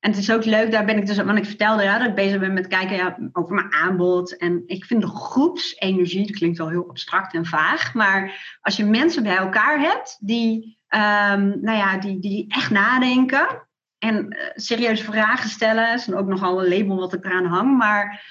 en 0.00 0.10
het 0.10 0.18
is 0.18 0.32
ook 0.32 0.44
leuk, 0.44 0.70
daar 0.70 0.84
ben 0.84 0.96
ik 0.96 1.06
dus, 1.06 1.16
want 1.16 1.38
ik 1.38 1.46
vertelde 1.46 1.82
ja, 1.82 1.98
dat 1.98 2.08
ik 2.08 2.14
bezig 2.14 2.40
ben 2.40 2.52
met 2.52 2.66
kijken 2.66 2.96
ja, 2.96 3.18
over 3.32 3.54
mijn 3.54 3.72
aanbod. 3.72 4.36
En 4.36 4.62
ik 4.66 4.84
vind 4.84 5.00
de 5.00 5.08
groepsenergie, 5.08 6.26
dat 6.26 6.36
klinkt 6.36 6.58
wel 6.58 6.68
heel 6.68 6.88
abstract 6.88 7.34
en 7.34 7.46
vaag, 7.46 7.94
maar 7.94 8.56
als 8.60 8.76
je 8.76 8.84
mensen 8.84 9.22
bij 9.22 9.36
elkaar 9.36 9.80
hebt 9.80 10.16
die, 10.20 10.78
um, 10.88 11.60
nou 11.60 11.76
ja, 11.76 11.98
die, 11.98 12.18
die 12.18 12.44
echt 12.48 12.70
nadenken 12.70 13.68
en 13.98 14.36
uh, 14.36 14.42
serieuze 14.54 15.04
vragen 15.04 15.50
stellen, 15.50 15.94
is 15.94 16.12
ook 16.12 16.26
nogal 16.26 16.60
een 16.60 16.78
label 16.78 16.96
wat 16.96 17.14
ik 17.14 17.24
eraan 17.24 17.46
hang, 17.46 17.76
maar 17.76 18.24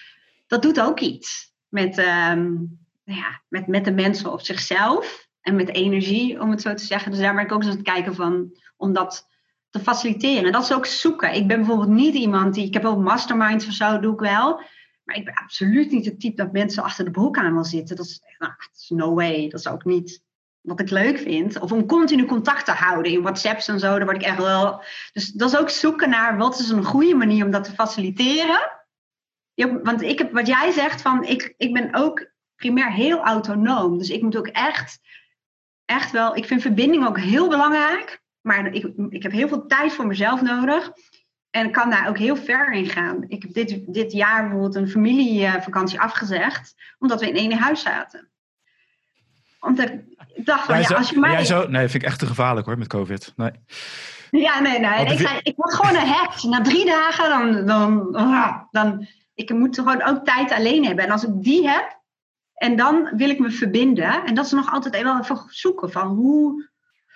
dat 0.48 0.62
doet 0.62 0.82
ook 0.82 1.00
iets 1.00 1.54
met, 1.68 1.98
um, 1.98 2.80
nou 3.04 3.20
ja, 3.20 3.42
met, 3.48 3.68
met 3.68 3.86
de 3.86 3.94
mensen 3.94 4.32
op 4.32 4.42
zichzelf 4.42 5.27
en 5.48 5.56
met 5.56 5.76
energie, 5.76 6.42
om 6.42 6.52
het 6.52 6.62
zo 6.62 6.74
te 6.74 6.86
zeggen. 6.86 7.12
Dus 7.12 7.20
daar 7.20 7.36
ben 7.36 7.44
ik 7.44 7.52
ook 7.52 7.62
eens 7.62 7.70
aan 7.70 7.78
het 7.78 7.86
kijken 7.86 8.16
van, 8.16 8.52
om 8.78 8.94
dat 8.94 9.28
te 9.70 9.80
faciliteren. 9.80 10.46
En 10.46 10.52
dat 10.52 10.64
is 10.64 10.74
ook 10.74 10.86
zoeken. 10.86 11.34
Ik 11.34 11.48
ben 11.48 11.58
bijvoorbeeld 11.58 11.90
niet 11.90 12.16
iemand 12.16 12.54
die, 12.54 12.66
ik 12.66 12.74
heb 12.74 12.86
ook 12.86 12.98
masterminds 12.98 13.68
of 13.68 13.74
zo, 13.74 14.00
doe 14.00 14.14
ik 14.14 14.20
wel. 14.20 14.62
Maar 15.04 15.16
ik 15.16 15.26
ben 15.26 15.34
absoluut 15.34 15.92
niet 15.92 16.06
het 16.06 16.20
type 16.20 16.36
dat 16.36 16.52
mensen 16.52 16.84
achter 16.84 17.06
de 17.06 17.12
broek 17.12 17.38
aan 17.38 17.54
wil 17.54 17.64
zitten. 17.64 17.96
Dat 17.96 18.06
is, 18.06 18.22
nou, 18.38 18.52
is 18.74 18.90
no 18.90 19.14
way. 19.14 19.50
Dat 19.50 19.60
is 19.60 19.68
ook 19.68 19.86
niet 19.86 20.22
wat 20.62 20.80
ik 20.80 20.90
leuk 20.90 21.18
vind. 21.18 21.60
Of 21.60 21.72
om 21.72 21.86
continu 21.86 22.26
contact 22.26 22.66
te 22.66 22.72
houden 22.72 23.12
in 23.12 23.22
WhatsApps 23.22 23.68
en 23.68 23.80
zo. 23.80 23.96
Daar 23.96 24.06
word 24.06 24.22
ik 24.22 24.28
echt 24.28 24.38
wel. 24.38 24.84
Dus 25.14 25.32
dat 25.32 25.52
is 25.54 25.60
ook 25.60 25.70
zoeken 25.70 26.10
naar 26.10 26.38
wat 26.38 26.60
is 26.60 26.70
een 26.70 26.84
goede 26.84 27.16
manier 27.16 27.46
om 27.46 27.52
dat 27.52 27.64
te 27.64 27.72
faciliteren. 27.72 28.72
want 29.84 30.02
ik 30.02 30.18
heb, 30.18 30.32
wat 30.32 30.48
jij 30.48 30.72
zegt, 30.72 31.02
van 31.02 31.24
ik, 31.24 31.54
ik 31.58 31.74
ben 31.74 31.96
ook 31.96 32.36
primair 32.58 32.92
heel 32.92 33.24
autonoom. 33.24 33.98
Dus 33.98 34.10
ik 34.10 34.22
moet 34.22 34.38
ook 34.38 34.48
echt, 34.48 35.00
echt 35.88 36.12
wel. 36.12 36.36
Ik 36.36 36.46
vind 36.46 36.62
verbinding 36.62 37.08
ook 37.08 37.20
heel 37.20 37.50
belangrijk. 37.50 38.22
Maar 38.42 38.74
ik, 38.74 38.92
ik 39.10 39.24
heb 39.24 39.32
heel 39.32 39.48
veel 39.48 39.66
tijd 39.66 39.94
voor 39.94 40.08
mezelf 40.08 40.42
nodig. 40.42 40.92
En 41.50 41.72
kan 41.72 41.90
daar 41.90 42.08
ook 42.08 42.18
heel 42.18 42.36
ver 42.36 42.72
in 42.72 42.90
gaan. 42.90 43.26
Ik 43.28 43.42
heb 43.42 43.54
dit, 43.54 43.94
dit 43.94 44.12
jaar 44.12 44.42
bijvoorbeeld 44.42 44.76
een 44.76 44.90
familievakantie 44.90 46.00
afgezegd. 46.00 46.76
Omdat 47.00 47.20
we 47.20 47.28
in 47.28 47.36
één 47.36 47.60
huis 47.60 47.82
zaten. 47.82 48.30
Omdat 49.60 49.90
ik 49.90 50.02
dacht 50.46 50.66
van, 50.66 50.80
ja, 50.80 50.88
als 50.88 51.10
je 51.10 51.20
mij... 51.20 51.32
Jij 51.32 51.46
zo, 51.46 51.68
nee, 51.68 51.90
vind 51.90 52.04
ik 52.04 52.10
echt 52.10 52.20
te 52.20 52.26
gevaarlijk 52.26 52.66
hoor, 52.66 52.78
met 52.78 52.88
covid. 52.88 53.34
Nee. 53.36 53.52
Ja, 54.32 54.60
nee, 54.60 54.80
nee. 54.80 55.06
Ik, 55.06 55.20
zei, 55.20 55.40
ik 55.44 55.56
word 55.56 55.74
gewoon 55.74 55.96
een 55.96 56.08
heks. 56.08 56.44
Na 56.44 56.62
drie 56.62 56.86
dagen, 56.86 57.30
dan... 57.30 57.66
dan, 57.66 58.16
ah, 58.16 58.64
dan 58.72 59.08
ik 59.38 59.50
moet 59.50 59.76
gewoon 59.76 60.04
ook 60.04 60.26
tijd 60.26 60.52
alleen 60.52 60.86
hebben. 60.86 61.06
En 61.06 61.12
als 61.12 61.24
ik 61.24 61.44
die 61.44 61.70
heb, 61.70 61.97
en 62.58 62.76
dan 62.76 63.10
wil 63.16 63.30
ik 63.30 63.40
me 63.40 63.52
verbinden. 63.52 64.26
En 64.26 64.36
dat 64.36 64.46
is 64.46 64.52
nog 64.52 64.72
altijd 64.72 64.94
even, 64.94 65.20
even 65.20 65.44
zoeken 65.48 65.92
van 65.92 66.08
hoe 66.08 66.70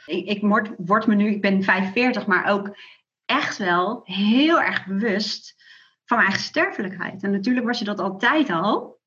ik, 0.05 0.25
ik 0.25 0.41
word, 0.41 0.69
word 0.77 1.07
me 1.07 1.15
nu, 1.15 1.29
ik 1.29 1.41
ben 1.41 1.63
45, 1.63 2.25
maar 2.25 2.51
ook 2.51 2.77
echt 3.25 3.57
wel 3.57 4.01
heel 4.03 4.61
erg 4.61 4.85
bewust 4.85 5.55
van 6.05 6.17
mijn 6.17 6.29
eigen 6.29 6.47
sterfelijkheid. 6.47 7.23
En 7.23 7.31
natuurlijk 7.31 7.65
was 7.65 7.79
je 7.79 7.85
dat 7.85 7.99
altijd 7.99 8.49
al. 8.49 8.99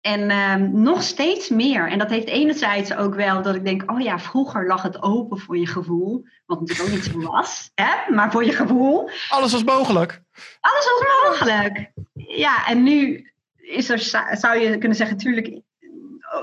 En 0.00 0.30
ehm, 0.30 0.82
nog 0.82 1.02
steeds 1.02 1.48
meer. 1.48 1.88
En 1.90 1.98
dat 1.98 2.10
heeft 2.10 2.28
enerzijds 2.28 2.94
ook 2.94 3.14
wel 3.14 3.42
dat 3.42 3.54
ik 3.54 3.64
denk, 3.64 3.90
oh 3.90 4.00
ja, 4.00 4.18
vroeger 4.18 4.66
lag 4.66 4.82
het 4.82 5.02
open 5.02 5.38
voor 5.38 5.58
je 5.58 5.66
gevoel. 5.66 6.24
Wat 6.46 6.60
natuurlijk 6.60 6.88
ook 6.88 6.94
niet 6.94 7.04
zo 7.04 7.30
was, 7.30 7.70
hè? 7.74 8.14
maar 8.14 8.30
voor 8.30 8.44
je 8.44 8.52
gevoel. 8.52 9.10
Alles 9.28 9.52
was 9.52 9.64
mogelijk. 9.64 10.22
Alles 10.60 10.84
was 10.84 11.30
mogelijk. 11.30 11.92
Ja, 12.14 12.66
en 12.66 12.82
nu 12.82 13.30
is 13.68 13.90
er, 13.90 13.98
zou 14.38 14.58
je 14.58 14.78
kunnen 14.78 14.96
zeggen, 14.96 15.16
natuurlijk, 15.16 15.60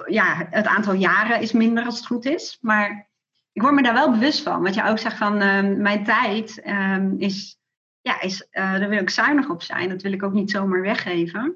ja, 0.05 0.47
het 0.49 0.65
aantal 0.65 0.93
jaren 0.93 1.41
is 1.41 1.51
minder 1.51 1.85
als 1.85 1.97
het 1.97 2.05
goed 2.05 2.25
is. 2.25 2.57
Maar 2.61 3.09
ik 3.51 3.61
word 3.61 3.73
me 3.73 3.83
daar 3.83 3.93
wel 3.93 4.11
bewust 4.11 4.41
van. 4.41 4.61
Wat 4.61 4.75
je 4.75 4.83
ook 4.83 4.99
zegt 4.99 5.17
van 5.17 5.41
ehm, 5.41 5.81
mijn 5.81 6.03
tijd 6.03 6.61
ehm, 6.61 7.15
is, 7.17 7.57
ja, 8.01 8.21
is 8.21 8.41
uh, 8.51 8.79
daar 8.79 8.89
wil 8.89 9.01
ik 9.01 9.09
zuinig 9.09 9.49
op 9.49 9.61
zijn. 9.61 9.89
Dat 9.89 10.01
wil 10.01 10.11
ik 10.11 10.23
ook 10.23 10.33
niet 10.33 10.51
zomaar 10.51 10.81
weggeven. 10.81 11.55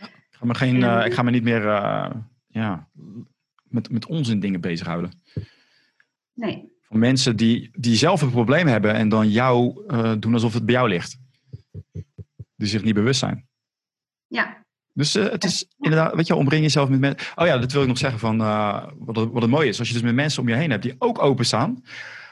Ik 0.00 0.42
ga 0.42 0.46
me, 0.46 0.54
geen, 0.54 0.76
uh, 0.76 1.02
ik 1.06 1.12
ga 1.12 1.22
me 1.22 1.30
niet 1.30 1.42
meer 1.42 1.64
uh, 1.64 2.10
ja, 2.46 2.88
met, 3.62 3.90
met 3.90 4.06
onzin 4.06 4.40
dingen 4.40 4.60
bezighouden. 4.60 5.10
Nee. 6.34 6.74
Van 6.80 6.98
mensen 6.98 7.36
die, 7.36 7.70
die 7.72 7.96
zelf 7.96 8.22
een 8.22 8.30
probleem 8.30 8.66
hebben 8.66 8.94
en 8.94 9.08
dan 9.08 9.28
jou 9.30 9.86
doen 10.18 10.32
alsof 10.32 10.54
het 10.54 10.64
bij 10.66 10.74
jou 10.74 10.88
ligt. 10.88 11.18
Die 12.56 12.68
zich 12.68 12.82
niet 12.82 12.94
bewust 12.94 13.18
zijn. 13.18 13.45
Ja, 14.26 14.64
dus 14.96 15.16
uh, 15.16 15.30
het 15.30 15.44
is 15.44 15.66
inderdaad, 15.78 16.14
weet 16.14 16.26
je, 16.26 16.34
omring 16.34 16.62
jezelf 16.62 16.88
met 16.88 17.00
mensen. 17.00 17.28
Oh 17.34 17.46
ja, 17.46 17.58
dat 17.58 17.72
wil 17.72 17.82
ik 17.82 17.88
nog 17.88 17.98
zeggen 17.98 18.18
van 18.18 18.40
uh, 18.40 18.84
wat, 18.98 19.16
het, 19.16 19.30
wat 19.30 19.42
het 19.42 19.50
mooie 19.50 19.68
is. 19.68 19.78
Als 19.78 19.88
je 19.88 19.94
dus 19.94 20.02
met 20.02 20.14
mensen 20.14 20.42
om 20.42 20.48
je 20.48 20.54
heen 20.54 20.70
hebt 20.70 20.82
die 20.82 20.94
ook 20.98 21.22
openstaan, 21.22 21.84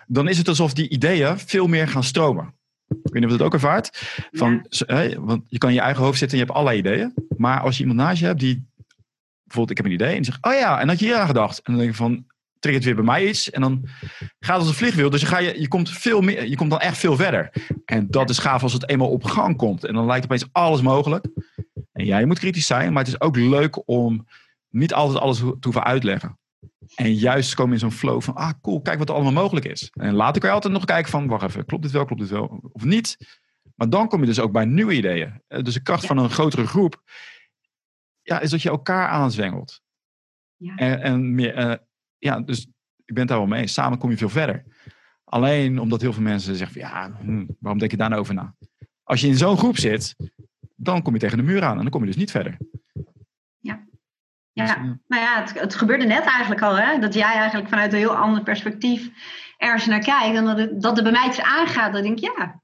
dan 0.06 0.28
is 0.28 0.38
het 0.38 0.48
alsof 0.48 0.72
die 0.72 0.88
ideeën 0.88 1.38
veel 1.38 1.66
meer 1.66 1.88
gaan 1.88 2.04
stromen. 2.04 2.54
Ik 2.88 2.96
weet 3.02 3.14
niet 3.14 3.24
of 3.24 3.30
je 3.30 3.36
dat 3.36 3.46
ook 3.46 3.54
ervaart. 3.54 3.98
Van, 4.30 4.66
ja. 4.68 5.20
want 5.20 5.42
je 5.48 5.58
kan 5.58 5.68
in 5.68 5.74
je 5.74 5.80
eigen 5.80 6.02
hoofd 6.02 6.18
zitten 6.18 6.38
en 6.38 6.44
je 6.44 6.50
hebt 6.50 6.58
allerlei 6.58 6.78
ideeën. 6.88 7.14
Maar 7.36 7.60
als 7.60 7.76
je 7.76 7.80
iemand 7.80 8.00
naast 8.00 8.20
je 8.20 8.26
hebt 8.26 8.40
die 8.40 8.66
bijvoorbeeld, 9.42 9.70
ik 9.70 9.76
heb 9.76 9.86
een 9.86 10.00
idee 10.00 10.08
en 10.08 10.22
die 10.22 10.24
zegt, 10.24 10.44
oh 10.44 10.52
ja, 10.52 10.80
en 10.80 10.88
had 10.88 10.98
je 10.98 11.04
hier 11.04 11.16
aan 11.16 11.26
gedacht? 11.26 11.56
En 11.56 11.72
dan 11.72 11.76
denk 11.76 11.90
je 11.90 11.96
van, 11.96 12.26
triggert 12.58 12.84
weer 12.84 12.94
bij 12.94 13.04
mij 13.04 13.28
iets. 13.28 13.50
En 13.50 13.60
dan 13.60 13.80
gaat 14.18 14.56
het 14.56 14.66
als 14.66 14.68
een 14.68 14.74
vliegwiel. 14.74 15.10
Dus 15.10 15.20
je, 15.20 15.26
ga 15.26 15.38
je, 15.38 15.60
je, 15.60 15.68
komt 15.68 15.90
veel 15.90 16.20
meer, 16.20 16.46
je 16.46 16.56
komt 16.56 16.70
dan 16.70 16.80
echt 16.80 16.98
veel 16.98 17.16
verder. 17.16 17.52
En 17.84 18.06
dat 18.10 18.30
is 18.30 18.38
gaaf 18.38 18.62
als 18.62 18.72
het 18.72 18.88
eenmaal 18.88 19.10
op 19.10 19.24
gang 19.24 19.56
komt. 19.56 19.84
En 19.84 19.94
dan 19.94 20.06
lijkt 20.06 20.24
opeens 20.24 20.46
alles 20.52 20.80
mogelijk. 20.80 21.26
En 21.94 22.04
ja, 22.04 22.18
je 22.18 22.26
moet 22.26 22.38
kritisch 22.38 22.66
zijn, 22.66 22.92
maar 22.92 23.04
het 23.04 23.12
is 23.12 23.20
ook 23.20 23.36
leuk 23.36 23.88
om 23.88 24.26
niet 24.68 24.94
altijd 24.94 25.18
alles 25.18 25.38
te 25.38 25.56
hoeven 25.60 25.84
uitleggen. 25.84 26.38
En 26.94 27.14
juist 27.14 27.54
komen 27.54 27.72
in 27.72 27.78
zo'n 27.78 27.90
flow 27.90 28.22
van, 28.22 28.34
ah 28.34 28.52
cool, 28.62 28.80
kijk 28.80 28.98
wat 28.98 29.08
er 29.08 29.14
allemaal 29.14 29.42
mogelijk 29.42 29.66
is. 29.66 29.90
En 29.92 30.14
later 30.14 30.40
kan 30.40 30.48
je 30.48 30.54
altijd 30.54 30.72
nog 30.72 30.84
kijken 30.84 31.10
van, 31.10 31.26
wacht 31.26 31.44
even, 31.44 31.64
klopt 31.64 31.82
dit 31.82 31.92
wel, 31.92 32.04
klopt 32.04 32.20
dit 32.20 32.30
wel, 32.30 32.60
of 32.72 32.84
niet. 32.84 33.16
Maar 33.74 33.90
dan 33.90 34.08
kom 34.08 34.20
je 34.20 34.26
dus 34.26 34.40
ook 34.40 34.52
bij 34.52 34.64
nieuwe 34.64 34.94
ideeën. 34.94 35.42
Eh, 35.46 35.62
dus 35.62 35.74
de 35.74 35.82
kracht 35.82 36.06
van 36.06 36.18
een 36.18 36.30
grotere 36.30 36.66
groep, 36.66 37.02
ja, 38.22 38.40
is 38.40 38.50
dat 38.50 38.62
je 38.62 38.68
elkaar 38.68 39.08
aanzwengelt. 39.08 39.80
Ja. 40.56 40.76
En, 40.76 41.00
en 41.00 41.34
meer, 41.34 41.58
uh, 41.58 41.74
ja, 42.18 42.40
dus 42.40 42.60
ik 43.04 43.14
ben 43.14 43.18
het 43.18 43.28
daar 43.28 43.38
wel 43.38 43.46
mee 43.46 43.66
Samen 43.66 43.98
kom 43.98 44.10
je 44.10 44.16
veel 44.16 44.28
verder. 44.28 44.64
Alleen 45.24 45.78
omdat 45.78 46.00
heel 46.00 46.12
veel 46.12 46.22
mensen 46.22 46.56
zeggen 46.56 46.80
van, 46.80 46.90
ja, 46.90 47.18
hm, 47.20 47.46
waarom 47.58 47.78
denk 47.78 47.90
je 47.90 47.96
daar 47.96 48.08
nou 48.08 48.20
over 48.20 48.34
na? 48.34 48.54
Als 49.02 49.20
je 49.20 49.26
in 49.26 49.36
zo'n 49.36 49.56
groep 49.56 49.76
zit, 49.76 50.16
dan 50.84 51.02
kom 51.02 51.12
je 51.12 51.18
tegen 51.20 51.36
de 51.36 51.44
muur 51.44 51.62
aan 51.62 51.76
en 51.76 51.82
dan 51.82 51.90
kom 51.90 52.00
je 52.00 52.06
dus 52.06 52.16
niet 52.16 52.30
verder. 52.30 52.56
Ja, 53.58 53.84
ja. 54.52 54.64
Dus, 54.64 54.74
nou 55.06 55.22
ja, 55.22 55.40
het, 55.40 55.60
het, 55.60 55.74
gebeurde 55.74 56.04
net 56.04 56.24
eigenlijk 56.24 56.62
al, 56.62 56.76
hè? 56.76 56.98
dat 56.98 57.14
jij 57.14 57.34
eigenlijk 57.34 57.68
vanuit 57.68 57.92
een 57.92 57.98
heel 57.98 58.16
ander 58.16 58.42
perspectief 58.42 59.10
ergens 59.56 59.86
naar 59.86 60.00
kijkt 60.00 60.36
en 60.36 60.44
dat 60.44 60.58
het, 60.58 60.82
dat 60.82 60.96
er 60.96 61.02
bij 61.02 61.12
mij 61.12 61.26
iets 61.26 61.40
aangaat. 61.40 61.92
Dan 61.92 62.02
denk 62.02 62.18
ik, 62.18 62.24
ja, 62.36 62.62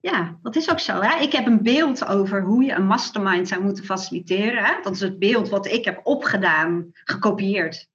ja, 0.00 0.38
dat 0.42 0.56
is 0.56 0.70
ook 0.70 0.80
zo. 0.80 1.00
Hè? 1.00 1.22
Ik 1.22 1.32
heb 1.32 1.46
een 1.46 1.62
beeld 1.62 2.06
over 2.06 2.42
hoe 2.42 2.64
je 2.64 2.72
een 2.72 2.86
mastermind 2.86 3.48
zou 3.48 3.62
moeten 3.62 3.84
faciliteren. 3.84 4.64
Hè? 4.64 4.72
Dat 4.82 4.94
is 4.94 5.00
het 5.00 5.18
beeld 5.18 5.48
wat 5.48 5.66
ik 5.66 5.84
heb 5.84 6.00
opgedaan, 6.02 6.90
gekopieerd 6.92 7.88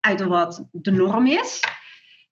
uit 0.00 0.20
wat 0.20 0.68
de 0.72 0.90
norm 0.90 1.26
is. 1.26 1.64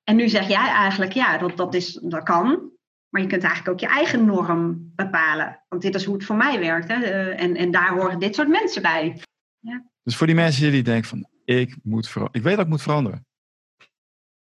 En 0.04 0.16
nu 0.16 0.28
zeg 0.28 0.48
jij 0.48 0.68
eigenlijk, 0.68 1.12
ja, 1.12 1.38
dat, 1.38 1.56
dat, 1.56 1.74
is, 1.74 1.92
dat 2.02 2.22
kan. 2.22 2.70
Maar 3.14 3.22
je 3.22 3.28
kunt 3.28 3.42
eigenlijk 3.42 3.72
ook 3.74 3.80
je 3.80 3.94
eigen 3.94 4.24
norm 4.24 4.92
bepalen. 4.94 5.62
Want 5.68 5.82
dit 5.82 5.94
is 5.94 6.04
hoe 6.04 6.14
het 6.14 6.24
voor 6.24 6.36
mij 6.36 6.60
werkt. 6.60 6.88
Hè? 6.88 6.94
Eh, 6.94 7.42
en, 7.42 7.56
en 7.56 7.70
daar 7.70 7.88
horen 7.88 8.18
dit 8.18 8.34
soort 8.34 8.48
mensen 8.48 8.82
bij. 8.82 9.22
Ja. 9.58 9.84
Dus 10.02 10.16
voor 10.16 10.26
die 10.26 10.36
mensen 10.36 10.70
die 10.70 10.82
denken 10.82 11.08
van, 11.08 11.28
ik, 11.44 11.76
moet 11.82 12.14
ik 12.30 12.42
weet 12.42 12.56
dat 12.56 12.64
ik 12.64 12.70
moet 12.70 12.82
veranderen. 12.82 13.26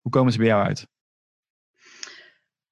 Hoe 0.01 0.11
komen 0.11 0.31
ze 0.31 0.37
bij 0.37 0.47
jou 0.47 0.65
uit? 0.65 0.87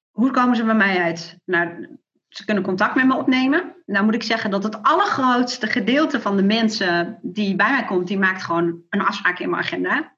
Hoe 0.09 0.31
komen 0.31 0.55
ze 0.55 0.65
bij 0.65 0.75
mij 0.75 1.01
uit? 1.01 1.39
Nou, 1.45 1.97
ze 2.27 2.45
kunnen 2.45 2.63
contact 2.63 2.95
met 2.95 3.05
me 3.05 3.15
opnemen. 3.15 3.75
Nou 3.85 4.05
moet 4.05 4.15
ik 4.15 4.23
zeggen 4.23 4.51
dat 4.51 4.63
het 4.63 4.83
allergrootste 4.83 5.67
gedeelte 5.67 6.21
van 6.21 6.35
de 6.37 6.43
mensen 6.43 7.19
die 7.21 7.55
bij 7.55 7.71
mij 7.71 7.85
komt, 7.85 8.07
die 8.07 8.19
maakt 8.19 8.43
gewoon 8.43 8.83
een 8.89 9.01
afspraak 9.01 9.39
in 9.39 9.49
mijn 9.49 9.63
agenda. 9.63 10.17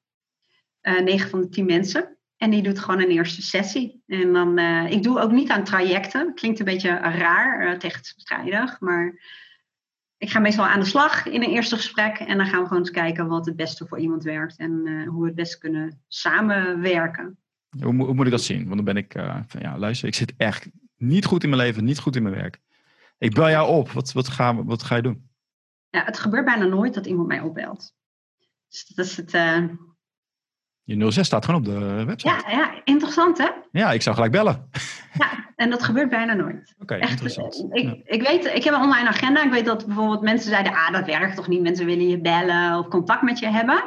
Uh, 0.81 0.97
eh, 0.97 1.03
9 1.03 1.29
van 1.29 1.41
de 1.41 1.49
10 1.49 1.65
mensen. 1.65 2.18
En 2.39 2.49
die 2.49 2.61
doet 2.61 2.79
gewoon 2.79 3.01
een 3.01 3.09
eerste 3.09 3.41
sessie. 3.41 4.03
En 4.07 4.33
dan, 4.33 4.59
uh, 4.59 4.91
ik 4.91 5.03
doe 5.03 5.19
ook 5.19 5.31
niet 5.31 5.49
aan 5.49 5.63
trajecten. 5.63 6.33
Klinkt 6.33 6.59
een 6.59 6.65
beetje 6.65 6.89
raar, 6.97 7.67
uh, 7.67 7.77
tegenstrijdig. 7.77 8.79
Maar 8.79 9.19
ik 10.17 10.29
ga 10.29 10.39
meestal 10.39 10.65
aan 10.65 10.79
de 10.79 10.85
slag 10.85 11.25
in 11.25 11.43
een 11.43 11.49
eerste 11.49 11.75
gesprek. 11.75 12.19
En 12.19 12.37
dan 12.37 12.45
gaan 12.45 12.59
we 12.59 12.67
gewoon 12.67 12.81
eens 12.81 12.91
kijken 12.91 13.27
wat 13.27 13.45
het 13.45 13.55
beste 13.55 13.87
voor 13.87 13.99
iemand 13.99 14.23
werkt. 14.23 14.57
En 14.57 14.81
uh, 14.85 15.09
hoe 15.09 15.21
we 15.21 15.27
het 15.27 15.35
best 15.35 15.57
kunnen 15.57 16.01
samenwerken. 16.07 17.37
Hoe, 17.79 17.95
hoe, 17.95 18.13
moet 18.13 18.25
ik 18.25 18.31
dat 18.31 18.41
zien? 18.41 18.63
Want 18.63 18.75
dan 18.75 18.85
ben 18.85 18.97
ik, 18.97 19.13
van, 19.47 19.61
ja, 19.61 19.77
luister, 19.77 20.07
ik 20.07 20.15
zit 20.15 20.33
echt 20.37 20.69
niet 20.97 21.25
goed 21.25 21.43
in 21.43 21.49
mijn 21.49 21.61
leven, 21.61 21.83
niet 21.83 21.99
goed 21.99 22.15
in 22.15 22.23
mijn 22.23 22.35
werk. 22.35 22.59
Ik 23.17 23.33
bel 23.33 23.49
jou 23.49 23.69
op. 23.69 23.91
Wat, 23.91 24.11
wat, 24.11 24.27
ga, 24.27 24.63
wat 24.63 24.83
ga 24.83 24.95
je 24.95 25.01
doen? 25.01 25.29
Ja, 25.89 26.03
het 26.03 26.19
gebeurt 26.19 26.45
bijna 26.45 26.65
nooit 26.65 26.93
dat 26.93 27.05
iemand 27.05 27.27
mij 27.27 27.41
opbelt. 27.41 27.93
Dus 28.69 28.87
dat 28.87 29.05
is 29.05 29.17
het 29.17 29.33
je 30.97 31.11
06 31.11 31.25
staat 31.25 31.45
gewoon 31.45 31.59
op 31.59 31.65
de 31.65 32.03
website. 32.05 32.43
Ja, 32.47 32.57
ja, 32.57 32.81
interessant 32.83 33.37
hè? 33.37 33.47
Ja, 33.71 33.91
ik 33.91 34.01
zou 34.01 34.15
gelijk 34.15 34.33
bellen. 34.33 34.69
Ja, 35.13 35.51
en 35.55 35.69
dat 35.69 35.83
gebeurt 35.83 36.09
bijna 36.09 36.33
nooit. 36.33 36.75
Oké, 36.79 36.95
interessant. 36.95 37.65
Ik, 37.71 38.01
ik, 38.05 38.21
weet, 38.21 38.45
ik 38.45 38.63
heb 38.63 38.73
een 38.73 38.81
online 38.81 39.07
agenda. 39.07 39.43
Ik 39.43 39.51
weet 39.51 39.65
dat 39.65 39.85
bijvoorbeeld 39.85 40.21
mensen 40.21 40.49
zeiden, 40.49 40.73
ah, 40.73 40.91
dat 40.91 41.05
werkt 41.05 41.35
toch 41.35 41.47
niet. 41.47 41.61
Mensen 41.61 41.85
willen 41.85 42.07
je 42.07 42.21
bellen 42.21 42.77
of 42.77 42.87
contact 42.87 43.21
met 43.21 43.39
je 43.39 43.47
hebben. 43.47 43.83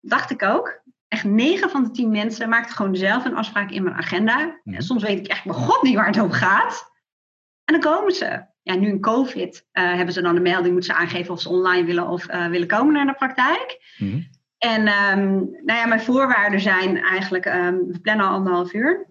Dacht 0.00 0.30
ik 0.30 0.42
ook. 0.42 0.80
Echt 1.08 1.24
9 1.24 1.70
van 1.70 1.82
de 1.82 1.90
10 1.90 2.10
mensen 2.10 2.48
maakten 2.48 2.76
gewoon 2.76 2.96
zelf 2.96 3.24
een 3.24 3.36
afspraak 3.36 3.70
in 3.70 3.82
mijn 3.82 3.96
agenda. 3.96 4.60
En 4.64 4.82
soms 4.82 5.02
weet 5.02 5.18
ik 5.18 5.26
echt 5.26 5.44
bij 5.44 5.54
god 5.54 5.82
niet 5.82 5.94
waar 5.94 6.06
het 6.06 6.20
over 6.20 6.36
gaat. 6.36 6.92
En 7.64 7.80
dan 7.80 7.92
komen 7.92 8.12
ze. 8.12 8.46
Ja, 8.62 8.74
nu 8.74 8.88
in 8.88 9.00
COVID 9.00 9.66
uh, 9.72 9.94
hebben 9.94 10.14
ze 10.14 10.22
dan 10.22 10.36
een 10.36 10.42
melding, 10.42 10.72
moeten 10.72 10.94
ze 10.94 11.00
aangeven 11.00 11.32
of 11.32 11.40
ze 11.40 11.48
online 11.48 11.84
willen 11.86 12.08
of 12.08 12.30
uh, 12.30 12.46
willen 12.46 12.68
komen 12.68 12.92
naar 12.92 13.06
de 13.06 13.14
praktijk. 13.14 13.94
Mm 13.98 14.36
En 14.58 14.80
um, 14.80 15.50
nou 15.64 15.78
ja, 15.78 15.86
mijn 15.86 16.00
voorwaarden 16.00 16.60
zijn 16.60 16.96
eigenlijk, 17.02 17.44
um, 17.46 17.86
we 17.86 18.00
plannen 18.00 18.26
al 18.26 18.32
anderhalf 18.32 18.72
uur. 18.72 19.06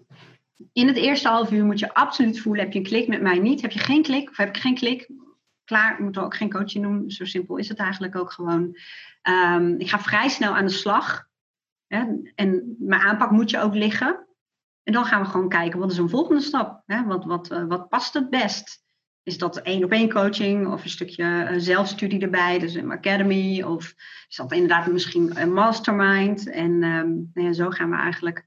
In 0.72 0.86
het 0.86 0.96
eerste 0.96 1.28
half 1.28 1.52
uur 1.52 1.64
moet 1.64 1.78
je 1.78 1.94
absoluut 1.94 2.40
voelen, 2.40 2.64
heb 2.64 2.72
je 2.72 2.78
een 2.78 2.84
klik 2.84 3.08
met 3.08 3.22
mij 3.22 3.38
niet? 3.38 3.60
Heb 3.60 3.70
je 3.70 3.78
geen 3.78 4.02
klik 4.02 4.30
of 4.30 4.36
heb 4.36 4.48
ik 4.48 4.56
geen 4.56 4.74
klik? 4.74 5.10
Klaar, 5.64 6.02
moeten 6.02 6.20
we 6.20 6.26
ook 6.26 6.36
geen 6.36 6.50
coaching 6.50 6.84
doen. 6.84 7.10
Zo 7.10 7.24
simpel 7.24 7.56
is 7.56 7.68
het 7.68 7.78
eigenlijk 7.78 8.16
ook 8.16 8.32
gewoon. 8.32 8.76
Um, 9.22 9.78
ik 9.78 9.88
ga 9.88 9.98
vrij 9.98 10.28
snel 10.28 10.56
aan 10.56 10.66
de 10.66 10.72
slag. 10.72 11.26
Hè? 11.86 12.04
En 12.34 12.76
mijn 12.78 13.00
aanpak 13.00 13.30
moet 13.30 13.50
je 13.50 13.60
ook 13.60 13.74
liggen. 13.74 14.26
En 14.82 14.92
dan 14.92 15.04
gaan 15.04 15.22
we 15.22 15.28
gewoon 15.28 15.48
kijken, 15.48 15.78
wat 15.78 15.90
is 15.90 15.98
een 15.98 16.08
volgende 16.08 16.40
stap? 16.40 16.82
Hè? 16.86 17.04
Wat, 17.04 17.24
wat, 17.24 17.52
uh, 17.52 17.64
wat 17.64 17.88
past 17.88 18.14
het 18.14 18.30
best? 18.30 18.82
Is 19.28 19.38
dat 19.38 19.56
één 19.56 19.84
op 19.84 19.92
één 19.92 20.10
coaching 20.10 20.66
of 20.66 20.84
een 20.84 20.90
stukje 20.90 21.48
uh, 21.50 21.54
zelfstudie 21.56 22.20
erbij, 22.20 22.58
dus 22.58 22.74
een 22.74 22.90
academy? 22.90 23.62
Of 23.62 23.94
is 24.28 24.36
dat 24.36 24.52
inderdaad 24.52 24.86
misschien 24.86 25.40
een 25.40 25.52
mastermind? 25.52 26.50
En 26.50 26.70
um, 26.70 27.30
nou 27.34 27.46
ja, 27.46 27.52
zo 27.52 27.70
gaan 27.70 27.90
we 27.90 27.96
eigenlijk 27.96 28.46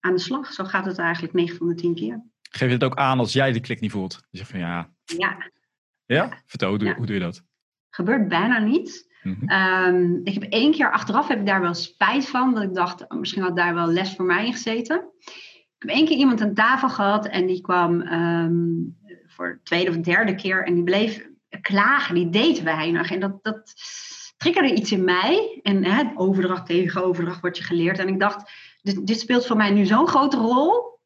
aan 0.00 0.12
de 0.12 0.20
slag. 0.20 0.52
Zo 0.52 0.64
gaat 0.64 0.84
het 0.84 0.98
eigenlijk 0.98 1.34
9 1.34 1.56
van 1.56 1.68
de 1.68 1.74
10 1.74 1.94
keer. 1.94 2.22
Geef 2.50 2.68
je 2.68 2.74
het 2.74 2.84
ook 2.84 2.96
aan 2.96 3.18
als 3.18 3.32
jij 3.32 3.52
de 3.52 3.60
klik 3.60 3.80
niet 3.80 3.90
voelt? 3.90 4.20
Je 4.30 4.38
zegt 4.38 4.50
van 4.50 4.58
ja. 4.58 4.90
Ja. 5.04 5.50
Ja? 6.06 6.42
Vertel, 6.46 6.68
hoe, 6.68 6.84
ja. 6.84 6.94
hoe 6.94 7.06
doe 7.06 7.14
je 7.14 7.20
dat? 7.20 7.42
Gebeurt 7.90 8.28
bijna 8.28 8.58
niet. 8.58 9.06
Mm-hmm. 9.22 9.50
um, 9.94 10.20
ik 10.24 10.34
heb 10.34 10.42
één 10.42 10.72
keer 10.72 10.92
achteraf 10.92 11.28
heb 11.28 11.38
ik 11.38 11.46
daar 11.46 11.60
wel 11.60 11.74
spijt 11.74 12.28
van. 12.28 12.54
Dat 12.54 12.62
ik 12.62 12.74
dacht, 12.74 13.10
oh, 13.10 13.18
misschien 13.18 13.42
had 13.42 13.56
daar 13.56 13.74
wel 13.74 13.86
les 13.86 14.14
voor 14.14 14.24
mij 14.24 14.46
in 14.46 14.52
gezeten. 14.52 15.10
Ik 15.78 15.88
heb 15.88 15.90
één 15.90 16.06
keer 16.06 16.16
iemand 16.16 16.40
aan 16.40 16.54
tafel 16.54 16.88
gehad 16.88 17.26
en 17.26 17.46
die 17.46 17.60
kwam 17.60 18.00
um, 18.00 18.97
voor 19.38 19.52
de 19.52 19.62
tweede 19.62 19.90
of 19.90 19.96
derde 19.96 20.34
keer 20.34 20.64
en 20.64 20.74
die 20.74 20.84
bleef 20.84 21.26
klagen. 21.60 22.14
Die 22.14 22.28
deed 22.28 22.62
weinig. 22.62 23.10
En 23.10 23.20
dat, 23.20 23.38
dat 23.42 23.74
triggerde 24.36 24.74
iets 24.74 24.92
in 24.92 25.04
mij. 25.04 25.60
En 25.62 25.84
hè, 25.84 26.04
overdracht 26.14 26.66
tegen 26.66 27.04
overdracht 27.04 27.40
wordt 27.40 27.56
je 27.56 27.64
geleerd. 27.64 27.98
En 27.98 28.08
ik 28.08 28.20
dacht, 28.20 28.50
dit, 28.82 29.06
dit 29.06 29.20
speelt 29.20 29.46
voor 29.46 29.56
mij 29.56 29.70
nu 29.70 29.86
zo'n 29.86 30.08
grote 30.08 30.36
rol 30.36 30.98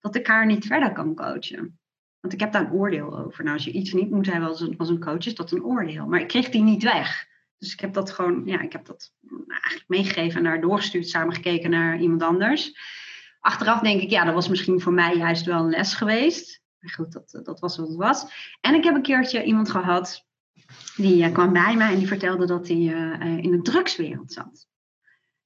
dat 0.00 0.14
ik 0.14 0.26
haar 0.26 0.46
niet 0.46 0.66
verder 0.66 0.92
kan 0.92 1.14
coachen. 1.14 1.78
Want 2.20 2.34
ik 2.34 2.40
heb 2.40 2.52
daar 2.52 2.64
een 2.64 2.72
oordeel 2.72 3.18
over. 3.18 3.44
Nou, 3.44 3.56
als 3.56 3.64
je 3.64 3.72
iets 3.72 3.92
niet 3.92 4.10
moet 4.10 4.30
hebben 4.30 4.48
als 4.48 4.60
een, 4.60 4.74
als 4.78 4.88
een 4.88 5.00
coach, 5.00 5.26
is 5.26 5.34
dat 5.34 5.50
een 5.50 5.64
oordeel. 5.64 6.06
Maar 6.06 6.20
ik 6.20 6.28
kreeg 6.28 6.48
die 6.48 6.62
niet 6.62 6.82
weg. 6.82 7.26
Dus 7.58 7.72
ik 7.72 7.80
heb 7.80 7.92
dat 7.92 8.10
gewoon, 8.10 8.42
ja, 8.44 8.60
ik 8.60 8.72
heb 8.72 8.86
dat 8.86 9.12
eigenlijk 9.46 9.84
meegegeven 9.86 10.36
en 10.38 10.44
daar 10.44 10.60
doorgestuurd, 10.60 11.08
samen 11.08 11.34
gekeken 11.34 11.70
naar 11.70 12.00
iemand 12.00 12.22
anders. 12.22 12.76
Achteraf 13.40 13.80
denk 13.80 14.00
ik, 14.00 14.10
ja, 14.10 14.24
dat 14.24 14.34
was 14.34 14.48
misschien 14.48 14.80
voor 14.80 14.92
mij 14.92 15.16
juist 15.16 15.44
wel 15.44 15.58
een 15.60 15.70
les 15.70 15.94
geweest. 15.94 16.61
Maar 16.82 16.92
goed, 16.92 17.12
dat, 17.12 17.40
dat 17.44 17.60
was 17.60 17.76
wat 17.76 17.88
het 17.88 17.96
was. 17.96 18.26
En 18.60 18.74
ik 18.74 18.84
heb 18.84 18.94
een 18.94 19.02
keertje 19.02 19.44
iemand 19.44 19.70
gehad, 19.70 20.26
die 20.96 21.24
uh, 21.24 21.32
kwam 21.32 21.52
bij 21.52 21.76
mij 21.76 21.92
en 21.92 21.98
die 21.98 22.06
vertelde 22.06 22.46
dat 22.46 22.68
hij 22.68 22.76
uh, 22.76 23.36
in 23.36 23.50
de 23.50 23.62
drugswereld 23.62 24.32
zat. 24.32 24.66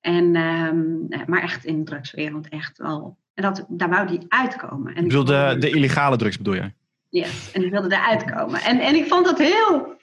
En, 0.00 0.36
um, 0.36 1.08
maar 1.26 1.42
echt 1.42 1.64
in 1.64 1.78
de 1.78 1.84
drugswereld, 1.90 2.48
echt 2.48 2.78
wel. 2.78 3.18
En 3.34 3.42
dat, 3.42 3.66
daar 3.68 3.88
wou 3.88 4.06
die 4.06 4.24
uitkomen. 4.28 4.94
En 4.94 5.02
ik 5.02 5.08
bedoel, 5.08 5.24
de, 5.24 5.56
de 5.58 5.70
illegale 5.70 6.16
drugs 6.16 6.36
bedoel 6.36 6.54
je? 6.54 6.72
Yes, 7.08 7.52
en 7.52 7.60
die 7.60 7.70
wilde 7.70 7.94
eruit 7.94 8.24
komen. 8.24 8.60
En, 8.60 8.80
en 8.80 8.94
ik 8.94 9.06
vond 9.06 9.24
dat 9.24 9.38
heel 9.38 9.96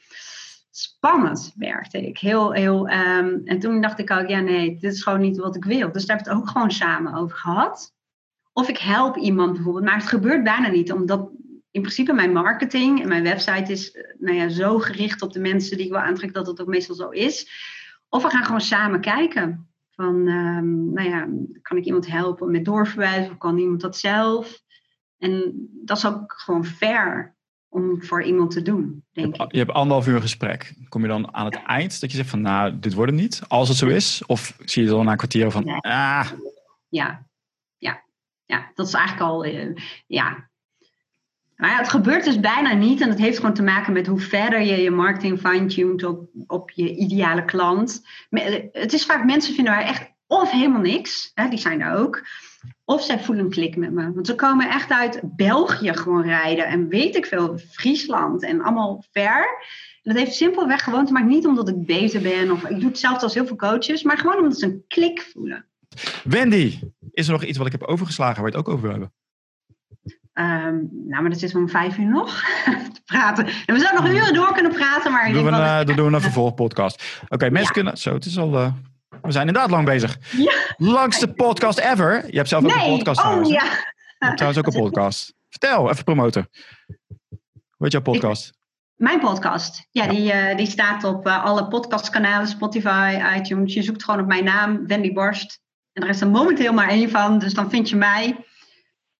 spannend, 0.71 1.53
merkte 1.55 2.07
ik. 2.07 2.17
Heel, 2.17 2.51
heel, 2.51 2.89
um, 2.89 3.41
en 3.45 3.59
toen 3.59 3.81
dacht 3.81 3.99
ik 3.99 4.11
ook, 4.11 4.27
ja 4.27 4.39
nee, 4.39 4.77
dit 4.79 4.93
is 4.93 5.03
gewoon 5.03 5.21
niet 5.21 5.37
wat 5.37 5.55
ik 5.55 5.65
wil. 5.65 5.91
Dus 5.91 6.05
daar 6.05 6.17
heb 6.17 6.25
ik 6.25 6.31
het 6.31 6.41
ook 6.41 6.49
gewoon 6.49 6.71
samen 6.71 7.13
over 7.13 7.37
gehad. 7.37 7.92
Of 8.53 8.69
ik 8.69 8.77
help 8.77 9.17
iemand 9.17 9.53
bijvoorbeeld, 9.53 9.85
maar 9.85 9.95
het 9.95 10.07
gebeurt 10.07 10.43
bijna 10.43 10.67
niet, 10.67 10.91
omdat 10.91 11.29
in 11.71 11.81
principe 11.81 12.13
mijn 12.13 12.33
marketing 12.33 13.01
en 13.01 13.07
mijn 13.07 13.23
website 13.23 13.71
is 13.71 13.97
nou 14.19 14.37
ja, 14.37 14.49
zo 14.49 14.79
gericht 14.79 15.21
op 15.21 15.33
de 15.33 15.39
mensen 15.39 15.77
die 15.77 15.85
ik 15.85 15.91
wil 15.91 16.01
aantrekken 16.01 16.33
dat 16.33 16.47
het 16.47 16.61
ook 16.61 16.67
meestal 16.67 16.95
zo 16.95 17.09
is. 17.09 17.47
Of 18.09 18.23
we 18.23 18.29
gaan 18.29 18.43
gewoon 18.43 18.61
samen 18.61 19.01
kijken. 19.01 19.67
Van, 19.89 20.27
um, 20.27 20.93
nou 20.93 21.09
ja, 21.09 21.27
kan 21.61 21.77
ik 21.77 21.85
iemand 21.85 22.07
helpen 22.07 22.51
met 22.51 22.65
doorverwijzen 22.65 23.31
of 23.31 23.37
kan 23.37 23.57
iemand 23.57 23.81
dat 23.81 23.97
zelf? 23.97 24.61
En 25.17 25.53
dat 25.83 25.97
is 25.97 26.05
ook 26.05 26.33
gewoon 26.37 26.65
fair 26.65 27.35
om 27.69 28.03
voor 28.03 28.23
iemand 28.23 28.51
te 28.51 28.61
doen, 28.61 29.03
denk 29.11 29.35
ik. 29.35 29.51
Je 29.51 29.57
hebt 29.57 29.71
anderhalf 29.71 30.07
uur 30.07 30.21
gesprek. 30.21 30.75
Kom 30.89 31.01
je 31.01 31.07
dan 31.07 31.33
aan 31.33 31.45
het 31.45 31.53
ja. 31.53 31.65
eind 31.65 32.01
dat 32.01 32.11
je 32.11 32.17
zegt 32.17 32.29
van, 32.29 32.41
nou, 32.41 32.79
dit 32.79 32.93
wordt 32.93 33.11
het 33.11 33.21
niet, 33.21 33.41
als 33.47 33.67
het 33.67 33.77
zo 33.77 33.87
is? 33.87 34.23
Of 34.25 34.57
zie 34.65 34.83
je 34.83 34.89
dan 34.89 35.05
na 35.05 35.11
een 35.11 35.17
kwartier 35.17 35.51
van, 35.51 35.63
nee. 35.63 35.77
ah... 35.77 36.31
Ja, 36.89 37.27
ja, 38.45 38.71
dat 38.75 38.87
is 38.87 38.93
eigenlijk 38.93 39.29
al, 39.29 39.45
uh, 39.45 39.75
ja. 40.07 40.49
Maar 41.55 41.69
ja, 41.69 41.77
het 41.77 41.89
gebeurt 41.89 42.23
dus 42.23 42.39
bijna 42.39 42.73
niet. 42.73 43.01
En 43.01 43.09
dat 43.09 43.17
heeft 43.17 43.37
gewoon 43.37 43.53
te 43.53 43.63
maken 43.63 43.93
met 43.93 44.07
hoe 44.07 44.19
verder 44.19 44.61
je 44.61 44.81
je 44.81 44.91
marketing 44.91 45.39
fine-tuned 45.39 46.03
op, 46.03 46.29
op 46.47 46.71
je 46.71 46.95
ideale 46.95 47.45
klant. 47.45 48.01
Het 48.71 48.93
is 48.93 49.05
vaak, 49.05 49.25
mensen 49.25 49.53
vinden 49.53 49.73
wij 49.73 49.83
echt 49.83 50.11
of 50.27 50.51
helemaal 50.51 50.81
niks, 50.81 51.31
hè, 51.33 51.49
die 51.49 51.59
zijn 51.59 51.81
er 51.81 51.95
ook. 51.97 52.21
Of 52.85 53.03
zij 53.03 53.19
voelen 53.19 53.45
een 53.45 53.51
klik 53.51 53.75
met 53.75 53.91
me. 53.91 54.13
Want 54.13 54.27
ze 54.27 54.35
komen 54.35 54.69
echt 54.69 54.91
uit 54.91 55.19
België 55.23 55.93
gewoon 55.93 56.23
rijden. 56.23 56.65
En 56.65 56.87
weet 56.87 57.15
ik 57.15 57.25
veel, 57.25 57.57
Friesland 57.57 58.43
en 58.43 58.61
allemaal 58.61 59.03
ver. 59.11 59.45
En 60.01 60.13
dat 60.13 60.17
heeft 60.23 60.35
simpelweg 60.35 60.83
gewoon 60.83 61.05
te 61.05 61.11
maken, 61.11 61.29
niet 61.29 61.47
omdat 61.47 61.69
ik 61.69 61.85
beter 61.85 62.21
ben. 62.21 62.51
Of 62.51 62.63
ik 62.63 62.79
doe 62.79 62.89
hetzelfde 62.89 63.23
als 63.23 63.33
heel 63.33 63.45
veel 63.45 63.55
coaches. 63.55 64.03
Maar 64.03 64.17
gewoon 64.17 64.37
omdat 64.37 64.59
ze 64.59 64.65
een 64.65 64.83
klik 64.87 65.21
voelen. 65.21 65.65
Wendy, 66.23 66.79
is 67.11 67.25
er 67.25 67.31
nog 67.31 67.43
iets 67.43 67.57
wat 67.57 67.67
ik 67.67 67.71
heb 67.71 67.83
overgeslagen 67.83 68.41
waar 68.41 68.51
je 68.51 68.57
het 68.57 68.67
ook 68.67 68.73
over 68.73 68.81
wil 68.81 68.91
hebben? 68.91 69.13
Um, 70.33 70.89
nou, 71.07 71.21
maar 71.21 71.29
dat 71.29 71.41
is 71.41 71.55
om 71.55 71.69
vijf 71.69 71.97
uur 71.97 72.09
nog 72.09 72.43
te 72.93 73.01
praten. 73.05 73.45
En 73.45 73.73
we 73.73 73.79
zouden 73.79 74.03
nog 74.03 74.11
uren 74.11 74.33
door 74.33 74.53
kunnen 74.53 74.71
praten, 74.71 75.11
maar... 75.11 75.31
Doen 75.31 75.45
we, 75.45 75.51
uh, 75.51 75.75
dat 75.77 75.95
doen 75.95 76.09
we 76.09 76.15
een 76.15 76.21
vervolgpodcast. 76.21 77.19
Oké, 77.23 77.33
okay, 77.33 77.49
mensen 77.49 77.67
ja. 77.67 77.81
kunnen... 77.81 77.97
Zo, 77.97 78.13
het 78.13 78.25
is 78.25 78.37
al... 78.37 78.53
Uh, 78.53 78.73
we 79.21 79.31
zijn 79.31 79.47
inderdaad 79.47 79.71
lang 79.71 79.85
bezig. 79.85 80.17
Ja. 80.37 80.53
Langste 80.77 81.27
podcast 81.27 81.79
ever. 81.79 82.25
Je 82.29 82.37
hebt 82.37 82.49
zelf 82.49 82.63
ook 82.63 82.71
een 82.71 82.97
podcast 82.97 83.19
oh, 83.19 83.23
trouwens. 83.23 83.49
Ja. 83.49 83.63
Je 83.63 84.25
hebt 84.25 84.37
trouwens 84.37 84.65
ook 84.65 84.73
een 84.73 84.81
podcast. 84.83 85.33
Vertel, 85.49 85.89
even 85.89 86.03
promoten. 86.03 86.49
Hoe 87.27 87.37
heet 87.77 87.91
jouw 87.91 88.01
podcast? 88.01 88.47
Ik, 88.47 88.53
mijn 88.95 89.19
podcast. 89.19 89.87
Ja, 89.91 90.03
ja. 90.03 90.09
Die, 90.09 90.33
uh, 90.33 90.57
die 90.57 90.67
staat 90.67 91.03
op 91.03 91.27
uh, 91.27 91.43
alle 91.43 91.67
podcastkanalen, 91.67 92.47
Spotify, 92.47 93.21
iTunes. 93.37 93.73
Je 93.73 93.83
zoekt 93.83 94.03
gewoon 94.03 94.19
op 94.19 94.27
mijn 94.27 94.43
naam, 94.43 94.87
Wendy 94.87 95.13
Borst. 95.13 95.61
En 95.93 96.03
er 96.03 96.09
is 96.09 96.21
er 96.21 96.29
momenteel 96.29 96.73
maar 96.73 96.89
één 96.89 97.09
van, 97.09 97.39
dus 97.39 97.53
dan 97.53 97.69
vind 97.69 97.89
je 97.89 97.95
mij. 97.95 98.45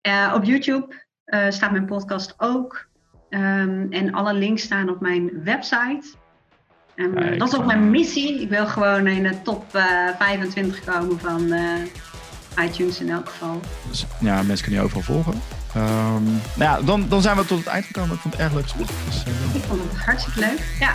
Uh, 0.08 0.34
op 0.36 0.44
YouTube 0.44 1.02
staat 1.50 1.72
mijn 1.72 1.86
podcast 1.86 2.34
ook. 2.38 2.88
Um, 3.30 3.92
en 3.92 4.14
alle 4.14 4.34
links 4.34 4.64
staan 4.64 4.90
op 4.90 5.02
mijn 5.02 5.44
website. 5.44 6.04
En 6.96 7.14
Kijk, 7.14 7.40
dat 7.40 7.48
is 7.48 7.56
ook 7.58 7.66
mijn 7.66 7.90
missie. 7.90 8.42
Ik 8.42 8.50
wil 8.50 8.68
gewoon 8.68 9.08
in 9.08 9.24
de 9.24 9.42
top 9.42 9.76
uh, 9.76 10.10
25 10.20 10.84
komen 10.84 11.20
van 11.20 11.54
iTunes 12.60 13.00
in 13.00 13.10
elk 13.10 13.30
geval. 13.30 13.60
Dus, 13.88 14.06
ja, 14.20 14.44
mensen 14.44 14.66
kunnen 14.66 14.80
je 14.80 14.86
overal 14.86 15.04
volgen. 15.04 15.34
Um, 15.78 16.24
nou 16.24 16.42
ja, 16.56 16.82
dan, 16.82 17.10
dan 17.10 17.22
zijn 17.22 17.38
we 17.38 17.46
tot 17.46 17.58
het 17.58 17.68
eind 17.68 17.86
gekomen. 17.86 18.16
Ik 18.16 18.22
vond 18.22 18.34
het 18.34 18.44
erg 18.44 18.54
leuk. 18.54 18.78
Dus, 18.78 19.24
ik 19.54 19.62
vond 19.62 19.82
het 19.84 19.98
hartstikke 19.98 20.40
leuk. 20.40 20.76
Ja. 20.80 20.94